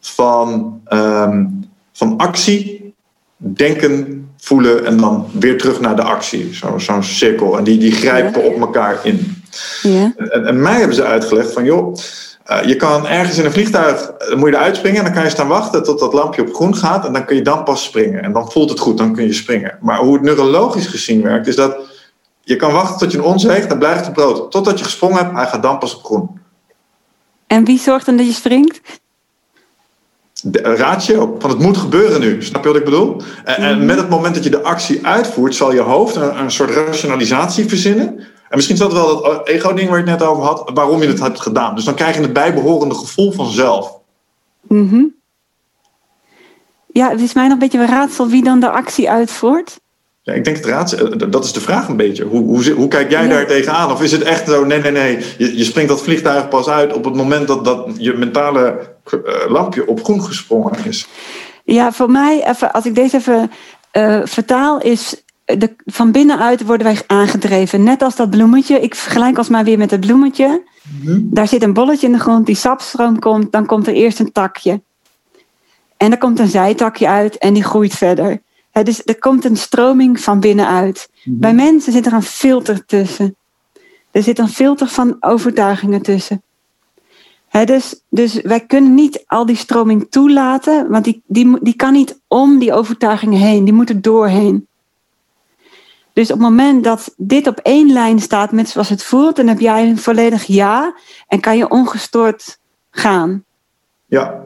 van, 0.00 0.80
ehm, 0.84 1.44
van 1.92 2.16
actie, 2.16 2.94
denken, 3.36 4.23
voelen 4.44 4.84
en 4.84 4.96
dan 4.96 5.26
weer 5.32 5.58
terug 5.58 5.80
naar 5.80 5.96
de 5.96 6.02
actie. 6.02 6.54
Zo- 6.54 6.78
Zo'n 6.78 7.02
cirkel. 7.02 7.58
En 7.58 7.64
die, 7.64 7.78
die 7.78 7.92
grijpen 7.92 8.42
op 8.44 8.60
elkaar 8.60 8.98
in. 9.02 9.42
ja, 9.82 10.12
En, 10.16 10.46
en 10.46 10.62
mij 10.62 10.78
hebben 10.78 10.96
ze 10.96 11.04
uitgelegd 11.04 11.52
van 11.52 11.64
joh, 11.64 11.96
eh, 12.44 12.62
je 12.64 12.76
kan 12.76 13.06
ergens 13.06 13.38
in 13.38 13.44
een 13.44 13.52
vliegtuig, 13.52 14.00
eh, 14.02 14.28
dan 14.28 14.38
moet 14.38 14.48
je 14.48 14.54
eruit 14.54 14.76
springen 14.76 14.98
en 14.98 15.04
dan 15.04 15.14
kan 15.14 15.22
je 15.22 15.30
staan 15.30 15.48
wachten 15.48 15.82
tot 15.82 15.98
dat 15.98 16.12
lampje 16.12 16.42
op 16.42 16.54
groen 16.54 16.76
gaat 16.76 17.06
en 17.06 17.12
dan 17.12 17.24
kun 17.24 17.36
je 17.36 17.42
dan 17.42 17.64
pas 17.64 17.84
springen. 17.84 18.22
En 18.22 18.32
dan 18.32 18.50
voelt 18.50 18.70
het 18.70 18.78
goed, 18.78 18.98
dan 18.98 19.12
kun 19.14 19.24
je 19.26 19.32
springen. 19.32 19.78
Maar 19.80 19.98
hoe 19.98 20.12
het 20.12 20.22
neurologisch 20.22 20.86
gezien 20.86 21.22
werkt, 21.22 21.46
is 21.46 21.56
dat 21.56 21.76
je 22.40 22.56
kan 22.56 22.72
wachten 22.72 22.98
tot 22.98 23.12
je 23.12 23.18
een 23.18 23.24
ons 23.24 23.42
heeft, 23.42 23.68
dan 23.68 23.78
blijft 23.78 24.04
het 24.04 24.14
brood. 24.14 24.50
Totdat 24.50 24.78
je 24.78 24.84
gesprongen 24.84 25.16
hebt, 25.18 25.36
hij 25.36 25.46
gaat 25.46 25.62
dan 25.62 25.78
pas 25.78 25.96
op 25.96 26.04
groen. 26.04 26.30
En 27.46 27.64
wie 27.64 27.78
zorgt 27.78 28.06
dan 28.06 28.16
dat 28.16 28.26
je 28.26 28.32
springt? 28.32 28.80
Ratio 30.52 31.36
van 31.38 31.50
het 31.50 31.58
moet 31.58 31.76
gebeuren 31.76 32.20
nu. 32.20 32.42
Snap 32.42 32.62
je 32.62 32.68
wat 32.68 32.78
ik 32.78 32.84
bedoel? 32.84 33.22
En, 33.44 33.56
en 33.56 33.84
met 33.84 33.96
het 33.96 34.08
moment 34.08 34.34
dat 34.34 34.44
je 34.44 34.50
de 34.50 34.62
actie 34.62 35.06
uitvoert, 35.06 35.54
zal 35.54 35.72
je 35.72 35.80
hoofd 35.80 36.16
een, 36.16 36.38
een 36.38 36.50
soort 36.50 36.70
rationalisatie 36.70 37.68
verzinnen. 37.68 38.06
En 38.48 38.60
misschien 38.60 38.74
is 38.74 38.80
dat 38.80 38.92
wel 38.92 39.22
dat 39.22 39.48
ego-ding 39.48 39.88
waar 39.88 39.98
je 39.98 40.10
het 40.10 40.18
net 40.18 40.28
over 40.28 40.42
had, 40.42 40.70
waarom 40.74 41.02
je 41.02 41.08
het 41.08 41.20
hebt 41.20 41.40
gedaan. 41.40 41.74
Dus 41.74 41.84
dan 41.84 41.94
krijg 41.94 42.16
je 42.16 42.22
het 42.22 42.32
bijbehorende 42.32 42.94
gevoel 42.94 43.32
vanzelf. 43.32 43.98
Mhm. 44.68 45.04
Ja, 46.86 47.10
het 47.10 47.20
is 47.20 47.32
mij 47.32 47.44
nog 47.44 47.52
een 47.52 47.58
beetje 47.58 47.78
een 47.78 47.86
raadsel 47.86 48.28
wie 48.28 48.44
dan 48.44 48.60
de 48.60 48.70
actie 48.70 49.10
uitvoert. 49.10 49.80
Ja, 50.24 50.32
ik 50.32 50.44
denk 50.44 50.56
het 50.56 50.92
eh, 50.94 51.28
dat 51.30 51.44
is 51.44 51.52
de 51.52 51.60
vraag 51.60 51.88
een 51.88 51.96
beetje. 51.96 52.24
Hoe, 52.24 52.42
hoe, 52.42 52.70
hoe 52.70 52.88
kijk 52.88 53.10
jij 53.10 53.22
Ja. 53.22 53.28
daar 53.28 53.46
tegenaan? 53.46 53.92
Of 53.92 54.02
is 54.02 54.12
het 54.12 54.22
echt 54.22 54.48
zo, 54.48 54.64
nee, 54.64 54.80
nee, 54.80 54.92
nee, 54.92 55.18
je, 55.38 55.56
je 55.56 55.64
springt 55.64 55.90
dat 55.90 56.02
vliegtuig 56.02 56.48
pas 56.48 56.68
uit 56.68 56.92
op 56.92 57.04
het 57.04 57.14
moment 57.14 57.46
dat, 57.46 57.64
dat 57.64 57.88
je 57.98 58.12
mentale 58.12 58.78
eh, 59.04 59.20
lampje 59.48 59.86
op 59.86 60.04
groen 60.04 60.22
gesprongen 60.22 60.72
is? 60.84 61.06
Ja, 61.64 61.92
voor 61.92 62.10
mij, 62.10 62.48
even, 62.48 62.72
als 62.72 62.86
ik 62.86 62.94
deze 62.94 63.16
even 63.16 63.50
eh, 63.90 64.20
vertaal, 64.24 64.80
is 64.80 65.22
de, 65.44 65.74
van 65.84 66.12
binnenuit 66.12 66.64
worden 66.64 66.86
wij 66.86 67.00
aangedreven. 67.06 67.82
Net 67.82 68.02
als 68.02 68.16
dat 68.16 68.30
bloemetje. 68.30 68.80
Ik 68.80 68.94
vergelijk 68.94 69.38
ons 69.38 69.48
maar 69.48 69.64
weer 69.64 69.78
met 69.78 69.90
het 69.90 70.00
bloemetje. 70.00 70.62
Daar 71.20 71.48
zit 71.48 71.62
een 71.62 71.72
bolletje 71.72 72.06
in 72.06 72.12
de 72.12 72.18
grond, 72.18 72.46
die 72.46 72.56
sapstroom 72.56 73.18
komt, 73.18 73.52
dan 73.52 73.66
komt 73.66 73.86
er 73.86 73.94
eerst 73.94 74.18
een 74.20 74.32
takje. 74.32 74.82
En 75.96 76.10
er 76.10 76.18
komt 76.18 76.38
een 76.38 76.48
zijtakje 76.48 77.08
uit 77.08 77.38
en 77.38 77.54
die 77.54 77.64
groeit 77.64 77.94
verder. 77.94 78.42
Hè, 78.74 78.82
dus 78.82 79.02
er 79.04 79.18
komt 79.18 79.44
een 79.44 79.56
stroming 79.56 80.20
van 80.20 80.40
binnenuit. 80.40 81.08
Bij 81.24 81.54
mensen 81.54 81.92
zit 81.92 82.06
er 82.06 82.12
een 82.12 82.22
filter 82.22 82.84
tussen. 82.84 83.36
Er 84.10 84.22
zit 84.22 84.38
een 84.38 84.48
filter 84.48 84.86
van 84.86 85.16
overtuigingen 85.20 86.02
tussen. 86.02 86.42
Dus, 87.64 88.00
dus 88.08 88.40
wij 88.42 88.60
kunnen 88.60 88.94
niet 88.94 89.24
al 89.26 89.46
die 89.46 89.56
stroming 89.56 90.06
toelaten, 90.10 90.90
want 90.90 91.04
die, 91.04 91.22
die, 91.26 91.58
die 91.60 91.76
kan 91.76 91.92
niet 91.92 92.20
om 92.28 92.58
die 92.58 92.72
overtuigingen 92.72 93.38
heen, 93.38 93.64
die 93.64 93.74
moet 93.74 93.88
er 93.88 94.00
doorheen. 94.00 94.66
Dus 96.12 96.30
op 96.30 96.38
het 96.38 96.48
moment 96.48 96.84
dat 96.84 97.14
dit 97.16 97.46
op 97.46 97.58
één 97.58 97.92
lijn 97.92 98.20
staat 98.20 98.52
met 98.52 98.68
zoals 98.68 98.88
het 98.88 99.02
voelt, 99.02 99.36
dan 99.36 99.46
heb 99.46 99.60
jij 99.60 99.88
een 99.88 99.98
volledig 99.98 100.44
ja 100.44 100.94
en 101.28 101.40
kan 101.40 101.56
je 101.56 101.70
ongestoord 101.70 102.58
gaan. 102.90 103.44
Ja, 104.06 104.44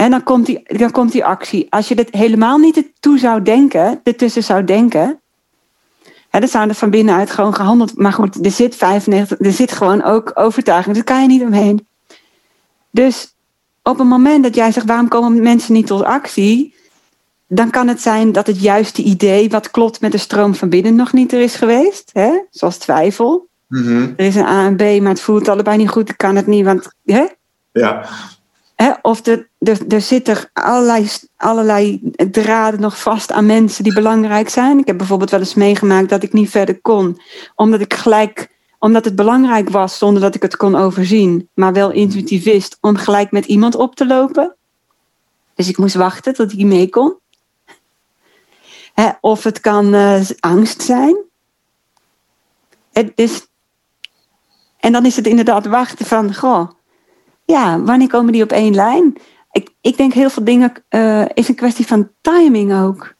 En 0.00 0.10
dan 0.10 0.22
komt 0.22 0.46
die, 0.46 0.62
dan 0.64 0.90
komt 0.90 1.12
die 1.12 1.24
actie. 1.24 1.66
Als 1.70 1.88
je 1.88 1.94
dit 1.94 2.08
helemaal 2.10 2.58
niet 2.58 2.84
toe 3.00 3.18
zou 3.18 3.42
denken, 3.42 4.00
ertussen 4.02 4.42
zou 4.42 4.64
denken, 4.64 5.20
hè, 6.30 6.40
dan 6.40 6.48
zou 6.48 6.68
er 6.68 6.74
van 6.74 6.90
binnenuit 6.90 7.30
gewoon 7.30 7.54
gehandeld. 7.54 7.96
Maar 7.96 8.12
goed, 8.12 8.44
er 8.44 8.50
zit 8.50 8.76
95, 8.76 9.38
er 9.40 9.52
zit 9.52 9.72
gewoon 9.72 10.02
ook 10.02 10.30
overtuiging. 10.34 10.94
Daar 10.94 11.04
kan 11.04 11.22
je 11.22 11.28
niet 11.28 11.42
omheen. 11.42 11.86
Dus 12.90 13.34
op 13.82 13.98
het 13.98 14.08
moment 14.08 14.42
dat 14.42 14.54
jij 14.54 14.72
zegt, 14.72 14.86
waarom 14.86 15.08
komen 15.08 15.42
mensen 15.42 15.72
niet 15.72 15.86
tot 15.86 16.02
actie? 16.02 16.74
Dan 17.46 17.70
kan 17.70 17.88
het 17.88 18.00
zijn 18.00 18.32
dat 18.32 18.46
het 18.46 18.60
juiste 18.62 19.02
idee, 19.02 19.50
wat 19.50 19.70
klopt 19.70 20.00
met 20.00 20.12
de 20.12 20.18
stroom 20.18 20.54
van 20.54 20.68
binnen, 20.68 20.94
nog 20.94 21.12
niet 21.12 21.32
er 21.32 21.40
is 21.40 21.54
geweest. 21.54 22.10
Hè? 22.12 22.30
Zoals 22.50 22.76
twijfel. 22.76 23.48
Mhm. 23.66 24.12
Er 24.16 24.26
is 24.26 24.34
een 24.34 24.46
A 24.46 24.66
en 24.66 24.76
B, 24.76 24.80
maar 24.80 25.12
het 25.12 25.20
voelt 25.20 25.48
allebei 25.48 25.76
niet 25.76 25.88
goed. 25.88 26.08
Ik 26.08 26.16
kan 26.16 26.36
het 26.36 26.46
niet, 26.46 26.64
want 26.64 26.94
hè? 27.04 27.26
ja. 27.72 28.08
Of 29.02 29.26
er, 29.26 29.48
er, 29.88 30.00
zitten 30.00 30.50
allerlei, 30.52 31.08
allerlei 31.36 32.00
draden 32.30 32.80
nog 32.80 33.00
vast 33.00 33.32
aan 33.32 33.46
mensen 33.46 33.84
die 33.84 33.94
belangrijk 33.94 34.48
zijn. 34.48 34.78
Ik 34.78 34.86
heb 34.86 34.98
bijvoorbeeld 34.98 35.30
wel 35.30 35.40
eens 35.40 35.54
meegemaakt 35.54 36.08
dat 36.08 36.22
ik 36.22 36.32
niet 36.32 36.50
verder 36.50 36.80
kon. 36.80 37.20
Omdat 37.54 37.80
ik 37.80 37.94
gelijk, 37.94 38.48
omdat 38.78 39.04
het 39.04 39.16
belangrijk 39.16 39.68
was 39.68 39.98
zonder 39.98 40.22
dat 40.22 40.34
ik 40.34 40.42
het 40.42 40.56
kon 40.56 40.74
overzien. 40.76 41.48
Maar 41.54 41.72
wel 41.72 41.90
intuïtief 41.90 42.44
wist 42.44 42.78
om 42.80 42.96
gelijk 42.96 43.30
met 43.30 43.44
iemand 43.44 43.74
op 43.74 43.94
te 43.94 44.06
lopen. 44.06 44.56
Dus 45.54 45.68
ik 45.68 45.78
moest 45.78 45.94
wachten 45.94 46.34
tot 46.34 46.52
hij 46.52 46.64
mee 46.64 46.88
kon. 46.88 47.18
Of 49.20 49.44
het 49.44 49.60
kan 49.60 49.94
eh, 49.94 50.20
angst 50.40 50.82
zijn. 50.82 51.16
Het 52.92 53.12
is, 53.14 53.46
en 54.78 54.92
dan 54.92 55.06
is 55.06 55.16
het 55.16 55.26
inderdaad 55.26 55.66
wachten 55.66 56.06
van, 56.06 56.34
goh, 56.34 56.70
ja, 57.50 57.80
wanneer 57.80 58.08
komen 58.08 58.32
die 58.32 58.42
op 58.42 58.52
één 58.52 58.74
lijn? 58.74 59.16
Ik, 59.52 59.68
ik 59.80 59.96
denk 59.96 60.12
heel 60.12 60.30
veel 60.30 60.44
dingen 60.44 60.72
eh, 60.88 61.24
is 61.34 61.48
een 61.48 61.54
kwestie 61.54 61.86
van 61.86 62.08
timing 62.20 62.82
ook. 62.82 63.14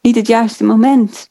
Niet 0.00 0.16
het 0.16 0.26
juiste 0.26 0.64
moment. 0.64 1.30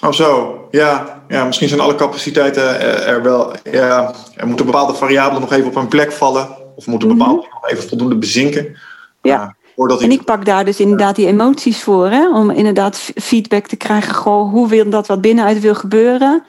Oh 0.00 0.12
zo, 0.12 0.58
ja. 0.70 1.22
ja. 1.28 1.44
Misschien 1.44 1.68
zijn 1.68 1.80
alle 1.80 1.94
capaciteiten 1.94 2.80
eh, 2.80 3.08
er 3.08 3.22
wel. 3.22 3.52
Ja, 3.70 4.14
er 4.36 4.46
moeten 4.46 4.66
bepaalde 4.66 4.94
variabelen 4.94 5.40
nog 5.40 5.52
even 5.52 5.68
op 5.68 5.74
hun 5.74 5.88
plek 5.88 6.12
vallen. 6.12 6.48
Of 6.76 6.86
moeten 6.86 7.08
bepaalde 7.08 7.40
dingen 7.40 7.54
nog 7.60 7.70
even 7.70 7.88
voldoende 7.88 8.16
bezinken. 8.16 8.76
Ja. 9.22 9.42
Uh, 9.42 9.48
voordat 9.76 10.00
En 10.00 10.10
ik 10.10 10.24
pak 10.24 10.44
daar 10.44 10.64
dus 10.64 10.80
inderdaad 10.80 11.16
die 11.16 11.26
emoties 11.26 11.82
voor, 11.82 12.08
hè, 12.08 12.30
om 12.34 12.50
inderdaad 12.50 12.98
feedback 13.14 13.66
te 13.66 13.76
krijgen. 13.76 14.14
Goh, 14.14 14.50
hoe 14.50 14.68
wil 14.68 14.90
dat 14.90 15.06
wat 15.06 15.20
binnenuit 15.20 15.60
wil 15.60 15.74
gebeuren? 15.74 16.44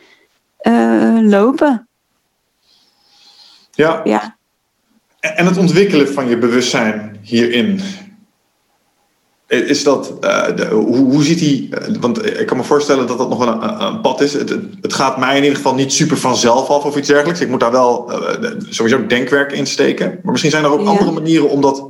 eh, 0.61 1.17
lopen. 1.19 1.87
Ja. 3.71 4.01
Ja. 4.03 4.35
En 5.21 5.45
het 5.45 5.57
ontwikkelen 5.57 6.13
van 6.13 6.27
je 6.27 6.37
bewustzijn 6.37 7.17
hierin. 7.21 7.81
Is 9.47 9.83
dat, 9.83 10.13
uh, 10.21 10.55
de, 10.55 10.65
hoe, 10.65 10.97
hoe 10.97 11.23
ziet 11.23 11.39
die, 11.39 11.69
uh, 11.69 11.95
want 11.99 12.39
ik 12.39 12.45
kan 12.45 12.57
me 12.57 12.63
voorstellen 12.63 13.07
dat 13.07 13.17
dat 13.17 13.29
nog 13.29 13.37
wel 13.37 13.47
een, 13.47 13.81
een 13.81 14.01
pad 14.01 14.21
is. 14.21 14.33
Het, 14.33 14.55
het, 14.81 14.93
gaat 14.93 15.17
mij 15.17 15.37
in 15.37 15.43
ieder 15.43 15.57
geval 15.57 15.75
niet 15.75 15.93
super 15.93 16.17
vanzelf 16.17 16.69
af 16.69 16.83
of 16.83 16.97
iets 16.97 17.07
dergelijks. 17.07 17.41
Ik 17.41 17.49
moet 17.49 17.59
daar 17.59 17.71
wel 17.71 18.11
uh, 18.11 18.51
sowieso 18.69 19.05
denkwerk 19.05 19.51
in 19.51 19.67
steken. 19.67 20.19
Maar 20.23 20.31
misschien 20.31 20.51
zijn 20.51 20.63
er 20.63 20.71
ook 20.71 20.81
ja. 20.81 20.85
andere 20.85 21.11
manieren 21.11 21.49
om 21.49 21.61
dat 21.61 21.89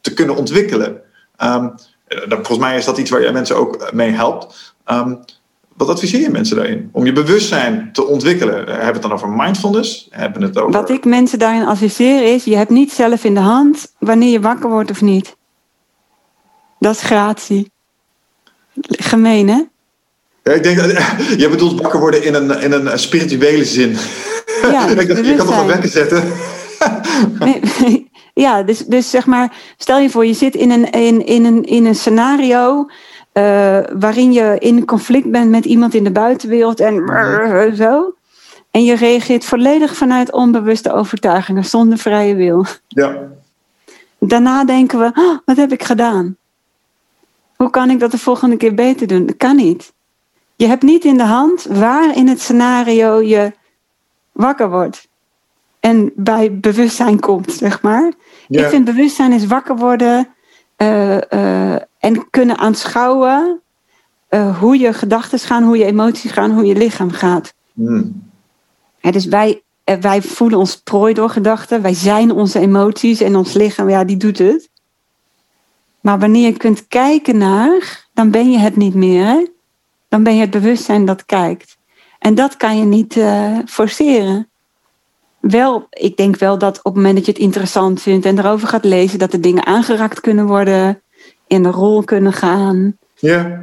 te 0.00 0.14
kunnen 0.14 0.36
ontwikkelen. 0.36 1.00
Um, 1.42 1.74
volgens 2.28 2.58
mij 2.58 2.76
is 2.76 2.84
dat 2.84 2.98
iets 2.98 3.10
waar 3.10 3.22
jij 3.22 3.32
mensen 3.32 3.56
ook 3.56 3.92
mee 3.92 4.10
helpt. 4.10 4.74
Um, 4.90 5.24
wat 5.76 5.88
adviseer 5.88 6.20
je 6.20 6.30
mensen 6.30 6.56
daarin? 6.56 6.88
Om 6.92 7.04
je 7.04 7.12
bewustzijn 7.12 7.90
te 7.92 8.06
ontwikkelen. 8.06 8.54
Hebben 8.54 8.78
we 8.78 8.92
het 8.92 9.02
dan 9.02 9.12
over 9.12 9.28
mindfulness? 9.28 10.06
Hebben 10.10 10.42
het 10.42 10.58
over... 10.58 10.72
Wat 10.72 10.90
ik 10.90 11.04
mensen 11.04 11.38
daarin 11.38 11.66
adviseer 11.66 12.34
is: 12.34 12.44
je 12.44 12.56
hebt 12.56 12.70
niet 12.70 12.92
zelf 12.92 13.24
in 13.24 13.34
de 13.34 13.40
hand 13.40 13.92
wanneer 13.98 14.30
je 14.30 14.40
wakker 14.40 14.70
wordt 14.70 14.90
of 14.90 15.00
niet. 15.00 15.36
Dat 16.78 16.94
is 16.94 17.02
gratie. 17.02 17.70
Gemeen, 18.82 19.48
hè? 19.48 19.62
Ja, 20.42 20.52
ik 20.52 20.62
denk 20.62 20.78
je 21.42 21.48
bedoelt 21.48 21.80
wakker 21.80 22.00
worden 22.00 22.24
in 22.24 22.34
een, 22.34 22.60
in 22.60 22.72
een 22.72 22.98
spirituele 22.98 23.64
zin. 23.64 23.96
Ja, 24.62 24.86
ik 24.88 25.08
dacht, 25.08 25.26
je 25.26 25.34
kan 25.34 25.46
toch 25.46 25.56
wel 25.56 25.66
wekken 25.66 25.90
zetten. 25.90 26.32
nee, 27.38 28.10
ja, 28.34 28.62
dus, 28.62 28.78
dus 28.78 29.10
zeg 29.10 29.26
maar, 29.26 29.52
stel 29.76 29.98
je 29.98 30.10
voor, 30.10 30.26
je 30.26 30.34
zit 30.34 30.54
in 30.54 30.70
een, 30.70 30.90
in, 30.90 31.26
in 31.26 31.44
een, 31.44 31.64
in 31.64 31.86
een 31.86 31.94
scenario 31.94 32.90
uh, 33.32 33.78
waarin 33.98 34.32
je 34.32 34.56
in 34.58 34.84
conflict 34.84 35.30
bent 35.30 35.50
met 35.50 35.64
iemand 35.64 35.94
in 35.94 36.04
de 36.04 36.12
buitenwereld 36.12 36.80
en 36.80 36.94
uh, 36.94 37.72
zo. 37.84 38.14
En 38.70 38.84
je 38.84 38.94
reageert 38.94 39.44
volledig 39.44 39.96
vanuit 39.96 40.32
onbewuste 40.32 40.92
overtuigingen, 40.92 41.64
zonder 41.64 41.98
vrije 41.98 42.34
wil. 42.34 42.64
Ja. 42.88 43.18
Daarna 44.18 44.64
denken 44.64 44.98
we, 44.98 45.10
oh, 45.14 45.38
wat 45.44 45.56
heb 45.56 45.72
ik 45.72 45.82
gedaan? 45.82 46.36
Hoe 47.56 47.70
kan 47.70 47.90
ik 47.90 48.00
dat 48.00 48.10
de 48.10 48.18
volgende 48.18 48.56
keer 48.56 48.74
beter 48.74 49.06
doen? 49.06 49.26
Dat 49.26 49.36
kan 49.36 49.56
niet. 49.56 49.92
Je 50.56 50.66
hebt 50.66 50.82
niet 50.82 51.04
in 51.04 51.16
de 51.16 51.24
hand 51.24 51.64
waar 51.64 52.16
in 52.16 52.28
het 52.28 52.40
scenario 52.40 53.20
je 53.20 53.52
wakker 54.32 54.70
wordt. 54.70 55.08
En 55.80 56.12
bij 56.16 56.58
bewustzijn 56.58 57.20
komt, 57.20 57.52
zeg 57.52 57.82
maar. 57.82 58.12
Ja. 58.48 58.62
Ik 58.62 58.68
vind 58.68 58.84
bewustzijn 58.84 59.32
is 59.32 59.46
wakker 59.46 59.76
worden 59.76 60.28
uh, 60.76 61.16
uh, 61.30 61.76
en 62.02 62.30
kunnen 62.30 62.58
aanschouwen 62.58 63.60
uh, 64.30 64.58
hoe 64.58 64.78
je 64.78 64.92
gedachten 64.92 65.38
gaan, 65.38 65.62
hoe 65.62 65.76
je 65.76 65.84
emoties 65.84 66.30
gaan, 66.30 66.50
hoe 66.50 66.64
je 66.64 66.74
lichaam 66.74 67.10
gaat. 67.10 67.54
Mm. 67.72 68.30
Ja, 69.00 69.10
dus 69.10 69.24
wij, 69.26 69.62
wij 70.00 70.22
voelen 70.22 70.58
ons 70.58 70.76
prooi 70.76 71.14
door 71.14 71.30
gedachten. 71.30 71.82
Wij 71.82 71.94
zijn 71.94 72.30
onze 72.30 72.58
emoties 72.58 73.20
en 73.20 73.36
ons 73.36 73.52
lichaam, 73.52 73.88
ja, 73.88 74.04
die 74.04 74.16
doet 74.16 74.38
het. 74.38 74.70
Maar 76.00 76.18
wanneer 76.18 76.46
je 76.46 76.56
kunt 76.56 76.88
kijken 76.88 77.38
naar, 77.38 78.06
dan 78.14 78.30
ben 78.30 78.50
je 78.50 78.58
het 78.58 78.76
niet 78.76 78.94
meer. 78.94 79.50
Dan 80.08 80.22
ben 80.22 80.34
je 80.34 80.40
het 80.40 80.50
bewustzijn 80.50 81.04
dat 81.04 81.26
kijkt. 81.26 81.76
En 82.18 82.34
dat 82.34 82.56
kan 82.56 82.78
je 82.78 82.84
niet 82.84 83.16
uh, 83.16 83.58
forceren. 83.66 84.48
Wel, 85.40 85.86
ik 85.90 86.16
denk 86.16 86.36
wel 86.36 86.58
dat 86.58 86.78
op 86.78 86.84
het 86.84 86.94
moment 86.94 87.16
dat 87.16 87.26
je 87.26 87.32
het 87.32 87.40
interessant 87.40 88.02
vindt 88.02 88.26
en 88.26 88.38
erover 88.38 88.68
gaat 88.68 88.84
lezen, 88.84 89.18
dat 89.18 89.32
er 89.32 89.40
dingen 89.40 89.66
aangeraakt 89.66 90.20
kunnen 90.20 90.46
worden, 90.46 91.02
in 91.52 91.62
de 91.62 91.70
rol 91.70 92.02
kunnen 92.02 92.32
gaan. 92.32 92.96
Ja. 93.14 93.60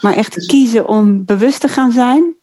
Maar 0.00 0.14
echt 0.14 0.46
kiezen 0.46 0.86
om 0.86 1.24
bewust 1.24 1.60
te 1.60 1.68
gaan 1.68 1.92
zijn. 1.92 2.34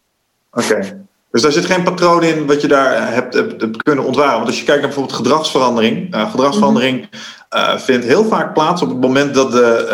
Oké. 0.52 0.74
Okay. 0.74 1.04
Dus 1.32 1.44
daar 1.44 1.52
zit 1.52 1.66
geen 1.66 1.84
patroon 1.84 2.24
in 2.24 2.46
wat 2.46 2.62
je 2.62 2.68
daar 2.68 3.14
hebt, 3.14 3.34
hebt, 3.34 3.84
kunnen 3.84 4.06
ontwaren. 4.06 4.36
Want 4.36 4.48
als 4.48 4.60
je 4.60 4.66
kijkt 4.66 4.82
naar 4.82 4.90
bijvoorbeeld 4.90 5.18
gedragsverandering. 5.18 6.16
Uh, 6.16 6.32
gedragsverandering 6.32 6.96
mm-hmm. 6.96 7.74
uh, 7.74 7.80
vindt 7.80 8.06
heel 8.06 8.26
vaak 8.26 8.54
plaats 8.54 8.82
op 8.82 8.90
het 8.90 9.02
moment 9.02 9.34
dat 9.34 9.52
de, 9.52 9.88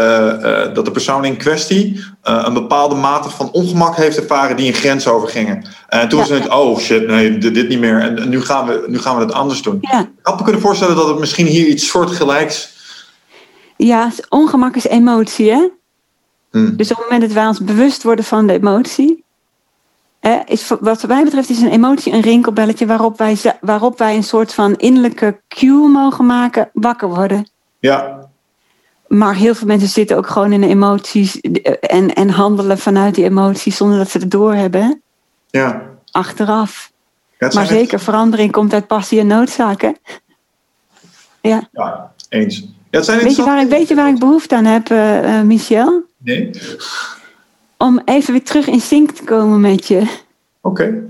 uh, 0.67 0.75
dat 0.75 0.85
de 0.85 0.91
persoon 0.91 1.25
in 1.25 1.37
kwestie 1.37 2.03
een 2.21 2.53
bepaalde 2.53 2.95
mate 2.95 3.29
van 3.29 3.51
ongemak 3.51 3.95
heeft 3.95 4.17
ervaren 4.17 4.57
die 4.57 4.67
een 4.67 4.73
grens 4.73 5.07
overgingen. 5.07 5.65
En 5.87 6.09
toen 6.09 6.19
ja. 6.19 6.27
was 6.27 6.39
het, 6.39 6.49
oh 6.49 6.79
shit, 6.79 7.07
nee, 7.07 7.37
dit, 7.37 7.53
dit 7.53 7.69
niet 7.69 7.79
meer. 7.79 7.99
En, 7.99 8.19
en, 8.19 8.29
nu, 8.29 8.41
gaan 8.41 8.67
we, 8.67 8.83
nu 8.87 8.99
gaan 8.99 9.15
we 9.15 9.21
het 9.21 9.33
anders 9.33 9.61
doen. 9.61 9.77
Ja. 9.81 9.99
Ik 9.99 10.07
had 10.21 10.37
me 10.37 10.43
kunnen 10.43 10.61
voorstellen 10.61 10.95
dat 10.95 11.07
het 11.07 11.19
misschien 11.19 11.45
hier 11.45 11.65
iets 11.65 11.87
soortgelijks. 11.87 12.70
Ja, 13.85 14.11
ongemak 14.29 14.75
is 14.75 14.87
emotie, 14.87 15.51
hè? 15.51 15.67
Hmm. 16.51 16.75
Dus 16.75 16.91
op 16.91 16.97
het 16.97 17.05
moment 17.05 17.21
dat 17.21 17.31
wij 17.31 17.47
ons 17.47 17.59
bewust 17.59 18.03
worden 18.03 18.25
van 18.25 18.47
de 18.47 18.53
emotie, 18.53 19.23
is, 20.45 20.71
wat 20.79 21.07
mij 21.07 21.23
betreft 21.23 21.49
is 21.49 21.61
een 21.61 21.71
emotie 21.71 22.13
een 22.13 22.21
rinkelbelletje 22.21 22.85
waarop 22.85 23.17
wij, 23.17 23.37
waarop 23.61 23.97
wij 23.97 24.15
een 24.15 24.23
soort 24.23 24.53
van 24.53 24.75
innerlijke 24.75 25.41
cue 25.47 25.87
mogen 25.87 26.25
maken, 26.25 26.69
wakker 26.73 27.09
worden. 27.09 27.49
Ja. 27.79 28.29
Maar 29.07 29.35
heel 29.35 29.55
veel 29.55 29.67
mensen 29.67 29.89
zitten 29.89 30.17
ook 30.17 30.27
gewoon 30.27 30.51
in 30.51 30.61
de 30.61 30.67
emoties 30.67 31.39
en, 31.79 32.13
en 32.13 32.29
handelen 32.29 32.77
vanuit 32.77 33.15
die 33.15 33.25
emoties 33.25 33.77
zonder 33.77 33.97
dat 33.97 34.09
ze 34.09 34.17
het 34.17 34.31
doorhebben. 34.31 35.01
Ja. 35.49 35.89
Achteraf. 36.11 36.91
Ja, 37.37 37.51
maar 37.53 37.65
zeker, 37.65 37.93
echt... 37.93 38.03
verandering 38.03 38.51
komt 38.51 38.73
uit 38.73 38.87
passie 38.87 39.19
en 39.19 39.27
noodzaken. 39.27 39.97
Ja. 41.41 41.69
Ja, 41.71 42.13
eens. 42.29 42.79
Ja, 42.91 43.01
zijn 43.01 43.19
weet, 43.19 43.35
je 43.35 43.43
waar 43.43 43.61
ik, 43.61 43.69
weet 43.69 43.87
je 43.87 43.95
waar 43.95 44.09
ik 44.09 44.19
behoefte 44.19 44.55
aan 44.55 44.65
heb, 44.65 44.89
uh, 44.89 45.41
Michel? 45.41 46.03
Nee 46.17 46.49
om 47.81 48.01
even 48.05 48.31
weer 48.31 48.43
terug 48.43 48.67
in 48.67 48.81
sync 48.81 49.11
te 49.11 49.23
komen 49.23 49.61
met 49.61 49.87
je. 49.87 49.99
Oké. 50.61 50.83
Okay. 50.83 51.03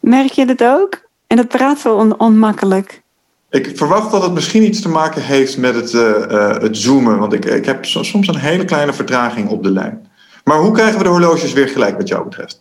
Merk 0.00 0.30
je 0.30 0.46
dat 0.46 0.64
ook? 0.64 1.08
En 1.26 1.36
dat 1.36 1.48
praat 1.48 1.82
wel 1.82 1.96
on 1.96 2.20
onmakkelijk. 2.20 3.02
Ik 3.50 3.76
verwacht 3.76 4.10
dat 4.10 4.22
het 4.22 4.32
misschien 4.32 4.62
iets 4.62 4.80
te 4.80 4.88
maken 4.88 5.22
heeft 5.22 5.58
met 5.58 5.74
het, 5.74 5.92
uh, 5.92 6.00
uh, 6.00 6.58
het 6.58 6.76
zoomen. 6.76 7.18
Want 7.18 7.32
ik, 7.32 7.44
ik 7.44 7.64
heb 7.64 7.84
soms 7.84 8.28
een 8.28 8.36
hele 8.36 8.64
kleine 8.64 8.92
vertraging 8.92 9.48
op 9.48 9.62
de 9.62 9.70
lijn. 9.70 10.08
Maar 10.44 10.58
hoe 10.58 10.72
krijgen 10.72 10.98
we 10.98 11.04
de 11.04 11.10
horloges 11.10 11.52
weer 11.52 11.68
gelijk 11.68 11.96
wat 11.96 12.08
jou 12.08 12.24
betreft? 12.24 12.60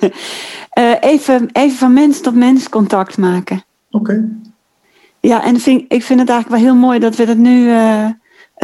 even, 1.00 1.48
even 1.52 1.76
van 1.76 1.92
mens 1.92 2.20
tot 2.20 2.34
mens 2.34 2.68
contact 2.68 3.18
maken. 3.18 3.64
Oké. 3.90 4.10
Okay. 4.10 4.24
Ja, 5.20 5.44
en 5.44 5.60
vind, 5.60 5.84
ik 5.88 6.02
vind 6.02 6.20
het 6.20 6.28
eigenlijk 6.28 6.62
wel 6.62 6.70
heel 6.70 6.80
mooi 6.80 6.98
dat 6.98 7.16
we 7.16 7.26
dat 7.26 7.36
nu 7.36 7.72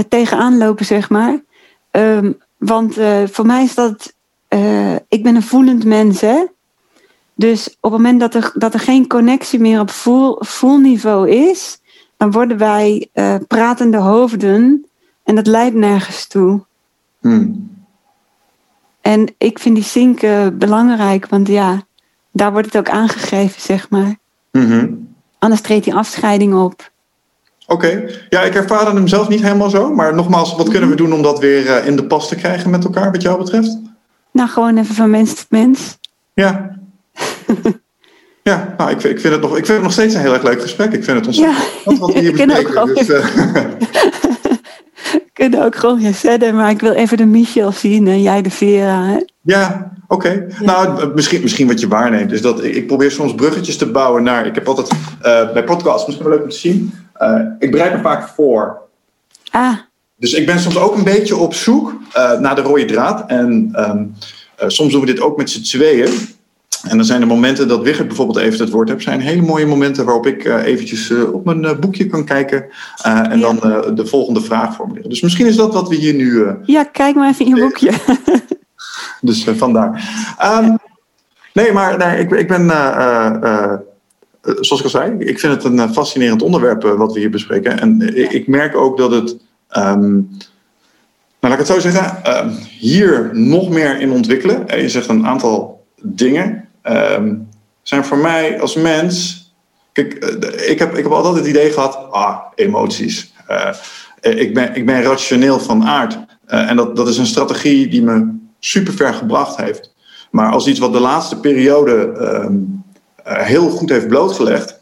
tegenaan 0.09 0.59
lopen, 0.59 0.85
zeg 0.85 1.11
maar. 1.11 1.43
Um, 1.91 2.39
want 2.59 2.99
uh, 2.99 3.23
voor 3.27 3.47
mij 3.47 3.63
is 3.65 3.75
dat. 3.75 4.15
Uh, 4.49 4.95
ik 4.95 5.23
ben 5.23 5.35
een 5.35 5.43
voelend 5.43 5.85
mens, 5.85 6.21
hè? 6.21 6.45
Dus 7.35 7.69
op 7.69 7.93
het 7.93 8.01
moment 8.01 8.21
dat 8.21 8.35
er, 8.35 8.53
dat 8.55 8.75
er 8.75 8.81
geen 8.81 9.07
connectie 9.07 9.61
meer 9.61 9.81
op 9.81 9.91
voel, 9.91 10.37
voelniveau 10.39 11.31
is, 11.31 11.79
dan 12.17 12.31
worden 12.31 12.59
wij 12.59 13.09
uh, 13.15 13.35
pratende 13.49 13.97
hoofden 13.97 14.87
en 15.25 15.35
dat 15.35 15.47
leidt 15.47 15.75
nergens 15.75 16.27
toe. 16.27 16.65
Hmm. 17.21 17.73
En 19.01 19.35
ik 19.39 19.59
vind 19.59 19.75
die 19.75 19.85
zinken 19.85 20.59
belangrijk, 20.59 21.27
want 21.29 21.49
ja, 21.49 21.83
daar 22.33 22.53
wordt 22.53 22.67
het 22.67 22.77
ook 22.77 22.95
aangegeven, 22.95 23.61
zeg 23.61 23.91
maar. 23.91 24.17
Mm 24.53 24.67
-hmm. 24.67 25.14
Anders 25.45 25.63
treedt 25.63 25.85
die 25.85 25.95
afscheiding 25.95 26.55
op. 26.55 26.91
Oké, 27.67 27.87
okay. 27.87 28.21
ja, 28.29 28.43
ik 28.43 28.55
ervaarde 28.55 28.91
hem 28.91 29.09
zelf 29.09 29.29
niet 29.29 29.43
helemaal 29.43 29.71
zo. 29.71 29.95
Maar 29.95 30.15
nogmaals, 30.15 30.57
wat 30.57 30.69
kunnen 30.69 30.89
we 30.89 30.97
doen 30.97 31.13
om 31.13 31.23
dat 31.23 31.39
weer 31.39 31.65
uh, 31.65 31.87
in 31.87 31.97
de 31.97 32.05
pas 32.07 32.29
te 32.29 32.35
krijgen 32.35 32.71
met 32.71 32.85
elkaar, 32.85 33.13
wat 33.13 33.23
jou 33.23 33.39
betreft? 33.39 33.79
Nou, 34.33 34.49
gewoon 34.49 34.77
even 34.77 34.95
van 34.95 35.11
mens 35.11 35.35
tot 35.35 35.47
mens. 35.49 35.99
Ja. 36.35 36.79
ja, 38.43 38.75
nou, 38.77 38.91
ik, 38.91 39.03
ik, 39.03 39.21
vind 39.21 39.33
het 39.33 39.43
nog, 39.43 39.51
ik 39.51 39.67
vind 39.67 39.69
het 39.69 39.83
nog 39.83 39.93
steeds 39.93 40.15
een 40.15 40.21
heel 40.21 40.33
erg 40.33 40.43
leuk 40.43 40.63
gesprek. 40.63 40.93
Ik 40.93 41.05
vind 41.05 41.19
het 41.19 41.27
ontzettend 41.27 41.67
ja. 41.85 41.97
wat 41.99 42.13
we 42.13 42.19
hier 42.25 42.33
bespreken. 42.33 42.95
Dus, 42.95 43.09
uh... 43.09 43.27
we 45.03 45.31
kunnen 45.33 45.65
ook 45.65 45.77
gewoon 45.77 46.01
gaan 46.01 46.15
zetten, 46.15 46.55
maar 46.55 46.71
ik 46.71 46.81
wil 46.81 46.93
even 46.93 47.17
de 47.17 47.27
Michel 47.27 47.73
zien 47.73 48.07
en 48.07 48.23
jij 48.23 48.43
de 48.43 48.51
Vera. 48.51 49.05
Hè? 49.05 49.25
Ja, 49.41 49.93
oké. 50.15 50.27
Okay. 50.27 50.47
Ja. 50.61 50.65
Nou, 50.65 51.15
misschien, 51.15 51.43
misschien 51.43 51.67
wat 51.67 51.81
je 51.81 51.89
waarneemt 51.89 52.33
is 52.33 52.43
dat 52.43 52.65
ik, 52.65 52.75
ik 52.75 52.87
probeer 52.87 53.11
soms 53.11 53.35
bruggetjes 53.35 53.77
te 53.77 53.91
bouwen 53.91 54.23
naar. 54.23 54.47
Ik 54.47 54.55
heb 54.55 54.69
altijd 54.69 54.91
uh, 54.93 55.53
bij 55.53 55.65
podcasts, 55.65 56.07
misschien 56.07 56.27
wel 56.27 56.37
leuk 56.37 56.45
om 56.45 56.51
te 56.51 56.59
zien. 56.59 56.95
Uh, 57.23 57.41
ik 57.59 57.71
bereid 57.71 57.93
me 57.93 58.03
vaak 58.03 58.29
voor. 58.29 58.81
Ah. 59.51 59.75
Dus 60.17 60.33
ik 60.33 60.47
ben 60.47 60.61
soms 60.61 60.77
ook 60.77 60.97
een 60.97 61.05
beetje 61.05 61.37
op 61.37 61.55
zoek 61.55 61.95
uh, 62.17 62.39
naar 62.39 62.55
de 62.55 62.61
rode 62.61 62.85
draad. 62.85 63.25
En 63.27 63.73
um, 63.77 64.15
uh, 64.63 64.69
soms 64.69 64.93
doen 64.93 65.01
we 65.01 65.07
dit 65.07 65.21
ook 65.21 65.37
met 65.37 65.51
z'n 65.51 65.63
tweeën. 65.63 66.11
En 66.89 66.97
dan 66.97 67.07
zijn 67.07 67.21
er 67.21 67.27
momenten 67.27 67.69
dat 67.69 67.83
Wigert 67.83 68.07
bijvoorbeeld 68.07 68.39
even 68.39 68.61
het 68.61 68.71
woord 68.71 68.89
heeft. 68.89 69.03
zijn 69.03 69.21
hele 69.21 69.43
mooie 69.43 69.67
momenten 69.67 70.05
waarop 70.05 70.27
ik 70.27 70.45
eventjes 70.45 71.11
op 71.33 71.45
mijn 71.45 71.81
boekje 71.81 72.07
kan 72.07 72.25
kijken. 72.25 72.65
en 73.03 73.39
ja. 73.39 73.53
dan 73.53 73.57
de 73.95 74.07
volgende 74.07 74.41
vraag 74.41 74.75
formuleren. 74.75 75.11
Dus 75.11 75.21
misschien 75.21 75.47
is 75.47 75.57
dat 75.57 75.75
wat 75.75 75.89
we 75.89 75.95
hier 75.95 76.15
nu... 76.15 76.47
ja, 76.65 76.85
kijk 76.85 77.15
maar 77.15 77.29
even 77.29 77.47
in 77.47 77.55
je 77.55 77.63
boekje. 77.63 77.91
dus 79.21 79.45
vandaar. 79.45 80.03
Um, 80.43 80.79
nee, 81.53 81.73
maar 81.73 81.99
nee, 81.99 82.19
ik, 82.19 82.31
ik 82.31 82.49
ben 82.49 82.71
zoals 84.45 84.79
ik 84.79 84.85
al 84.85 84.91
zei, 84.91 85.19
ik 85.19 85.39
vind 85.41 85.63
het 85.63 85.65
een 85.65 85.93
fascinerend 85.95 86.43
onderwerp 86.43 86.83
wat 86.83 87.13
we 87.13 87.19
hier 87.19 87.31
bespreken. 87.31 87.81
En 87.81 88.17
ik 88.35 88.47
merk 88.47 88.77
ook 88.77 88.99
dat 88.99 89.11
het, 89.11 89.37
um, 89.77 90.29
nou 91.41 91.53
laat 91.53 91.53
ik 91.53 91.59
het 91.59 91.67
zo 91.67 91.81
zeggen, 91.81 92.37
um, 92.37 92.51
hier 92.79 93.31
nog 93.33 93.69
meer 93.69 94.01
in 94.01 94.13
ontwikkelen. 94.13 94.81
Je 94.81 94.89
zegt 94.89 95.09
een 95.09 95.27
aantal 95.27 95.85
dingen. 96.03 96.69
Um, 96.83 97.49
zijn 97.83 98.05
voor 98.05 98.19
mij 98.19 98.61
als 98.61 98.75
mens 98.75 99.43
kijk, 99.93 100.15
ik 100.67 100.79
heb, 100.79 100.97
ik 100.97 101.03
heb 101.03 101.13
altijd 101.13 101.35
het 101.35 101.47
idee 101.47 101.71
gehad, 101.71 102.11
ah, 102.11 102.39
emoties. 102.55 103.33
ik, 104.21 104.55
ben, 104.55 104.75
ik 104.75 104.87
ben 104.87 105.03
rationeel 105.03 105.61
van 105.61 105.85
aard. 105.85 106.19
en 106.47 106.77
dat, 106.77 106.97
dat 106.97 107.09
is 107.09 107.19
een 107.19 107.27
strategie 107.27 107.89
die 107.89 108.03
me 108.03 108.43
super 108.65 108.93
ver 108.93 109.15
gebracht 109.15 109.57
heeft. 109.57 109.93
Maar 110.31 110.53
als 110.53 110.67
iets 110.67 110.79
wat 110.79 110.93
de 110.93 111.01
laatste 111.01 111.41
periode 111.41 112.13
ehm, 112.13 112.55
heel 113.45 113.71
goed 113.71 113.89
heeft 113.89 114.09
blootgelegd, 114.09 114.81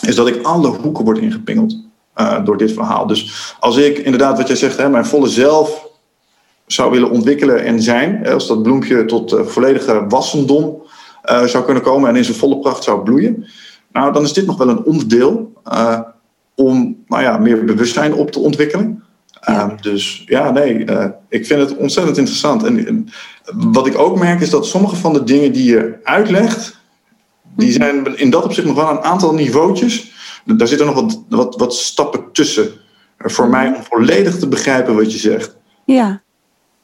is 0.00 0.14
dat 0.14 0.28
ik 0.28 0.42
alle 0.42 0.68
hoeken 0.68 1.04
word 1.04 1.18
ingepingeld 1.18 1.76
door 2.44 2.56
dit 2.56 2.72
verhaal. 2.72 3.06
Dus 3.06 3.54
als 3.60 3.76
ik 3.76 3.98
inderdaad, 3.98 4.38
wat 4.38 4.46
jij 4.46 4.56
zegt, 4.56 4.76
hè, 4.76 4.88
mijn 4.88 5.06
volle 5.06 5.28
zelf 5.28 5.88
zou 6.66 6.90
willen 6.90 7.10
ontwikkelen 7.10 7.64
en 7.64 7.82
zijn, 7.82 8.26
als 8.26 8.46
dat 8.46 8.62
bloempje 8.62 9.04
tot 9.04 9.32
uh, 9.32 9.40
volledige 9.44 10.06
wassendom 10.08 10.82
zou 11.44 11.64
kunnen 11.64 11.82
komen 11.82 12.08
en 12.08 12.16
in 12.16 12.24
zijn 12.24 12.36
volle 12.36 12.58
pracht 12.58 12.84
zou 12.84 13.02
bloeien, 13.02 13.46
nou, 13.92 14.12
dan 14.12 14.22
is 14.22 14.32
dit 14.32 14.46
nog 14.46 14.56
wel 14.56 14.68
een 14.68 14.84
onderdeel 14.84 15.52
om 16.54 17.04
nou 17.06 17.22
ja, 17.22 17.38
meer 17.38 17.64
bewustzijn 17.64 18.14
op 18.14 18.30
te 18.30 18.38
ontwikkelen. 18.38 19.02
Ja. 19.46 19.66
Uh, 19.66 19.70
dus 19.80 20.22
ja, 20.26 20.50
nee, 20.50 20.84
ik 21.28 21.46
vind 21.46 21.60
het 21.60 21.76
ontzettend 21.76 22.16
interessant. 22.18 22.62
En, 22.62 22.86
en, 22.86 23.08
wat 23.54 23.86
ik 23.86 23.98
ook 23.98 24.18
merk 24.18 24.40
is 24.40 24.50
dat 24.50 24.66
sommige 24.66 24.96
van 24.96 25.12
de 25.12 25.24
dingen 25.24 25.52
die 25.52 25.64
je 25.64 25.98
uitlegt, 26.02 26.78
die 27.56 27.68
mhm. 27.68 27.76
zijn 27.76 28.18
in 28.18 28.30
dat 28.30 28.44
opzicht 28.44 28.66
nog 28.66 28.76
wel 28.76 28.90
een 28.90 29.02
aantal 29.02 29.34
niveautjes. 29.34 30.12
Daar 30.44 30.68
zitten 30.68 30.86
nog 30.86 30.94
wat, 30.94 31.22
wat, 31.28 31.56
wat 31.56 31.74
stappen 31.74 32.24
tussen. 32.32 32.70
Voor 33.18 33.48
mij 33.48 33.66
om 33.66 33.82
volledig 33.90 34.38
te 34.38 34.48
begrijpen 34.48 34.94
wat 34.94 35.12
je 35.12 35.18
zegt. 35.18 35.56
Ja, 35.84 36.22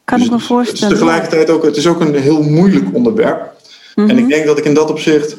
kan 0.05 0.19
dus 0.19 0.27
ik 0.27 0.33
me 0.33 0.41
voorstellen. 0.41 0.83
Het 0.83 0.93
is 0.93 0.99
tegelijkertijd 0.99 1.51
ook, 1.51 1.63
het 1.65 1.77
is 1.77 1.87
ook 1.87 2.01
een 2.01 2.15
heel 2.15 2.43
moeilijk 2.43 2.95
onderwerp. 2.95 3.53
En 3.95 4.11
ik 4.11 4.17
mhm. 4.17 4.29
denk 4.29 4.47
dat 4.47 4.59
ik 4.59 4.65
in 4.65 4.75
dat 4.75 4.91
opzicht, 4.91 5.37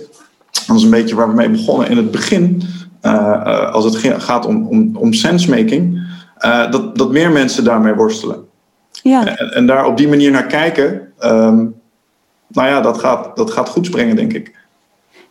dat 0.67 0.77
is 0.77 0.83
een 0.83 0.89
beetje 0.89 1.15
waar 1.15 1.27
we 1.27 1.35
mee 1.35 1.49
begonnen 1.49 1.89
in 1.89 1.97
het 1.97 2.11
begin, 2.11 2.63
uh, 3.01 3.71
als 3.71 3.85
het 3.85 3.97
gaat 4.23 4.45
om, 4.45 4.67
om, 4.67 4.95
om 4.95 5.13
sensemaking, 5.13 6.01
uh, 6.45 6.71
dat, 6.71 6.97
dat 6.97 7.11
meer 7.11 7.31
mensen 7.31 7.63
daarmee 7.63 7.93
worstelen. 7.93 8.45
Ja. 8.91 9.25
En, 9.25 9.53
en 9.53 9.65
daar 9.65 9.85
op 9.85 9.97
die 9.97 10.07
manier 10.07 10.31
naar 10.31 10.47
kijken, 10.47 11.13
um, 11.19 11.75
nou 12.47 12.67
ja, 12.67 12.81
dat 12.81 12.99
gaat, 12.99 13.35
dat 13.35 13.51
gaat 13.51 13.69
goed 13.69 13.85
springen, 13.85 14.15
denk 14.15 14.33
ik. 14.33 14.59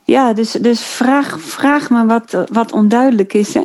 Ja, 0.05 0.33
dus, 0.33 0.51
dus 0.51 0.83
vraag, 0.83 1.41
vraag 1.41 1.91
me 1.91 2.07
wat, 2.07 2.45
wat 2.53 2.73
onduidelijk 2.73 3.35
is. 3.35 3.55
Hè? 3.55 3.61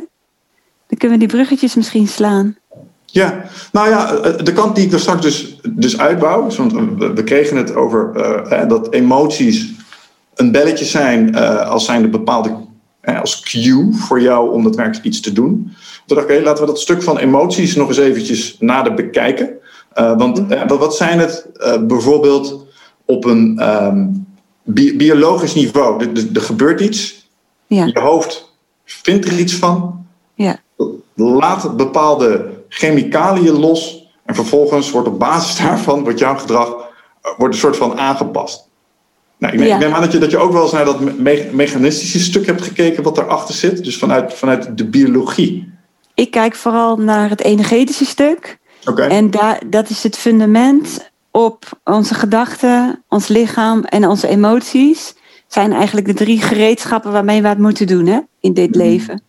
Dan 0.86 0.98
kunnen 0.98 1.18
we 1.18 1.26
die 1.26 1.36
bruggetjes 1.36 1.74
misschien 1.74 2.08
slaan. 2.08 2.56
Ja, 3.04 3.44
nou 3.72 3.88
ja, 3.88 4.14
eh, 4.14 4.44
de 4.44 4.52
kant 4.52 4.76
die 4.76 4.86
ik 4.86 4.92
er 4.92 5.00
straks 5.00 5.22
dus, 5.22 5.60
dus 5.70 5.98
uitbouw, 5.98 6.50
want 6.56 6.72
we 7.14 7.24
kregen 7.24 7.56
het 7.56 7.74
over 7.74 8.10
uh, 8.16 8.68
dat 8.68 8.92
emoties 8.92 9.72
een 10.34 10.52
belletje 10.52 10.84
zijn 10.84 11.28
uh, 11.28 11.70
als 11.70 11.84
zijn 11.84 12.02
de 12.02 12.08
bepaalde 12.08 12.65
als 13.14 13.40
cue 13.40 13.92
voor 13.92 14.20
jou 14.20 14.52
om 14.52 14.62
daadwerkelijk 14.62 15.06
iets 15.06 15.20
te 15.20 15.32
doen. 15.32 15.72
Toen 16.06 16.16
dacht 16.16 16.30
ik, 16.30 16.44
laten 16.44 16.64
we 16.64 16.70
dat 16.70 16.80
stuk 16.80 17.02
van 17.02 17.18
emoties 17.18 17.74
nog 17.74 17.88
eens 17.88 17.98
eventjes 17.98 18.56
nader 18.58 18.94
bekijken. 18.94 19.50
Uh, 19.98 20.16
want 20.16 20.48
mhm. 20.48 20.76
wat 20.76 20.96
zijn 20.96 21.18
het 21.18 21.46
bijvoorbeeld 21.86 22.66
op 23.04 23.24
een 23.24 23.68
um, 23.68 24.26
bi 24.62 24.96
biologisch 24.96 25.54
niveau? 25.54 26.04
Er, 26.34 26.40
gebeurt 26.40 26.80
iets, 26.80 27.28
ja. 27.66 27.84
je 27.84 28.00
hoofd 28.00 28.52
vindt 28.84 29.24
er 29.24 29.38
iets 29.38 29.54
van, 29.54 30.06
ja. 30.34 30.60
laat 31.14 31.76
bepaalde 31.76 32.50
chemicaliën 32.68 33.58
los. 33.58 34.04
En 34.24 34.34
vervolgens 34.34 34.90
wordt 34.90 35.08
op 35.08 35.18
basis 35.18 35.56
daarvan, 35.56 36.02
wordt 36.02 36.18
jouw 36.18 36.36
gedrag 36.36 36.68
eh, 36.68 37.32
wordt 37.36 37.54
een 37.54 37.60
soort 37.60 37.76
van 37.76 37.98
aangepast. 37.98 38.65
Nou, 39.38 39.54
ik, 39.54 39.78
neem, 39.78 39.92
aan 39.92 40.00
dat 40.00 40.12
je, 40.12 40.18
dat 40.18 40.30
je 40.30 40.38
ook 40.38 40.52
wel 40.52 40.62
eens 40.62 40.72
naar 40.72 40.84
dat 40.84 41.00
mechanistische 41.52 42.20
stuk 42.20 42.46
hebt 42.46 42.62
gekeken 42.62 43.02
wat 43.02 43.18
erachter 43.18 43.54
zit. 43.54 43.84
Dus 43.84 43.98
vanuit, 43.98 44.34
vanuit 44.34 44.78
de 44.78 44.86
biologie. 44.86 45.72
Ik 46.14 46.30
kijk 46.30 46.54
vooral 46.54 46.96
naar 46.96 47.30
het 47.30 47.42
energetische 47.42 48.04
stuk. 48.04 48.58
Okay. 48.84 49.08
En 49.08 49.30
daar, 49.30 49.62
dat 49.66 49.88
is 49.88 50.02
het 50.02 50.16
fundament 50.16 51.10
op 51.30 51.80
onze 51.84 52.14
gedachten, 52.14 53.02
ons 53.08 53.28
lichaam 53.28 53.84
en 53.84 54.08
onze 54.08 54.28
emoties. 54.28 55.14
Zijn 55.46 55.72
eigenlijk 55.72 56.06
de 56.06 56.14
drie 56.14 56.42
gereedschappen 56.42 57.12
waarmee 57.12 57.42
we 57.42 57.48
het 57.48 57.58
moeten 57.58 57.86
doen 57.86 58.06
hè, 58.06 58.18
in 58.40 58.52
dit 58.52 58.70
mhm. 58.70 58.78
leven 58.78 59.22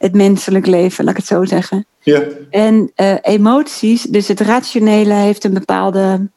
het 0.00 0.14
menselijk 0.14 0.66
leven, 0.66 1.04
laat 1.04 1.12
ik 1.12 1.20
het 1.20 1.28
zo 1.28 1.44
zeggen. 1.44 1.86
Ja. 2.00 2.22
En 2.50 2.92
uh, 2.96 3.14
emoties, 3.22 4.02
dus 4.02 4.28
het 4.28 4.40
rationele 4.40 5.14
heeft 5.14 5.44
een 5.44 5.54
bepaalde 5.54 6.28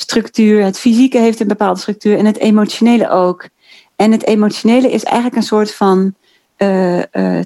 structuur, 0.00 0.64
het 0.64 0.78
fysieke 0.78 1.18
heeft 1.18 1.40
een 1.40 1.48
bepaalde 1.48 1.80
structuur 1.80 2.18
en 2.18 2.26
het 2.26 2.38
emotionele 2.38 3.10
ook. 3.10 3.48
En 3.96 4.12
het 4.12 4.26
emotionele 4.26 4.90
is 4.90 5.04
eigenlijk 5.04 5.36
een 5.36 5.42
soort 5.42 5.74
van 5.74 6.14
uh, 6.58 6.98
uh, 6.98 7.40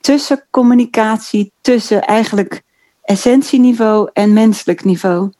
tussencommunicatie 0.00 1.52
tussen 1.60 2.04
eigenlijk 2.04 2.62
essentieniveau 3.02 4.10
en 4.12 4.32
menselijk 4.32 4.84
niveau. 4.84 5.30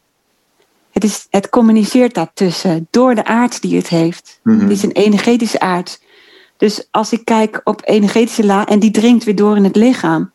Het, 0.90 1.04
is, 1.04 1.26
het 1.30 1.48
communiceert 1.48 2.14
daartussen 2.14 2.86
door 2.90 3.14
de 3.14 3.24
aard 3.24 3.62
die 3.62 3.76
het 3.76 3.88
heeft. 3.88 4.40
Mm 4.42 4.60
Het 4.60 4.70
is 4.70 4.82
een 4.82 4.92
energetische 4.92 5.60
aard. 5.60 6.00
Dus 6.56 6.88
als 6.90 7.12
ik 7.12 7.24
kijk 7.24 7.60
op 7.64 7.80
energetische 7.84 8.44
la 8.44 8.66
en 8.66 8.78
die 8.78 8.90
dringt 8.90 9.24
weer 9.24 9.36
door 9.36 9.56
in 9.56 9.64
het 9.64 9.76
lichaam. 9.76 10.32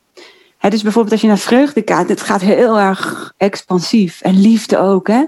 dus 0.60 0.82
bijvoorbeeld 0.82 1.12
als 1.12 1.22
je 1.22 1.28
naar 1.28 1.38
vreugde 1.38 1.82
kijkt, 1.82 2.10
het 2.10 2.22
gaat 2.22 2.42
heel 2.42 2.80
erg 2.80 3.34
expansief. 3.38 4.22
En 4.22 4.42
liefde 4.42 4.78
ook, 4.78 5.08
hè? 5.08 5.24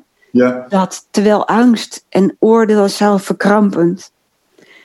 Dat, 0.70 1.08
terwijl 1.12 1.48
angst 1.48 2.06
en 2.10 2.36
oordeel 2.40 2.90
zelf 2.90 3.24
verkrampend. 3.24 4.12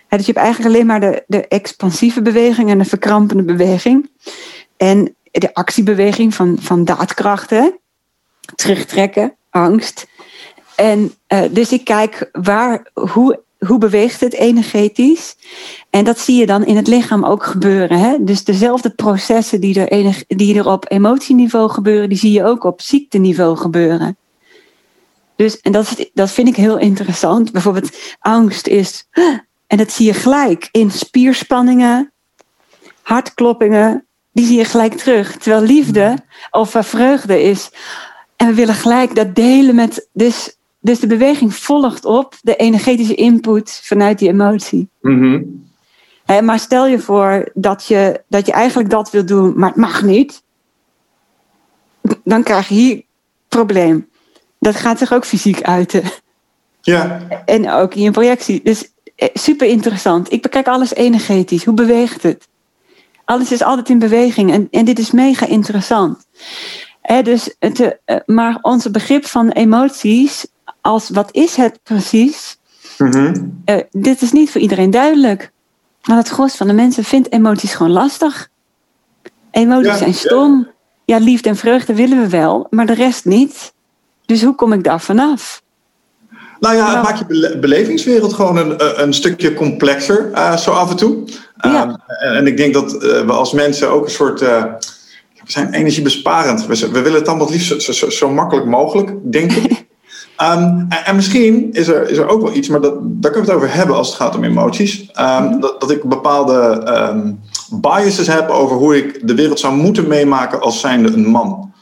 dus 0.09 0.27
je 0.27 0.33
hebt 0.33 0.37
eigenlijk 0.37 0.75
alleen 0.75 0.87
maar 0.87 1.01
de, 1.01 1.25
de 1.27 1.49
expansieve 1.49 2.23
beweging 2.23 2.71
en 2.71 2.79
de 2.79 2.85
verkrampende 2.85 3.45
beweging. 3.45 4.11
En 4.77 5.15
de 5.31 5.55
actiebeweging 5.55 6.35
van, 6.35 6.57
van 6.61 6.85
daadkrachten. 6.85 7.79
Terugtrekken, 8.55 9.35
angst. 9.51 10.07
En 10.77 11.15
uh, 11.29 11.43
dus 11.51 11.73
ik 11.73 11.85
kijk 11.85 12.29
waar, 12.33 12.91
hoe 12.95 13.43
hoe 13.67 13.79
beweegt 13.79 14.21
het 14.21 14.35
energetisch? 14.35 15.37
En 15.91 16.05
dat 16.05 16.19
zie 16.19 16.37
je 16.37 16.47
dan 16.47 16.65
in 16.65 16.77
het 16.77 16.87
lichaam 16.87 17.25
ook 17.25 17.45
gebeuren. 17.45 18.25
Dus 18.25 18.45
dezelfde 18.45 18.91
processen 18.91 19.61
die 19.61 19.87
er, 19.87 20.23
die 20.27 20.59
er 20.59 20.67
op 20.67 20.91
emotieniveau 20.91 21.71
gebeuren, 21.71 22.09
die 22.09 22.19
zie 22.19 22.33
je 22.33 22.45
ook 22.45 22.65
op 22.65 22.81
ziekteniveau 22.81 23.57
gebeuren. 23.57 24.17
Dus, 25.41 25.61
en 25.61 25.73
dat, 25.73 26.11
dat 26.13 26.31
vind 26.31 26.49
ik 26.49 26.57
heel 26.57 26.79
interessant. 26.79 27.53
Bijvoorbeeld 27.53 28.17
angst 28.19 28.67
is, 28.67 29.09
en 29.67 29.77
dat 29.77 29.93
zie 29.93 30.07
je 30.07 30.15
gelijk 30.15 30.69
in 30.71 30.91
spierspanningen, 30.91 32.13
hartkloppingen, 33.03 34.07
die 34.33 34.47
zie 34.47 34.57
je 34.57 34.65
gelijk 34.65 34.95
terug. 34.95 35.37
Terwijl 35.37 35.63
liefde 35.63 36.17
of 36.51 36.77
vreugde 36.79 37.43
is, 37.43 37.71
en 38.37 38.47
we 38.47 38.55
willen 38.55 38.75
gelijk 38.75 39.15
dat 39.15 39.35
delen 39.35 39.75
met, 39.75 40.09
dus 40.13 40.59
dus 40.81 41.01
de 41.01 41.07
beweging 41.07 41.55
volgt 41.55 42.05
op 42.05 42.35
de 42.41 42.57
energetische 42.57 43.15
input 43.15 43.81
vanuit 43.85 44.19
die 44.19 44.29
emotie. 44.29 44.89
Mm 45.01 45.69
maar 46.43 46.59
stel 46.59 46.87
je 46.87 46.99
voor 46.99 47.51
dat 47.55 47.87
je, 47.87 48.23
dat 48.29 48.47
je 48.47 48.53
eigenlijk 48.53 48.91
dat 48.91 49.11
wil 49.11 49.25
doen, 49.25 49.53
maar 49.57 49.69
het 49.69 49.79
mag 49.79 50.03
niet. 50.03 50.43
Dan 52.25 52.43
krijg 52.43 52.69
je 52.69 52.75
hier 52.75 53.03
probleem. 53.49 54.10
Dat 54.61 54.77
gaat 54.77 54.99
zich 54.99 55.13
ook 55.13 55.25
fysiek 55.25 55.63
uiten. 55.63 56.03
Ja. 56.81 57.21
En 57.45 57.71
ook 57.71 57.95
in 57.95 58.03
je 58.03 58.11
projectie. 58.11 58.61
Dus 58.65 58.93
eh, 59.17 59.29
super 59.35 59.67
interessant. 59.67 60.33
Ik 60.33 60.43
bekijk 60.43 60.67
alles 60.67 60.95
energetisch. 60.95 61.65
Hoe 61.65 61.75
beweegt 61.75 62.23
het? 62.23 62.49
Alles 63.25 63.53
is 63.53 63.63
altijd 63.63 63.89
in 63.89 63.99
beweging 63.99 64.53
en, 64.53 64.69
en 64.71 64.85
dit 64.85 64.99
is 64.99 65.11
mega 65.11 65.47
interessant. 65.47 66.27
dus 67.23 67.55
het, 67.59 67.99
eh, 68.05 68.17
maar 68.27 68.59
onze 68.63 68.91
begrip 68.91 69.27
van 69.27 69.51
emoties 69.51 70.47
als 70.81 71.11
wat 71.11 71.29
is 71.33 71.57
het 71.57 71.81
precies? 71.83 72.59
Mm 72.99 73.59
dit 73.91 74.23
is 74.23 74.33
niet 74.33 74.51
voor 74.51 74.61
iedereen 74.61 74.91
duidelijk. 74.91 75.53
Maar 76.05 76.17
het 76.17 76.29
gros 76.29 76.57
van 76.57 76.67
de 76.67 76.73
mensen 76.73 77.05
vindt 77.05 77.33
emoties 77.33 77.75
gewoon 77.75 77.93
lastig. 77.93 78.49
Emoties 79.51 79.99
zijn 79.99 80.15
stom. 80.15 80.69
Ja. 81.05 81.19
ja, 81.19 81.25
liefde 81.25 81.49
en 81.49 81.57
vreugde 81.57 81.95
willen 81.95 82.21
we 82.21 82.29
wel, 82.29 82.67
maar 82.71 82.87
de 82.87 82.95
rest 82.95 83.25
niet. 83.25 83.73
Dus 84.31 84.43
hoe 84.43 84.55
kom 84.55 84.73
ik 84.73 84.85
daar 84.85 85.01
vanaf? 85.01 85.63
Nou 86.61 86.77
ja, 86.77 86.95
het 86.95 87.03
maakt 87.03 87.19
je 87.19 87.59
belevingswereld 87.61 88.33
gewoon 88.33 88.57
een, 88.57 88.79
eh, 88.79 88.89
een 88.95 89.15
stukje 89.15 89.55
complexer, 89.55 90.31
uh, 90.35 90.57
zo 90.57 90.71
af 90.71 90.91
en 90.91 90.97
toe. 90.97 91.17
Ja. 91.61 92.01
Uh, 92.09 92.37
en 92.37 92.47
ik 92.47 92.57
denk 92.57 92.75
dat 92.75 92.93
we 93.03 93.33
als 93.33 93.53
mensen 93.53 93.91
ook 93.91 94.05
een 94.05 94.11
soort. 94.11 94.41
we 94.41 94.79
zijn 95.45 95.73
energiebesparend. 95.73 96.67
We, 96.67 96.91
we 96.91 97.03
willen 97.03 97.19
het 97.19 97.29
allemaal 97.29 97.47
het 97.47 97.55
liefst 97.55 97.83
zo, 97.83 97.93
zo, 97.93 98.11
zo 98.11 98.31
makkelijk 98.31 98.67
mogelijk, 98.67 99.13
denk 99.23 99.53
ik. 99.53 99.79
Um, 100.57 100.87
en, 101.05 101.17
misschien 101.17 101.73
is 101.73 101.89
er, 101.89 102.11
is 102.11 102.19
er 102.19 102.29
ook 102.29 102.43
wel 102.43 102.55
iets, 102.55 102.69
maar 102.69 102.81
dat, 102.81 102.95
daar 103.01 103.31
kunnen 103.31 103.49
we 103.51 103.55
het 103.57 103.65
over 103.65 103.77
hebben 103.77 103.97
als 103.97 104.07
het 104.09 104.17
gaat 104.17 104.37
om 104.37 104.45
emoties. 104.45 105.11
Um, 105.21 105.61
dat, 105.61 105.81
dat 105.81 105.91
ik 105.91 106.05
bepaalde 106.05 106.83
um, 107.13 107.41
biases 107.71 108.27
heb 108.27 108.49
over 108.49 108.77
hoe 108.77 108.97
ik 108.97 109.29
de 109.29 109.35
wereld 109.35 109.59
zou 109.61 109.75
moeten 109.75 110.09
meemaken 110.09 110.61
als 110.61 110.81
zijnde 110.81 111.13
een 111.13 111.27
man. 111.27 111.73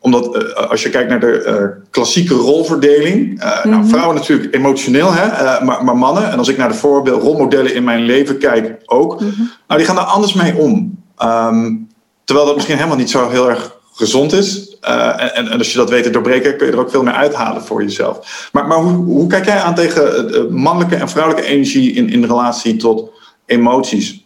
Omdat 0.00 0.36
uh, 0.36 0.70
als 0.70 0.82
je 0.82 0.90
kijkt 0.90 1.08
naar 1.08 1.20
de 1.20 1.44
uh, 1.46 1.84
klassieke 1.90 2.34
rolverdeling. 2.34 3.34
Mm-hmm. 3.34 3.70
nou, 3.70 3.88
vrouwen 3.88 4.14
natuurlijk 4.14 4.54
emotioneel, 4.54 5.12
hè, 5.12 5.64
maar, 5.64 5.84
maar, 5.84 5.96
mannen. 5.96 6.30
En 6.30 6.38
als 6.38 6.48
ik 6.48 6.56
naar 6.56 6.68
de 6.68 6.74
voorbeeld 6.74 7.22
rolmodellen 7.22 7.74
in 7.74 7.84
mijn 7.84 8.02
leven 8.02 8.38
kijk 8.38 8.82
ook. 8.86 9.20
Mm-hmm. 9.20 9.50
Nou, 9.66 9.78
die 9.80 9.88
gaan 9.88 9.96
daar 9.96 10.04
anders 10.04 10.32
mee 10.32 10.56
om. 10.56 10.98
Um, 11.22 11.88
terwijl 12.24 12.46
dat 12.46 12.56
misschien 12.56 12.76
helemaal 12.76 12.98
niet 12.98 13.10
zo 13.10 13.28
heel 13.28 13.48
erg 13.48 13.78
gezond 13.92 14.32
is. 14.32 14.76
En, 14.80 15.34
en, 15.34 15.58
als 15.58 15.72
je 15.72 15.78
dat 15.78 15.90
weet 15.90 16.02
te 16.02 16.10
doorbreken, 16.10 16.56
kun 16.56 16.66
je 16.66 16.72
er 16.72 16.78
ook 16.78 16.90
veel 16.90 17.02
meer 17.02 17.12
uithalen 17.12 17.62
voor 17.62 17.82
jezelf. 17.82 18.48
Maar, 18.52 18.66
maar 18.66 18.78
hoe, 18.78 19.04
hoe 19.04 19.26
kijk 19.26 19.44
jij 19.44 19.60
aan 19.60 19.74
tegen 19.74 20.54
mannelijke 20.54 20.96
en 20.96 21.08
vrouwelijke 21.08 21.48
energie 21.48 21.92
in, 21.92 22.08
in 22.08 22.24
relatie 22.24 22.76
tot 22.76 23.10
emoties? 23.46 24.19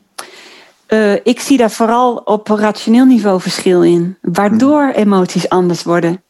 Uh, 0.94 1.14
ik 1.22 1.40
zie 1.40 1.56
daar 1.56 1.70
vooral 1.70 2.16
op 2.16 2.48
rationeel 2.48 3.04
niveau 3.04 3.40
verschil 3.40 3.82
in, 3.82 4.16
waardoor 4.20 4.88
emoties 4.88 5.48
anders 5.48 5.82
worden. 5.82 6.22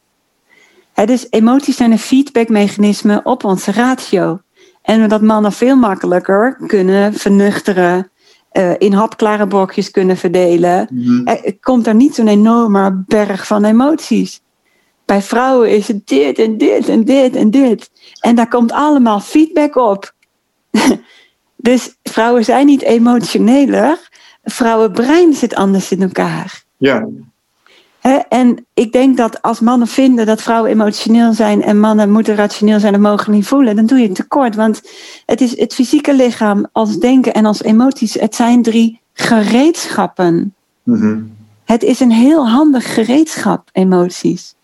He, 0.93 1.05
dus 1.05 1.27
emoties 1.29 1.77
zijn 1.77 1.91
een 1.91 1.99
feedbackmechanisme 1.99 3.21
op 3.23 3.43
onze 3.43 3.71
ratio. 3.71 4.39
En 4.81 5.03
omdat 5.03 5.21
mannen 5.21 5.51
veel 5.51 5.75
makkelijker 5.75 6.57
kunnen 6.67 7.13
vernuchteren, 7.13 8.11
uh, 8.53 8.71
in 8.77 8.93
hapklare 8.93 9.47
brokjes 9.47 9.91
kunnen 9.91 10.17
verdelen, 10.17 10.87
mm-hmm. 10.91 11.27
er 11.27 11.57
komt 11.59 11.87
er 11.87 11.95
niet 11.95 12.15
zo'n 12.15 12.27
enorme 12.27 13.03
berg 13.07 13.47
van 13.47 13.63
emoties. 13.63 14.41
Bij 15.05 15.21
vrouwen 15.21 15.69
is 15.69 15.87
het 15.87 16.07
dit 16.07 16.39
en 16.39 16.57
dit 16.57 16.89
en 16.89 17.03
dit 17.03 17.35
en 17.35 17.51
dit. 17.51 17.91
En 18.19 18.35
daar 18.35 18.47
komt 18.47 18.71
allemaal 18.71 19.19
feedback 19.19 19.75
op. 19.75 20.13
dus 21.55 21.95
vrouwen 22.03 22.43
zijn 22.43 22.65
niet 22.65 22.81
emotioneler, 22.81 24.09
vrouwenbrein 24.45 25.33
zit 25.33 25.55
anders 25.55 25.91
in 25.91 26.01
elkaar. 26.01 26.63
Ja. 26.77 27.07
en 28.29 28.65
ik 28.73 28.91
denk 28.91 29.17
dat 29.17 29.41
als 29.41 29.59
mannen 29.59 29.87
vinden 29.87 30.25
dat 30.25 30.41
vrouwen 30.41 30.71
emotioneel 30.71 31.33
zijn 31.33 31.63
en 31.63 31.79
mannen 31.79 32.11
moeten 32.11 32.35
rationeel 32.35 32.79
zijn 32.79 32.93
en 32.93 33.01
mogen 33.01 33.31
niet 33.31 33.47
voelen, 33.47 33.75
dan 33.75 33.85
doe 33.85 33.97
je 33.97 34.05
het 34.05 34.15
tekort. 34.15 34.55
Want 34.55 34.81
het 35.25 35.41
is 35.41 35.57
het 35.57 35.73
fysieke 35.73 36.15
lichaam 36.15 36.67
als 36.71 36.97
denken 36.97 37.33
en 37.33 37.45
als 37.45 37.63
emoties, 37.63 38.13
het 38.13 38.35
zijn 38.35 38.61
drie 38.61 38.99
gereedschappen. 39.13 40.53
Mm 40.83 41.33
Het 41.65 41.83
is 41.83 41.99
een 41.99 42.11
heel 42.11 42.49
handig 42.49 42.93
gereedschap, 42.93 43.69
emoties. 43.71 44.55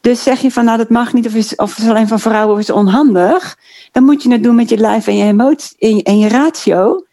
Dus 0.00 0.22
zeg 0.22 0.40
je 0.40 0.50
van 0.50 0.64
nou 0.64 0.78
dat 0.78 0.88
mag 0.88 1.12
niet 1.12 1.26
of 1.26 1.34
is, 1.34 1.56
of 1.56 1.78
is 1.78 1.88
alleen 1.88 2.08
van 2.08 2.20
vrouwen 2.20 2.54
of 2.54 2.60
is 2.60 2.70
onhandig, 2.70 3.58
dan 3.92 4.04
moet 4.04 4.22
je 4.22 4.32
het 4.32 4.42
doen 4.42 4.54
met 4.54 4.68
je 4.68 4.76
lijf 4.76 5.06
en 5.06 5.16
je 5.16 5.24
emotie 5.24 6.02
en 6.02 6.18
je 6.18 6.28
ratio 6.28 7.04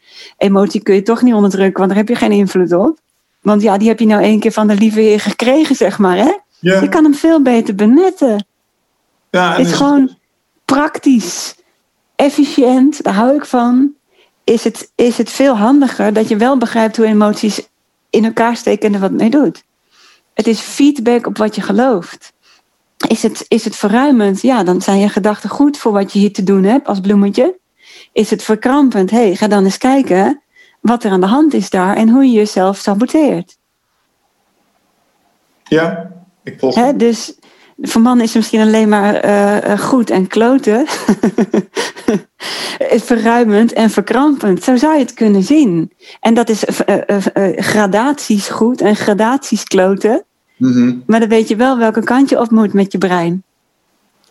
emotie 0.42 0.84
kun 0.84 0.96
je 0.96 1.02
toch 1.02 1.22
niet 1.22 1.34
onderdrukken, 1.34 1.78
want 1.78 1.88
daar 1.88 1.98
heb 1.98 2.08
je 2.08 2.16
geen 2.16 2.32
invloed 2.32 2.74
op. 2.74 3.00
Want 3.42 3.62
ja, 3.62 3.78
die 3.78 3.88
heb 3.88 4.00
je 4.00 4.06
nou 4.06 4.22
één 4.22 4.40
keer 4.40 4.52
van 4.52 4.68
de 4.68 4.76
lieve 4.76 5.00
Heer 5.00 5.20
gekregen, 5.20 5.76
zeg 5.76 5.98
maar. 5.98 6.18
Hè? 6.18 6.38
Ja. 6.60 6.82
Je 6.82 6.90
kan 6.90 7.04
hem 7.04 7.16
veel 7.16 7.42
beter 7.42 7.76
benutten. 7.76 8.46
Ja, 9.30 9.56
het 9.56 9.68
is 9.68 9.74
gewoon 9.74 10.18
praktisch, 10.66 11.56
efficiënt, 12.16 13.04
daar 13.04 13.14
hou 13.14 13.36
ik 13.36 13.46
van. 13.46 13.94
Is 14.44 14.64
het, 14.64 14.92
is 14.96 15.18
het 15.18 15.30
veel 15.30 15.58
handiger 15.58 16.14
dat 16.14 16.28
je 16.28 16.38
wel 16.38 16.58
begrijpt 16.58 16.98
hoe 16.98 17.06
emoties 17.06 17.68
in 18.10 18.26
elkaar 18.26 18.56
steken 18.56 18.88
en 18.88 18.94
er 18.94 19.00
wat 19.00 19.12
mee 19.12 19.30
doet. 19.30 19.64
Het 20.34 20.48
is 20.48 20.60
feedback 20.60 21.28
op 21.28 21.38
wat 21.38 21.56
je 21.56 21.62
gelooft. 21.62 22.34
Is 23.08 23.24
het, 23.24 23.46
is 23.48 23.64
het 23.64 23.76
verruimend? 23.76 24.42
Ja, 24.42 24.64
dan 24.64 24.82
zijn 24.82 25.00
je 25.00 25.10
gedachten 25.10 25.50
goed 25.50 25.78
voor 25.78 25.92
wat 25.92 26.14
je 26.14 26.20
hier 26.20 26.34
te 26.34 26.44
doen 26.44 26.64
hebt 26.64 26.88
als 26.88 27.00
bloemetje 27.00 27.60
is 28.12 28.30
het 28.30 28.44
verkrampend. 28.44 29.12
hey, 29.12 29.36
ga 29.36 29.48
dan 29.48 29.64
eens 29.64 29.78
kijken 29.78 30.42
wat 30.80 31.04
er 31.04 31.12
aan 31.12 31.22
de 31.22 31.28
hand 31.28 31.54
is 31.54 31.70
daar 31.70 31.96
en 31.96 32.10
hoe 32.10 32.26
je 32.26 32.32
jezelf 32.32 32.78
saboteert. 32.78 33.58
Ja, 35.64 36.12
ik 36.44 36.60
volg. 36.60 36.94
dus 36.94 37.36
voor 37.82 38.02
mannen 38.02 38.26
is 38.26 38.34
het 38.34 38.38
misschien 38.38 38.62
alleen 38.62 38.90
maar 38.90 39.26
uh, 39.26 39.80
goed 39.80 40.10
en 40.10 40.28
kloten. 40.28 40.86
Verruimend 42.80 43.74
en 43.74 43.90
verkrampend. 43.90 44.64
Zo 44.64 44.76
zou 44.76 44.94
je 44.94 45.00
het 45.00 45.14
kunnen 45.14 45.44
zien. 45.44 45.92
En 46.20 46.34
dat 46.34 46.50
is 46.50 46.64
uh, 46.64 46.96
gradaties 47.56 48.50
goed 48.50 48.82
en 48.82 48.96
gradaties 48.96 49.64
kloten. 49.64 50.24
Mm-hmm. 50.58 51.04
Maar 51.06 51.20
dan 51.20 51.30
weet 51.30 51.48
je 51.48 51.56
wel 51.56 51.78
welke 51.78 52.04
kant 52.04 52.30
je 52.30 52.40
op 52.40 52.52
moet 52.52 52.74
met 52.74 52.92
je 52.92 52.98
brein. 52.98 53.44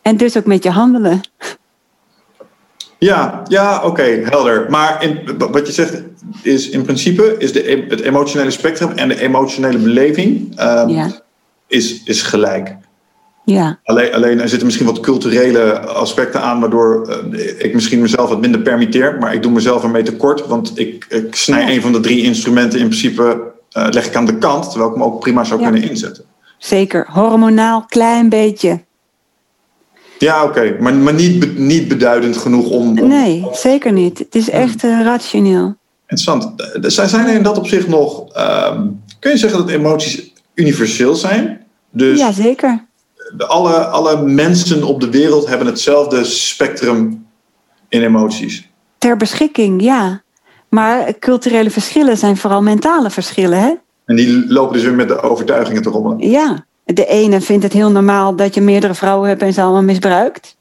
En 0.03 0.17
dus 0.17 0.37
ook 0.37 0.47
met 0.47 0.63
je 0.63 0.71
handelen. 0.71 1.21
Ja, 3.01 3.43
ja 3.49 3.85
oké, 3.85 4.03
helder. 4.03 4.67
Maar 4.69 5.05
in, 5.05 5.19
wat 5.39 5.67
je 5.67 5.73
zegt 5.73 6.03
is 6.43 6.69
in 6.69 6.83
principe 6.83 7.35
is 7.39 7.53
de, 7.53 7.85
het 7.89 8.01
emotionele 8.01 8.51
spectrum 8.51 8.91
en 8.95 9.09
de 9.09 9.21
emotionele 9.21 9.79
beleving 9.79 10.61
um, 10.63 11.13
is, 11.67 12.03
is 12.05 12.23
gelijk. 12.23 12.77
Ja. 13.45 13.79
Alleen, 13.85 14.15
alleen 14.15 14.41
er 14.41 14.49
zitten 14.49 14.67
misschien 14.67 14.87
wat 14.87 15.01
culturele 15.01 15.81
aspecten 15.81 16.43
aan, 16.43 16.61
waardoor 16.61 17.23
uh, 17.31 17.49
ik 17.59 17.75
misschien 17.75 18.01
mezelf 18.01 18.29
wat 18.29 18.41
minder 18.41 18.61
permitteer, 18.61 19.17
maar 19.21 19.35
ik 19.35 19.43
doe 19.43 19.53
mezelf 19.53 19.83
ermee 19.83 20.03
tekort, 20.03 20.47
want 20.47 20.79
ik, 20.79 21.07
ik 21.09 21.35
snij 21.35 21.61
ja. 21.61 21.71
een 21.71 21.81
van 21.81 21.93
de 21.93 22.01
drie 22.01 22.23
instrumenten 22.23 22.79
in 22.79 22.87
principe 22.87 23.23
uh, 23.79 23.87
leg 23.91 24.07
ik 24.07 24.17
aan 24.17 24.27
de 24.27 24.39
kant, 24.39 24.71
terwijl 24.71 24.91
ik 24.91 24.97
hem 24.97 25.05
ook 25.05 25.21
prima 25.21 25.45
zou 25.45 25.61
ja. 25.61 25.71
kunnen 25.71 25.91
inzetten. 25.91 26.25
Zeker, 26.59 27.07
hormonaal 27.11 27.85
klein 27.89 28.29
beetje. 28.29 28.81
Ja, 30.21 30.45
oké. 30.45 30.77
Maar, 30.81 30.95
maar 30.95 31.15
niet, 31.15 31.59
niet 31.59 31.89
beduidend 31.89 32.37
genoeg 32.37 32.71
om. 32.71 32.95
Nee, 32.95 33.47
zeker 33.53 33.93
niet. 33.93 34.19
Het 34.19 34.35
is 34.35 34.51
echt 34.51 34.85
uh, 34.85 35.01
rationeel. 35.03 35.75
Interessant. 36.07 36.53
Zijn 37.11 37.27
er 37.27 37.35
in 37.35 37.43
dat 37.43 37.59
opzicht 37.59 37.89
nog... 37.89 38.37
Um, 38.37 39.03
kun 39.19 39.31
je 39.31 39.37
zeggen 39.37 39.59
dat 39.59 39.69
emoties 39.69 40.33
universeel 40.55 41.15
zijn? 41.15 41.67
Dus 41.91 42.19
ja, 42.19 42.33
zeker. 42.33 42.87
Alle, 43.39 43.75
alle 43.85 44.23
mensen 44.23 44.85
op 44.85 45.01
de 45.01 45.11
wereld 45.11 45.47
hebben 45.47 45.67
hetzelfde 45.67 46.25
spectrum 46.25 47.27
in 47.89 48.03
emoties? 48.03 48.69
Ter 48.99 49.17
beschikking, 49.17 49.83
ja. 49.83 50.23
Maar 50.69 51.19
culturele 51.19 51.71
verschillen 51.71 52.17
zijn 52.17 52.37
vooral 52.37 52.63
mentale 52.63 53.11
verschillen, 53.11 53.59
hè? 53.61 53.73
En 54.05 54.17
die 54.17 54.53
lopen 54.53 54.73
dus 54.73 54.83
weer 54.83 54.95
met 54.95 55.09
de 55.09 55.21
overtuigingen 55.21 55.83
te 55.83 55.91
rommelen? 55.91 56.31
Ja, 56.31 56.65
de 56.95 57.07
ene 57.07 57.41
vindt 57.41 57.63
het 57.63 57.73
heel 57.73 57.91
normaal 57.91 58.37
dat 58.37 58.55
je 58.55 58.61
meerdere 58.61 58.95
vrouwen 58.95 59.29
hebt 59.29 59.43
en 59.43 59.53
ze 59.53 59.63
allemaal 59.63 59.83
misbruikt. 59.83 60.57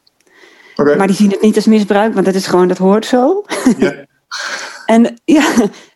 Okay. 0.75 0.95
Maar 0.95 1.07
die 1.07 1.15
zien 1.15 1.31
het 1.31 1.41
niet 1.41 1.55
als 1.55 1.65
misbruik, 1.65 2.13
want 2.13 2.25
dat 2.25 2.35
is 2.35 2.47
gewoon, 2.47 2.67
dat 2.67 2.77
hoort 2.77 3.05
zo. 3.05 3.45
Ja. 3.77 4.05
en 4.85 5.19
ja, 5.25 5.43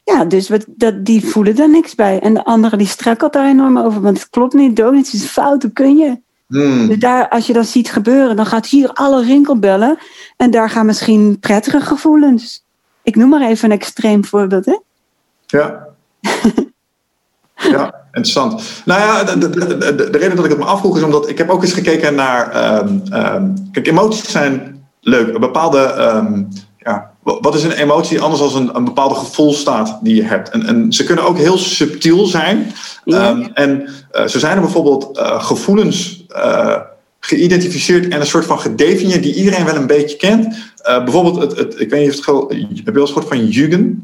ja 0.03 0.25
dus 0.25 0.49
wat, 0.49 0.65
dat, 0.67 1.05
die 1.05 1.25
voelen 1.25 1.55
daar 1.55 1.69
niks 1.69 1.95
bij. 1.95 2.19
En 2.19 2.33
de 2.33 2.45
andere 2.45 2.77
die 2.77 2.87
struikelt 2.87 3.33
daar 3.33 3.47
enorm 3.47 3.77
over, 3.77 4.01
want 4.01 4.19
het 4.19 4.29
klopt 4.29 4.53
niet, 4.53 4.75
donuts 4.75 5.13
is 5.13 5.25
fout, 5.25 5.61
hoe 5.61 5.71
kun 5.71 5.97
je? 5.97 6.21
Hmm. 6.47 6.87
Dus 6.87 6.99
daar, 6.99 7.29
als 7.29 7.47
je 7.47 7.53
dat 7.53 7.67
ziet 7.67 7.91
gebeuren, 7.91 8.35
dan 8.35 8.45
gaat 8.45 8.67
hier 8.67 8.89
alle 8.89 9.23
rinkelbellen. 9.23 9.97
En 10.37 10.51
daar 10.51 10.69
gaan 10.69 10.85
misschien 10.85 11.39
prettige 11.39 11.81
gevoelens. 11.81 12.65
Ik 13.03 13.15
noem 13.15 13.29
maar 13.29 13.41
even 13.41 13.71
een 13.71 13.77
extreem 13.77 14.25
voorbeeld, 14.25 14.65
hè? 14.65 14.79
Ja. 15.45 15.87
ja, 17.71 17.93
interessant. 18.05 18.61
Nou 18.85 19.01
ja, 19.01 19.23
de, 19.23 19.49
de, 19.49 19.77
de, 19.77 19.95
de, 19.95 20.17
reden 20.17 20.35
dat 20.35 20.45
ik 20.45 20.51
het 20.51 20.59
me 20.59 20.65
afvroeg 20.65 20.97
is 20.97 21.03
omdat 21.03 21.29
ik 21.29 21.37
heb 21.37 21.49
ook 21.49 21.61
eens 21.61 21.73
gekeken 21.73 22.15
naar. 22.15 22.75
Um, 22.79 23.03
um, 23.13 23.69
kijk, 23.71 23.87
emoties 23.87 24.31
zijn 24.31 24.85
leuk. 25.01 25.33
Een 25.33 25.39
bepaalde. 25.39 26.11
Um, 26.15 26.47
ja, 26.77 27.11
wat 27.23 27.55
is 27.55 27.63
een 27.63 27.71
emotie 27.71 28.21
anders 28.21 28.41
dan 28.41 28.61
een, 28.61 28.75
een 28.75 28.83
bepaalde 28.83 29.15
gevoelstaat 29.15 29.99
die 30.01 30.15
je 30.15 30.23
hebt? 30.23 30.49
En, 30.49 30.65
en 30.65 30.93
ze 30.93 31.03
kunnen 31.03 31.25
ook 31.25 31.37
heel 31.37 31.57
subtiel 31.57 32.25
zijn. 32.25 32.71
Ja. 33.05 33.49
en 33.53 33.89
uh, 34.13 34.25
zo 34.27 34.39
zijn 34.39 34.55
er 34.55 34.61
bijvoorbeeld 34.61 35.17
uh, 35.17 35.43
gevoelens. 35.43 36.25
Uh, 36.29 36.79
geïdentificeerd 37.19 38.07
en 38.07 38.19
een 38.19 38.25
soort 38.25 38.45
van 38.45 38.59
gedefinieerd 38.59 39.23
die 39.23 39.35
iedereen 39.35 39.65
wel 39.65 39.75
een 39.75 39.87
beetje 39.87 40.17
kent. 40.17 40.55
bijvoorbeeld, 40.83 41.35
het, 41.35 41.57
het, 41.57 41.79
ik 41.79 41.89
weet 41.89 41.99
niet 41.99 42.09
of 42.09 42.15
het 42.15 42.23
gewoon. 42.23 42.47
Heb 42.49 42.85
je 42.85 42.91
wel 42.91 43.01
eens 43.01 43.11
gehoord 43.11 43.27
van 43.27 43.47
Jugend? 43.47 43.97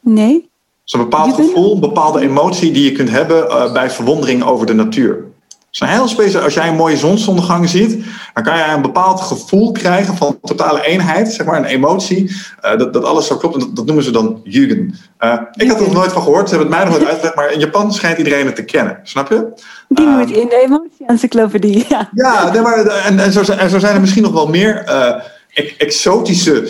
Nee. 0.00 0.50
Zo'n 0.84 1.00
bepaald 1.00 1.34
gevoel, 1.34 1.74
een 1.74 1.80
bepaalde 1.80 2.20
emotie 2.20 2.72
die 2.72 2.84
je 2.84 2.92
kunt 2.92 3.10
hebben 3.10 3.46
uh, 3.46 3.72
bij 3.72 3.90
verwondering 3.90 4.44
over 4.44 4.66
de 4.66 4.74
natuur. 4.74 5.24
Dus 5.70 5.80
een 5.80 5.88
heel 5.88 6.08
speciaal, 6.08 6.42
als 6.42 6.54
jij 6.54 6.68
een 6.68 6.74
mooie 6.74 6.96
zonsondergang 6.96 7.68
ziet, 7.68 8.04
dan 8.34 8.44
kan 8.44 8.56
je 8.56 8.64
een 8.64 8.82
bepaald 8.82 9.20
gevoel 9.20 9.72
krijgen 9.72 10.16
van 10.16 10.38
totale 10.42 10.84
eenheid, 10.86 11.32
zeg 11.32 11.46
maar, 11.46 11.56
een 11.56 11.64
emotie, 11.64 12.30
uh, 12.64 12.78
dat, 12.78 12.92
dat 12.92 13.04
alles 13.04 13.26
zo 13.26 13.36
klopt. 13.36 13.54
En 13.54 13.60
dat, 13.60 13.76
dat 13.76 13.86
noemen 13.86 14.04
ze 14.04 14.10
dan 14.10 14.40
Jugend. 14.42 14.94
Uh, 15.20 15.40
ik 15.52 15.68
had 15.68 15.78
er 15.78 15.84
nog 15.84 15.92
nooit 15.92 16.12
van 16.12 16.22
gehoord, 16.22 16.48
ze 16.48 16.54
hebben 16.54 16.72
het 16.72 16.82
mij 16.82 16.88
nog 16.88 16.98
nooit 16.98 17.10
uitgelegd, 17.10 17.36
maar 17.36 17.52
in 17.52 17.58
Japan 17.58 17.92
schijnt 17.92 18.18
iedereen 18.18 18.46
het 18.46 18.56
te 18.56 18.64
kennen. 18.64 19.00
Snap 19.02 19.28
je? 19.28 19.52
Die 19.88 20.06
moet 20.06 20.30
in 20.30 20.48
de 20.48 20.62
emotie-encyclopedie, 20.64 21.84
ja. 21.88 22.10
Ja, 22.14 22.52
nee, 22.52 22.60
maar, 22.60 22.86
en, 22.86 23.18
en, 23.18 23.32
zo, 23.32 23.52
en 23.52 23.70
zo 23.70 23.78
zijn 23.78 23.94
er 23.94 24.00
misschien 24.00 24.22
nog 24.22 24.32
wel 24.32 24.46
meer 24.46 24.84
exotische 25.78 26.68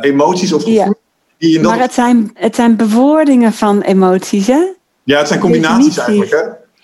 emoties 0.00 0.52
of 0.52 0.62
gevoelens. 0.62 0.98
Ja. 1.48 1.62
Maar 1.62 1.78
het 1.78 1.92
zijn, 1.92 2.30
het 2.34 2.54
zijn 2.54 2.76
bewoordingen 2.76 3.52
van 3.52 3.80
emoties, 3.80 4.46
hè? 4.46 4.62
Ja, 5.04 5.18
het 5.18 5.28
zijn 5.28 5.40
combinaties 5.40 5.98
eigenlijk, 5.98 6.30
hè? 6.30 6.42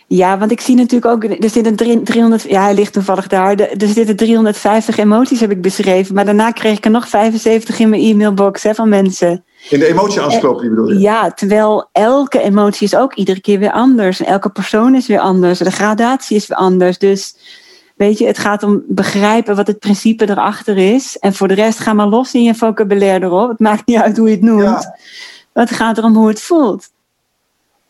Ja, 0.08 0.38
want 0.38 0.50
ik 0.50 0.60
zie 0.60 0.76
natuurlijk 0.76 1.12
ook, 1.12 1.24
er 1.24 1.50
zitten 1.50 1.76
300, 2.04 2.42
ja, 2.42 2.62
hij 2.62 2.74
ligt 2.74 2.92
toevallig 2.92 3.26
daar. 3.26 3.54
Er 3.58 3.88
zitten 3.88 4.16
350 4.16 4.96
emoties, 4.96 5.40
heb 5.40 5.50
ik 5.50 5.62
beschreven. 5.62 6.14
Maar 6.14 6.24
daarna 6.24 6.50
kreeg 6.50 6.76
ik 6.76 6.84
er 6.84 6.90
nog 6.90 7.08
75 7.08 7.78
in 7.78 7.88
mijn 7.88 8.02
e-mailbox 8.02 8.62
hè, 8.62 8.74
van 8.74 8.88
mensen. 8.88 9.44
In 9.70 9.78
de 9.78 9.86
emotie-encyclopedie 9.86 10.70
bedoel 10.70 10.88
je? 10.92 10.98
Ja, 10.98 11.30
terwijl 11.30 11.88
elke 11.92 12.40
emotie 12.40 12.86
is 12.86 12.96
ook 12.96 13.14
iedere 13.14 13.40
keer 13.40 13.58
weer 13.58 13.72
anders. 13.72 14.20
En 14.20 14.26
elke 14.26 14.50
persoon 14.50 14.94
is 14.94 15.06
weer 15.06 15.20
anders. 15.20 15.58
De 15.58 15.70
gradatie 15.70 16.36
is 16.36 16.46
weer 16.46 16.58
anders. 16.58 16.98
Dus 16.98 17.34
weet 17.96 18.18
je, 18.18 18.26
het 18.26 18.38
gaat 18.38 18.62
om 18.62 18.82
begrijpen 18.86 19.56
wat 19.56 19.66
het 19.66 19.78
principe 19.78 20.30
erachter 20.30 20.76
is. 20.76 21.18
En 21.18 21.34
voor 21.34 21.48
de 21.48 21.54
rest 21.54 21.78
ga 21.78 21.92
maar 21.92 22.06
los 22.06 22.34
in 22.34 22.42
je 22.42 22.54
vocabulaire 22.54 23.24
erop. 23.24 23.48
Het 23.48 23.58
maakt 23.58 23.86
niet 23.86 23.96
uit 23.96 24.16
hoe 24.16 24.28
je 24.28 24.34
het 24.34 24.44
noemt. 24.44 24.62
Ja. 24.62 24.96
Het 25.52 25.70
gaat 25.70 25.98
erom 25.98 26.14
hoe 26.14 26.28
het 26.28 26.42
voelt. 26.42 26.90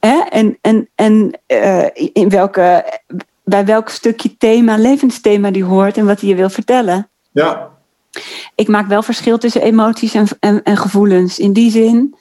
Hè? 0.00 0.18
En, 0.30 0.58
en, 0.60 0.88
en 0.94 1.38
uh, 1.46 1.86
in 2.12 2.28
welke, 2.28 3.00
bij 3.44 3.64
welk 3.64 3.88
stukje 3.88 4.36
thema, 4.36 4.76
levensthema 4.76 5.50
die 5.50 5.64
hoort 5.64 5.96
en 5.96 6.06
wat 6.06 6.20
hij 6.20 6.28
je 6.28 6.34
wil 6.34 6.50
vertellen. 6.50 7.08
Ja. 7.30 7.70
Ik 8.54 8.68
maak 8.68 8.86
wel 8.86 9.02
verschil 9.02 9.38
tussen 9.38 9.62
emoties 9.62 10.14
en, 10.14 10.26
en, 10.40 10.62
en 10.62 10.76
gevoelens. 10.76 11.38
In 11.38 11.52
die 11.52 11.70
zin, 11.70 12.14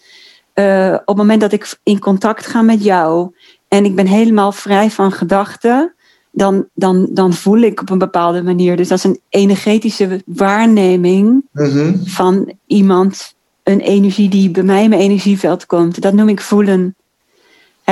uh, 0.55 0.93
op 0.93 1.07
het 1.07 1.17
moment 1.17 1.41
dat 1.41 1.51
ik 1.51 1.77
in 1.83 1.99
contact 1.99 2.47
ga 2.47 2.61
met 2.61 2.83
jou 2.83 3.35
en 3.67 3.85
ik 3.85 3.95
ben 3.95 4.07
helemaal 4.07 4.51
vrij 4.51 4.91
van 4.91 5.11
gedachten, 5.11 5.94
dan, 6.35 6.67
dan, 6.73 7.07
dan 7.09 7.33
voel 7.33 7.57
ik 7.59 7.81
op 7.81 7.89
een 7.89 7.97
bepaalde 7.97 8.43
manier. 8.43 8.77
Dus 8.77 8.87
dat 8.87 8.97
is 8.97 9.03
een 9.03 9.19
energetische 9.29 10.21
waarneming 10.25 11.43
Mhm. 11.51 11.95
van 12.05 12.53
iemand, 12.67 13.35
een 13.63 13.79
energie 13.79 14.29
die 14.29 14.49
bij 14.49 14.63
mij 14.63 14.83
in 14.83 14.89
mijn 14.89 15.01
energieveld 15.01 15.65
komt. 15.65 16.01
Dat 16.01 16.13
noem 16.13 16.29
ik 16.29 16.41
voelen. 16.41 16.95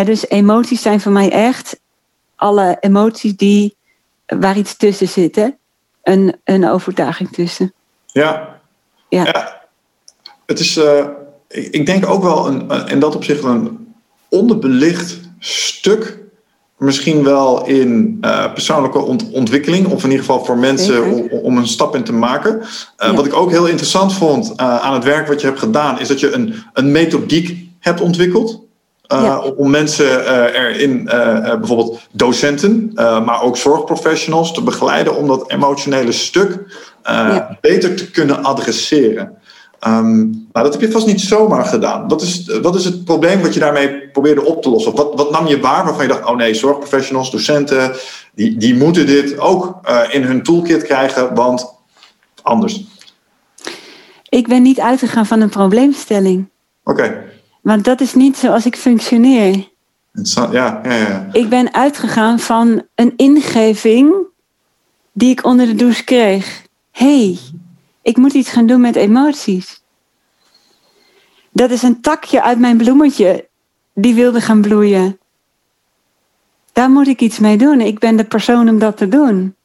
Dus 0.05 0.29
emoties 0.29 0.81
zijn 0.81 1.01
voor 1.01 1.11
mij 1.11 1.31
echt 1.31 1.79
alle 2.35 2.77
emoties 2.79 3.35
die, 3.35 3.75
waar 4.25 4.57
iets 4.57 4.77
tussen 4.77 5.07
zit. 5.07 5.35
Hè? 5.35 5.47
Een, 6.03 6.35
een 6.43 6.67
overtuiging 6.67 7.29
tussen. 7.31 7.73
Ja. 8.05 8.61
Ja. 9.09 9.61
Het 10.45 10.59
is, 10.59 10.77
uh, 10.77 11.05
ik, 11.47 11.67
ik 11.73 11.85
denk 11.85 12.07
ook 12.07 12.23
wel 12.23 12.47
een, 12.47 12.87
in 12.87 12.99
dat 12.99 13.15
opzicht 13.15 13.43
een 13.43 13.93
onderbelicht 14.29 15.19
stuk. 15.39 16.22
Misschien 16.77 17.23
wel 17.23 17.65
in 17.65 18.17
uh, 18.21 18.53
persoonlijke 18.53 18.99
ont 18.99 19.29
ontwikkeling, 19.31 19.87
of 19.87 20.03
in 20.03 20.09
ieder 20.09 20.25
geval 20.25 20.45
voor 20.45 20.57
mensen 20.57 21.03
om, 21.11 21.29
om, 21.29 21.57
een 21.57 21.67
stap 21.67 21.95
in 21.95 22.03
te 22.03 22.13
maken. 22.13 22.55
Uh, 22.59 22.65
ja. 22.97 23.13
Wat 23.13 23.25
ik 23.25 23.33
ook 23.33 23.51
heel 23.51 23.65
interessant 23.65 24.13
vond 24.13 24.57
aan 24.57 24.93
het 24.93 25.03
werk 25.03 25.27
wat 25.27 25.41
je 25.41 25.47
hebt 25.47 25.59
gedaan, 25.59 25.99
is 25.99 26.07
dat 26.07 26.19
je 26.19 26.31
een, 26.31 26.53
een 26.73 26.91
methodiek 26.91 27.57
hebt 27.79 28.01
ontwikkeld. 28.01 28.61
Ja. 29.07 29.39
Om 29.39 29.69
mensen 29.69 30.33
erin, 30.53 31.03
bijvoorbeeld 31.43 31.99
docenten, 32.11 32.91
maar 32.95 33.41
ook 33.41 33.57
zorgprofessionals, 33.57 34.53
te 34.53 34.61
begeleiden 34.61 35.15
om 35.15 35.27
dat 35.27 35.51
emotionele 35.51 36.11
stuk 36.11 36.59
ja. 37.03 37.57
beter 37.61 37.95
te 37.95 38.11
kunnen 38.11 38.43
adresseren. 38.43 39.37
Um, 39.87 40.29
nou, 40.51 40.65
dat 40.65 40.73
heb 40.73 40.81
je 40.81 40.91
vast 40.91 41.05
niet 41.05 41.21
zomaar 41.21 41.65
gedaan. 41.65 42.07
Wat 42.07 42.21
is, 42.21 42.59
wat 42.61 42.75
is 42.75 42.85
het 42.85 43.05
probleem 43.05 43.41
wat 43.41 43.53
je 43.53 43.59
daarmee 43.59 44.07
probeerde 44.07 44.45
op 44.45 44.61
te 44.61 44.69
lossen? 44.69 44.95
Wat, 44.95 45.13
wat 45.15 45.31
nam 45.31 45.47
je 45.47 45.59
waar 45.59 45.85
waarvan 45.85 46.07
je 46.07 46.13
dacht, 46.13 46.25
oh 46.25 46.35
nee, 46.35 46.53
zorgprofessionals, 46.53 47.31
docenten, 47.31 47.95
die, 48.35 48.57
die 48.57 48.75
moeten 48.75 49.05
dit 49.05 49.39
ook 49.39 49.79
in 50.11 50.23
hun 50.23 50.43
toolkit 50.43 50.83
krijgen, 50.83 51.35
want 51.35 51.73
anders? 52.41 52.83
Ik 54.29 54.47
ben 54.47 54.61
niet 54.61 54.79
uitgegaan 54.79 55.25
van 55.25 55.41
een 55.41 55.49
probleemstelling. 55.49 56.49
Oké. 56.83 57.03
Okay. 57.03 57.23
Want 57.61 57.83
dat 57.83 58.01
is 58.01 58.13
niet 58.13 58.37
zoals 58.37 58.65
ik 58.65 58.75
functioneer. 58.75 59.71
Ja, 60.11 60.49
ja, 60.51 60.81
ja. 60.83 61.27
Ik 61.31 61.49
ben 61.49 61.73
uitgegaan 61.73 62.39
van 62.39 62.83
een 62.95 63.13
ingeving 63.15 64.13
die 65.13 65.29
ik 65.29 65.45
onder 65.45 65.65
de 65.65 65.75
douche 65.75 66.03
kreeg. 66.03 66.61
hey, 66.91 67.37
ik 68.03 68.17
moet 68.17 68.33
iets 68.33 68.49
gaan 68.49 68.65
doen 68.65 68.81
met 68.81 68.95
emoties. 68.95 69.83
Dat 71.51 71.71
is 71.71 71.81
een 71.81 72.01
takje 72.01 72.43
uit 72.43 72.59
mijn 72.59 72.77
bloemetje 72.77 73.47
die 73.93 74.13
wilde 74.13 74.41
gaan 74.41 74.61
bloeien. 74.61 75.19
Daar 76.73 76.89
moet 76.89 77.07
ik 77.07 77.21
iets 77.21 77.39
mee 77.39 77.57
doen. 77.57 77.81
Ik 77.81 77.99
ben 77.99 78.15
de 78.15 78.23
persoon 78.23 78.69
om 78.69 78.79
dat 78.79 78.97
te 78.97 79.07
doen. 79.07 79.55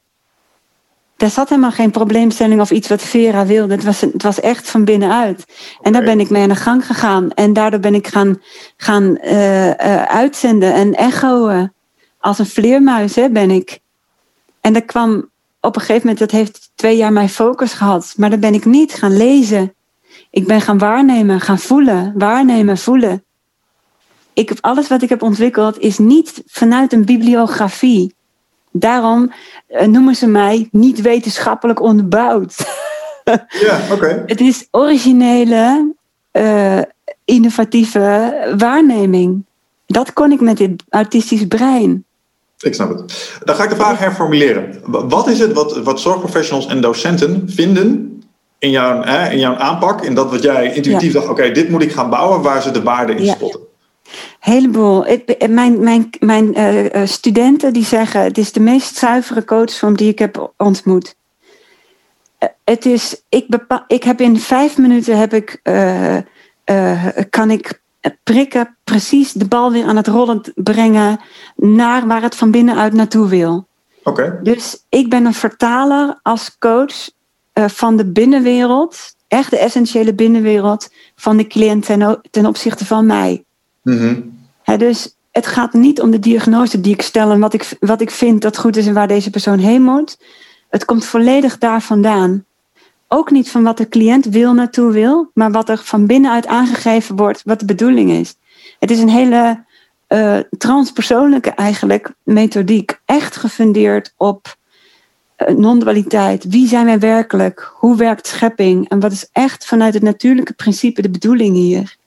Daar 1.17 1.29
zat 1.29 1.49
helemaal 1.49 1.71
geen 1.71 1.91
probleemstelling 1.91 2.61
of 2.61 2.71
iets 2.71 2.87
wat 2.87 3.01
Vera 3.01 3.45
wilde. 3.45 3.73
Het 3.73 3.83
was, 3.83 4.01
het 4.01 4.23
was 4.23 4.39
echt 4.39 4.69
van 4.69 4.83
binnenuit. 4.83 5.45
En 5.81 5.93
daar 5.93 6.03
ben 6.03 6.19
ik 6.19 6.29
mee 6.29 6.41
aan 6.41 6.49
de 6.49 6.55
gang 6.55 6.85
gegaan. 6.85 7.31
En 7.31 7.53
daardoor 7.53 7.79
ben 7.79 7.95
ik 7.95 8.07
gaan, 8.07 8.41
gaan 8.77 9.17
uh, 9.23 9.65
uh, 9.67 10.03
uitzenden 10.03 10.73
en 10.73 10.93
echoen. 10.93 11.71
Als 12.19 12.39
een 12.39 12.45
vleermuis 12.45 13.15
hè, 13.15 13.29
ben 13.29 13.51
ik. 13.51 13.79
En 14.61 14.73
dat 14.73 14.85
kwam 14.85 15.29
op 15.61 15.75
een 15.75 15.81
gegeven 15.81 16.01
moment, 16.01 16.19
dat 16.19 16.31
heeft 16.31 16.71
twee 16.75 16.97
jaar 16.97 17.13
mijn 17.13 17.29
focus 17.29 17.73
gehad. 17.73 18.13
Maar 18.17 18.29
dan 18.29 18.39
ben 18.39 18.53
ik 18.53 18.65
niet 18.65 18.93
gaan 18.93 19.17
lezen. 19.17 19.73
Ik 20.29 20.47
ben 20.47 20.61
gaan 20.61 20.77
waarnemen, 20.77 21.39
gaan 21.39 21.59
voelen. 21.59 22.13
Waarnemen, 22.15 22.77
voelen. 22.77 23.23
Ik 24.33 24.53
alles 24.61 24.87
wat 24.87 25.01
ik 25.01 25.09
heb 25.09 25.21
ontwikkeld 25.21 25.79
is 25.79 25.97
niet 25.97 26.43
vanuit 26.45 26.93
een 26.93 27.05
bibliografie. 27.05 28.15
Daarom 28.71 29.31
uh, 29.69 29.81
noemen 29.81 30.15
ze 30.15 30.27
mij 30.27 30.67
niet 30.71 31.01
wetenschappelijk 31.01 31.81
onderbouwd. 31.81 32.55
Ja, 33.49 33.81
oké. 33.83 33.93
Okay. 33.93 34.23
Het 34.25 34.41
is 34.41 34.67
originele, 34.71 35.93
uh, 36.31 36.81
innovatieve 37.25 38.33
waarneming. 38.57 39.45
Dat 39.85 40.13
kon 40.13 40.31
ik 40.31 40.41
met 40.41 40.57
dit 40.57 40.83
autistisch 40.89 41.47
brein. 41.47 42.05
Ik 42.59 42.73
snap 42.73 42.89
het. 42.89 43.39
Dan 43.43 43.55
ga 43.55 43.63
ik 43.63 43.69
de 43.69 43.75
vraag 43.75 43.99
herformuleren. 43.99 44.81
Wat 44.85 45.27
is 45.27 45.39
het 45.39 45.53
wat, 45.53 45.77
wat 45.77 45.99
zorgprofessionals 45.99 46.67
en 46.67 46.81
docenten 46.81 47.43
vinden 47.45 48.21
in 48.57 48.69
jouw, 48.69 49.01
hè, 49.03 49.29
in 49.29 49.39
jouw 49.39 49.55
aanpak, 49.55 50.01
in 50.01 50.15
dat 50.15 50.31
wat 50.31 50.43
jij 50.43 50.73
intuïtief 50.73 51.13
ja. 51.13 51.19
dacht, 51.19 51.31
oké, 51.31 51.39
okay, 51.39 51.51
dit 51.51 51.69
moet 51.69 51.81
ik 51.81 51.91
gaan 51.91 52.09
bouwen, 52.09 52.41
waar 52.41 52.61
ze 52.61 52.71
de 52.71 52.81
waarde 52.81 53.15
in 53.15 53.23
ja. 53.23 53.33
spotten? 53.33 53.59
Heleboel. 54.39 55.07
Ik, 55.07 55.49
mijn 55.49 55.83
mijn, 55.83 56.09
mijn 56.19 56.59
uh, 56.59 57.05
studenten 57.05 57.73
die 57.73 57.85
zeggen: 57.85 58.21
het 58.21 58.37
is 58.37 58.51
de 58.51 58.59
meest 58.59 58.95
zuivere 58.95 59.45
coachvorm 59.45 59.97
die 59.97 60.09
ik 60.09 60.19
heb 60.19 60.53
ontmoet. 60.57 61.15
Uh, 62.39 62.49
het 62.63 62.85
is, 62.85 63.23
ik, 63.29 63.47
bepaal, 63.47 63.83
ik 63.87 64.03
heb 64.03 64.21
in 64.21 64.39
vijf 64.39 64.77
minuten 64.77 65.17
heb 65.17 65.33
ik, 65.33 65.59
uh, 65.63 66.17
kan 67.29 67.51
ik 67.51 67.81
prikken, 68.23 68.77
precies 68.83 69.31
de 69.31 69.47
bal 69.47 69.71
weer 69.71 69.85
aan 69.85 69.95
het 69.95 70.07
rollen 70.07 70.41
brengen 70.55 71.19
naar 71.55 72.07
waar 72.07 72.21
het 72.21 72.35
van 72.35 72.51
binnenuit 72.51 72.93
naartoe 72.93 73.27
wil. 73.27 73.67
Oké. 74.03 74.21
Okay. 74.23 74.39
Dus 74.43 74.85
ik 74.89 75.09
ben 75.09 75.25
een 75.25 75.33
vertaler 75.33 76.19
als 76.21 76.57
coach 76.57 77.09
van 77.53 77.97
de 77.97 78.05
binnenwereld, 78.05 79.15
echt 79.27 79.49
de 79.49 79.57
essentiële 79.57 80.13
binnenwereld 80.13 80.89
van 81.15 81.37
de 81.37 81.47
cliënt 81.47 81.85
ten, 81.85 82.21
ten 82.31 82.45
opzichte 82.45 82.85
van 82.85 83.05
mij. 83.05 83.43
Mm. 83.83 84.37
He, 84.63 84.77
dus 84.77 85.15
het 85.31 85.47
gaat 85.47 85.73
niet 85.73 86.01
om 86.01 86.11
de 86.11 86.19
diagnose 86.19 86.81
die 86.81 86.93
ik 86.93 87.01
stel 87.01 87.31
en 87.31 87.39
wat 87.39 87.53
ik, 87.53 87.77
wat 87.79 88.01
ik 88.01 88.11
vind 88.11 88.41
dat 88.41 88.57
goed 88.57 88.75
is 88.75 88.87
en 88.87 88.93
waar 88.93 89.07
deze 89.07 89.29
persoon 89.29 89.59
heen 89.59 89.81
moet. 89.81 90.17
Het 90.69 90.85
komt 90.85 91.05
volledig 91.05 91.57
daar 91.57 91.81
vandaan. 91.81 92.45
Ook 93.11 93.31
niet 93.31 93.51
van 93.51 93.63
wat 93.63 93.77
de 93.77 93.87
cliënt 93.87 94.25
wil 94.25 94.53
naartoe 94.53 94.91
wil, 94.91 95.31
maar 95.33 95.51
wat 95.51 95.69
er 95.69 95.77
van 95.77 96.05
binnenuit 96.05 96.47
aangegeven 96.47 97.15
wordt, 97.15 97.41
wat 97.45 97.59
de 97.59 97.65
bedoeling 97.65 98.11
is. 98.11 98.35
Het 98.79 98.91
is 98.91 98.99
een 98.99 99.09
hele 99.09 99.63
uh, 100.09 100.37
transpersoonlijke 100.57 101.49
eigenlijk 101.49 102.13
methodiek. 102.23 103.01
Echt 103.05 103.35
gefundeerd 103.35 104.13
op 104.17 104.55
uh, 105.37 105.55
non-dualiteit. 105.55 106.45
Wie 106.49 106.67
zijn 106.67 106.85
wij 106.85 106.99
werkelijk? 106.99 107.71
Hoe 107.73 107.95
werkt 107.95 108.27
schepping? 108.27 108.89
En 108.89 108.99
wat 108.99 109.11
is 109.11 109.29
echt 109.31 109.65
vanuit 109.65 109.93
het 109.93 110.03
natuurlijke 110.03 110.53
principe 110.53 111.01
de 111.01 111.09
bedoeling 111.09 111.55
hier? 111.55 111.97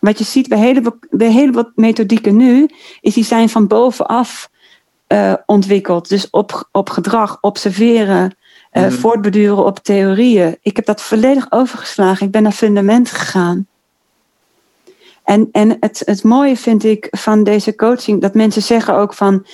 Wat 0.00 0.18
je 0.18 0.24
ziet 0.24 0.48
bij 0.48 0.58
hele, 0.58 0.98
bij 1.10 1.30
hele 1.30 1.52
wat 1.52 1.70
methodieken 1.74 2.36
nu, 2.36 2.68
is 3.00 3.14
die 3.14 3.24
zijn 3.24 3.48
van 3.48 3.66
bovenaf 3.66 4.50
uh, 5.08 5.34
ontwikkeld. 5.46 6.08
Dus 6.08 6.30
op, 6.30 6.68
op 6.72 6.90
gedrag, 6.90 7.38
observeren, 7.40 8.36
uh, 8.76 8.82
mm. 8.82 8.90
voortbeduren 8.90 9.64
op 9.64 9.78
theorieën. 9.78 10.56
Ik 10.62 10.76
heb 10.76 10.86
dat 10.86 11.02
volledig 11.02 11.46
overgeslagen. 11.50 12.26
Ik 12.26 12.32
ben 12.32 12.42
naar 12.42 12.52
fundament 12.52 13.10
gegaan. 13.10 13.66
En, 15.24 15.48
en 15.52 15.76
het, 15.80 16.02
het 16.04 16.22
mooie 16.22 16.56
vind 16.56 16.84
ik 16.84 17.08
van 17.10 17.44
deze 17.44 17.74
coaching, 17.74 18.20
dat 18.20 18.34
mensen 18.34 18.62
zeggen 18.62 18.94
ook 18.94 19.14
van, 19.14 19.46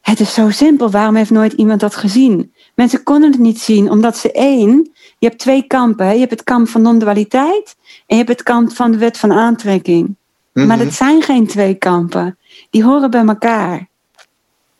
het 0.00 0.20
is 0.20 0.34
zo 0.34 0.50
simpel, 0.50 0.90
waarom 0.90 1.14
heeft 1.14 1.30
nooit 1.30 1.52
iemand 1.52 1.80
dat 1.80 1.96
gezien? 1.96 2.52
Mensen 2.74 3.02
konden 3.02 3.30
het 3.30 3.40
niet 3.40 3.60
zien, 3.60 3.90
omdat 3.90 4.16
ze 4.16 4.32
één, 4.32 4.90
je 5.18 5.26
hebt 5.26 5.38
twee 5.38 5.62
kampen. 5.62 6.06
Hè? 6.06 6.12
Je 6.12 6.18
hebt 6.18 6.30
het 6.30 6.42
kamp 6.42 6.68
van 6.68 6.82
non-dualiteit 6.82 7.76
en 8.06 8.16
je 8.16 8.24
hebt 8.24 8.28
het 8.28 8.42
kamp 8.42 8.72
van 8.72 8.90
de 8.90 8.98
wet 8.98 9.18
van 9.18 9.32
aantrekking. 9.32 10.06
Mm 10.06 10.16
-hmm. 10.52 10.66
Maar 10.66 10.78
dat 10.78 10.92
zijn 10.92 11.22
geen 11.22 11.46
twee 11.46 11.74
kampen. 11.74 12.38
Die 12.70 12.84
horen 12.84 13.10
bij 13.10 13.24
elkaar. 13.24 13.88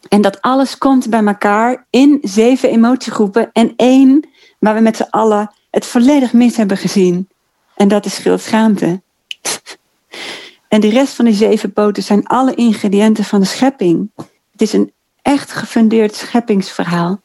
En 0.08 0.20
dat 0.20 0.40
alles 0.40 0.78
komt 0.78 1.10
bij 1.10 1.24
elkaar 1.24 1.86
in 1.90 2.18
zeven 2.22 2.70
emotiegroepen 2.70 3.50
en 3.52 3.72
één 3.76 4.28
waar 4.58 4.74
we 4.74 4.80
met 4.80 4.96
z'n 4.96 5.06
allen 5.10 5.52
het 5.70 5.86
volledig 5.86 6.32
mis 6.32 6.56
hebben 6.56 6.76
gezien. 6.76 7.28
En 7.74 7.88
dat 7.88 8.04
is 8.04 8.14
schuldschaamte. 8.14 9.02
en 10.68 10.80
de 10.80 10.88
rest 10.88 11.14
van 11.14 11.24
die 11.24 11.34
zeven 11.34 11.72
poten 11.72 12.02
zijn 12.02 12.26
alle 12.26 12.54
ingrediënten 12.54 13.24
van 13.24 13.40
de 13.40 13.46
schepping. 13.46 14.10
Het 14.52 14.62
is 14.62 14.72
een 14.72 14.92
echt 15.22 15.52
gefundeerd 15.52 16.14
scheppingsverhaal. 16.14 17.20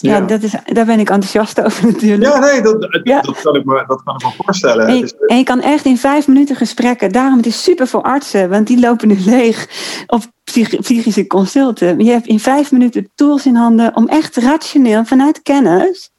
Ja, 0.00 0.16
ja 0.16 0.20
dat 0.20 0.42
is, 0.42 0.54
daar 0.64 0.86
ben 0.86 0.98
ik 0.98 1.10
enthousiast 1.10 1.60
over 1.64 1.86
natuurlijk. 1.86 2.32
Ja, 2.32 2.38
nee, 2.38 2.62
dat, 2.62 3.00
ja. 3.02 3.20
dat, 3.20 3.40
kan, 3.40 3.54
ik 3.56 3.64
me, 3.64 3.84
dat 3.86 4.02
kan 4.02 4.14
ik 4.14 4.22
me 4.22 4.32
voorstellen. 4.36 4.86
En 4.86 4.96
je, 4.96 5.24
en 5.26 5.36
je, 5.36 5.44
kan 5.44 5.60
echt 5.60 5.84
in 5.84 5.98
vijf 5.98 6.28
minuten 6.28 6.56
gesprekken. 6.56 7.12
Daarom 7.12 7.36
het 7.36 7.46
is 7.46 7.62
super 7.62 7.86
voor 7.86 8.02
artsen, 8.02 8.50
want 8.50 8.66
die 8.66 8.80
lopen 8.80 9.08
nu 9.08 9.18
leeg 9.34 9.68
op 10.06 10.22
psychische 10.80 11.26
consulten. 11.26 12.04
Je 12.04 12.10
hebt 12.10 12.26
in 12.26 12.40
vijf 12.40 12.72
minuten 12.72 13.10
tools 13.14 13.46
in 13.46 13.54
handen 13.54 13.96
om 13.96 14.08
echt 14.08 14.36
rationeel 14.36 15.04
vanuit 15.04 15.42
kennis 15.42 16.10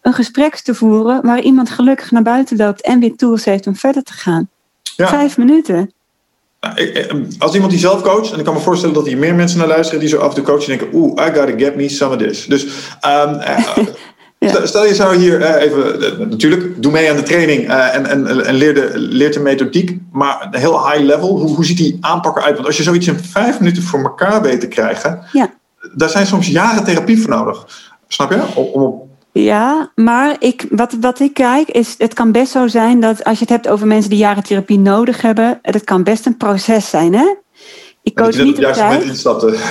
een 0.00 0.12
gesprek 0.12 0.56
te 0.56 0.74
voeren 0.74 1.22
waar 1.22 1.40
iemand 1.40 1.70
gelukkig 1.70 2.10
naar 2.10 2.22
buiten 2.22 2.56
loopt 2.56 2.82
en 2.82 3.00
weer 3.00 3.16
tools 3.16 3.44
heeft 3.44 3.66
om 3.66 3.76
verder 3.76 4.02
te 4.02 4.12
gaan. 4.12 4.48
Ja. 4.96 5.08
Vijf 5.08 5.38
minuten. 5.38 5.92
Nou, 6.60 7.26
als 7.38 7.54
iemand 7.54 7.70
die 7.70 7.80
zelf 7.80 8.02
coacht, 8.02 8.32
en 8.32 8.38
ik 8.38 8.44
kan 8.44 8.54
me 8.54 8.60
voorstellen 8.60 8.94
dat 8.94 9.06
hier 9.06 9.18
meer 9.18 9.34
mensen 9.34 9.58
naar 9.58 9.68
luisteren 9.68 10.00
die 10.00 10.08
zo 10.08 10.18
af 10.18 10.28
en 10.28 10.34
toe 10.34 10.44
coachen 10.44 10.72
en 10.72 10.78
denken, 10.78 10.98
oeh, 10.98 11.26
I 11.26 11.34
gotta 11.34 11.56
get 11.56 11.76
me 11.76 11.88
some 11.88 12.14
of 12.14 12.22
this. 12.22 12.46
Dus 12.46 12.64
um, 13.06 13.40
ja. 14.48 14.66
stel 14.66 14.86
je 14.86 14.94
zou 14.94 15.16
hier 15.16 15.40
uh, 15.40 15.62
even, 15.62 16.02
uh, 16.02 16.26
natuurlijk, 16.26 16.82
doe 16.82 16.92
mee 16.92 17.10
aan 17.10 17.16
de 17.16 17.22
training 17.22 17.68
uh, 17.68 17.94
en, 17.94 18.06
en, 18.06 18.46
en 18.46 18.54
leer, 18.54 18.74
de, 18.74 18.90
leer 18.94 19.32
de 19.32 19.40
methodiek, 19.40 19.98
maar 20.12 20.48
heel 20.50 20.88
high 20.88 21.02
level, 21.04 21.28
hoe, 21.28 21.54
hoe 21.54 21.64
ziet 21.64 21.76
die 21.76 21.98
aanpak 22.00 22.36
eruit? 22.36 22.54
Want 22.54 22.66
als 22.66 22.76
je 22.76 22.82
zoiets 22.82 23.06
in 23.06 23.18
vijf 23.18 23.58
minuten 23.58 23.82
voor 23.82 24.02
elkaar 24.02 24.42
weet 24.42 24.60
te 24.60 24.68
krijgen, 24.68 25.22
ja. 25.32 25.54
daar 25.94 26.08
zijn 26.08 26.26
soms 26.26 26.48
jaren 26.48 26.84
therapie 26.84 27.20
voor 27.20 27.30
nodig. 27.30 27.66
Snap 28.08 28.30
je? 28.30 28.42
Om, 28.54 28.64
om 28.64 28.82
op 28.82 29.09
ja, 29.32 29.92
maar 29.94 30.36
ik, 30.38 30.66
wat, 30.70 30.96
wat 31.00 31.20
ik 31.20 31.34
kijk 31.34 31.68
is, 31.68 31.94
het 31.98 32.14
kan 32.14 32.32
best 32.32 32.52
zo 32.52 32.66
zijn 32.66 33.00
dat 33.00 33.24
als 33.24 33.38
je 33.38 33.44
het 33.44 33.52
hebt 33.52 33.68
over 33.68 33.86
mensen 33.86 34.10
die 34.10 34.18
jaren 34.18 34.42
therapie 34.42 34.78
nodig 34.78 35.22
hebben, 35.22 35.58
het 35.62 35.84
kan 35.84 36.02
best 36.02 36.26
een 36.26 36.36
proces 36.36 36.90
zijn, 36.90 37.14
hè? 37.14 37.34
Ik 38.02 38.14
coach 38.14 38.36
niet 38.36 38.66
op 38.66 39.02
instapte. 39.02 39.56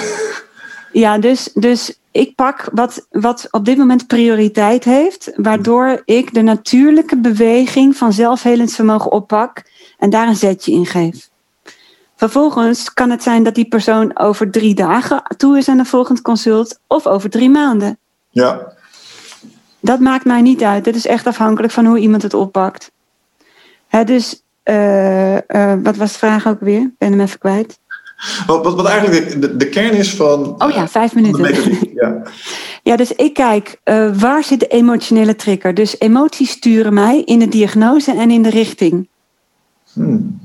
Ja, 0.91 1.18
dus, 1.18 1.49
dus 1.53 1.99
ik 2.11 2.36
pak 2.36 2.69
wat, 2.73 3.07
wat 3.10 3.48
op 3.52 3.65
dit 3.65 3.77
moment 3.77 4.07
prioriteit 4.07 4.84
heeft, 4.84 5.31
waardoor 5.36 6.02
ik 6.06 6.34
de 6.34 6.41
natuurlijke 6.41 7.18
beweging 7.18 7.95
van 7.95 8.14
zelfhelend 8.14 8.73
vermogen 8.73 9.11
oppak 9.11 9.64
en 9.98 10.10
daar 10.10 10.27
een 10.27 10.36
zetje 10.36 10.72
in 10.72 10.86
geef. 10.86 11.30
Vervolgens 12.15 12.94
kan 12.94 13.10
het 13.10 13.23
zijn 13.23 13.44
dat 13.44 13.56
die 13.56 13.68
persoon 13.68 14.19
over 14.19 14.52
drie 14.52 14.76
dagen 14.76 15.23
toe 15.38 15.57
is 15.57 15.69
aan 15.69 15.80
een 15.80 15.86
volgend 15.86 16.22
consult 16.22 16.80
of 16.88 17.07
over 17.07 17.30
drie 17.30 17.49
maanden. 17.49 17.98
Ja. 18.30 18.77
Dat 19.80 19.99
maakt 19.99 20.26
mij 20.26 20.41
niet 20.41 20.64
uit. 20.64 20.85
Het 20.85 20.95
is 20.95 21.06
echt 21.06 21.27
afhankelijk 21.27 21.73
van 21.73 21.85
hoe 21.85 21.99
iemand 21.99 22.22
het 22.22 22.34
oppakt. 22.34 22.91
Hè, 23.88 24.03
dus, 24.03 24.43
uh, 24.64 25.34
uh, 25.34 25.73
wat 25.84 25.95
was 25.95 26.11
de 26.11 26.18
vraag 26.18 26.47
ook 26.47 26.60
weer? 26.60 26.81
Ik 26.81 26.97
ben 26.97 27.11
hem 27.11 27.22
even 27.22 27.39
kwijt. 27.39 27.80
Wat, 28.47 28.64
wat, 28.64 28.76
wat 28.76 28.85
eigenlijk 28.85 29.41
de, 29.41 29.57
de, 29.57 29.69
kern 29.69 29.93
is 29.93 30.15
van. 30.15 30.64
Oh 30.64 30.72
ja, 30.72 30.88
vijf 30.88 31.15
minuten. 31.15 31.77
Ja. 31.93 32.22
ja, 32.84 32.95
dus 32.95 33.11
ik 33.11 33.34
kijk 33.34 33.80
uh, 33.85 34.19
waar 34.19 34.43
zit 34.43 34.60
de 34.60 34.68
emotionele 34.68 35.35
trigger. 35.35 35.73
Dus 35.73 35.99
emoties 35.99 36.49
sturen 36.49 36.93
mij 36.93 37.22
in 37.26 37.39
de 37.39 37.47
diagnose 37.47 38.11
en 38.11 38.31
in 38.31 38.41
de 38.41 38.49
richting. 38.49 39.07
Hmm. 39.93 40.39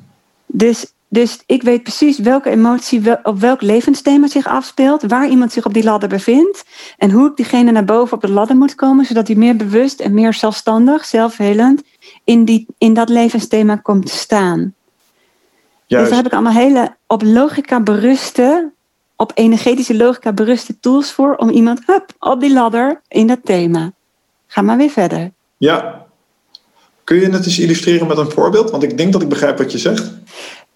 Dus 0.47 0.93
dus 1.09 1.43
ik 1.47 1.62
weet 1.62 1.82
precies 1.82 2.18
welke 2.18 2.51
emotie 2.51 3.24
op 3.24 3.40
welk 3.40 3.62
levensthema 3.62 4.26
zich 4.26 4.47
afspeelt, 4.47 5.02
waar 5.02 5.28
iemand 5.28 5.52
zich 5.52 5.64
op 5.64 5.74
die 5.74 5.85
ladder 5.85 6.09
bevindt 6.09 6.64
en 6.97 7.10
hoe 7.10 7.28
ik 7.28 7.36
diegene 7.36 7.70
naar 7.70 7.85
boven 7.85 8.16
op 8.16 8.22
de 8.22 8.31
ladder 8.31 8.56
moet 8.56 8.74
komen, 8.74 9.05
zodat 9.05 9.26
hij 9.26 9.36
meer 9.36 9.56
bewust 9.56 10.01
en 10.01 10.14
meer 10.14 10.35
zelfstandig, 10.35 11.05
zelfhelend 11.05 11.82
in, 12.24 12.44
die, 12.44 12.66
in 12.78 12.94
dat 12.94 13.09
levensthema 13.09 13.76
komt 13.76 14.06
te 14.06 14.12
staan. 14.12 14.74
Juist. 15.86 16.05
Dus 16.05 16.09
daar 16.09 16.16
heb 16.16 16.26
ik 16.26 16.32
allemaal 16.32 16.62
hele 16.62 16.97
op 17.06 17.22
logica 17.22 17.81
beruste, 17.81 18.72
op 19.16 19.32
energetische 19.35 19.97
logica 19.97 20.32
beruste 20.32 20.81
tools 20.81 21.12
voor 21.12 21.36
om 21.36 21.48
iemand 21.48 21.81
hup, 21.86 22.12
op 22.18 22.40
die 22.40 22.52
ladder 22.52 23.01
in 23.09 23.26
dat 23.26 23.40
thema. 23.44 23.93
Ga 24.47 24.62
maar 24.62 24.76
weer 24.76 24.90
verder. 24.90 25.32
Ja. 25.56 26.06
Kun 27.05 27.16
je 27.16 27.31
het 27.31 27.44
eens 27.44 27.59
illustreren 27.59 28.06
met 28.06 28.18
een 28.18 28.31
voorbeeld? 28.31 28.70
Want 28.70 28.82
ik 28.82 28.97
denk 28.97 29.12
dat 29.12 29.22
ik 29.22 29.28
begrijp 29.28 29.59
wat 29.59 29.72
je 29.72 29.78
zegt. 29.78 30.12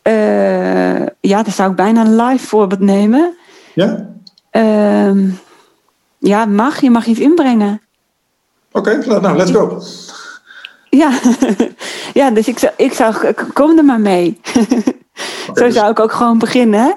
Uh, 0.03 1.07
ja, 1.21 1.43
dan 1.43 1.53
zou 1.53 1.71
ik 1.71 1.77
bijna 1.77 2.01
een 2.01 2.17
live 2.17 2.47
voorbeeld 2.47 2.81
nemen. 2.81 3.37
Ja? 3.75 4.09
Uh, 4.53 5.33
ja, 6.19 6.45
mag. 6.45 6.81
Je 6.81 6.91
mag 6.91 7.07
iets 7.07 7.21
inbrengen. 7.21 7.81
Oké, 8.73 8.91
okay, 8.91 9.19
nou, 9.21 9.37
let's 9.37 9.51
go. 9.51 9.83
Ja, 10.91 11.19
ja 12.21 12.31
dus 12.31 12.49
ik 12.49 12.59
zou, 12.59 12.73
ik 12.77 12.93
zou, 12.93 13.33
kom 13.53 13.79
er 13.79 13.85
maar 13.85 14.01
mee. 14.01 14.41
Okay, 15.49 15.63
Zo 15.63 15.65
dus- 15.65 15.75
zou 15.75 15.91
ik 15.91 16.01
ook 16.01 16.13
gewoon 16.13 16.39
beginnen, 16.39 16.81
hè? 16.81 16.93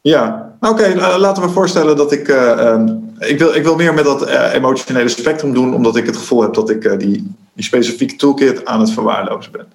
Ja, 0.00 0.52
oké, 0.60 0.72
okay, 0.72 1.18
laten 1.18 1.42
we 1.42 1.48
voorstellen 1.48 1.96
dat 1.96 2.12
ik. 2.12 2.28
Uh, 2.28 2.72
um, 2.72 3.14
ik, 3.18 3.38
wil, 3.38 3.54
ik 3.54 3.62
wil 3.62 3.76
meer 3.76 3.94
met 3.94 4.04
dat 4.04 4.28
uh, 4.28 4.54
emotionele 4.54 5.08
spectrum 5.08 5.54
doen, 5.54 5.74
omdat 5.74 5.96
ik 5.96 6.06
het 6.06 6.16
gevoel 6.16 6.42
heb 6.42 6.54
dat 6.54 6.70
ik 6.70 6.98
die, 6.98 7.34
die 7.52 7.64
specifieke 7.64 8.16
toolkit 8.16 8.64
aan 8.64 8.80
het 8.80 8.90
verwaarlozen 8.90 9.52
ben. 9.52 9.66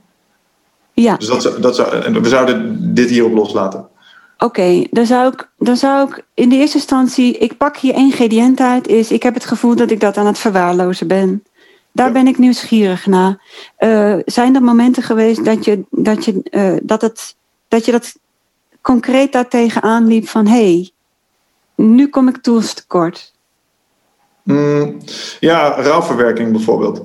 Ja. 0.93 1.15
Dus 1.17 1.27
dat, 1.27 1.61
dat 1.61 1.75
zou, 1.75 2.13
we 2.13 2.29
zouden 2.29 2.77
dit 2.93 3.09
hierop 3.09 3.33
loslaten. 3.33 3.79
Oké, 3.79 4.45
okay, 4.45 4.87
dan, 4.91 5.05
zou 5.05 5.33
ik, 5.33 5.49
dan 5.57 5.77
zou 5.77 6.09
ik 6.09 6.25
in 6.33 6.49
de 6.49 6.55
eerste 6.55 6.77
instantie, 6.77 7.37
ik 7.37 7.57
pak 7.57 7.77
hier 7.77 7.93
ingrediënt 7.93 8.59
uit, 8.59 8.87
is 8.87 9.11
ik 9.11 9.23
heb 9.23 9.33
het 9.33 9.45
gevoel 9.45 9.75
dat 9.75 9.91
ik 9.91 9.99
dat 9.99 10.17
aan 10.17 10.25
het 10.25 10.37
verwaarlozen 10.37 11.07
ben. 11.07 11.43
Daar 11.91 12.07
ja. 12.07 12.13
ben 12.13 12.27
ik 12.27 12.37
nieuwsgierig 12.37 13.05
naar. 13.05 13.41
Uh, 13.79 14.15
zijn 14.25 14.55
er 14.55 14.61
momenten 14.63 15.03
geweest 15.03 15.45
dat 15.45 15.65
je 15.65 15.83
dat, 15.89 16.25
je, 16.25 16.41
uh, 16.51 16.77
dat, 16.83 17.01
het, 17.01 17.35
dat 17.67 17.85
je 17.85 17.91
dat 17.91 18.13
concreet 18.81 19.31
daartegen 19.31 19.81
aanliep 19.81 20.27
van 20.27 20.47
hé, 20.47 20.73
hey, 20.73 20.91
nu 21.75 22.07
kom 22.07 22.27
ik 22.27 22.37
tools 22.37 22.73
tekort? 22.73 23.33
Mm, 24.43 24.97
ja, 25.39 25.81
rouwverwerking 25.81 26.51
bijvoorbeeld. 26.51 27.01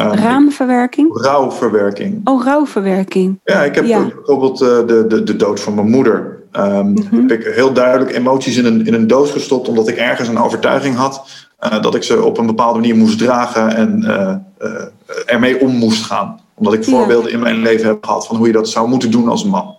Um, 0.00 0.12
Raamverwerking? 0.12 1.08
Rouwverwerking. 1.12 2.20
Oh, 2.24 2.44
rouwverwerking. 2.44 3.40
Ja, 3.44 3.62
ik 3.62 3.74
heb 3.74 3.84
ja. 3.84 4.04
bijvoorbeeld 4.04 4.62
uh, 4.62 4.68
de, 4.68 5.04
de, 5.08 5.22
de 5.22 5.36
dood 5.36 5.60
van 5.60 5.74
mijn 5.74 5.90
moeder. 5.90 6.38
Um. 6.52 6.96
Heb 7.10 7.30
ik 7.30 7.54
heel 7.54 7.72
duidelijk 7.72 8.14
emoties 8.14 8.56
in 8.56 8.64
een, 8.64 8.86
in 8.86 8.94
een 8.94 9.06
doos 9.06 9.30
gestopt, 9.30 9.68
omdat 9.68 9.88
ik 9.88 9.96
ergens 9.96 10.28
een 10.28 10.38
overtuiging 10.38 10.96
had 10.96 11.46
uh, 11.60 11.82
dat 11.82 11.94
ik 11.94 12.02
ze 12.02 12.24
op 12.24 12.38
een 12.38 12.46
bepaalde 12.46 12.78
manier 12.78 12.96
moest 12.96 13.18
dragen 13.18 13.74
en 13.74 14.02
uh, 14.02 14.84
ermee 15.26 15.60
om 15.60 15.76
moest 15.76 16.04
gaan. 16.04 16.40
Omdat 16.54 16.74
ik 16.74 16.84
voorbeelden 16.84 17.30
ja. 17.30 17.36
in 17.36 17.42
mijn 17.42 17.62
leven 17.62 17.86
heb 17.86 18.04
gehad 18.04 18.26
van 18.26 18.36
hoe 18.36 18.46
je 18.46 18.52
dat 18.52 18.68
zou 18.68 18.88
moeten 18.88 19.10
doen 19.10 19.28
als 19.28 19.44
man. 19.44 19.74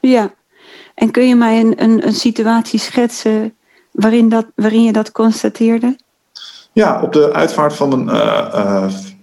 Ja, 0.00 0.30
en 0.94 1.10
kun 1.10 1.28
je 1.28 1.36
mij 1.36 1.60
een, 1.60 1.74
een, 1.76 2.06
een 2.06 2.14
situatie 2.14 2.78
schetsen 2.78 3.54
waarin, 3.92 4.28
dat, 4.28 4.46
waarin 4.54 4.82
je 4.82 4.92
dat 4.92 5.12
constateerde? 5.12 5.96
Ja, 6.72 7.02
op 7.02 7.12
de 7.12 7.32
uitvaart 7.32 7.74
van 7.74 7.92
een 7.92 8.10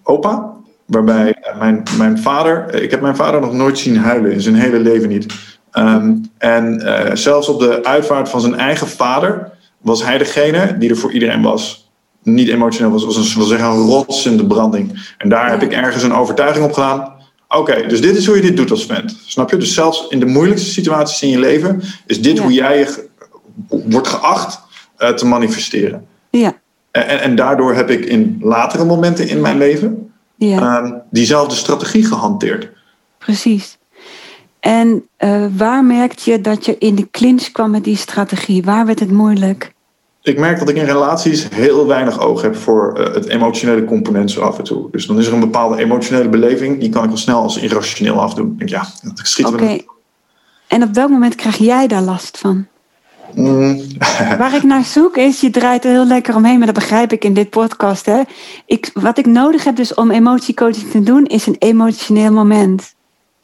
opa. 0.04 0.52
Waarbij 0.86 1.36
mijn, 1.60 1.84
mijn 1.98 2.20
vader, 2.20 2.82
ik 2.82 2.92
heb 2.92 3.02
mijn 3.02 3.16
vader 3.16 3.42
nog 3.42 3.54
nooit 3.54 3.78
zien 3.78 3.98
huilen 3.98 4.32
in 4.32 4.42
zijn 4.42 4.56
hele 4.56 4.80
leven 4.80 5.10
niet. 5.10 5.34
Um, 5.74 6.32
en 6.38 6.82
uh, 6.84 7.00
zelfs 7.14 7.48
op 7.48 7.60
de 7.60 7.84
uitvaart 7.84 8.30
van 8.30 8.42
zijn 8.42 8.56
eigen 8.56 8.88
vader 8.88 9.52
was 9.78 10.04
hij 10.04 10.18
degene 10.18 10.78
die 10.78 10.90
er 10.90 10.98
voor 10.98 11.12
iedereen 11.12 11.42
was. 11.42 11.92
Niet 12.24 12.50
emotioneel 12.50 12.92
was, 12.92 13.06
was 13.06 13.18
een, 13.18 13.44
zeggen, 13.44 13.68
een 13.68 13.86
rots 13.86 14.26
in 14.26 14.38
de 14.38 14.48
branding. 14.48 15.14
En 15.18 15.30
daar 15.30 15.50
heb 15.50 15.62
ik 15.62 15.74
ergens 15.74 16.04
een 16.04 16.14
overtuiging 16.14 16.66
op 16.66 16.74
gedaan. 16.74 17.14
Oké, 17.48 17.58
okay, 17.58 17.88
dus 17.88 18.02
dit 18.02 18.16
is 18.16 18.26
hoe 18.26 18.36
je 18.36 18.42
dit 18.42 18.58
doet 18.58 18.72
als 18.72 18.86
vent. 18.86 19.18
Snap 19.26 19.50
je? 19.50 19.58
Dus 19.58 19.74
zelfs 19.74 20.08
in 20.10 20.20
de 20.20 20.26
moeilijkste 20.26 20.70
situaties 20.70 21.22
in 21.22 21.30
je 21.30 21.40
leven 21.40 21.82
is 22.06 22.22
dit 22.22 22.38
ja. 22.38 22.44
hoe 22.44 22.54
jij 22.54 22.80
je 22.80 23.08
wordt 23.68 24.08
geacht 24.08 24.60
uh, 25.00 25.10
te 25.10 25.26
manifesteren. 25.26 26.08
Ja. 26.30 26.62
En, 26.94 27.22
en 27.22 27.36
daardoor 27.36 27.74
heb 27.74 27.90
ik 27.90 28.06
in 28.06 28.38
latere 28.42 28.86
momenten 28.86 29.28
in 29.28 29.42
mijn 29.42 29.58
leven 29.58 30.12
ja. 30.36 30.78
um, 30.78 31.02
diezelfde 31.12 31.56
strategie 31.56 32.06
gehanteerd. 32.06 32.70
Precies. 33.18 33.78
En 34.60 35.08
uh, 35.20 35.46
waar 35.58 35.84
merkte 35.84 36.32
je 36.32 36.42
dat 36.42 36.66
je 36.66 36.78
in 36.78 36.96
de 36.96 37.08
clinch 37.12 37.52
kwam 37.52 37.72
met 37.72 37.84
die 37.84 37.98
strategie? 37.98 38.64
Waar 38.64 38.86
werd 38.86 39.00
het 39.00 39.12
moeilijk? 39.12 39.74
Ik 40.22 40.40
merk 40.40 40.60
dat 40.60 40.70
ik 40.70 40.76
in 40.76 40.86
relaties 40.86 41.48
heel 41.50 41.88
weinig 41.88 42.20
oog 42.20 42.42
heb 42.42 42.56
voor 42.56 43.00
uh, 43.00 43.14
het 43.14 43.28
emotionele 43.28 43.86
component 43.86 44.32
zo 44.32 44.42
af 44.42 44.58
en 44.58 44.64
toe. 44.64 44.92
Dus 44.92 45.06
dan 45.06 45.20
is 45.20 45.28
er 45.28 45.34
een 45.34 45.40
bepaalde 45.40 45.78
emotionele 45.78 46.30
beleving, 46.30 46.80
die 46.80 46.90
kan 46.90 47.04
ik 47.04 47.10
al 47.10 47.18
snel 47.18 47.42
als 47.42 47.58
irrationeel 47.58 48.22
afdoen. 48.22 48.52
Ik 48.52 48.58
denk, 48.58 48.70
ja, 48.70 48.86
dat 49.02 49.20
schiet 49.28 49.46
Oké. 49.46 49.56
Okay. 49.56 49.86
En 50.68 50.84
op 50.84 50.94
welk 50.94 51.10
moment 51.10 51.36
krijg 51.36 51.58
jij 51.58 51.88
daar 51.88 52.02
last 52.02 52.38
van? 52.38 52.68
Mm. 53.36 53.82
Waar 54.38 54.56
ik 54.56 54.64
naar 54.64 54.84
zoek 54.84 55.18
is, 55.18 55.42
je 55.42 55.50
draait 55.50 55.86
er 55.86 55.92
heel 55.92 56.06
lekker 56.06 56.36
omheen, 56.36 56.58
maar 56.58 56.66
dat 56.66 56.76
begrijp 56.76 57.12
ik 57.12 57.24
in 57.24 57.34
dit 57.34 57.50
podcast. 57.50 58.06
Hè? 58.06 58.22
Ik, 58.66 58.92
wat 58.94 59.18
ik 59.18 59.26
nodig 59.26 59.64
heb 59.64 59.76
dus 59.76 59.94
om 59.94 60.12
emotiecoaching 60.12 60.92
te 60.92 61.04
doen, 61.04 61.26
is 61.26 61.48
een 61.48 61.56
emotioneel 61.60 62.32
moment. 62.32 62.94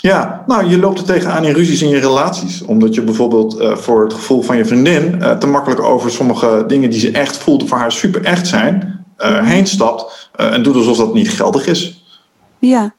Ja, 0.02 0.44
nou, 0.48 0.70
je 0.70 0.80
loopt 0.80 1.00
er 1.00 1.06
tegenaan 1.06 1.46
in 1.46 1.54
ruzies 1.54 1.82
in 1.82 1.90
je 1.90 2.00
relaties. 2.00 2.62
Omdat 2.62 2.96
je 2.96 3.02
bijvoorbeeld 3.02 3.62
uh, 3.62 3.76
voor 3.76 4.04
het 4.04 4.14
gevoel 4.14 4.42
van 4.42 4.58
je 4.58 4.66
vriendin 4.66 5.18
uh, 5.22 5.38
te 5.38 5.48
makkelijk 5.48 5.82
over 5.82 6.12
sommige 6.12 6.64
dingen 6.68 6.90
die 6.90 7.00
ze 7.00 7.12
echt 7.12 7.38
voelt, 7.38 7.70
voor 7.70 7.78
haar 7.78 7.92
super 7.92 8.24
echt 8.24 8.48
zijn, 8.48 9.06
uh, 9.18 9.48
heen 9.48 9.68
stapt 9.68 10.30
en 10.36 10.64
doet 10.64 10.76
alsof 10.76 10.98
dat 10.98 11.14
niet 11.14 11.30
geldig 11.30 11.68
is. 11.68 12.04
Ja, 12.60 12.94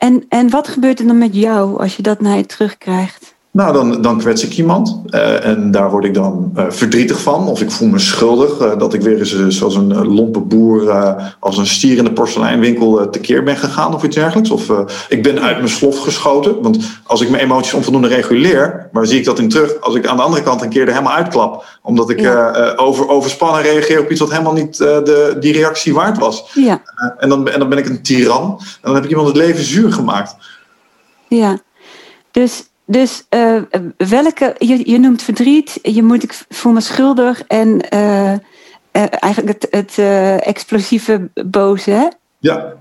en, 0.00 0.24
en 0.28 0.50
wat 0.50 0.68
gebeurt 0.68 0.98
er 0.98 1.06
dan 1.06 1.18
met 1.18 1.34
jou 1.34 1.80
als 1.80 1.96
je 1.96 2.02
dat 2.02 2.20
naar 2.20 2.36
je 2.36 2.46
terugkrijgt? 2.46 3.29
Nou, 3.52 3.72
dan, 3.72 4.02
dan 4.02 4.18
kwets 4.18 4.44
ik 4.44 4.56
iemand. 4.56 5.00
Uh, 5.06 5.44
en 5.44 5.70
daar 5.70 5.90
word 5.90 6.04
ik 6.04 6.14
dan 6.14 6.52
uh, 6.56 6.64
verdrietig 6.68 7.20
van. 7.20 7.48
Of 7.48 7.60
ik 7.60 7.70
voel 7.70 7.88
me 7.88 7.98
schuldig. 7.98 8.60
Uh, 8.60 8.78
dat 8.78 8.94
ik 8.94 9.00
weer 9.00 9.18
eens 9.18 9.48
zoals 9.48 9.74
een 9.74 10.14
lompe 10.14 10.40
boer. 10.40 10.92
als 11.40 11.58
een 11.58 11.66
stier 11.66 11.96
in 11.96 12.04
de 12.04 12.12
porseleinwinkel 12.12 13.10
tekeer 13.10 13.42
ben 13.42 13.56
gegaan. 13.56 13.94
Of 13.94 14.02
iets 14.02 14.16
dergelijks. 14.16 14.50
Of 14.50 14.72
ik 15.08 15.22
ben 15.22 15.40
uit 15.40 15.56
mijn 15.56 15.68
slof 15.68 15.98
geschoten. 15.98 16.62
Want 16.62 16.78
als 17.04 17.20
ik 17.20 17.30
mijn 17.30 17.42
emoties 17.42 17.72
onvoldoende 17.72 18.08
reguleer. 18.08 18.88
Waar 18.92 19.06
zie 19.06 19.18
ik 19.18 19.24
dat 19.24 19.38
in 19.38 19.48
terug? 19.48 19.80
Als 19.80 19.94
ik 19.94 20.06
aan 20.06 20.16
de 20.16 20.22
andere 20.22 20.42
kant 20.42 20.62
een 20.62 20.68
keer 20.68 20.86
er 20.86 20.92
helemaal 20.92 21.16
uitklap. 21.16 21.78
Omdat 21.82 22.10
ik 22.10 22.20
ja. 22.20 22.72
over, 22.76 23.08
overspannen 23.08 23.62
reageer 23.62 24.00
op 24.00 24.10
iets 24.10 24.20
wat 24.20 24.30
helemaal 24.30 24.52
niet 24.52 24.76
de, 24.76 25.36
die 25.40 25.52
reactie 25.52 25.94
waard 25.94 26.18
was. 26.18 26.50
Ja. 26.54 26.82
en, 27.18 27.28
dan, 27.28 27.48
en 27.48 27.58
dan 27.58 27.68
ben 27.68 27.78
ik 27.78 27.88
een 27.88 28.02
tiran. 28.02 28.56
En 28.60 28.78
dan 28.82 28.94
heb 28.94 29.04
ik 29.04 29.10
iemand 29.10 29.28
het 29.28 29.36
leven 29.36 29.64
zuur 29.64 29.92
gemaakt. 29.92 30.36
Ja. 31.28 31.58
Dus 32.30 32.68
dus 32.90 33.24
uh, 33.30 33.62
welke, 33.96 34.54
je, 34.58 34.90
je 34.90 34.98
noemt 34.98 35.22
verdriet, 35.22 35.78
je 35.82 36.02
moet, 36.02 36.22
ik 36.22 36.44
voel 36.48 36.72
me 36.72 36.80
schuldig 36.80 37.42
en 37.42 37.68
uh, 37.94 38.32
uh, 38.32 38.38
eigenlijk 38.92 39.48
het, 39.48 39.66
het 39.70 39.98
explosieve 40.44 41.30
boze. 41.46 41.90
Hè? 41.90 42.08
Ja. 42.38 42.72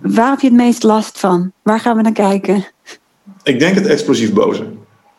Waar 0.00 0.30
heb 0.30 0.40
je 0.40 0.46
het 0.46 0.56
meest 0.56 0.82
last 0.82 1.18
van? 1.18 1.52
Waar 1.62 1.80
gaan 1.80 1.96
we 1.96 2.02
naar 2.02 2.12
kijken? 2.12 2.64
Ik 3.42 3.58
denk 3.58 3.74
het 3.74 3.86
explosief 3.86 4.32
boze. 4.32 4.66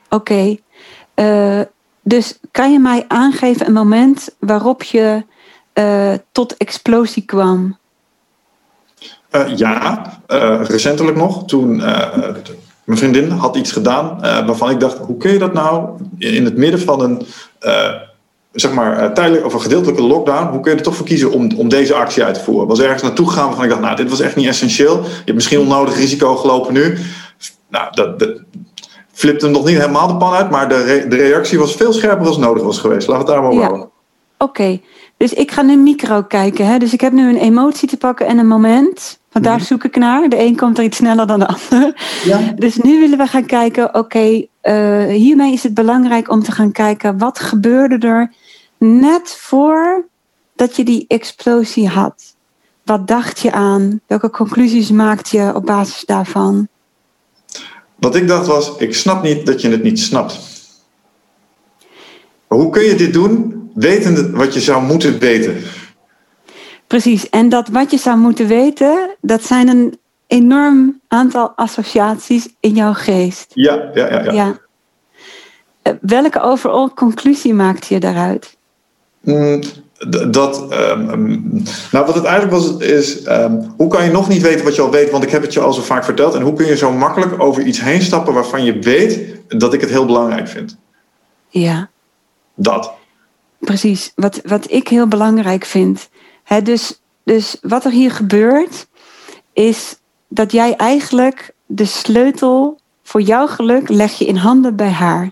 Oké. 0.09 0.59
Okay. 1.15 1.69
dus 2.01 2.39
kan 2.51 2.71
je 2.71 2.79
mij 2.79 3.05
aangeven 3.07 3.65
een 3.67 3.73
moment 3.73 4.35
waarop 4.39 4.83
je 4.83 5.23
tot 6.31 6.57
explosie 6.57 7.25
kwam? 7.25 7.77
ja, 9.55 10.13
recentelijk 10.67 11.17
nog. 11.17 11.45
Toen 11.45 11.81
mijn 12.83 12.99
vriendin 12.99 13.29
had 13.29 13.55
iets 13.55 13.71
gedaan 13.71 14.17
uh, 14.21 14.45
waarvan 14.45 14.69
ik 14.69 14.79
dacht: 14.79 14.97
hoe 14.97 15.17
kun 15.17 15.31
je 15.31 15.39
dat 15.39 15.53
nou 15.53 15.89
in 16.17 16.45
het 16.45 16.57
midden 16.57 16.79
van 16.79 17.01
een, 17.01 17.21
uh, 17.61 17.91
zeg 18.51 18.73
maar, 18.73 19.03
uh, 19.03 19.11
tijdelijk 19.11 19.45
of 19.45 19.53
een 19.53 19.61
gedeeltelijke 19.61 20.01
lockdown, 20.01 20.51
hoe 20.51 20.59
kun 20.59 20.71
je 20.71 20.77
er 20.77 20.83
toch 20.83 20.95
voor 20.95 21.05
kiezen 21.05 21.31
om, 21.31 21.51
om 21.57 21.69
deze 21.69 21.93
actie 21.93 22.23
uit 22.23 22.33
te 22.33 22.43
voeren? 22.43 22.67
was 22.67 22.79
ergens 22.79 23.01
naartoe 23.01 23.27
gegaan 23.27 23.45
waarvan 23.45 23.63
ik 23.63 23.69
dacht: 23.69 23.81
nou, 23.81 23.95
dit 23.95 24.09
was 24.09 24.19
echt 24.19 24.35
niet 24.35 24.47
essentieel. 24.47 25.01
Je 25.03 25.09
hebt 25.15 25.33
misschien 25.33 25.59
onnodig 25.59 25.95
risico 25.95 26.35
gelopen 26.35 26.73
nu. 26.73 26.97
Nou, 27.69 27.87
dat, 27.91 28.19
dat 28.19 28.41
flipt 29.11 29.41
hem 29.41 29.51
nog 29.51 29.65
niet 29.65 29.77
helemaal 29.77 30.07
de 30.07 30.17
pan 30.17 30.33
uit, 30.33 30.49
maar 30.49 30.69
de, 30.69 30.83
re 30.83 31.07
de 31.07 31.15
reactie 31.15 31.59
was 31.59 31.75
veel 31.75 31.93
scherper 31.93 32.27
als 32.27 32.37
nodig 32.37 32.63
was 32.63 32.79
geweest. 32.79 33.07
Laten 33.07 33.25
we 33.25 33.31
het 33.31 33.41
daar 33.41 33.51
maar 33.51 33.63
over 33.63 33.77
ja. 33.77 33.81
Oké, 33.81 33.89
okay. 34.37 34.81
dus 35.17 35.33
ik 35.33 35.51
ga 35.51 35.61
nu 35.61 35.77
micro 35.77 36.21
kijken. 36.21 36.65
Hè? 36.65 36.77
Dus 36.77 36.93
ik 36.93 37.01
heb 37.01 37.13
nu 37.13 37.29
een 37.29 37.41
emotie 37.41 37.87
te 37.87 37.97
pakken 37.97 38.27
en 38.27 38.37
een 38.37 38.47
moment. 38.47 39.19
Want 39.33 39.45
daar 39.45 39.57
mhm. 39.57 39.65
zoek 39.65 39.83
ik 39.83 39.95
naar. 39.95 40.29
De 40.29 40.39
een 40.39 40.55
komt 40.55 40.77
er 40.77 40.83
iets 40.83 40.97
sneller 40.97 41.27
dan 41.27 41.39
de 41.39 41.47
ander. 41.47 42.01
Ja. 42.23 42.53
Dus 42.55 42.77
nu 42.77 42.99
willen 42.99 43.17
we 43.17 43.27
gaan 43.27 43.45
kijken, 43.45 43.87
oké, 43.87 43.97
okay, 43.97 44.49
uh, 44.63 45.15
hiermee 45.15 45.53
is 45.53 45.63
het 45.63 45.73
belangrijk 45.73 46.31
om 46.31 46.43
te 46.43 46.51
gaan 46.51 46.71
kijken 46.71 47.17
wat 47.17 47.39
gebeurde 47.39 48.07
er 48.07 48.31
net 48.77 49.35
voor 49.39 50.05
dat 50.55 50.75
je 50.75 50.83
die 50.83 51.05
explosie 51.07 51.87
had. 51.87 52.35
Wat 52.83 53.07
dacht 53.07 53.39
je 53.39 53.51
aan? 53.51 54.01
Welke 54.07 54.29
conclusies 54.29 54.91
maakte 54.91 55.37
je 55.37 55.55
op 55.55 55.65
basis 55.65 56.03
daarvan? 56.05 56.67
Wat 57.95 58.15
ik 58.15 58.27
dacht 58.27 58.47
was, 58.47 58.77
ik 58.77 58.95
snap 58.95 59.23
niet 59.23 59.45
dat 59.45 59.61
je 59.61 59.69
het 59.69 59.83
niet 59.83 59.99
snapt. 59.99 60.39
Hoe 62.47 62.69
kun 62.69 62.83
je 62.83 62.95
dit 62.95 63.13
doen, 63.13 63.63
wetende 63.73 64.31
wat 64.31 64.53
je 64.53 64.61
zou 64.61 64.83
moeten 64.83 65.19
weten? 65.19 65.63
Precies, 66.93 67.29
en 67.29 67.49
dat 67.49 67.67
wat 67.67 67.91
je 67.91 67.97
zou 67.97 68.17
moeten 68.17 68.47
weten, 68.47 69.15
dat 69.21 69.43
zijn 69.43 69.67
een 69.67 69.99
enorm 70.27 71.01
aantal 71.07 71.51
associaties 71.55 72.47
in 72.59 72.73
jouw 72.73 72.93
geest. 72.93 73.51
Ja, 73.53 73.89
ja, 73.93 74.09
ja. 74.09 74.23
ja. 74.23 74.31
ja. 75.83 75.97
Welke 76.01 76.41
overal 76.41 76.93
conclusie 76.93 77.53
maakte 77.53 77.93
je 77.93 77.99
daaruit? 77.99 78.57
Mm, 79.21 79.61
dat, 80.27 80.73
um, 80.73 81.63
nou 81.91 82.05
wat 82.05 82.15
het 82.15 82.23
eigenlijk 82.23 82.63
was, 82.63 82.77
is 82.77 83.27
um, 83.27 83.73
hoe 83.77 83.87
kan 83.87 84.03
je 84.03 84.11
nog 84.11 84.29
niet 84.29 84.41
weten 84.41 84.65
wat 84.65 84.75
je 84.75 84.81
al 84.81 84.91
weet, 84.91 85.11
want 85.11 85.23
ik 85.23 85.31
heb 85.31 85.41
het 85.41 85.53
je 85.53 85.59
al 85.59 85.73
zo 85.73 85.81
vaak 85.81 86.03
verteld. 86.05 86.33
En 86.33 86.41
hoe 86.41 86.53
kun 86.53 86.65
je 86.65 86.77
zo 86.77 86.91
makkelijk 86.91 87.41
over 87.41 87.65
iets 87.65 87.81
heen 87.81 88.01
stappen 88.01 88.33
waarvan 88.33 88.63
je 88.63 88.79
weet 88.79 89.19
dat 89.47 89.73
ik 89.73 89.81
het 89.81 89.89
heel 89.89 90.05
belangrijk 90.05 90.47
vind? 90.47 90.77
Ja. 91.49 91.89
Dat. 92.55 92.91
Precies, 93.59 94.11
wat, 94.15 94.41
wat 94.43 94.71
ik 94.71 94.87
heel 94.87 95.07
belangrijk 95.07 95.65
vind 95.65 96.09
dus, 96.63 97.01
dus 97.23 97.57
wat 97.61 97.85
er 97.85 97.91
hier 97.91 98.11
gebeurt, 98.11 98.87
is 99.53 99.99
dat 100.27 100.51
jij 100.51 100.75
eigenlijk 100.75 101.53
de 101.65 101.85
sleutel 101.85 102.79
voor 103.03 103.21
jouw 103.21 103.47
geluk 103.47 103.89
leg 103.89 104.17
je 104.17 104.25
in 104.25 104.35
handen 104.35 104.75
bij 104.75 104.91
haar. 104.91 105.31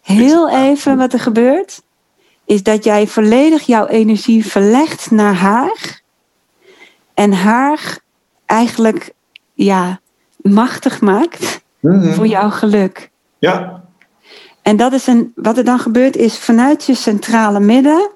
Heel 0.00 0.50
even 0.50 0.96
wat 0.96 1.12
er 1.12 1.20
gebeurt, 1.20 1.82
is 2.44 2.62
dat 2.62 2.84
jij 2.84 3.06
volledig 3.06 3.62
jouw 3.62 3.86
energie 3.86 4.46
verlegt 4.46 5.10
naar 5.10 5.34
haar. 5.34 6.00
En 7.14 7.32
haar 7.32 7.98
eigenlijk 8.46 9.12
ja, 9.54 10.00
machtig 10.36 11.00
maakt 11.00 11.60
mm-hmm. 11.80 12.12
voor 12.12 12.26
jouw 12.26 12.50
geluk. 12.50 13.10
Ja. 13.38 13.82
En 14.62 14.76
dat 14.76 14.92
is 14.92 15.06
een, 15.06 15.32
wat 15.34 15.58
er 15.58 15.64
dan 15.64 15.78
gebeurt 15.78 16.16
is 16.16 16.38
vanuit 16.38 16.84
je 16.84 16.94
centrale 16.94 17.60
midden 17.60 18.10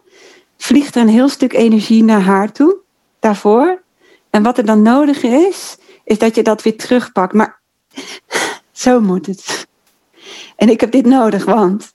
vliegt 0.64 0.94
er 0.94 1.02
een 1.02 1.08
heel 1.08 1.28
stuk 1.28 1.52
energie 1.52 2.04
naar 2.04 2.20
haar 2.20 2.52
toe, 2.52 2.76
daarvoor. 3.18 3.82
En 4.30 4.42
wat 4.42 4.58
er 4.58 4.64
dan 4.64 4.82
nodig 4.82 5.22
is, 5.22 5.76
is 6.04 6.18
dat 6.18 6.34
je 6.34 6.42
dat 6.42 6.62
weer 6.62 6.76
terugpakt. 6.76 7.32
Maar 7.32 7.60
zo 8.72 9.00
moet 9.00 9.26
het. 9.26 9.66
En 10.56 10.68
ik 10.68 10.80
heb 10.80 10.90
dit 10.90 11.06
nodig, 11.06 11.44
want. 11.44 11.92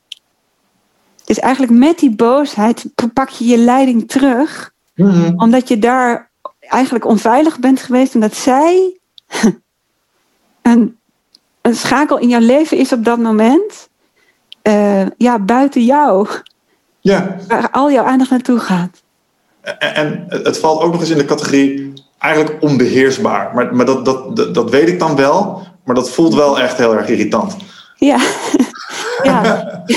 Dus 1.23 1.39
eigenlijk 1.39 1.73
met 1.73 1.99
die 1.99 2.15
boosheid 2.15 2.85
pak 3.13 3.29
je 3.29 3.45
je 3.45 3.57
leiding 3.57 4.09
terug, 4.09 4.73
mm-hmm. 4.95 5.39
omdat 5.39 5.67
je 5.67 5.79
daar 5.79 6.29
eigenlijk 6.59 7.05
onveilig 7.05 7.59
bent 7.59 7.81
geweest, 7.81 8.15
omdat 8.15 8.35
zij 8.35 8.99
een, 10.61 10.97
een 11.61 11.75
schakel 11.75 12.17
in 12.17 12.29
jouw 12.29 12.39
leven 12.39 12.77
is 12.77 12.91
op 12.91 13.03
dat 13.05 13.19
moment. 13.19 13.89
Uh, 14.63 15.05
ja, 15.17 15.39
buiten 15.39 15.83
jou. 15.83 16.27
Ja. 16.99 17.35
Waar 17.47 17.69
al 17.71 17.91
jouw 17.91 18.03
aandacht 18.03 18.29
naartoe 18.29 18.59
gaat. 18.59 19.01
En 19.79 20.25
het 20.27 20.57
valt 20.57 20.81
ook 20.81 20.91
nog 20.91 21.01
eens 21.01 21.09
in 21.09 21.17
de 21.17 21.25
categorie 21.25 21.93
eigenlijk 22.17 22.61
onbeheersbaar. 22.61 23.51
Maar, 23.53 23.75
maar 23.75 23.85
dat, 23.85 24.05
dat, 24.05 24.53
dat, 24.53 24.69
weet 24.69 24.87
ik 24.87 24.99
dan 24.99 25.15
wel. 25.15 25.67
Maar 25.83 25.95
dat 25.95 26.11
voelt 26.11 26.33
wel 26.33 26.59
echt 26.59 26.77
heel 26.77 26.95
erg 26.95 27.07
irritant. 27.07 27.55
Ja. 27.95 28.17
ja. 29.23 29.83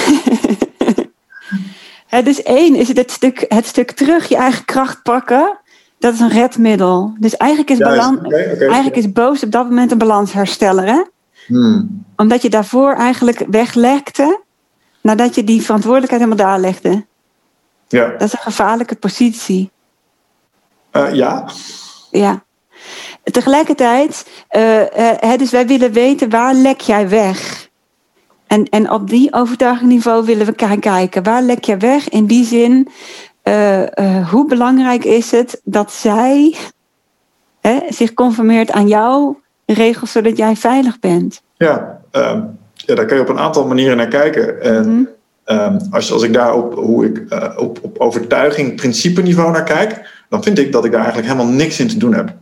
het 2.07 2.27
is 2.27 2.43
één, 2.43 2.75
is 2.75 2.89
het, 2.89 3.11
stuk, 3.11 3.45
het 3.49 3.67
stuk 3.67 3.91
terug 3.91 4.29
je 4.29 4.37
eigen 4.37 4.65
kracht 4.65 5.03
pakken. 5.03 5.59
Dat 5.99 6.15
is 6.15 6.21
een 6.21 6.29
redmiddel. 6.29 7.15
Dus 7.19 7.37
eigenlijk 7.37 7.71
is, 7.71 7.79
balans, 7.79 8.19
eigenlijk 8.59 8.97
is 8.97 9.13
boos 9.13 9.43
op 9.43 9.51
dat 9.51 9.69
moment 9.69 9.91
een 9.91 9.99
balanshersteller. 9.99 10.87
Hè? 10.87 11.03
Hmm. 11.47 12.05
Omdat 12.17 12.43
je 12.43 12.51
daarvoor 12.51 12.95
eigenlijk 12.95 13.45
weglekte 13.51 14.41
nadat 15.03 15.35
je 15.35 15.45
die 15.45 15.63
verantwoordelijkheid 15.63 16.23
helemaal 16.23 16.47
daar 16.47 16.61
legde. 16.61 17.05
Ja. 17.89 18.09
Dat 18.09 18.23
is 18.23 18.33
een 18.33 18.39
gevaarlijke 18.39 18.97
positie. 18.97 19.71
Uh, 20.93 21.15
ja. 21.15 21.49
Ja. 22.11 22.45
Tegelijkertijd, 23.25 24.27
uh, 24.57 24.81
uh, 24.81 25.37
dus 25.37 25.51
wij 25.51 25.67
willen 25.67 25.93
weten 25.93 26.31
waar 26.31 26.55
lek 26.55 26.81
jij 26.81 27.09
weg? 27.09 27.71
En, 28.47 28.65
en 28.65 28.91
op 28.91 29.09
die 29.09 29.33
overtuigingniveau 29.33 30.25
willen 30.25 30.47
we 30.47 30.53
gaan 30.57 30.79
kijken. 30.79 31.23
Waar 31.23 31.43
lek 31.43 31.65
jij 31.65 31.79
weg? 31.79 32.09
In 32.09 32.27
die 32.27 32.45
zin, 32.45 32.89
hoe 34.31 34.45
belangrijk 34.47 35.05
is 35.05 35.31
het 35.31 35.61
dat 35.65 35.93
zij 35.93 36.57
zich 37.89 38.15
conformeert 38.15 38.71
aan 38.71 38.89
jouw 38.89 39.41
regels, 39.67 40.13
zodat 40.13 40.37
jij 40.37 40.57
veilig 40.57 40.99
bent? 40.99 41.43
Ja, 41.57 42.01
ehm, 42.11 42.45
ja, 42.93 42.99
daar 42.99 43.07
kan 43.07 43.17
je 43.17 43.23
op 43.23 43.29
een 43.29 43.45
aantal 43.45 43.67
manieren 43.67 43.97
naar 43.97 44.09
kijken. 44.09 44.63
En 44.63 44.91
mhm. 44.91 45.05
ehm, 45.45 45.79
als, 45.91 46.13
als 46.13 46.23
ik 46.23 46.33
daar 46.33 46.55
op, 46.55 46.75
hoe 46.75 47.07
ik, 47.07 47.23
uh, 47.29 47.49
op, 47.57 47.79
op 47.83 47.99
overtuiging, 47.99 48.77
principeniveau 48.77 49.53
naar 49.53 49.65
kijk, 49.65 50.25
dan 50.29 50.43
vind 50.43 50.59
ik 50.59 50.73
dat 50.73 50.85
ik 50.85 50.91
daar 50.91 51.01
eigenlijk 51.01 51.33
helemaal 51.33 51.53
niks 51.55 51.81
in 51.81 51.89
te 51.89 51.97
doen 51.97 52.15
heb. 52.15 52.33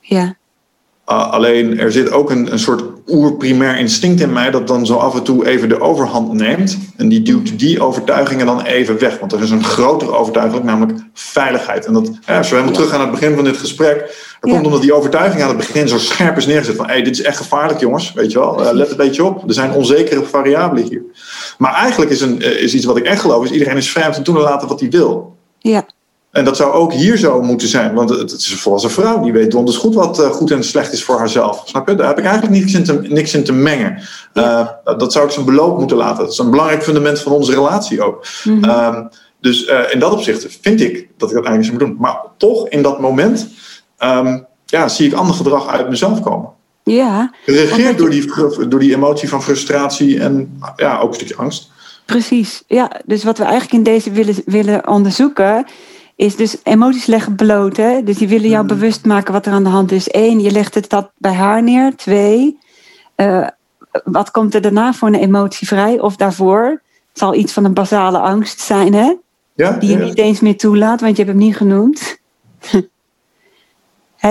Ja. 0.00 0.34
Uh, 1.08 1.30
alleen 1.30 1.78
er 1.78 1.92
zit 1.92 2.10
ook 2.10 2.30
een, 2.30 2.52
een 2.52 2.58
soort 2.58 2.82
oerprimair 3.06 3.78
instinct 3.78 4.20
in 4.20 4.32
mij 4.32 4.50
dat 4.50 4.66
dan 4.66 4.86
zo 4.86 4.96
af 4.96 5.14
en 5.14 5.22
toe 5.22 5.46
even 5.46 5.68
de 5.68 5.80
overhand 5.80 6.32
neemt. 6.32 6.78
En 6.96 7.08
die 7.08 7.22
duwt 7.22 7.58
die 7.58 7.82
overtuigingen 7.82 8.46
dan 8.46 8.62
even 8.62 8.98
weg. 8.98 9.18
Want 9.18 9.32
er 9.32 9.42
is 9.42 9.50
een 9.50 9.64
grotere 9.64 10.10
overtuiging, 10.10 10.64
namelijk 10.64 10.98
veiligheid. 11.12 11.86
En 11.86 11.92
dat, 11.92 12.10
ja, 12.26 12.36
als 12.36 12.48
we 12.48 12.54
helemaal 12.54 12.74
terug 12.74 12.92
aan 12.92 13.00
het 13.00 13.10
begin 13.10 13.34
van 13.34 13.44
dit 13.44 13.56
gesprek. 13.56 14.24
Dat 14.40 14.50
komt 14.50 14.66
omdat 14.66 14.82
die 14.82 14.94
overtuiging 14.94 15.42
aan 15.42 15.48
het 15.48 15.56
begin 15.56 15.88
zo 15.88 15.98
scherp 15.98 16.36
is 16.36 16.46
neergezet. 16.46 16.76
Van 16.76 16.86
hey, 16.86 17.02
dit 17.02 17.18
is 17.18 17.22
echt 17.22 17.36
gevaarlijk 17.36 17.80
jongens, 17.80 18.12
weet 18.12 18.32
je 18.32 18.38
wel. 18.38 18.60
Uh, 18.60 18.72
let 18.72 18.90
een 18.90 18.96
beetje 18.96 19.24
op, 19.24 19.48
er 19.48 19.54
zijn 19.54 19.72
onzekere 19.72 20.24
variabelen 20.24 20.88
hier. 20.88 21.02
Maar 21.58 21.74
eigenlijk 21.74 22.10
is, 22.10 22.20
een, 22.20 22.40
is 22.40 22.74
iets 22.74 22.84
wat 22.84 22.96
ik 22.96 23.04
echt 23.04 23.20
geloof, 23.20 23.44
is 23.44 23.50
iedereen 23.50 23.76
is 23.76 23.90
vrij 23.90 24.06
om 24.06 24.12
te 24.12 24.22
doen 24.22 24.36
en 24.36 24.42
laten 24.42 24.68
wat 24.68 24.80
hij 24.80 24.90
wil. 24.90 25.36
Ja. 25.58 25.86
En 26.36 26.44
dat 26.44 26.56
zou 26.56 26.72
ook 26.72 26.92
hier 26.92 27.16
zo 27.16 27.42
moeten 27.42 27.68
zijn. 27.68 27.94
Want 27.94 28.10
het 28.10 28.32
is 28.32 28.50
een 28.50 28.58
volwassen 28.58 28.90
vrouw. 28.90 29.22
Die 29.22 29.32
weet 29.32 29.50
donders 29.50 29.76
goed 29.76 29.94
wat 29.94 30.20
uh, 30.20 30.26
goed 30.26 30.50
en 30.50 30.64
slecht 30.64 30.92
is 30.92 31.04
voor 31.04 31.18
haarzelf. 31.18 31.62
Snap 31.64 31.88
je? 31.88 31.94
Daar 31.94 32.08
heb 32.08 32.18
ik 32.18 32.24
eigenlijk 32.24 32.54
niks 32.60 32.74
in 32.74 32.84
te, 32.84 33.00
niks 33.02 33.34
in 33.34 33.44
te 33.44 33.52
mengen. 33.52 34.02
Uh, 34.34 34.68
dat 34.84 35.12
zou 35.12 35.26
ik 35.26 35.30
zijn 35.30 35.44
beloop 35.44 35.78
moeten 35.78 35.96
laten. 35.96 36.22
Dat 36.22 36.32
is 36.32 36.38
een 36.38 36.50
belangrijk 36.50 36.82
fundament 36.82 37.20
van 37.20 37.32
onze 37.32 37.52
relatie 37.52 38.02
ook. 38.02 38.26
Mm 38.44 38.62
-hmm. 38.62 38.94
um, 38.94 39.08
dus 39.40 39.68
uh, 39.68 39.80
in 39.90 39.98
dat 39.98 40.12
opzicht 40.12 40.46
vind 40.60 40.80
ik 40.80 41.08
dat 41.16 41.28
ik 41.30 41.34
dat 41.34 41.44
eigenlijk 41.44 41.64
zou 41.64 41.70
moeten 41.70 41.88
doen. 41.88 41.96
Maar 41.98 42.16
toch, 42.36 42.68
in 42.68 42.82
dat 42.82 43.00
moment... 43.00 43.48
Um, 43.98 44.46
ja, 44.66 44.88
zie 44.88 45.06
ik 45.06 45.14
ander 45.14 45.34
gedrag 45.34 45.68
uit 45.68 45.88
mezelf 45.88 46.20
komen. 46.20 46.50
Ja. 46.82 47.32
Geregeerd 47.44 47.98
door 47.98 48.10
die, 48.10 48.32
door 48.68 48.80
die 48.80 48.94
emotie 48.94 49.28
van 49.28 49.42
frustratie 49.42 50.20
en 50.20 50.58
ja, 50.76 50.98
ook 50.98 51.08
een 51.08 51.14
stukje 51.14 51.36
angst. 51.36 51.70
Precies, 52.06 52.62
ja. 52.66 53.00
Dus 53.04 53.24
wat 53.24 53.38
we 53.38 53.44
eigenlijk 53.44 53.72
in 53.72 53.82
deze 53.82 54.10
willen, 54.10 54.34
willen 54.44 54.88
onderzoeken, 54.88 55.66
is 56.16 56.36
dus 56.36 56.56
emoties 56.62 57.06
leggen 57.06 57.34
bloot. 57.34 57.76
Hè? 57.76 58.02
Dus 58.02 58.18
die 58.18 58.28
willen 58.28 58.48
jou 58.48 58.62
mm. 58.62 58.68
bewust 58.68 59.04
maken 59.04 59.32
wat 59.32 59.46
er 59.46 59.52
aan 59.52 59.64
de 59.64 59.70
hand 59.70 59.92
is. 59.92 60.14
Eén, 60.14 60.40
je 60.40 60.50
legt 60.50 60.74
het 60.74 60.88
dat 60.88 61.10
bij 61.16 61.32
haar 61.32 61.62
neer. 61.62 61.96
Twee, 61.96 62.58
uh, 63.16 63.46
wat 64.04 64.30
komt 64.30 64.54
er 64.54 64.60
daarna 64.60 64.92
voor 64.92 65.08
een 65.08 65.14
emotie 65.14 65.66
vrij? 65.66 66.00
Of 66.00 66.16
daarvoor? 66.16 66.64
Het 67.08 67.18
zal 67.18 67.34
iets 67.34 67.52
van 67.52 67.64
een 67.64 67.74
basale 67.74 68.18
angst 68.18 68.60
zijn, 68.60 68.94
hè? 68.94 69.14
Ja, 69.54 69.72
die 69.72 69.90
je 69.90 69.98
ja. 69.98 70.04
niet 70.04 70.18
eens 70.18 70.40
meer 70.40 70.56
toelaat, 70.56 71.00
want 71.00 71.16
je 71.16 71.22
hebt 71.22 71.36
hem 71.36 71.46
niet 71.46 71.56
genoemd. 71.56 72.18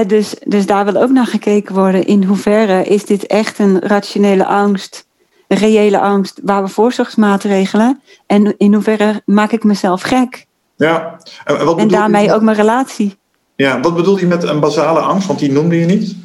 Dus, 0.07 0.35
dus 0.45 0.65
daar 0.65 0.85
wil 0.85 1.01
ook 1.01 1.09
naar 1.09 1.27
gekeken 1.27 1.75
worden. 1.75 2.05
In 2.05 2.23
hoeverre 2.23 2.83
is 2.83 3.05
dit 3.05 3.27
echt 3.27 3.59
een 3.59 3.79
rationele 3.79 4.45
angst, 4.45 5.07
een 5.47 5.57
reële 5.57 5.99
angst, 5.99 6.39
waar 6.43 6.63
we 6.63 6.69
voorzorgsmaatregelen? 6.69 8.01
En 8.25 8.57
in 8.57 8.73
hoeverre 8.73 9.21
maak 9.25 9.51
ik 9.51 9.63
mezelf 9.63 10.01
gek? 10.01 10.45
Ja. 10.75 11.17
En, 11.43 11.65
wat 11.65 11.77
en 11.77 11.87
daarmee 11.87 12.33
ook 12.33 12.41
mijn 12.41 12.57
relatie. 12.57 13.17
Ja, 13.55 13.79
wat 13.79 13.95
bedoel 13.95 14.19
je 14.19 14.27
met 14.27 14.43
een 14.43 14.59
basale 14.59 14.99
angst? 14.99 15.27
Want 15.27 15.39
die 15.39 15.51
noemde 15.51 15.79
je 15.79 15.85
niet. 15.85 16.15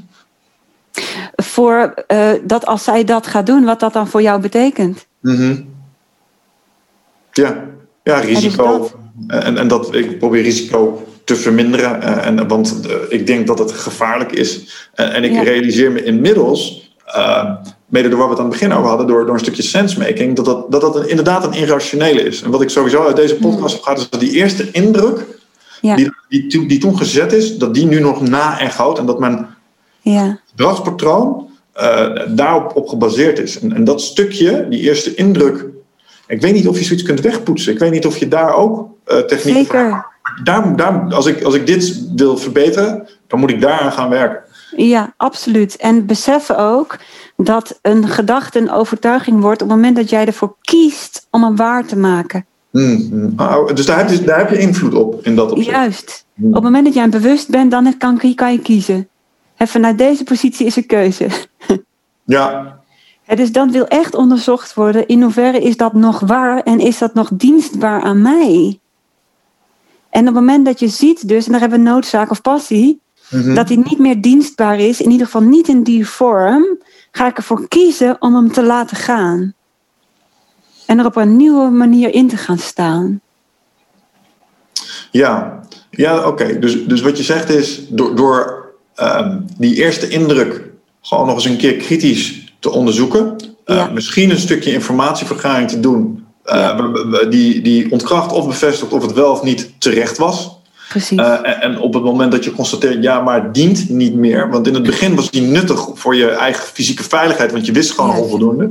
Voor 1.37 1.95
uh, 2.09 2.31
dat 2.43 2.67
als 2.67 2.85
zij 2.85 3.05
dat 3.05 3.27
gaat 3.27 3.47
doen, 3.47 3.65
wat 3.65 3.81
dat 3.81 3.93
dan 3.93 4.09
voor 4.09 4.23
jou 4.23 4.41
betekent. 4.41 5.07
Mm 5.21 5.37
-hmm. 5.37 5.69
Ja. 7.33 7.65
ja, 8.03 8.19
risico. 8.19 8.91
En, 9.27 9.59
en 9.59 9.69
dat, 9.69 9.95
ik 9.95 10.19
probeer 10.19 10.43
risico 10.43 11.07
te 11.25 11.37
verminderen. 11.37 12.03
Uh, 12.03 12.27
en, 12.27 12.49
want 12.49 12.81
uh, 12.87 12.93
ik 13.09 13.27
denk 13.27 13.47
dat 13.47 13.59
het 13.59 13.73
gevaarlijk 13.73 14.33
is. 14.33 14.77
En 14.95 15.25
ik 15.25 15.33
ja. 15.33 15.43
realiseer 15.43 15.93
me 15.93 16.03
inmiddels, 16.03 16.95
mede 17.91 18.09
door 18.09 18.19
wat 18.19 18.27
we 18.27 18.33
het 18.33 18.43
aan 18.43 18.51
het 18.51 18.59
begin 18.59 18.73
over 18.73 18.89
hadden, 18.89 19.07
door, 19.07 19.25
door 19.25 19.35
een 19.35 19.41
stukje 19.41 19.63
sensemaking, 19.63 20.37
dat 20.37 20.45
dat, 20.45 20.71
dat, 20.71 20.81
dat 20.81 20.97
een, 20.97 21.09
inderdaad 21.09 21.45
een 21.45 21.53
irrationele 21.53 22.23
is. 22.23 22.43
En 22.43 22.51
wat 22.51 22.63
ik 22.63 22.71
sowieso 22.71 23.07
uit 23.07 23.17
deze 23.17 23.35
podcast 23.35 23.75
heb 23.75 23.83
gehad, 23.83 23.99
is 23.99 24.11
dat 24.11 24.21
die 24.21 24.33
eerste 24.33 24.71
indruk, 24.71 25.27
ja. 25.81 25.97
die, 25.97 26.13
die, 26.29 26.67
die, 26.67 26.79
toen 26.79 26.97
gezet 26.97 27.33
is, 27.33 27.59
dat 27.59 27.75
die 27.75 27.87
nu 27.87 28.01
nog 28.01 28.21
na 28.21 28.61
en 28.61 28.71
houdt. 28.71 28.99
En 28.99 29.07
dat 29.07 29.19
mijn 29.19 29.47
ja. 30.01 30.41
gedragspatroon 30.51 31.49
daarop 32.29 32.77
op 32.77 32.89
gebaseerd 32.89 33.39
is. 33.39 33.61
En, 33.61 33.73
en 33.73 33.85
dat 33.85 34.01
stukje, 34.01 34.67
die 34.69 34.81
eerste 34.81 35.15
indruk, 35.15 35.67
ik 36.27 36.41
weet 36.41 36.55
niet 36.55 36.69
of 36.69 36.79
je 36.79 36.85
zoiets 36.85 37.05
kunt 37.05 37.21
wegpoetsen. 37.21 37.73
Ik 37.73 37.79
weet 37.79 37.93
niet 37.93 38.07
of 38.07 38.17
je 38.17 38.29
daar 38.29 38.55
ook 38.55 38.89
technieken 39.05 39.55
Zeker. 39.55 40.09
Daar, 40.45 40.77
daar, 40.77 41.15
als, 41.15 41.27
ik, 41.27 41.43
als 41.43 41.55
ik 41.55 41.67
dit 41.67 42.05
wil 42.17 42.37
verbeteren, 42.37 43.09
dan 43.27 43.39
moet 43.39 43.51
ik 43.51 43.61
daaraan 43.61 43.93
gaan 43.93 44.09
werken. 44.09 44.43
Ja, 44.77 45.15
absoluut. 45.17 45.77
En 45.77 46.07
beseffen 46.07 46.59
ook 46.59 46.99
dat 47.37 47.79
een 47.83 48.09
gedachte 48.09 48.59
een 48.59 48.71
overtuiging 48.71 49.41
wordt 49.41 49.63
op 49.63 49.69
het 49.69 49.77
moment 49.77 49.97
dat 49.97 50.11
jij 50.11 50.27
ervoor 50.27 50.57
kiest 50.61 51.27
om 51.31 51.43
hem 51.43 51.57
waar 51.57 51.87
te 51.87 51.97
maken. 51.97 52.47
Hmm. 52.71 53.33
Oh, 53.37 53.67
dus 53.75 53.87
daar 53.87 53.99
heb, 53.99 54.11
je, 54.11 54.25
daar 54.25 54.39
heb 54.39 54.51
je 54.51 54.59
invloed 54.59 54.95
op 54.95 55.27
in 55.27 55.37
dat 55.37 55.51
opzicht. 55.51 55.71
Juist. 55.71 56.27
Hmm. 56.35 56.49
Op 56.49 56.55
het 56.55 56.63
moment 56.63 56.85
dat 56.85 56.95
jij 56.95 57.09
bewust 57.09 57.49
bent, 57.49 57.71
dan 57.71 57.97
kan, 57.97 58.35
kan 58.35 58.53
je 58.53 58.59
kiezen. 58.59 59.09
En 59.57 59.69
vanuit 59.69 59.99
deze 59.99 60.25
positie 60.25 60.67
is 60.67 60.77
een 60.77 60.87
keuze. 60.87 61.29
Ja. 62.25 62.81
Dus 63.35 63.53
dat 63.53 63.71
wil 63.71 63.87
echt 63.87 64.15
onderzocht 64.15 64.75
worden. 64.75 65.07
In 65.07 65.23
hoeverre 65.23 65.61
is 65.61 65.77
dat 65.77 65.93
nog 65.93 66.21
waar 66.21 66.63
en 66.63 66.81
is 66.81 66.99
dat 66.99 67.15
nog 67.15 67.31
dienstbaar 67.33 68.03
aan 68.03 68.23
mij? 68.23 68.81
En 70.11 70.21
op 70.21 70.27
het 70.27 70.35
moment 70.35 70.65
dat 70.65 70.81
je 70.81 70.89
ziet 70.89 71.29
dus, 71.29 71.47
en 71.47 71.53
daar 71.53 71.61
hebben 71.61 71.79
we 71.79 71.91
noodzaak 71.91 72.31
of 72.31 72.41
passie, 72.41 73.01
mm 73.31 73.43
-hmm. 73.43 73.55
dat 73.55 73.69
hij 73.69 73.77
niet 73.77 73.99
meer 73.99 74.21
dienstbaar 74.21 74.79
is, 74.79 75.01
in 75.01 75.11
ieder 75.11 75.27
geval 75.27 75.43
niet 75.43 75.69
in 75.69 75.83
die 75.83 76.09
vorm, 76.09 76.79
ga 77.11 77.27
ik 77.27 77.37
ervoor 77.37 77.69
kiezen 77.69 78.17
om 78.19 78.35
hem 78.35 78.53
te 78.53 78.63
laten 78.63 78.97
gaan. 78.97 79.55
En 80.87 80.99
er 80.99 81.05
op 81.05 81.17
een 81.17 81.37
nieuwe 81.37 81.71
manier 81.71 82.15
in 82.15 82.29
te 82.29 82.37
gaan 82.37 82.59
staan. 82.59 83.21
Ja, 85.11 85.61
ja 85.91 86.19
oké. 86.19 86.29
Okay. 86.29 86.59
Dus, 86.59 86.87
dus 86.87 87.01
wat 87.01 87.17
je 87.17 87.23
zegt 87.23 87.49
is, 87.49 87.87
door, 87.89 88.17
door 88.17 88.69
um, 88.97 89.47
die 89.59 89.75
eerste 89.75 90.09
indruk 90.09 90.71
gewoon 91.01 91.27
nog 91.27 91.35
eens 91.35 91.45
een 91.45 91.57
keer 91.57 91.77
kritisch 91.77 92.55
te 92.59 92.71
onderzoeken, 92.71 93.37
ja. 93.67 93.87
uh, 93.87 93.93
misschien 93.93 94.31
een 94.31 94.39
stukje 94.39 94.73
informatievergaring 94.73 95.69
te 95.69 95.81
doen 95.81 96.27
uh, 96.45 96.79
die, 97.29 97.63
die 97.63 97.93
ontkracht 97.93 98.33
of 98.33 98.47
bevestigt 98.47 98.93
of 98.93 99.03
het 99.03 99.13
wel 99.13 99.31
of 99.31 99.43
niet 99.43 99.73
terecht 99.79 100.19
was. 100.19 100.60
Precies. 100.91 101.19
Uh, 101.19 101.65
en, 101.65 101.79
op 101.79 101.95
het 101.95 102.03
moment 102.03 102.33
dat 102.33 102.45
je 102.45 102.53
constateert, 102.53 103.03
ja, 103.03 103.21
maar 103.21 103.43
het 103.43 103.55
dient 103.55 103.89
niet 103.89 104.15
meer. 104.15 104.51
Want 104.51 104.67
in 104.67 104.75
het 104.75 104.83
begin 104.83 105.15
was 105.15 105.31
die 105.31 105.43
nuttig 105.43 105.89
voor 105.95 106.17
je 106.17 106.31
eigen 106.31 106.65
fysieke 106.65 107.03
veiligheid, 107.03 107.53
want 107.53 107.67
je 107.67 107.73
wist 107.73 107.91
gewoon 107.91 108.11
ja. 108.11 108.23
onvoldoende. 108.23 108.71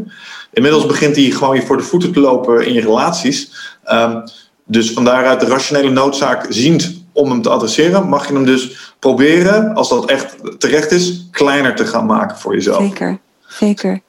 Inmiddels 0.53 0.85
begint 0.85 1.15
die 1.15 1.31
gewoon 1.31 1.55
je 1.55 1.61
voor 1.61 1.77
de 1.77 1.83
voeten 1.83 2.11
te 2.11 2.19
lopen 2.19 2.65
in 2.65 2.73
je 2.73 2.81
relaties. 2.81 3.51
Um, 3.91 4.23
dus 4.65 4.91
van 4.91 5.03
daaruit 5.03 5.39
de 5.39 5.45
rationele 5.45 5.89
noodzaak 5.89 6.45
ziend 6.49 7.03
om 7.11 7.29
hem 7.29 7.41
te 7.41 7.49
adresseren, 7.49 8.09
mag 8.09 8.27
je 8.27 8.33
hem 8.33 8.45
dus 8.45 8.93
proberen, 8.99 9.73
als 9.73 9.89
dat 9.89 10.09
echt 10.09 10.59
terecht 10.59 10.91
is, 10.91 11.27
kleiner 11.31 11.75
te 11.75 11.85
gaan 11.85 12.05
maken 12.05 12.37
voor 12.37 12.53
jezelf. 12.53 12.83
Zeker, 12.83 13.19
zeker 13.47 14.01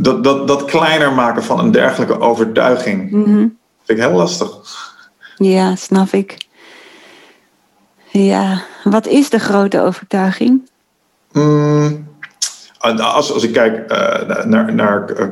dat, 0.00 0.24
dat, 0.24 0.48
dat 0.48 0.64
kleiner 0.64 1.12
maken 1.12 1.44
van 1.44 1.58
een 1.58 1.70
dergelijke 1.70 2.20
overtuiging 2.20 3.10
mm 3.10 3.24
-hmm. 3.24 3.58
vind 3.84 3.98
ik 3.98 4.04
heel 4.04 4.16
lastig. 4.16 4.48
Ja, 5.36 5.76
snap 5.76 6.12
ik. 6.12 6.36
Ja, 8.18 8.62
wat 8.84 9.06
is 9.06 9.30
de 9.30 9.38
grote 9.38 9.80
overtuiging? 9.80 10.70
Mm, 11.32 12.08
als, 12.78 13.32
als 13.32 13.42
ik 13.42 13.52
kijk 13.52 13.92
uh, 13.92 14.44
naar, 14.44 14.74
naar 14.74 15.10
uh, 15.10 15.26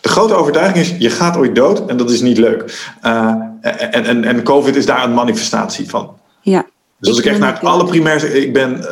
de 0.00 0.08
grote 0.08 0.34
overtuiging 0.34 0.78
is, 0.78 0.94
je 0.98 1.10
gaat 1.10 1.36
ooit 1.36 1.54
dood 1.54 1.88
en 1.88 1.96
dat 1.96 2.10
is 2.10 2.20
niet 2.20 2.38
leuk. 2.38 2.88
Uh, 3.04 3.34
en, 3.60 4.04
en, 4.04 4.24
en 4.24 4.42
COVID 4.42 4.76
is 4.76 4.86
daar 4.86 5.04
een 5.04 5.14
manifestatie 5.14 5.88
van. 5.88 6.16
Ja. 6.40 6.66
Dus 6.98 7.08
als 7.08 7.18
ik, 7.18 7.24
ik 7.24 7.30
echt 7.30 7.40
naar 7.40 7.52
het 7.52 7.64
alle 7.64 7.84
primair 7.84 8.20
zeg, 8.20 8.32
ik 8.32 8.52
ben 8.52 8.84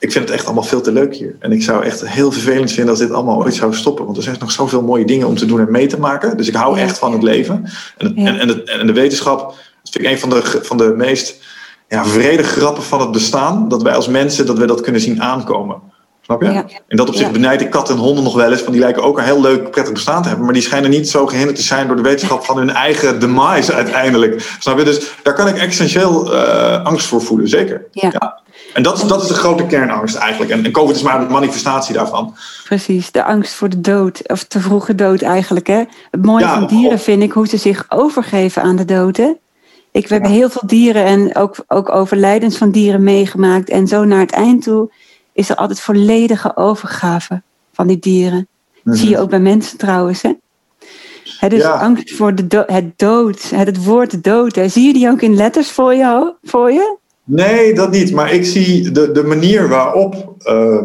ik 0.00 0.12
vind 0.12 0.24
het 0.24 0.34
echt 0.34 0.44
allemaal 0.44 0.64
veel 0.64 0.80
te 0.80 0.92
leuk 0.92 1.14
hier. 1.14 1.36
En 1.38 1.52
ik 1.52 1.62
zou 1.62 1.84
echt 1.84 2.08
heel 2.08 2.32
vervelend 2.32 2.72
vinden 2.72 2.90
als 2.90 2.98
dit 2.98 3.12
allemaal 3.12 3.42
ooit 3.42 3.54
zou 3.54 3.74
stoppen. 3.74 4.04
Want 4.04 4.16
er 4.16 4.22
zijn 4.22 4.36
nog 4.40 4.50
zoveel 4.50 4.82
mooie 4.82 5.04
dingen 5.04 5.26
om 5.26 5.36
te 5.36 5.46
doen 5.46 5.60
en 5.60 5.70
mee 5.70 5.86
te 5.86 5.98
maken. 5.98 6.36
Dus 6.36 6.48
ik 6.48 6.54
hou 6.54 6.78
echt 6.78 6.98
van 6.98 7.12
het 7.12 7.22
leven. 7.22 7.64
En, 7.96 8.06
het, 8.06 8.16
ja. 8.16 8.26
en, 8.26 8.38
en, 8.38 8.48
het, 8.48 8.68
en, 8.68 8.86
de 8.86 8.92
wetenschap, 8.92 9.38
dat 9.82 9.92
vind 9.92 10.04
ik 10.04 10.10
een 10.10 10.18
van 10.18 10.30
de, 10.30 10.58
van 10.62 10.76
de 10.76 10.94
meest 10.96 11.42
ja, 11.90 12.04
vrede 12.04 12.42
grappen 12.42 12.82
van 12.82 13.00
het 13.00 13.10
bestaan. 13.10 13.68
Dat 13.68 13.82
wij 13.82 13.94
als 13.94 14.08
mensen 14.08 14.46
dat 14.46 14.58
we 14.58 14.66
dat 14.66 14.80
kunnen 14.80 15.00
zien 15.00 15.22
aankomen. 15.22 15.76
Snap 16.20 16.42
je? 16.42 16.50
Ja. 16.50 16.64
In 16.88 16.96
dat 16.96 17.08
opzicht 17.08 17.26
ja. 17.26 17.32
benijd 17.32 17.60
ik 17.60 17.70
katten 17.70 17.94
en 17.94 18.00
honden 18.00 18.24
nog 18.24 18.34
wel 18.34 18.50
eens. 18.50 18.60
Want 18.60 18.72
die 18.72 18.80
lijken 18.80 19.02
ook 19.02 19.18
een 19.18 19.24
heel 19.24 19.40
leuk, 19.40 19.70
prettig 19.70 19.92
bestaan 19.92 20.22
te 20.22 20.28
hebben. 20.28 20.46
Maar 20.46 20.54
die 20.54 20.62
schijnen 20.62 20.90
niet 20.90 21.08
zo 21.08 21.26
gehinderd 21.26 21.56
te 21.56 21.62
zijn 21.62 21.86
door 21.86 21.96
de 21.96 22.02
wetenschap 22.02 22.44
van 22.44 22.56
hun 22.56 22.70
eigen 22.70 23.20
demise 23.20 23.74
uiteindelijk. 23.74 24.56
Snap 24.58 24.78
je? 24.78 24.84
Dus 24.84 25.12
daar 25.22 25.34
kan 25.34 25.48
ik 25.48 25.58
essentieel 25.58 26.34
uh, 26.34 26.84
angst 26.84 27.06
voor 27.06 27.22
voelen, 27.22 27.48
zeker. 27.48 27.86
Ja. 27.92 28.40
En 28.74 28.82
dat, 28.82 29.04
dat 29.08 29.22
is 29.22 29.28
de 29.28 29.34
grote 29.34 29.66
kernangst 29.66 30.16
eigenlijk. 30.16 30.50
En, 30.50 30.64
en 30.64 30.72
COVID 30.72 30.96
is 30.96 31.02
maar 31.02 31.20
een 31.20 31.30
manifestatie 31.30 31.94
daarvan. 31.94 32.34
Precies, 32.64 33.10
de 33.10 33.24
angst 33.24 33.54
voor 33.54 33.68
de 33.68 33.80
dood. 33.80 34.28
Of 34.28 34.44
te 34.44 34.60
vroege 34.60 34.94
dood 34.94 35.22
eigenlijk. 35.22 35.66
Hè? 35.66 35.82
Het 36.10 36.24
mooie 36.24 36.46
van 36.46 36.66
dieren 36.66 36.98
vind 36.98 37.22
ik 37.22 37.32
hoe 37.32 37.48
ze 37.48 37.56
zich 37.56 37.84
overgeven 37.88 38.62
aan 38.62 38.76
de 38.76 38.84
dood. 38.84 39.16
Hè? 39.16 39.32
Ik, 39.92 40.08
ja. 40.08 40.12
hebben 40.14 40.30
heel 40.30 40.50
veel 40.50 40.66
dieren 40.66 41.04
en 41.04 41.36
ook, 41.36 41.56
ook 41.68 41.94
overlijdens 41.94 42.56
van 42.56 42.70
dieren 42.70 43.02
meegemaakt. 43.02 43.70
En 43.70 43.86
zo 43.86 44.04
naar 44.04 44.20
het 44.20 44.30
eind 44.30 44.62
toe 44.62 44.90
is 45.32 45.50
er 45.50 45.56
altijd 45.56 45.80
volledige 45.80 46.56
overgave 46.56 47.42
van 47.72 47.86
die 47.86 47.98
dieren. 47.98 48.38
Mm 48.38 48.46
-hmm. 48.82 48.94
zie 48.94 49.08
je 49.08 49.18
ook 49.18 49.30
bij 49.30 49.40
mensen 49.40 49.78
trouwens. 49.78 50.22
Hè? 50.22 50.32
He, 51.38 51.48
dus 51.48 51.62
ja. 51.62 51.72
angst 51.72 52.12
voor 52.12 52.34
de 52.34 52.46
do 52.46 52.62
het 52.66 52.98
dood, 52.98 53.50
het, 53.50 53.66
het 53.66 53.84
woord 53.84 54.24
dood. 54.24 54.54
Hè? 54.54 54.68
Zie 54.68 54.86
je 54.86 54.92
die 54.92 55.10
ook 55.10 55.20
in 55.20 55.34
letters 55.34 55.70
voor 55.70 55.94
je? 55.94 56.34
Voor 56.42 56.72
je? 56.72 56.98
Nee, 57.24 57.74
dat 57.74 57.90
niet. 57.90 58.12
Maar 58.12 58.32
ik 58.32 58.44
zie 58.44 58.90
de, 58.90 59.12
de 59.12 59.22
manier 59.22 59.68
waarop 59.68 60.34
uh, 60.44 60.54
uh, 60.54 60.80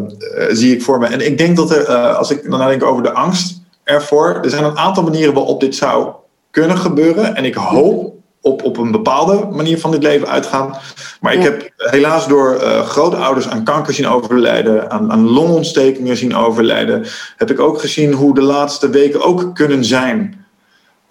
zie 0.49 0.73
ik 0.73 0.82
voor 0.82 0.99
me. 0.99 1.07
En 1.07 1.26
ik 1.26 1.38
denk 1.38 1.56
dat 1.56 1.72
er, 1.72 1.90
uh, 1.90 2.18
als 2.18 2.32
ik 2.32 2.49
dan 2.49 2.60
nadenk 2.60 2.84
over 2.84 3.03
de 3.03 3.11
angst 3.11 3.61
ervoor, 3.84 4.40
er 4.44 4.49
zijn 4.49 4.64
een 4.64 4.77
aantal 4.77 5.03
manieren 5.03 5.34
waarop 5.34 5.60
dit 5.60 5.76
zou 5.76 6.14
kunnen 6.52 6.77
gebeuren. 6.77 7.36
En 7.36 7.45
ik 7.45 7.56
hoop 7.56 8.14
op, 8.45 8.63
op 8.63 8.77
een 8.77 8.91
bepaalde 8.91 9.47
manier 9.51 9.80
van 9.80 9.91
dit 9.91 10.03
leven 10.03 10.27
uitgaan. 10.27 10.77
Maar 11.22 11.34
ik 11.34 11.41
heb 11.41 11.69
helaas 11.77 12.27
door 12.27 12.59
grootouders 12.85 13.49
aan 13.49 13.63
kanker 13.63 13.93
zien 13.93 14.07
overlijden, 14.07 14.91
aan, 14.91 15.11
aan 15.11 15.30
longontstekingen 15.30 16.17
zien 16.17 16.35
overlijden, 16.35 17.05
heb 17.38 17.51
ik 17.51 17.59
ook 17.59 17.80
gezien 17.80 18.13
hoe 18.13 18.34
de 18.34 18.41
laatste 18.41 18.89
weken 18.89 19.23
ook 19.23 19.55
kunnen 19.55 19.85
zijn. 19.85 20.45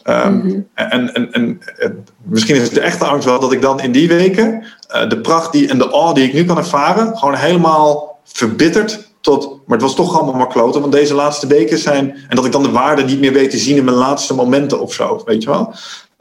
Ehm, 0.03 0.37
Mhm. 0.37 0.61
En, 0.75 1.15
en, 1.15 1.33
en 1.33 1.61
het- 1.77 1.93
misschien 2.23 2.57
is 2.57 2.71
de 2.71 2.81
echte 2.81 3.05
angst 3.05 3.25
wel 3.29 3.41
dat 3.41 3.53
ik 3.53 3.63
dan 3.63 3.81
in 3.81 3.93
die 3.93 4.09
weken 4.09 4.65
eh, 4.89 5.09
de 5.09 5.21
pracht 5.21 5.53
die, 5.53 5.69
en 5.69 5.79
de 5.79 5.93
awe 5.93 6.15
die 6.15 6.25
ik 6.27 6.33
nu 6.35 6.45
kan 6.45 6.57
ervaren, 6.59 7.17
gewoon 7.19 7.35
helemaal 7.35 8.19
verbitterd 8.25 9.13
tot. 9.21 9.47
Maar 9.67 9.77
het 9.79 9.83
was 9.87 9.95
toch 9.95 10.15
allemaal 10.17 10.35
maar 10.35 10.47
kloten, 10.49 10.81
want 10.81 10.93
deze 10.93 11.15
laatste 11.15 11.47
weken 11.47 11.79
zijn. 11.79 12.17
En 12.29 12.37
dat 12.37 12.45
ik 12.45 12.53
dan 12.53 12.63
de 12.63 12.71
waarde 12.71 13.03
niet 13.05 13.21
meer 13.21 13.33
weet 13.33 13.51
te 13.51 13.59
zien 13.59 13.77
in 13.77 13.85
mijn 13.85 13.97
laatste 13.97 14.35
momenten 14.35 14.81
of 14.81 14.93
zo, 14.95 15.23
weet 15.25 15.43
je 15.43 15.49
wel? 15.51 15.73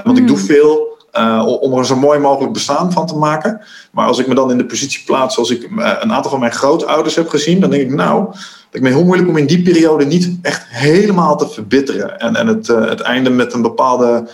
Want 0.03 0.17
ik 0.17 0.27
doe 0.27 0.37
veel 0.37 0.92
eh, 1.13 1.45
om 1.59 1.77
er 1.77 1.85
zo 1.85 1.95
mooi 1.95 2.19
mogelijk 2.19 2.53
bestaan 2.53 2.91
van 2.91 3.07
te 3.07 3.15
maken. 3.15 3.61
Maar 3.91 4.07
als 4.07 4.19
ik 4.19 4.27
me 4.27 4.35
dan 4.35 4.51
in 4.51 4.57
de 4.57 4.65
positie 4.65 5.03
plaats 5.05 5.33
zoals 5.33 5.49
ik 5.49 5.63
eh, 5.63 5.91
een 5.99 6.13
aantal 6.13 6.31
van 6.31 6.39
mijn 6.39 6.51
grootouders 6.51 7.15
heb 7.15 7.29
gezien, 7.29 7.59
dan 7.59 7.69
denk 7.69 7.81
ik, 7.81 7.93
nou, 7.95 8.25
dat 8.25 8.35
ik 8.71 8.81
me 8.81 8.89
heel 8.89 9.03
moeilijk 9.03 9.29
om 9.29 9.37
in 9.37 9.45
die 9.47 9.61
periode 9.61 10.05
niet 10.05 10.37
echt 10.41 10.63
helemaal 10.69 11.37
te 11.37 11.47
verbitteren. 11.49 12.19
En, 12.19 12.35
en 12.35 12.47
het, 12.47 12.69
eh, 12.69 12.89
het 12.89 13.01
einde 13.01 13.29
met 13.29 13.53
een 13.53 13.61
bepaalde 13.61 14.27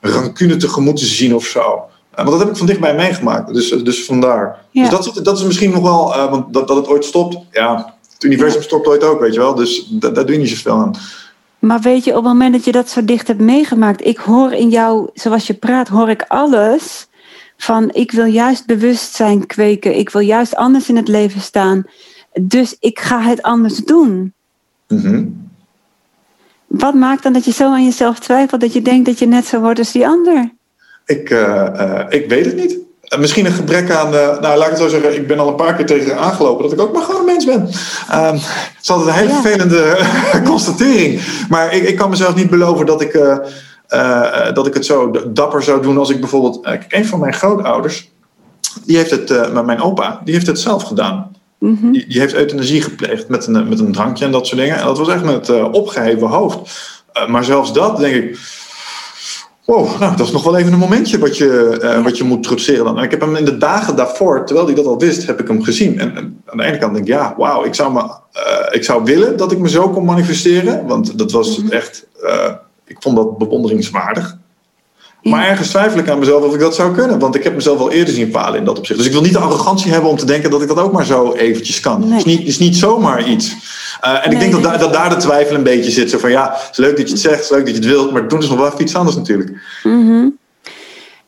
rancune 0.00 0.56
tegemoet 0.56 0.96
te 0.96 1.04
zien 1.06 1.34
of 1.34 1.44
zo. 1.44 1.82
Want 2.14 2.30
dat 2.30 2.38
heb 2.38 2.48
ik 2.48 2.56
van 2.56 2.66
dichtbij 2.66 2.94
meegemaakt. 2.94 3.54
Dus, 3.54 3.68
dus 3.70 4.04
vandaar. 4.04 4.58
Ja. 4.70 4.80
Dus 4.82 4.90
dat, 4.90 5.06
is- 5.16 5.22
dat 5.22 5.38
is 5.38 5.44
misschien 5.44 5.70
nog 5.70 5.82
wel, 5.82 6.28
want 6.30 6.52
dat, 6.52 6.68
dat 6.68 6.76
het 6.76 6.86
ooit 6.88 7.04
stopt. 7.04 7.36
Ja, 7.50 7.94
het 8.14 8.24
universum 8.24 8.62
stopt 8.62 8.86
ooit 8.86 9.04
ook, 9.04 9.20
weet 9.20 9.34
je 9.34 9.40
wel. 9.40 9.54
Dus 9.54 9.86
da- 9.90 10.08
daar 10.10 10.24
doe 10.26 10.34
je 10.34 10.40
niet 10.40 10.50
zoveel 10.50 10.72
aan. 10.72 10.94
Maar 11.64 11.80
weet 11.80 12.04
je, 12.04 12.10
op 12.10 12.16
het 12.16 12.32
moment 12.32 12.52
dat 12.52 12.64
je 12.64 12.72
dat 12.72 12.88
zo 12.88 13.04
dicht 13.04 13.26
hebt 13.26 13.40
meegemaakt, 13.40 14.04
ik 14.04 14.16
hoor 14.16 14.52
in 14.52 14.68
jou, 14.68 15.10
zoals 15.14 15.46
je 15.46 15.54
praat, 15.54 15.88
hoor 15.88 16.10
ik 16.10 16.24
alles 16.28 17.08
van 17.56 17.90
ik 17.92 18.12
wil 18.12 18.24
juist 18.24 18.66
bewustzijn 18.66 19.46
kweken, 19.46 19.98
ik 19.98 20.10
wil 20.10 20.20
juist 20.20 20.56
anders 20.56 20.88
in 20.88 20.96
het 20.96 21.08
leven 21.08 21.40
staan. 21.40 21.84
Dus 22.40 22.76
ik 22.80 22.98
ga 22.98 23.20
het 23.20 23.42
anders 23.42 23.76
doen. 23.76 24.32
Mhm. 24.88 25.24
Wat 26.66 26.94
maakt 26.94 27.22
dan 27.22 27.32
dat 27.32 27.44
je 27.44 27.52
zo 27.52 27.64
aan 27.64 27.84
jezelf 27.84 28.18
twijfelt 28.18 28.60
dat 28.60 28.72
je 28.72 28.82
denkt 28.82 29.06
dat 29.06 29.18
je 29.18 29.26
net 29.26 29.46
zo 29.46 29.60
wordt 29.60 29.78
als 29.78 29.92
die 29.92 30.06
ander? 30.06 30.52
Ik, 31.06 31.30
eh, 31.30 31.80
eh, 31.80 32.06
ik 32.08 32.28
weet 32.28 32.44
het 32.44 32.56
niet. 32.56 32.78
Eh, 33.14 33.20
misschien 33.20 33.46
een 33.46 33.52
gebrek 33.52 33.90
aan, 33.90 34.14
eh, 34.14 34.40
nou 34.40 34.58
laat 34.58 34.62
ik 34.64 34.70
het 34.70 34.78
zo 34.78 34.88
zeggen, 34.88 35.14
ik 35.14 35.26
ben 35.26 35.38
al 35.38 35.48
een 35.48 35.54
paar 35.54 35.74
keer 35.74 35.86
tegen 35.86 36.18
aangelopen 36.18 36.62
dat 36.62 36.72
ik 36.72 36.80
ook 36.80 36.92
maar 36.92 37.02
gewoon 37.02 37.20
een 37.20 37.26
mens 37.26 37.44
ben. 37.44 37.68
Ehm, 38.10 38.34
het 38.34 38.82
is 38.82 38.90
altijd 38.90 39.08
een 39.08 39.14
hele 39.14 39.32
Ja. 39.32 39.40
vervelende 39.40 39.98
constatering. 40.50 41.20
Maar 41.48 41.74
ik, 41.74 41.82
ik 41.88 41.96
kan 41.96 42.10
mezelf 42.10 42.34
niet 42.34 42.50
beloven 42.50 42.86
dat 42.86 43.00
ik, 43.00 43.14
eh, 43.14 44.52
dat 44.54 44.66
ik 44.66 44.74
het 44.74 44.86
zo 44.86 45.10
dapper 45.32 45.62
zou 45.62 45.82
doen 45.82 45.98
als 45.98 46.10
ik 46.10 46.20
bijvoorbeeld. 46.20 46.60
kijk, 46.62 46.84
een 46.88 47.06
van 47.06 47.20
mijn 47.20 47.34
grootouders, 47.34 48.10
die 48.84 48.96
heeft 48.96 49.10
het, 49.10 49.52
maar 49.52 49.64
mijn 49.64 49.80
opa, 49.82 50.20
die 50.24 50.34
heeft 50.34 50.46
het 50.46 50.60
zelf 50.60 50.82
gedaan. 50.82 51.32
Mhm. 51.58 51.90
Die, 51.90 52.06
die 52.06 52.20
heeft 52.20 52.34
euthanasie 52.34 52.82
gepleegd 52.82 53.28
met 53.28 53.46
een, 53.46 53.68
met 53.68 53.78
een 53.78 53.92
drankje 53.92 54.24
en 54.24 54.30
dat 54.32 54.46
soort 54.46 54.60
dingen. 54.60 54.76
En 54.78 54.84
dat 54.84 54.98
was 54.98 55.08
echt 55.08 55.24
met 55.24 55.48
eh 55.48 55.72
opgeheven 55.72 56.26
hoofd. 56.28 56.58
Maar 57.28 57.44
zelfs 57.44 57.72
dat, 57.72 57.96
denk 57.96 58.14
ik. 58.14 58.38
Wow, 59.64 60.00
nou, 60.00 60.10
dat 60.16 60.26
is 60.26 60.32
nog 60.32 60.44
wel 60.44 60.56
even 60.56 60.72
een 60.72 60.78
momentje 60.78 61.18
wat 61.18 61.36
je, 61.36 61.78
eh, 61.82 62.02
wat 62.02 62.18
je 62.18 62.24
moet 62.24 62.42
trotseren 62.42 62.84
dan. 62.84 62.98
En 62.98 63.04
ik 63.04 63.10
heb 63.10 63.20
hem 63.20 63.36
in 63.36 63.44
de 63.44 63.56
dagen 63.58 63.96
daarvoor, 63.96 64.46
terwijl 64.46 64.66
hij 64.66 64.74
dat 64.74 64.86
al 64.86 64.98
wist, 64.98 65.26
heb 65.26 65.40
ik 65.40 65.48
hem 65.48 65.62
gezien. 65.62 65.98
En, 65.98 66.16
en 66.16 66.42
aan 66.46 66.56
de 66.56 66.64
ene 66.64 66.78
kant 66.78 66.92
denk 66.94 67.06
ik, 67.06 67.12
ja, 67.12 67.34
wauw, 67.36 67.64
ik, 67.64 67.74
zou 67.74 67.92
me, 67.92 68.00
eh, 68.32 68.66
ik 68.70 68.84
zou 68.84 69.04
willen 69.04 69.36
dat 69.36 69.52
ik 69.52 69.58
me 69.58 69.68
zo 69.68 69.88
kon 69.88 70.04
manifesteren. 70.04 70.86
Want 70.86 71.18
dat 71.18 71.32
was 71.32 71.58
Mhm. 71.58 71.72
echt, 71.72 72.06
eh, 72.22 72.50
ik 72.86 72.96
vond 73.00 73.16
dat 73.16 73.38
bewonderingswaardig. 73.38 74.36
Ja. 75.20 75.30
Maar 75.30 75.48
ergens 75.48 75.68
twijfel 75.68 75.98
ik 75.98 76.08
aan 76.08 76.18
mezelf 76.18 76.44
of 76.44 76.54
ik 76.54 76.60
dat 76.60 76.74
zou 76.74 76.94
kunnen. 76.94 77.18
Want 77.18 77.34
ik 77.34 77.44
heb 77.44 77.54
mezelf 77.54 77.78
al 77.80 77.90
eerder 77.90 78.14
zien 78.14 78.30
falen 78.30 78.58
in 78.58 78.64
dat 78.64 78.78
opzicht. 78.78 78.98
Dus 78.98 79.06
ik 79.08 79.12
wil 79.14 79.22
niet 79.22 79.32
de 79.32 79.38
arrogantie 79.38 79.92
hebben 79.92 80.10
om 80.10 80.16
te 80.16 80.26
denken 80.26 80.50
dat 80.50 80.62
ik 80.62 80.68
dat 80.68 80.78
ook 80.78 80.92
maar 80.92 81.04
zo 81.06 81.32
eventjes 81.32 81.80
kan. 81.80 82.00
Nee. 82.00 82.08
Het 82.10 82.18
is 82.18 82.24
niet, 82.24 82.46
is 82.46 82.58
niet 82.58 82.76
zomaar 82.76 83.28
iets. 83.28 83.54
Eh, 84.04 84.26
en 84.26 84.30
ik 84.32 84.38
denk 84.40 84.52
dat, 84.52 84.62
daar- 84.62 84.78
dat 84.78 84.92
daar 84.92 85.08
de 85.08 85.16
twijfel 85.16 85.54
een 85.54 85.62
beetje 85.62 85.90
zit. 85.90 86.10
Zo 86.10 86.18
van 86.18 86.30
ja, 86.30 86.50
het 86.52 86.68
is 86.70 86.76
leuk 86.76 86.96
dat 86.96 87.06
je 87.06 87.12
het 87.12 87.22
zegt, 87.22 87.34
het 87.34 87.44
is 87.44 87.50
leuk 87.50 87.64
dat 87.66 87.74
je 87.74 87.80
het 87.80 87.90
wilt. 87.90 88.12
Maar 88.12 88.28
doen 88.28 88.38
is 88.38 88.48
nog 88.48 88.58
wel 88.58 88.66
even 88.66 88.80
iets 88.82 88.94
anders 88.96 89.16
natuurlijk. 89.16 89.52
Mhm. 89.82 90.28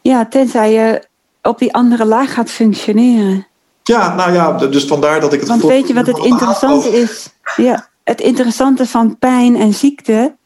Ja, 0.03 0.27
tenzij 0.27 0.73
je 0.73 1.03
op 1.43 1.59
die 1.59 1.75
andere 1.75 2.05
laag 2.05 2.35
gaat 2.35 2.51
functioneren. 2.51 3.47
Ja, 3.83 4.15
nou 4.15 4.33
ja, 4.33 4.53
dus 4.53 4.85
vandaar 4.85 5.21
dat 5.21 5.33
ik 5.33 5.39
het 5.41 5.49
Want 5.49 5.61
gevoel- 5.61 5.77
weet 5.77 5.89
je 5.89 5.95
wat 5.95 6.07
het 6.07 6.19
interessante 6.25 6.89
is? 6.89 7.29
Ja, 7.57 7.89
het 8.05 8.21
interessante 8.21 8.87
van 8.87 9.19
pijn 9.19 9.57
en 9.57 9.75
ziekte 9.75 10.37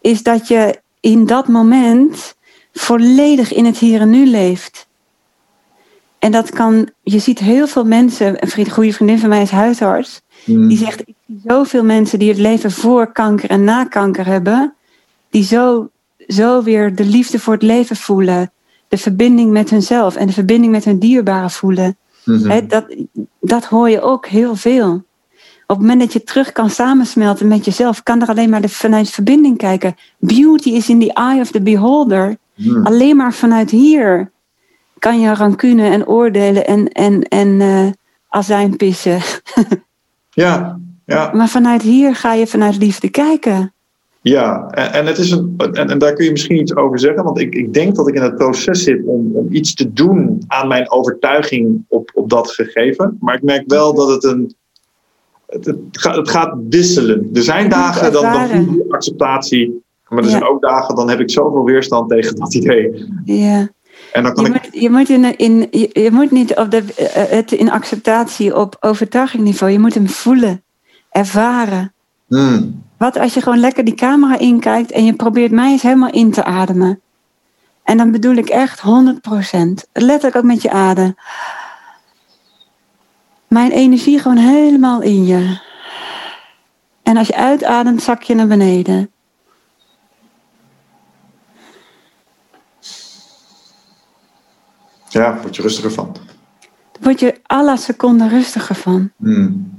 is 0.00 0.22
dat 0.22 0.48
je 0.48 0.80
in 1.00 1.26
dat 1.26 1.48
moment 1.48 2.34
volledig 2.72 3.52
in 3.52 3.64
het 3.64 3.78
hier 3.78 4.00
en 4.00 4.10
nu 4.10 4.26
leeft. 4.26 4.86
En 6.18 6.32
dat 6.32 6.50
kan, 6.50 6.90
je 7.02 7.18
ziet 7.18 7.38
heel 7.38 7.66
veel 7.66 7.84
mensen, 7.84 8.42
een 8.42 8.48
vriend, 8.48 8.70
goede 8.72 8.92
vriendin 8.92 9.18
van 9.18 9.28
mij 9.28 9.42
is 9.42 9.50
huisarts, 9.50 10.20
Hmm. 10.44 10.68
die 10.68 10.78
zegt, 10.78 11.00
ik 11.00 11.14
zie 11.26 11.40
zoveel 11.46 11.84
mensen 11.84 12.18
die 12.18 12.28
het 12.28 12.38
leven 12.38 12.70
voor 12.70 13.12
kanker 13.12 13.50
en 13.50 13.64
na 13.64 13.84
kanker 13.84 14.26
hebben, 14.26 14.74
die 15.30 15.44
zo, 15.44 15.90
zo 16.28 16.62
weer 16.62 16.94
de 16.94 17.04
liefde 17.04 17.38
voor 17.38 17.52
het 17.52 17.62
leven 17.62 17.96
voelen, 17.96 18.52
de 18.88 18.96
verbinding 18.96 19.50
met 19.50 19.70
hunzelf 19.70 20.16
en 20.16 20.26
de 20.26 20.32
verbinding 20.32 20.72
met 20.72 20.84
hun 20.84 20.98
dierbaren 20.98 21.50
voelen. 21.50 21.96
Mhm. 22.24 22.66
Dat, 22.68 22.84
dat 23.40 23.64
hoor 23.64 23.90
je 23.90 24.00
ook 24.00 24.26
heel 24.26 24.56
veel. 24.56 25.04
Op 25.66 25.76
het 25.76 25.86
moment 25.86 26.00
dat 26.00 26.12
je 26.12 26.22
terug 26.22 26.52
kan 26.52 26.70
samensmelten 26.70 27.48
met 27.48 27.64
jezelf, 27.64 28.02
kan 28.02 28.22
er 28.22 28.28
alleen 28.28 28.50
maar 28.50 28.60
de, 28.60 28.68
vanuit 28.68 29.10
verbinding 29.10 29.56
kijken. 29.56 29.96
Beauty 30.18 30.70
is 30.70 30.88
in 30.88 31.00
the 31.00 31.12
eye 31.12 31.40
of 31.40 31.50
the 31.50 31.60
beholder. 31.60 32.36
Hmm. 32.54 32.86
Alleen 32.86 33.16
maar 33.16 33.32
vanuit 33.32 33.70
hier 33.70 34.30
kan 34.98 35.20
je 35.20 35.34
rancune 35.34 35.88
en 35.88 36.06
oordelen 36.06 36.66
en, 36.66 36.88
en, 36.88 37.22
en 37.22 37.60
eh, 37.60 37.86
azijn 38.28 38.76
pissen. 38.76 39.20
Ja, 40.40 40.78
ja. 41.06 41.30
Maar 41.32 41.48
vanuit 41.48 41.82
hier 41.82 42.14
ga 42.14 42.34
je 42.34 42.46
vanuit 42.46 42.76
liefde 42.76 43.10
kijken. 43.10 43.72
Ja, 44.22 44.66
en, 44.70 44.92
en, 44.92 45.06
het 45.06 45.18
is 45.18 45.30
een, 45.30 45.54
en, 45.56 45.90
en 45.90 45.98
daar 45.98 46.12
kun 46.12 46.24
je 46.24 46.30
misschien 46.30 46.60
iets 46.60 46.76
over 46.76 46.98
zeggen. 46.98 47.24
Want 47.24 47.38
ik, 47.40 47.54
ik 47.54 47.72
denk 47.72 47.94
dat 47.96 48.08
ik 48.08 48.14
in 48.14 48.22
het 48.22 48.36
proces 48.36 48.82
zit 48.82 49.02
om, 49.04 49.30
om 49.34 49.46
iets 49.50 49.74
te 49.74 49.92
doen 49.92 50.42
aan 50.46 50.68
mijn 50.68 50.90
overtuiging 50.90 51.84
op, 51.88 52.10
op 52.14 52.30
dat 52.30 52.50
gegeven. 52.50 53.16
Maar 53.20 53.34
ik 53.34 53.42
merk 53.42 53.64
wel 53.66 53.94
dat 53.94 54.08
het 54.08 54.24
een. 54.24 54.54
Het, 55.46 55.64
het, 55.64 55.78
gaat, 55.90 56.16
het 56.16 56.30
gaat 56.30 56.54
wisselen. 56.68 57.30
Er 57.34 57.42
zijn 57.42 57.68
dagen 57.68 58.12
dan, 58.12 58.22
dan 58.22 58.84
acceptatie. 58.88 59.82
Maar 60.08 60.18
er 60.18 60.24
Ja. 60.24 60.30
zijn 60.30 60.48
ook 60.48 60.62
dagen 60.62 60.94
dan 60.94 61.08
heb 61.08 61.20
ik 61.20 61.30
zoveel 61.30 61.64
weerstand 61.64 62.08
tegen 62.10 62.36
dat 62.36 62.54
idee. 62.54 63.06
Ja. 63.24 63.68
En 64.12 64.22
dan 64.22 64.34
kan 64.34 64.44
Je 64.44 64.50
ik. 64.50 64.52
moet, 64.52 64.68
je, 64.82 64.90
moet 64.90 65.08
in, 65.08 65.36
in, 65.38 65.68
je, 65.70 65.90
je 65.92 66.10
moet 66.10 66.30
niet 66.30 66.56
op 66.56 66.70
de, 66.70 66.94
eh, 66.94 67.24
het 67.30 67.52
in 67.52 67.70
acceptatie 67.70 68.56
op 68.56 68.76
overtuigingniveau. 68.80 69.72
Je 69.72 69.78
moet 69.78 69.94
hem 69.94 70.08
voelen, 70.08 70.62
ervaren. 71.10 71.92
Hmm, 72.28 72.82
Wat 72.96 73.18
als 73.18 73.34
je 73.34 73.42
gewoon 73.42 73.58
lekker 73.58 73.84
die 73.84 73.94
camera 73.94 74.38
inkijkt 74.38 74.90
en 74.90 75.04
je 75.04 75.12
probeert 75.14 75.50
mij 75.50 75.70
eens 75.70 75.82
helemaal 75.82 76.10
in 76.10 76.30
te 76.30 76.44
ademen. 76.44 77.00
En 77.82 77.96
dan 77.96 78.10
bedoel 78.10 78.34
ik 78.34 78.48
echt 78.48 78.80
100%. 78.80 78.84
Letterlijk 79.92 80.36
ook 80.36 80.42
met 80.44 80.62
je 80.62 80.70
adem. 80.70 81.14
Mijn 83.48 83.70
energie 83.70 84.18
gewoon 84.18 84.36
helemaal 84.36 85.02
in 85.02 85.26
je. 85.26 85.58
En 87.02 87.16
als 87.16 87.26
je 87.26 87.34
uitademt, 87.36 88.02
zak 88.02 88.22
je 88.22 88.34
naar 88.34 88.46
beneden. 88.46 89.10
Ja, 95.12 95.38
word 95.40 95.56
je 95.56 95.62
rustiger 95.62 95.92
van. 95.92 96.16
Word 97.00 97.20
je 97.20 97.40
alle 97.42 97.76
seconden 97.76 98.28
rustiger 98.28 98.74
van. 98.74 99.10
Hmm. 99.16 99.78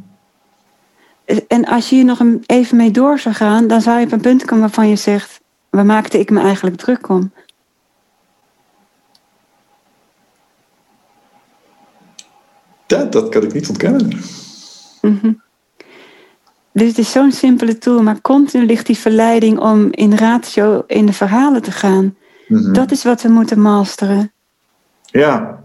En 1.47 1.65
als 1.65 1.89
je 1.89 1.95
hier 1.95 2.05
nog 2.05 2.19
een- 2.19 2.43
even 2.45 2.77
mee 2.77 2.91
door 2.91 3.19
zou 3.19 3.35
gaan, 3.35 3.67
dan 3.67 3.81
zou 3.81 3.99
je 3.99 4.05
op 4.05 4.11
een 4.11 4.21
punt 4.21 4.45
komen 4.45 4.59
waarvan 4.59 4.89
je 4.89 4.95
zegt: 4.95 5.41
waar 5.69 5.85
maakte 5.85 6.19
ik 6.19 6.29
me 6.29 6.39
eigenlijk 6.39 6.75
druk 6.77 7.09
om? 7.09 7.31
Dat, 12.87 13.11
dat 13.11 13.29
kan 13.29 13.43
ik 13.43 13.53
niet 13.53 13.69
ontkennen. 13.69 14.07
Mhm. 15.01 15.33
Dus 16.73 16.87
het 16.87 16.97
is 16.97 17.11
zo'n 17.11 17.31
simpele 17.31 17.77
tool, 17.77 18.03
maar 18.03 18.21
continu 18.21 18.65
ligt 18.65 18.85
die 18.85 18.97
verleiding 18.97 19.59
om 19.59 19.87
in 19.91 20.15
ratio 20.15 20.83
in 20.87 21.05
de 21.05 21.13
verhalen 21.13 21.61
te 21.61 21.71
gaan. 21.71 22.15
Mhm. 22.47 22.73
Dat 22.73 22.91
is 22.91 23.03
wat 23.03 23.21
we 23.21 23.29
moeten 23.29 23.61
masteren. 23.61 24.31
Ja. 25.11 25.63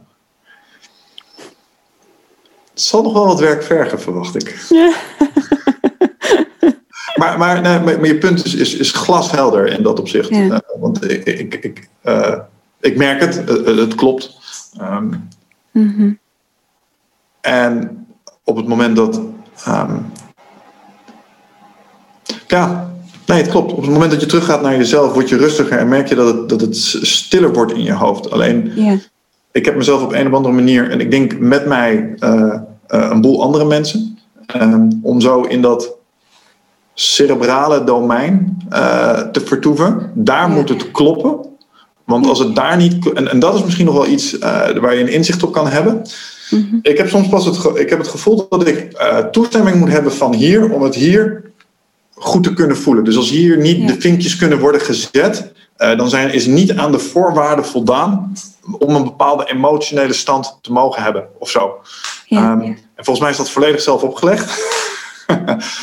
Het 2.70 2.84
zal 2.84 3.02
nog 3.02 3.12
wel 3.12 3.26
wat 3.26 3.40
werk 3.40 3.62
vergen, 3.62 4.00
verwacht 4.00 4.34
ik. 4.34 4.66
Ja. 4.68 4.92
Maar, 7.16 7.38
maar, 7.38 7.60
nee, 7.60 7.78
maar, 7.80 8.06
je 8.06 8.18
punt 8.18 8.44
is, 8.44 8.54
is, 8.54 8.74
is 8.74 8.92
glashelder 8.92 9.66
in 9.66 9.82
dat 9.82 10.00
opzicht. 10.00 10.28
Ja. 10.28 10.50
Eh, 10.50 10.80
want 10.80 11.10
ik, 11.10 11.24
ik, 11.24 11.54
ik, 11.54 11.88
eh, 12.02 12.38
ik 12.80 12.96
merk 12.96 13.20
het, 13.20 13.44
eh, 13.44 13.76
het 13.76 13.94
klopt. 13.94 14.38
Ehm, 14.78 15.14
Mhm. 15.70 16.12
en 17.40 18.06
op 18.44 18.56
het 18.56 18.66
moment 18.66 18.96
dat. 18.96 19.20
ehm, 19.64 19.96
ja, 22.46 22.90
nee, 23.26 23.42
het 23.42 23.50
klopt. 23.50 23.72
Op 23.72 23.82
het 23.82 23.90
moment 23.90 24.10
dat 24.10 24.20
je 24.20 24.26
teruggaat 24.26 24.62
naar 24.62 24.76
jezelf, 24.76 25.12
word 25.12 25.28
je 25.28 25.36
rustiger 25.36 25.78
en 25.78 25.88
merk 25.88 26.08
je 26.08 26.14
dat 26.14 26.34
het, 26.34 26.48
dat 26.48 26.60
het 26.60 26.76
stiller 27.02 27.52
wordt 27.52 27.72
in 27.72 27.82
je 27.82 27.92
hoofd. 27.92 28.30
Alleen 28.30 28.72
Ja. 28.74 28.96
Ik 29.56 29.64
heb 29.64 29.76
mezelf 29.76 30.02
op 30.02 30.12
een 30.12 30.26
of 30.26 30.32
andere 30.32 30.54
manier, 30.54 30.90
en 30.90 31.00
ik 31.00 31.10
denk 31.10 31.38
met 31.38 31.66
mij 31.66 32.14
eh, 32.18 32.54
eh, 32.86 33.08
een 33.10 33.20
boel 33.20 33.42
andere 33.42 33.64
mensen, 33.64 34.18
ehm, 34.46 34.88
om 35.02 35.20
zo 35.20 35.42
in 35.42 35.62
dat 35.62 35.94
cerebrale 36.94 37.84
domein 37.84 38.58
uh, 38.72 39.18
te 39.18 39.40
vertoeven. 39.40 40.10
Daar 40.14 40.48
moet 40.48 40.68
het 40.68 40.90
kloppen. 40.90 41.36
Want 42.04 42.26
als 42.26 42.38
het 42.38 42.54
daar 42.54 42.76
niet. 42.76 43.12
En, 43.12 43.30
en 43.30 43.38
dat 43.38 43.54
is 43.54 43.64
misschien 43.64 43.86
nog 43.86 43.94
wel 43.94 44.06
iets 44.06 44.38
waar 44.80 44.94
je 44.94 45.00
een 45.00 45.12
inzicht 45.12 45.42
op 45.42 45.52
kan 45.52 45.68
hebben. 45.68 46.02
Mm-hmm. 46.50 46.78
Ik 46.82 46.98
heb 46.98 47.08
soms 47.08 47.28
pas 47.28 47.44
het, 47.44 47.78
ik 47.78 47.90
heb 47.90 47.98
het 47.98 48.08
gevoel 48.08 48.46
dat 48.48 48.66
ik 48.66 48.92
uh, 48.92 49.18
toestemming 49.18 49.76
moet 49.76 49.88
hebben 49.88 50.12
van 50.12 50.34
hier 50.34 50.72
om 50.72 50.82
het 50.82 50.94
hier 50.94 51.50
goed 52.14 52.42
te 52.42 52.54
kunnen 52.54 52.76
voelen. 52.76 53.04
Dus 53.04 53.16
als 53.16 53.30
hier 53.30 53.58
niet 53.58 53.80
ja. 53.80 53.86
de 53.86 54.00
vinkjes 54.00 54.36
kunnen 54.36 54.58
worden 54.58 54.80
gezet, 54.80 55.52
uh, 55.78 55.96
dan 55.96 56.08
zijn, 56.08 56.32
is 56.32 56.46
niet 56.46 56.76
aan 56.76 56.92
de 56.92 56.98
voorwaarden 56.98 57.64
voldaan 57.64 58.32
om 58.78 58.94
een 58.94 59.04
bepaalde 59.04 59.50
emotionele 59.50 60.12
stand 60.12 60.58
te 60.60 60.72
mogen 60.72 61.02
hebben 61.02 61.28
of 61.38 61.50
zo. 61.50 61.80
Ja, 62.24 62.52
um, 62.52 62.60
en 62.60 63.04
volgens 63.04 63.20
mij 63.20 63.30
is 63.30 63.36
dat 63.36 63.50
volledig 63.50 63.80
zelf 63.80 64.02
opgelegd. 64.02 64.64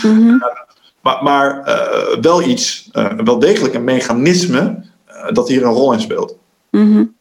mm-hmm. 0.03 0.37
maar 1.01 1.23
maar 1.23 1.67
uh, 1.67 2.21
wel 2.21 2.41
iets, 2.41 2.89
wel 3.23 3.39
degelijk 3.39 3.73
een 3.73 3.83
mechanisme 3.83 4.83
dat 5.31 5.47
hier 5.47 5.63
een 5.63 5.71
rol 5.71 5.93
in 5.93 6.01
speelt. 6.01 6.35
Mm-hmm. 6.71 7.15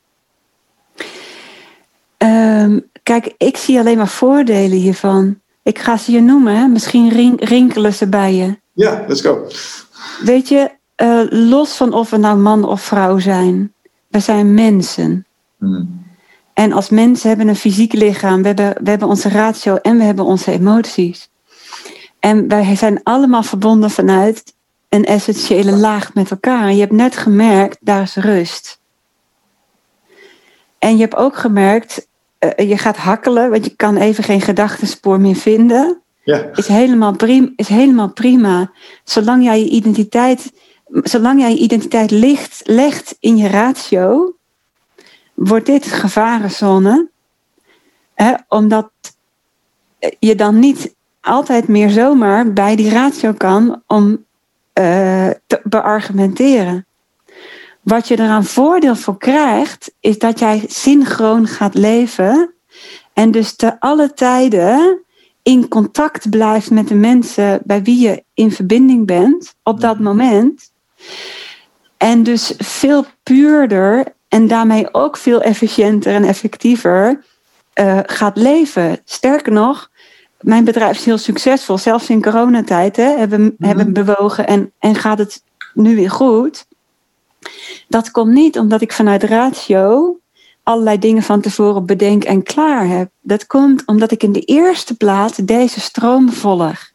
Um, 2.19 2.91
kijk, 3.03 3.35
ik 3.39 3.57
zie 3.57 3.79
alleen 3.79 3.97
maar 3.97 4.09
voordelen 4.09 4.79
hiervan. 4.79 5.41
Ik 5.63 5.79
ga 5.79 5.97
ze 5.97 6.13
je 6.13 6.21
noemen, 6.21 6.57
hè? 6.57 6.67
misschien 6.67 7.09
rink, 7.09 7.45
rinkelen 7.45 7.95
ze 7.95 8.09
bij 8.09 8.35
je. 8.35 8.57
Ja, 8.73 9.05
let's 9.09 9.21
go. 9.21 9.47
Weet 10.25 10.49
je, 10.49 10.71
uh, 11.03 11.23
los 11.31 11.77
van 11.77 11.93
of 11.93 12.11
we 12.11 12.17
nou 12.17 12.39
man 12.39 12.65
of 12.65 12.83
vrouw 12.83 13.19
zijn, 13.19 13.73
we 14.09 14.21
zijn 14.21 14.55
mensen. 14.55 15.27
Hmm. 15.59 16.01
En 16.53 16.73
als 16.73 16.89
mensen 16.89 17.29
hebben 17.29 17.49
een 17.49 17.57
fysiek 17.57 17.93
lichaam, 17.93 18.41
we 18.41 18.47
hebben, 18.47 18.75
we 18.83 18.91
hebben 18.91 19.09
onze 19.09 19.29
ratio 19.29 19.77
en 19.77 19.99
we 19.99 20.05
hebben 20.05 20.25
onze 20.25 20.53
emoties. 20.53 21.31
En 22.21 22.49
wij 22.49 22.77
zijn 22.77 23.01
allemaal 23.03 23.43
verbonden 23.43 23.91
vanuit 23.91 24.55
een 24.89 25.05
essentiële 25.05 25.73
laag 25.73 26.15
met 26.15 26.31
elkaar. 26.31 26.73
Je 26.73 26.81
hebt 26.81 26.93
net 26.93 27.17
gemerkt, 27.17 27.79
daar 27.81 28.03
is 28.03 28.17
rust. 28.17 28.81
En 30.79 30.95
je 30.95 31.01
hebt 31.01 31.17
ook 31.17 31.37
gemerkt, 31.37 32.09
uh, 32.41 32.69
je 32.69 32.79
gaat 32.79 32.97
hakkelen, 32.97 33.51
want 33.51 33.65
je 33.65 33.77
kan 33.77 33.97
even 33.97 34.25
geen 34.25 34.41
gedachtenspoor 34.41 35.21
meer 35.21 35.37
vinden. 35.37 36.03
Ja. 36.25 36.51
Is, 36.55 36.67
helemaal 36.67 37.17
prima, 37.17 37.51
is 37.57 37.69
helemaal 37.69 38.13
prima. 38.13 38.71
Zolang 39.05 39.45
jij 39.45 39.59
je 39.59 39.69
identiteit, 39.69 40.53
zolang 40.93 41.41
jij 41.41 41.51
je 41.51 41.59
identiteit 41.59 42.11
ligt, 42.11 42.61
legt 42.65 43.17
in 43.21 43.37
je 43.37 43.49
ratio, 43.49 44.37
wordt 45.35 45.67
dit 45.67 45.87
gevarenzone. 45.87 47.11
Hè, 48.15 48.35
omdat 48.49 48.91
je 50.19 50.35
dan 50.35 50.59
niet 50.59 50.95
altijd 51.21 51.69
meer 51.69 51.91
zomaar 51.91 52.53
bij 52.53 52.77
die 52.77 52.91
ratio 52.91 53.33
kan 53.33 53.83
om 53.87 54.11
uh, 54.11 55.31
te 55.47 55.61
beargumenteren. 55.65 56.87
Wat 57.81 58.09
je 58.09 58.17
er 58.17 58.29
aan 58.29 58.45
voordeel 58.45 58.97
voor 58.97 59.19
krijgt, 59.19 59.93
is 60.01 60.19
dat 60.19 60.39
jij 60.39 60.65
synchroon 60.69 61.47
gaat 61.47 61.75
leven. 61.75 62.55
En 63.13 63.31
dus 63.31 63.57
te 63.57 63.81
alle 63.81 64.13
tijden 64.13 65.03
in 65.43 65.69
contact 65.69 66.31
blijft 66.31 66.71
met 66.71 66.89
de 66.89 66.95
mensen 66.95 67.61
bij 67.65 67.83
wie 67.83 68.01
je 68.01 68.25
in 68.35 68.53
verbinding 68.53 69.07
bent 69.07 69.55
op 69.63 69.81
dat 69.81 69.99
moment. 69.99 70.72
En 71.97 72.23
dus 72.23 72.55
veel 72.59 73.05
puurder 73.23 74.05
en 74.29 74.49
daarmee 74.49 74.95
ook 74.95 75.17
veel 75.17 75.43
efficiënter 75.43 76.15
en 76.15 76.25
effectiever 76.25 77.25
uh, 77.81 77.99
gaat 78.07 78.37
leven. 78.37 79.01
Sterker 79.05 79.53
nog, 79.53 79.91
mijn 80.41 80.65
bedrijf 80.65 80.99
is 80.99 81.05
heel 81.05 81.19
succesvol, 81.19 81.79
zelfs 81.79 82.11
in 82.11 82.23
coronatijd 82.23 82.97
hè, 82.97 83.17
hebben, 83.17 83.41
mm 83.41 83.55
-hmm. 83.59 83.67
hebben 83.67 83.93
bewogen 83.93 84.47
en, 84.47 84.73
en 84.79 84.95
gaat 84.95 85.19
het 85.19 85.43
nu 85.75 85.95
weer 85.95 86.11
goed. 86.11 86.67
Dat 87.89 88.11
komt 88.11 88.33
niet 88.33 88.59
omdat 88.59 88.81
ik 88.81 88.93
vanuit 88.93 89.23
ratio 89.23 90.17
allerlei 90.63 90.99
dingen 90.99 91.23
van 91.23 91.41
tevoren 91.41 91.87
bedenk 91.87 92.25
en 92.25 92.43
klaar 92.43 92.87
heb. 92.87 93.11
Dat 93.21 93.47
komt 93.47 93.87
omdat 93.87 94.11
ik 94.11 94.23
in 94.23 94.33
de 94.33 94.41
eerste 94.41 94.97
plaats 94.97 95.37
deze 95.37 95.81
stroom 95.81 96.33
volg. 96.33 96.91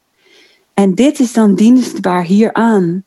En 0.73 0.95
dit 0.95 1.19
is 1.19 1.33
dan 1.33 1.55
dienstbaar 1.55 2.23
hieraan. 2.23 3.03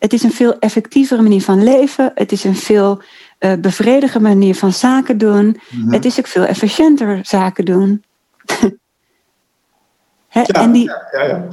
Het 0.00 0.12
is 0.12 0.22
een 0.22 0.32
veel 0.32 0.58
effectievere 0.58 1.22
manier 1.22 1.42
van 1.42 1.62
leven. 1.62 2.12
Het 2.14 2.32
is 2.32 2.44
een 2.44 2.56
veel 2.56 3.02
uh, 3.40 3.52
bevredigende 3.60 4.28
manier 4.28 4.54
van 4.54 4.72
zaken 4.72 5.18
doen. 5.18 5.60
Mm-hmm. 5.70 5.92
Het 5.92 6.04
is 6.04 6.18
ook 6.18 6.26
veel 6.26 6.44
efficiënter 6.44 7.18
zaken 7.22 7.64
doen. 7.64 8.04
He, 10.28 10.40
ja, 10.40 10.62
en 10.62 10.72
die, 10.72 10.84
ja, 10.84 11.08
ja, 11.12 11.48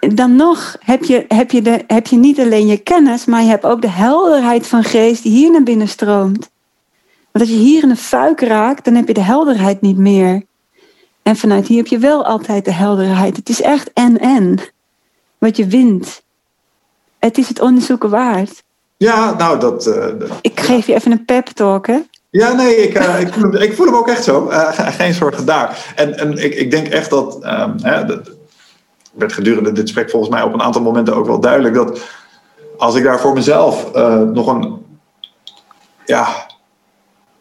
ja. 0.00 0.08
Dan 0.08 0.36
nog 0.36 0.76
heb 0.80 1.04
je, 1.04 1.24
heb, 1.28 1.50
je 1.50 1.62
de, 1.62 1.84
heb 1.86 2.06
je 2.06 2.16
niet 2.16 2.40
alleen 2.40 2.66
je 2.66 2.78
kennis, 2.78 3.24
maar 3.24 3.42
je 3.42 3.48
hebt 3.48 3.64
ook 3.64 3.82
de 3.82 3.90
helderheid 3.90 4.66
van 4.66 4.84
geest 4.84 5.22
die 5.22 5.32
hier 5.32 5.50
naar 5.50 5.62
binnen 5.62 5.88
stroomt. 5.88 6.50
Want 7.30 7.44
als 7.44 7.48
je 7.48 7.60
hier 7.60 7.82
in 7.82 7.90
een 7.90 7.96
fuik 7.96 8.40
raakt, 8.40 8.84
dan 8.84 8.94
heb 8.94 9.06
je 9.06 9.14
de 9.14 9.20
helderheid 9.20 9.80
niet 9.80 9.96
meer. 9.96 10.42
En 11.22 11.36
vanuit 11.36 11.66
hier 11.66 11.76
heb 11.76 11.86
je 11.86 11.98
wel 11.98 12.24
altijd 12.24 12.64
de 12.64 12.72
helderheid. 12.72 13.36
Het 13.36 13.48
is 13.48 13.62
echt 13.62 13.92
en-en. 13.92 14.58
Wat 15.38 15.56
je 15.56 15.66
wint. 15.66 16.22
Het 17.20 17.38
is 17.38 17.48
het 17.48 17.60
onderzoeken 17.60 18.10
waard. 18.10 18.62
Ja, 18.96 19.34
nou 19.34 19.60
dat... 19.60 19.86
Uh, 19.86 20.06
ik 20.40 20.60
geef 20.60 20.86
je 20.86 20.94
even 20.94 21.12
een 21.12 21.24
pep 21.24 21.46
talk, 21.46 21.86
hè? 21.86 21.98
Ja, 22.30 22.52
nee, 22.52 22.76
ik, 22.76 22.98
uh, 22.98 23.20
ik, 23.20 23.32
voel 23.32 23.42
hem, 23.42 23.54
ik 23.54 23.74
voel 23.74 23.86
hem 23.86 23.94
ook 23.94 24.08
echt 24.08 24.24
zo. 24.24 24.48
Uh, 24.50 24.68
geen 24.72 25.14
zorgen 25.14 25.46
daar. 25.46 25.92
En, 25.96 26.18
en 26.18 26.38
ik, 26.38 26.54
ik 26.54 26.70
denk 26.70 26.88
echt 26.88 27.10
dat... 27.10 27.44
Um, 27.44 27.74
hè, 27.82 28.04
dat 28.04 28.30
werd 29.12 29.32
gedurende 29.32 29.72
dit 29.72 29.82
gesprek 29.82 30.10
volgens 30.10 30.32
mij 30.32 30.42
op 30.42 30.52
een 30.52 30.62
aantal 30.62 30.82
momenten 30.82 31.14
ook 31.14 31.26
wel 31.26 31.40
duidelijk... 31.40 31.74
dat 31.74 32.00
als 32.76 32.94
ik 32.94 33.02
daar 33.02 33.20
voor 33.20 33.32
mezelf 33.32 33.92
nog 34.32 34.46
een... 34.46 34.84
Ja, 36.06 36.46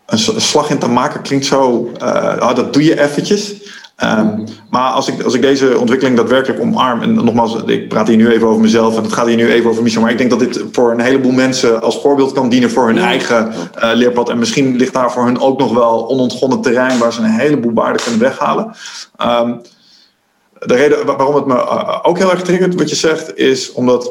een 0.06 0.18
slag 0.41 0.69
in 0.69 0.80
te 0.80 0.89
maken 0.89 1.22
klinkt 1.22 1.45
zo, 1.45 1.91
oh, 1.99 2.56
dat 2.56 2.73
doe 2.73 2.84
je 2.84 3.01
eventjes. 3.01 3.56
Um, 4.03 4.43
maar 4.69 4.91
als 4.91 5.07
ik, 5.07 5.23
als 5.23 5.34
ik 5.34 5.41
deze 5.41 5.77
ontwikkeling 5.77 6.17
daadwerkelijk 6.17 6.61
omarm, 6.61 7.01
en 7.01 7.13
nogmaals, 7.13 7.55
ik 7.65 7.89
praat 7.89 8.07
hier 8.07 8.17
nu 8.17 8.30
even 8.30 8.47
over 8.47 8.61
mezelf 8.61 8.97
en 8.97 9.03
het 9.03 9.13
gaat 9.13 9.27
hier 9.27 9.35
nu 9.35 9.51
even 9.51 9.69
over 9.69 9.84
Michel, 9.84 10.01
maar 10.01 10.11
ik 10.11 10.17
denk 10.17 10.30
dat 10.30 10.39
dit 10.39 10.63
voor 10.71 10.91
een 10.91 10.99
heleboel 10.99 11.31
mensen 11.31 11.81
als 11.81 12.01
voorbeeld 12.01 12.31
kan 12.31 12.49
dienen 12.49 12.71
voor 12.71 12.88
hun 12.88 12.97
eigen 12.97 13.51
uh, 13.84 13.89
leerpad. 13.93 14.30
En 14.30 14.39
misschien 14.39 14.76
ligt 14.76 14.93
daar 14.93 15.11
voor 15.11 15.26
hun 15.26 15.39
ook 15.39 15.59
nog 15.59 15.73
wel 15.73 16.09
onontgonnen 16.09 16.61
terrein 16.61 16.99
waar 16.99 17.13
ze 17.13 17.19
een 17.21 17.26
heleboel 17.26 17.73
waarde 17.73 18.03
kunnen 18.03 18.19
weghalen. 18.19 18.76
Um, 19.21 19.61
de 20.59 20.76
reden 20.76 21.05
waarom 21.05 21.35
het 21.35 21.45
me 21.45 21.53
uh, 21.53 21.99
ook 22.01 22.17
heel 22.17 22.31
erg 22.31 22.41
triggert, 22.41 22.76
wat 22.76 22.89
je 22.89 22.95
zegt, 22.95 23.38
is 23.38 23.71
omdat 23.71 24.09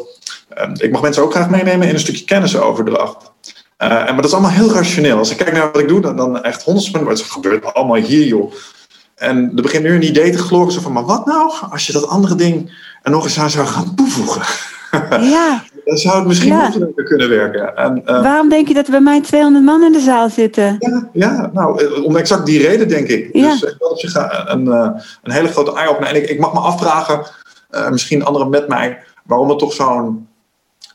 ik 0.75 0.93
mag 0.93 1.03
mensen 1.03 1.23
ook 1.23 1.31
graag 1.31 1.51
meenemen 1.51 1.89
in 1.89 1.95
een 1.95 2.01
stukje 2.01 2.25
kennisoverdracht. 2.25 3.33
Uh, 3.79 3.89
maar 3.89 4.17
dat 4.17 4.25
is 4.25 4.33
allemaal 4.33 4.51
heel 4.51 4.73
rationeel. 4.73 5.19
Als 5.19 5.31
ik 5.31 5.37
kijk 5.37 5.53
naar 5.53 5.71
wat 5.73 5.81
ik 5.81 5.89
doe, 5.89 6.01
dan, 6.01 6.17
dan 6.17 6.43
echt 6.43 6.63
honderd 6.63 7.05
wat 7.05 7.21
gebeurt 7.21 7.75
allemaal 7.75 7.97
hier, 7.97 8.27
joh. 8.27 8.53
En 9.19 9.53
er 9.57 9.63
begint 9.63 9.83
nu 9.83 9.95
een 9.95 10.07
idee 10.07 10.31
te 10.31 10.39
gloren 10.39 10.83
van, 10.83 10.93
maar 10.93 11.05
wat 11.05 11.27
nou 11.27 11.53
als 11.71 11.87
je 11.87 11.93
dat 11.93 12.09
andere 12.09 12.35
ding 12.35 12.73
er 13.03 13.11
nog 13.11 13.25
eens 13.25 13.39
aan 13.39 13.51
zou 13.51 13.67
gaan 13.67 13.95
toevoegen? 13.95 14.43
Ja. 15.21 15.65
dan 15.85 15.97
zou 15.97 16.19
het 16.19 16.27
misschien 16.27 16.53
ja. 16.53 16.73
nog 16.79 17.05
kunnen 17.05 17.29
werken. 17.29 17.77
En, 17.77 18.03
uh, 18.07 18.23
Waarom 18.23 18.49
denk 18.49 18.69
je 18.69 18.75
dat 18.75 18.85
er 18.85 18.91
bij 18.91 19.01
mij 19.01 19.21
200 19.21 19.65
man 19.65 19.83
in 19.83 19.93
de 19.93 20.01
zaal 20.01 20.31
zitten? 20.31 20.77
Ja, 20.79 21.09
ja 21.13 21.51
nou, 21.53 22.03
om 22.03 22.17
exact 22.17 22.47
die 22.47 22.67
reden 22.67 22.89
denk 22.89 23.09
ik. 23.09 23.29
Ja. 23.33 23.51
Dus 23.51 23.77
dat 23.79 24.03
is 24.03 24.15
een, 24.15 24.67
een 25.23 25.33
hele 25.33 25.49
grote 25.49 25.73
eye-opener. 25.73 26.09
En 26.09 26.17
ik, 26.17 26.29
ik 26.29 26.41
mag 26.41 26.53
me 26.53 26.59
afvragen, 26.59 27.27
uh, 27.71 27.91
misschien 27.91 28.25
anderen 28.25 28.49
met 28.51 28.69
mij, 28.69 28.99
waarom 29.25 29.49
het 29.49 29.59
toch 29.59 29.73
zo'n 29.73 30.29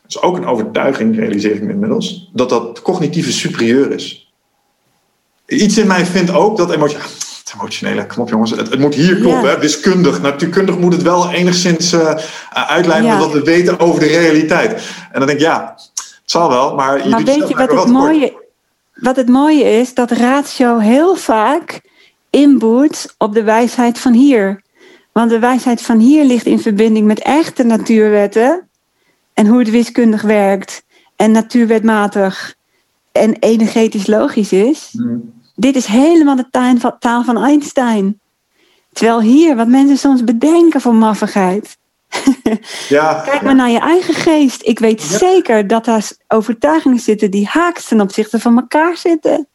dat 0.06 0.22
is 0.22 0.28
ook 0.28 0.36
een 0.36 0.46
overtuiging, 0.46 1.16
realiseer 1.16 1.54
ik 1.54 1.62
me 1.62 1.72
inmiddels, 1.72 2.30
dat 2.32 2.48
dat 2.48 2.82
cognitieve 2.82 3.32
superieur 3.32 3.90
is. 3.90 4.32
Iets 5.46 5.78
in 5.78 5.86
mij 5.86 6.06
vindt 6.06 6.30
ook 6.30 6.56
dat 6.56 6.72
emotie. 6.72 6.98
Het 7.54 7.62
emotionele, 7.62 8.06
kom 8.06 8.22
op 8.22 8.28
jongens, 8.28 8.50
het, 8.50 8.70
het 8.70 8.78
moet 8.78 8.94
hier 8.94 9.16
kloppen. 9.16 9.50
Ja. 9.50 9.58
Wiskundig, 9.58 10.22
natuurkundig 10.22 10.78
moet 10.78 10.92
het 10.92 11.02
wel 11.02 11.30
enigszins 11.30 11.92
uh, 11.92 12.14
uitleiden 12.50 13.10
ja. 13.10 13.18
dat 13.18 13.32
we 13.32 13.42
weten 13.42 13.80
over 13.80 14.00
de 14.00 14.06
realiteit. 14.06 14.72
En 15.12 15.18
dan 15.18 15.26
denk 15.26 15.38
ik, 15.38 15.44
ja, 15.44 15.72
het 15.94 16.22
zal 16.24 16.48
wel, 16.48 16.74
maar 16.74 17.04
je 17.04 17.08
maar 17.08 17.24
weet 17.24 17.48
je 17.48 17.54
wat 17.54 17.70
het, 17.70 17.86
mooie, 17.86 18.32
wat 18.94 19.16
het 19.16 19.28
mooie 19.28 19.64
is? 19.64 19.94
Dat 19.94 20.10
ratio 20.10 20.78
heel 20.78 21.16
vaak 21.16 21.80
inboet 22.30 23.14
op 23.18 23.34
de 23.34 23.42
wijsheid 23.42 23.98
van 23.98 24.12
hier. 24.12 24.62
Want 25.12 25.30
de 25.30 25.38
wijsheid 25.38 25.82
van 25.82 25.98
hier 25.98 26.24
ligt 26.24 26.46
in 26.46 26.60
verbinding 26.60 27.06
met 27.06 27.22
echte 27.22 27.62
natuurwetten 27.62 28.68
en 29.34 29.46
hoe 29.46 29.58
het 29.58 29.70
wiskundig 29.70 30.22
werkt 30.22 30.82
en 31.16 31.30
natuurwetmatig 31.30 32.54
en 33.12 33.36
energetisch 33.38 34.06
logisch 34.06 34.52
is. 34.52 34.88
Mm. 34.92 35.32
Dit 35.54 35.76
is 35.76 35.86
helemaal 35.86 36.36
de 36.36 36.74
taal 36.98 37.24
van 37.24 37.38
Einstein. 37.38 38.20
Terwijl 38.92 39.20
hier, 39.20 39.56
wat 39.56 39.68
mensen 39.68 39.96
soms 39.96 40.24
bedenken 40.24 40.80
voor 40.80 40.94
maffigheid. 40.94 41.76
Ja, 42.88 43.22
Kijk 43.24 43.42
maar 43.42 43.54
naar 43.54 43.70
je 43.70 43.78
eigen 43.78 44.14
geest. 44.14 44.62
Ik 44.66 44.78
weet 44.78 45.02
ja. 45.02 45.18
zeker 45.18 45.66
dat 45.66 45.84
daar 45.84 46.10
overtuigingen 46.28 46.98
zitten 46.98 47.30
die 47.30 47.46
haaks 47.46 47.88
ten 47.88 48.00
opzichte 48.00 48.40
van 48.40 48.56
elkaar 48.56 48.96
zitten. 48.96 49.46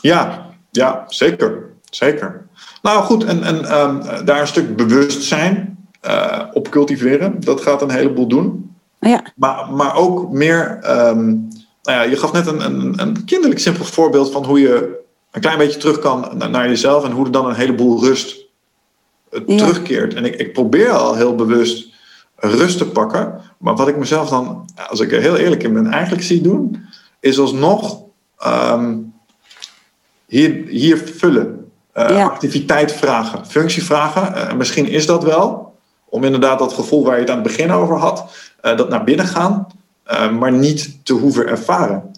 Ja, 0.00 0.46
ja 0.70 1.04
zeker. 1.06 1.70
Zeker. 1.90 2.46
Nou 2.82 3.02
goed, 3.02 3.24
en, 3.24 3.42
en 3.42 3.80
um, 3.80 4.24
daar 4.24 4.40
een 4.40 4.46
stuk 4.46 4.76
bewustzijn 4.76 5.86
uh, 6.06 6.42
op 6.52 6.70
cultiveren. 6.70 7.40
Dat 7.40 7.60
gaat 7.60 7.82
een 7.82 7.90
heleboel 7.90 8.26
doen. 8.26 8.76
Ja. 9.00 9.22
Maar, 9.36 9.72
maar 9.72 9.94
ook 9.96 10.30
meer. 10.30 10.78
ehm, 10.82 11.26
nou 11.82 11.98
ja, 11.98 12.02
je 12.02 12.16
gaf 12.16 12.32
net 12.32 12.46
een, 12.46 12.64
een, 12.64 13.00
een 13.00 13.24
kinderlijk 13.24 13.60
simpel 13.60 13.84
voorbeeld 13.84 14.32
van 14.32 14.44
hoe 14.44 14.60
je 14.60 15.01
een 15.32 15.40
klein 15.40 15.58
beetje 15.58 15.78
terug 15.78 15.98
kan 15.98 16.28
naar, 16.34 16.50
naar 16.50 16.68
jezelf 16.68 17.04
en 17.04 17.10
hoe 17.10 17.24
er 17.24 17.32
dan 17.32 17.46
een 17.46 17.54
heleboel 17.54 18.04
rust 18.04 18.36
eh, 19.30 19.40
Ja. 19.46 19.56
terugkeert. 19.56 20.14
En 20.14 20.24
ik, 20.24 20.34
ik 20.34 20.52
probeer 20.52 20.90
al 20.90 21.14
heel 21.14 21.34
bewust 21.34 21.90
rust 22.36 22.78
te 22.78 22.86
pakken. 22.86 23.40
Maar 23.58 23.76
wat 23.76 23.88
ik 23.88 23.96
mezelf 23.96 24.28
dan, 24.28 24.68
als 24.88 25.00
ik 25.00 25.12
er 25.12 25.20
heel 25.20 25.36
eerlijk 25.36 25.62
in 25.62 25.72
ben, 25.72 25.86
eigenlijk 25.86 26.22
zie 26.22 26.40
doen, 26.40 26.86
is 27.20 27.38
alsnog 27.38 28.00
ehm, 28.38 28.94
hier, 30.26 30.64
hier 30.66 30.98
vullen. 30.98 31.70
Eh, 31.92 32.08
Ja. 32.08 32.24
Activiteit 32.24 32.92
vragen, 32.92 33.46
functie 33.46 33.84
vragen. 33.84 34.34
Eh, 34.34 34.54
misschien 34.54 34.88
is 34.88 35.06
dat 35.06 35.22
wel, 35.24 35.74
om 36.04 36.24
inderdaad 36.24 36.58
dat 36.58 36.72
gevoel 36.72 37.04
waar 37.04 37.14
je 37.14 37.20
het 37.20 37.30
aan 37.30 37.38
het 37.38 37.46
begin 37.46 37.72
over 37.72 37.96
had, 37.96 38.24
dat 38.60 38.88
naar 38.88 39.04
binnen 39.04 39.26
gaan, 39.26 39.66
maar 40.38 40.52
niet 40.52 40.98
te 41.04 41.12
hoeven 41.12 41.46
ervaren. 41.46 42.11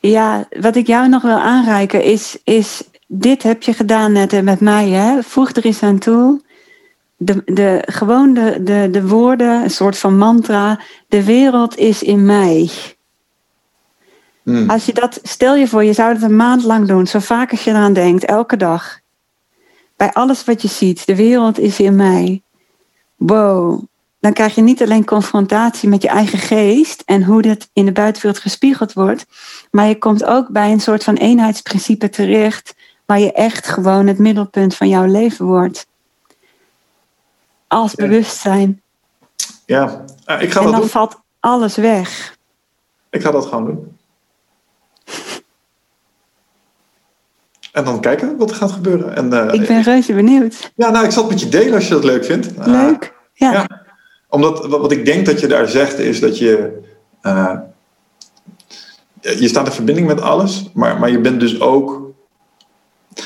Ja, 0.00 0.48
wat 0.60 0.76
ik 0.76 0.86
jou 0.86 1.08
nog 1.08 1.22
wil 1.22 1.38
aanreiken 1.38 2.02
is, 2.02 2.38
is 2.44 2.82
dit 3.06 3.42
heb 3.42 3.62
je 3.62 3.72
gedaan 3.72 4.12
net 4.12 4.42
met 4.42 4.60
mij. 4.60 4.88
Hè? 4.88 5.22
Voeg 5.22 5.50
er 5.50 5.64
eens 5.64 5.82
aan 5.82 5.98
toe. 5.98 6.40
De, 7.16 7.42
de, 7.44 7.82
gewoon 7.86 8.34
de, 8.34 8.62
de, 8.62 8.88
de 8.90 9.06
woorden, 9.06 9.62
een 9.62 9.70
soort 9.70 9.98
van 9.98 10.18
mantra. 10.18 10.80
De 11.08 11.24
wereld 11.24 11.76
is 11.76 12.02
in 12.02 12.26
mij. 12.26 12.70
Hmm. 14.42 14.70
Als 14.70 14.86
je 14.86 14.92
dat, 14.92 15.20
stel 15.22 15.56
je 15.56 15.68
voor, 15.68 15.84
je 15.84 15.92
zou 15.92 16.12
het 16.12 16.22
een 16.22 16.36
maand 16.36 16.62
lang 16.62 16.86
doen. 16.86 17.06
Zo 17.06 17.18
vaak 17.18 17.50
als 17.50 17.64
je 17.64 17.70
eraan 17.70 17.92
denkt, 17.92 18.24
elke 18.24 18.56
dag. 18.56 19.00
Bij 19.96 20.12
alles 20.12 20.44
wat 20.44 20.62
je 20.62 20.68
ziet, 20.68 21.06
de 21.06 21.16
wereld 21.16 21.58
is 21.58 21.80
in 21.80 21.96
mij. 21.96 22.42
Wow. 23.16 23.82
Dan 24.20 24.32
krijg 24.32 24.54
je 24.54 24.60
niet 24.62 24.82
alleen 24.82 25.04
confrontatie 25.04 25.88
met 25.88 26.02
je 26.02 26.08
eigen 26.08 26.38
geest 26.38 27.02
en 27.06 27.24
hoe 27.24 27.42
dit 27.42 27.68
in 27.72 27.84
de 27.84 27.92
buitenwereld 27.92 28.42
gespiegeld 28.42 28.92
wordt. 28.92 29.26
Maar 29.70 29.86
je 29.86 29.98
komt 29.98 30.24
ook 30.24 30.48
bij 30.48 30.72
een 30.72 30.80
soort 30.80 31.04
van 31.04 31.14
eenheidsprincipe 31.14 32.08
terecht. 32.08 32.74
Waar 33.06 33.18
je 33.20 33.32
echt 33.32 33.66
gewoon 33.68 34.06
het 34.06 34.18
middelpunt 34.18 34.74
van 34.74 34.88
jouw 34.88 35.04
leven 35.04 35.46
wordt. 35.46 35.86
Als 37.68 37.92
Ja. 37.96 38.04
bewustzijn. 38.06 38.82
Ja, 39.66 40.04
ik 40.38 40.50
ga 40.52 40.58
En 40.58 40.64
dat 40.64 40.72
dan 40.72 40.80
doen. 40.80 40.88
valt 40.88 41.20
alles 41.40 41.76
weg. 41.76 42.36
Ik 43.10 43.22
ga 43.22 43.30
dat 43.30 43.46
gewoon 43.46 43.64
doen. 43.64 43.96
En 47.72 47.84
dan 47.84 48.00
kijken 48.00 48.36
wat 48.36 48.50
er 48.50 48.56
gaat 48.56 48.72
gebeuren. 48.72 49.16
En, 49.16 49.32
eh, 49.48 49.60
Ik 49.60 49.66
ben 49.66 49.82
reuze 49.82 50.12
benieuwd. 50.14 50.72
Ja, 50.74 50.90
nou, 50.90 51.04
ik 51.04 51.10
zal 51.10 51.22
het 51.22 51.32
met 51.32 51.40
je 51.40 51.48
delen 51.48 51.74
als 51.74 51.88
je 51.88 51.94
dat 51.94 52.04
leuk 52.04 52.24
vindt. 52.24 52.48
Leuk. 52.66 53.14
Ja. 53.32 53.52
ja. 53.52 53.66
Omdat 54.28 54.66
wat, 54.66 54.92
ik 54.92 55.04
denk 55.04 55.26
dat 55.26 55.40
je 55.40 55.46
daar 55.46 55.68
zegt 55.68 55.98
is 55.98 56.20
dat 56.20 56.38
je. 56.38 56.78
eh, 57.20 57.54
je 59.20 59.48
staat 59.48 59.66
in 59.66 59.72
verbinding 59.72 60.06
met 60.06 60.20
alles, 60.20 60.70
maar, 60.74 60.98
maar 60.98 61.10
je 61.10 61.18
bent 61.20 61.40
dus 61.40 61.60
ook. 61.60 62.06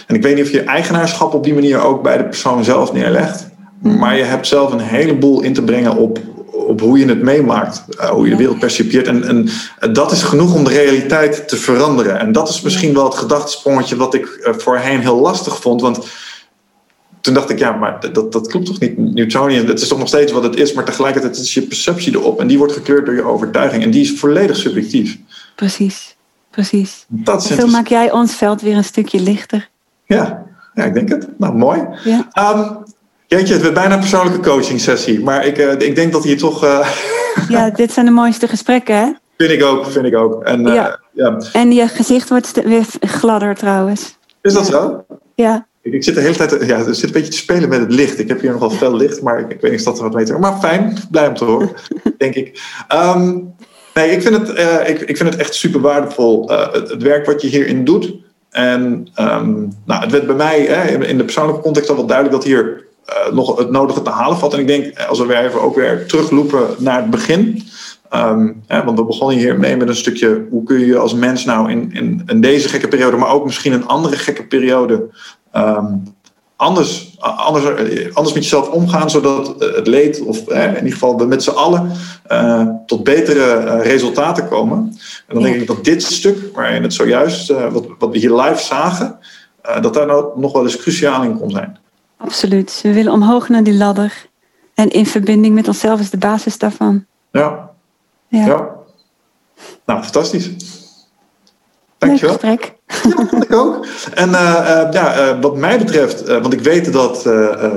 En 0.06 0.14
ik 0.14 0.22
weet 0.22 0.34
niet 0.34 0.44
of 0.44 0.50
je 0.50 0.60
eigenaarschap 0.62 1.34
op 1.34 1.44
die 1.44 1.54
manier 1.54 1.80
ook 1.80 2.02
bij 2.02 2.16
de 2.16 2.24
persoon 2.24 2.64
zelf 2.64 2.92
neerlegt. 2.92 3.48
Mhm. 3.78 3.98
Maar 3.98 4.16
je 4.16 4.22
hebt 4.24 4.46
zelf 4.46 4.72
een 4.72 4.80
heleboel 4.80 5.42
in 5.42 5.54
te 5.54 5.62
brengen 5.62 5.96
op, 5.96 6.18
op 6.52 6.80
hoe 6.80 6.98
je 6.98 7.06
het 7.06 7.22
meemaakt. 7.22 7.84
eh, 7.98 8.08
hoe 8.10 8.24
je 8.24 8.30
de 8.30 8.36
wereld 8.36 8.58
percipieert. 8.58 9.06
En, 9.06 9.24
en 9.24 9.48
dat 9.92 10.12
is 10.12 10.22
genoeg 10.22 10.54
om 10.54 10.64
de 10.64 10.70
realiteit 10.70 11.48
te 11.48 11.56
veranderen. 11.56 12.18
En 12.18 12.32
dat 12.32 12.48
is 12.48 12.60
misschien 12.60 12.94
wel 12.94 13.04
het 13.04 13.14
gedachtesprongetje 13.14 13.96
wat 13.96 14.14
ik 14.14 14.26
eh, 14.26 14.54
voorheen 14.56 15.00
heel 15.00 15.20
lastig 15.20 15.60
vond. 15.60 15.80
Want 15.80 16.06
toen 17.22 17.34
dacht 17.34 17.50
ik, 17.50 17.58
ja, 17.58 17.72
maar 17.72 18.12
dat, 18.12 18.32
dat 18.32 18.46
klopt 18.48 18.66
toch 18.66 18.78
niet? 18.80 18.98
Newtonian, 18.98 19.66
het 19.66 19.80
is 19.80 19.88
toch 19.88 19.98
nog 19.98 20.08
steeds 20.08 20.32
wat 20.32 20.42
het 20.42 20.56
is, 20.56 20.72
maar 20.72 20.84
tegelijkertijd 20.84 21.36
is 21.36 21.54
je 21.54 21.62
perceptie 21.62 22.12
erop. 22.14 22.40
En 22.40 22.46
die 22.46 22.58
wordt 22.58 22.72
gekleurd 22.72 23.06
door 23.06 23.14
je 23.14 23.22
overtuiging. 23.24 23.82
En 23.82 23.90
die 23.90 24.00
is 24.02 24.18
volledig 24.18 24.56
subjectief. 24.56 25.18
Precies. 25.56 26.16
Precies. 26.50 27.04
Dat 27.08 27.44
Zo 27.44 27.66
maak 27.66 27.86
jij 27.86 28.10
ons 28.12 28.34
veld 28.34 28.60
weer 28.60 28.76
een 28.76 28.84
stukje 28.84 29.20
lichter. 29.20 29.68
Ja, 30.06 30.42
ja, 30.74 30.84
ik 30.84 30.94
denk 30.94 31.08
het. 31.08 31.28
Nou, 31.38 31.54
mooi. 31.56 31.86
Ja. 32.04 32.28
Ehm, 32.32 32.72
jeetje, 33.26 33.52
het 33.52 33.62
werd 33.62 33.74
bijna 33.74 33.94
een 33.94 34.00
persoonlijke 34.00 34.40
coaching 34.40 34.80
sessie. 34.80 35.20
Maar 35.20 35.46
ik, 35.46 35.58
eh, 35.58 35.72
ik 35.88 35.94
denk 35.94 36.12
dat 36.12 36.24
hier 36.24 36.38
toch... 36.38 36.64
eh, 36.64 36.88
ja, 37.48 37.70
dit 37.70 37.92
zijn 37.92 38.06
de 38.06 38.12
mooiste 38.12 38.48
gesprekken, 38.48 38.96
hè? 38.96 39.10
vind 39.36 39.50
ik 39.50 39.64
ook, 39.64 39.86
vind 39.86 40.04
ik 40.06 40.16
ook. 40.16 40.42
En, 40.44 40.66
eh, 40.66 40.74
Ja. 40.74 41.00
ja. 41.12 41.38
En 41.52 41.72
je 41.72 41.88
gezicht 41.88 42.28
wordt 42.28 42.62
weer 42.64 42.84
gladder 43.00 43.54
trouwens. 43.54 44.18
Is 44.42 44.52
dat 44.52 44.66
Ja. 44.66 44.72
zo? 44.72 45.04
Ja, 45.34 45.66
Ik, 45.82 45.92
ik 45.92 46.04
zit 46.04 46.14
de 46.14 46.20
hele 46.20 46.34
tijd 46.36 46.66
ja, 46.66 46.78
er 46.78 46.94
zit 46.94 47.04
een 47.04 47.12
beetje 47.12 47.30
te 47.30 47.36
spelen 47.36 47.68
met 47.68 47.80
het 47.80 47.92
licht. 47.92 48.18
Ik 48.18 48.28
heb 48.28 48.40
hier 48.40 48.50
nogal 48.52 48.70
fel 48.70 48.96
licht, 48.96 49.22
maar 49.22 49.38
ik, 49.40 49.50
ik 49.50 49.60
weet 49.60 49.70
niet 49.70 49.80
of 49.80 49.86
dat 49.96 50.14
er 50.14 50.26
wat 50.28 50.38
Maar 50.38 50.58
fijn, 50.58 50.96
blij 51.10 51.28
om 51.28 51.34
te 51.34 51.44
horen, 51.44 51.70
denk 52.18 52.34
ik. 52.34 52.60
Ehm, 52.88 53.38
nee, 53.94 54.10
ik 54.10 54.22
vind, 54.22 54.36
het, 54.36 54.52
eh, 54.52 54.88
ik, 54.88 55.00
ik 55.00 55.16
vind 55.16 55.30
het 55.30 55.38
echt 55.38 55.54
super 55.54 55.80
waardevol, 55.80 56.50
eh, 56.50 56.72
het, 56.72 56.90
het 56.90 57.02
werk 57.02 57.26
wat 57.26 57.42
je 57.42 57.48
hierin 57.48 57.84
doet. 57.84 58.14
En 58.50 59.08
ehm, 59.14 59.52
nou, 59.84 60.02
het 60.02 60.10
werd 60.10 60.26
bij 60.26 60.36
mij 60.36 60.60
hè, 60.60 60.90
in- 60.90 61.02
in 61.02 61.16
de 61.18 61.24
persoonlijke 61.24 61.60
context 61.62 61.90
al 61.90 61.96
wel 61.96 62.06
duidelijk 62.06 62.36
dat 62.36 62.46
hier 62.46 62.84
eh, 63.04 63.32
nog 63.32 63.58
het 63.58 63.70
nodige 63.70 64.02
te 64.02 64.10
halen 64.10 64.38
valt. 64.38 64.52
En 64.52 64.60
ik 64.60 64.66
denk, 64.66 64.98
als 65.08 65.18
we 65.18 65.26
weer 65.26 65.44
even 65.44 65.60
ook 65.60 65.74
weer 65.74 66.06
terugloepen 66.06 66.66
naar 66.78 67.00
het 67.00 67.10
begin. 67.10 67.62
Ehm, 68.10 68.52
hè, 68.66 68.84
want 68.84 68.98
we 68.98 69.04
begonnen 69.04 69.36
hier 69.36 69.58
mee 69.58 69.76
met 69.76 69.88
een 69.88 69.96
stukje 69.96 70.46
hoe 70.50 70.64
kun 70.64 70.78
je 70.86 70.98
als 70.98 71.14
mens 71.14 71.44
nou 71.44 71.70
in, 71.70 71.90
in, 71.92 72.22
in 72.26 72.40
deze 72.40 72.68
gekke 72.68 72.88
periode, 72.88 73.16
maar 73.16 73.30
ook 73.32 73.44
misschien 73.44 73.72
een 73.72 73.86
andere 73.86 74.16
gekke 74.16 74.46
periode, 74.46 75.08
ehm, 75.52 75.94
anders, 76.56 77.16
anders, 77.18 77.64
anders 78.14 78.34
met 78.34 78.42
jezelf 78.42 78.68
omgaan, 78.68 79.10
zodat 79.10 79.62
eh, 79.62 79.74
het 79.74 79.86
leed, 79.86 80.20
of 80.20 80.48
eh, 80.48 80.64
in 80.68 80.74
ieder 80.76 80.92
geval 80.92 81.18
we 81.18 81.26
met 81.26 81.42
z'n 81.42 81.50
allen, 81.50 81.90
eh, 82.26 82.66
tot 82.86 83.04
betere 83.04 83.44
eh, 83.52 83.86
resultaten 83.86 84.48
komen. 84.48 84.78
En 85.26 85.34
dan 85.34 85.42
denk 85.42 85.56
ik 85.60 85.66
dat 85.66 85.84
dit 85.84 86.02
stuk, 86.02 86.38
waarin 86.54 86.82
het 86.82 86.94
zojuist, 86.94 87.50
eh, 87.50 87.72
wat, 87.72 87.84
wat 87.98 88.10
we 88.10 88.18
hier 88.18 88.34
live 88.34 88.62
zagen, 88.62 89.18
eh, 89.62 89.82
dat 89.82 89.94
daar 89.94 90.06
nou 90.06 90.40
nog 90.40 90.52
wel 90.52 90.62
eens 90.62 90.76
cruciaal 90.76 91.22
in 91.22 91.38
kon 91.38 91.50
zijn. 91.50 91.78
absoluut. 92.16 92.80
We 92.82 92.92
willen 92.92 93.12
omhoog 93.12 93.48
naar 93.48 93.62
die 93.64 93.74
ladder. 93.74 94.26
En 94.74 94.88
in 94.90 95.06
verbinding 95.06 95.54
met 95.54 95.68
onszelf 95.68 96.00
is 96.00 96.10
de 96.10 96.16
basis 96.18 96.58
daarvan. 96.58 97.04
Ja, 97.32 97.70
Ja. 98.28 98.46
ja. 98.46 98.68
Nou, 99.86 100.02
fantastisch. 100.02 100.46
Leuk 100.46 100.56
Dankjewel. 101.98 102.32
gesprek. 102.34 102.74
Ja, 103.02 103.26
vond 103.30 103.44
ik 103.44 103.52
ook. 103.54 103.86
En 104.14 104.34
eh, 104.34 104.80
eh, 104.80 104.92
ja, 104.92 105.14
eh, 105.14 105.36
wat 105.40 105.56
mij 105.56 105.78
betreft, 105.78 106.28
want 106.28 106.52
ik 106.52 106.60
weet 106.60 106.92
dat 106.92 107.28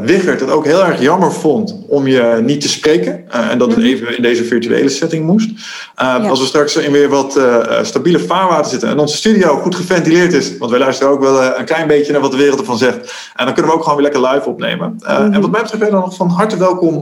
Wigert 0.01 0.39
het 0.39 0.51
ook 0.51 0.65
heel 0.65 0.85
erg 0.85 1.01
jammer 1.01 1.31
vond 1.31 1.75
om 1.87 2.07
je 2.07 2.39
niet 2.43 2.61
te 2.61 2.69
spreken. 2.69 3.23
en 3.29 3.57
dat 3.57 3.67
het 3.67 3.77
Mhm. 3.77 3.87
even 3.87 4.15
in 4.17 4.21
deze 4.21 4.43
virtuele 4.43 4.89
setting 4.89 5.25
moest. 5.25 5.49
Ja. 5.95 6.17
Als 6.17 6.39
we 6.39 6.45
straks 6.45 6.75
in 6.75 6.91
weer 6.91 7.09
wat 7.09 7.39
stabiele 7.81 8.19
vaarwater 8.19 8.71
zitten 8.71 8.89
en 8.89 8.99
onze 8.99 9.17
studio 9.17 9.57
goed 9.57 9.75
geventileerd 9.75 10.33
is, 10.33 10.57
want 10.57 10.71
wij 10.71 10.79
luisteren 10.79 11.11
ook 11.13 11.19
wel 11.19 11.43
een 11.43 11.65
klein 11.65 11.87
beetje 11.87 12.11
naar 12.11 12.21
wat 12.21 12.31
de 12.31 12.37
wereld 12.37 12.59
ervan 12.59 12.77
zegt. 12.77 13.13
En 13.35 13.45
dan 13.45 13.53
kunnen 13.53 13.71
we 13.71 13.77
ook 13.77 13.83
gewoon 13.83 14.01
weer 14.01 14.11
lekker 14.11 14.31
live 14.33 14.49
opnemen. 14.49 14.95
Eh, 15.05 15.19
Mhm. 15.19 15.33
En 15.33 15.41
wat 15.41 15.51
mij 15.51 15.61
betreft 15.61 15.77
ben 15.83 15.87
je 15.87 15.93
dan 15.93 16.03
nog 16.03 16.15
van 16.15 16.29
harte 16.29 16.57
welkom 16.57 16.95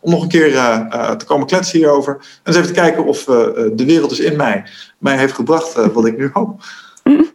om 0.00 0.10
nog 0.10 0.22
een 0.22 0.28
keer 0.28 0.52
te 1.16 1.24
komen 1.26 1.46
kletsen 1.46 1.78
hierover. 1.78 2.12
En 2.14 2.20
eens 2.44 2.56
even 2.56 2.68
te 2.68 2.80
kijken 2.80 3.04
of 3.04 3.24
de 3.24 3.84
wereld 3.86 4.08
dus 4.10 4.20
in 4.20 4.36
mij 4.36 4.64
mij 4.98 5.16
heeft 5.18 5.34
gebracht 5.34 5.92
wat 5.92 6.06
ik 6.06 6.18
nu 6.18 6.30
hoop. 6.32 6.60
Ik 7.04 7.33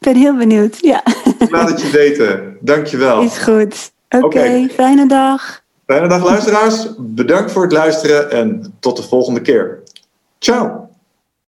ben 0.00 0.16
heel 0.16 0.36
benieuwd. 0.36 0.78
Ja, 0.80 1.02
Laat 1.50 1.68
het 1.68 1.80
je 1.80 1.90
weten. 1.90 2.56
Dankjewel. 2.60 3.22
is 3.22 3.38
goed. 3.38 3.92
Oké, 4.08 4.24
Oké. 4.26 4.68
fijne 4.74 5.06
dag. 5.08 5.60
Fijne 5.86 6.08
dag 6.08 6.24
luisteraars. 6.24 6.86
Bedankt 6.98 7.52
voor 7.52 7.62
het 7.62 7.72
luisteren 7.72 8.30
en 8.30 8.74
tot 8.80 8.96
de 8.96 9.02
volgende 9.02 9.40
keer. 9.40 9.82
Ciao. 10.38 10.87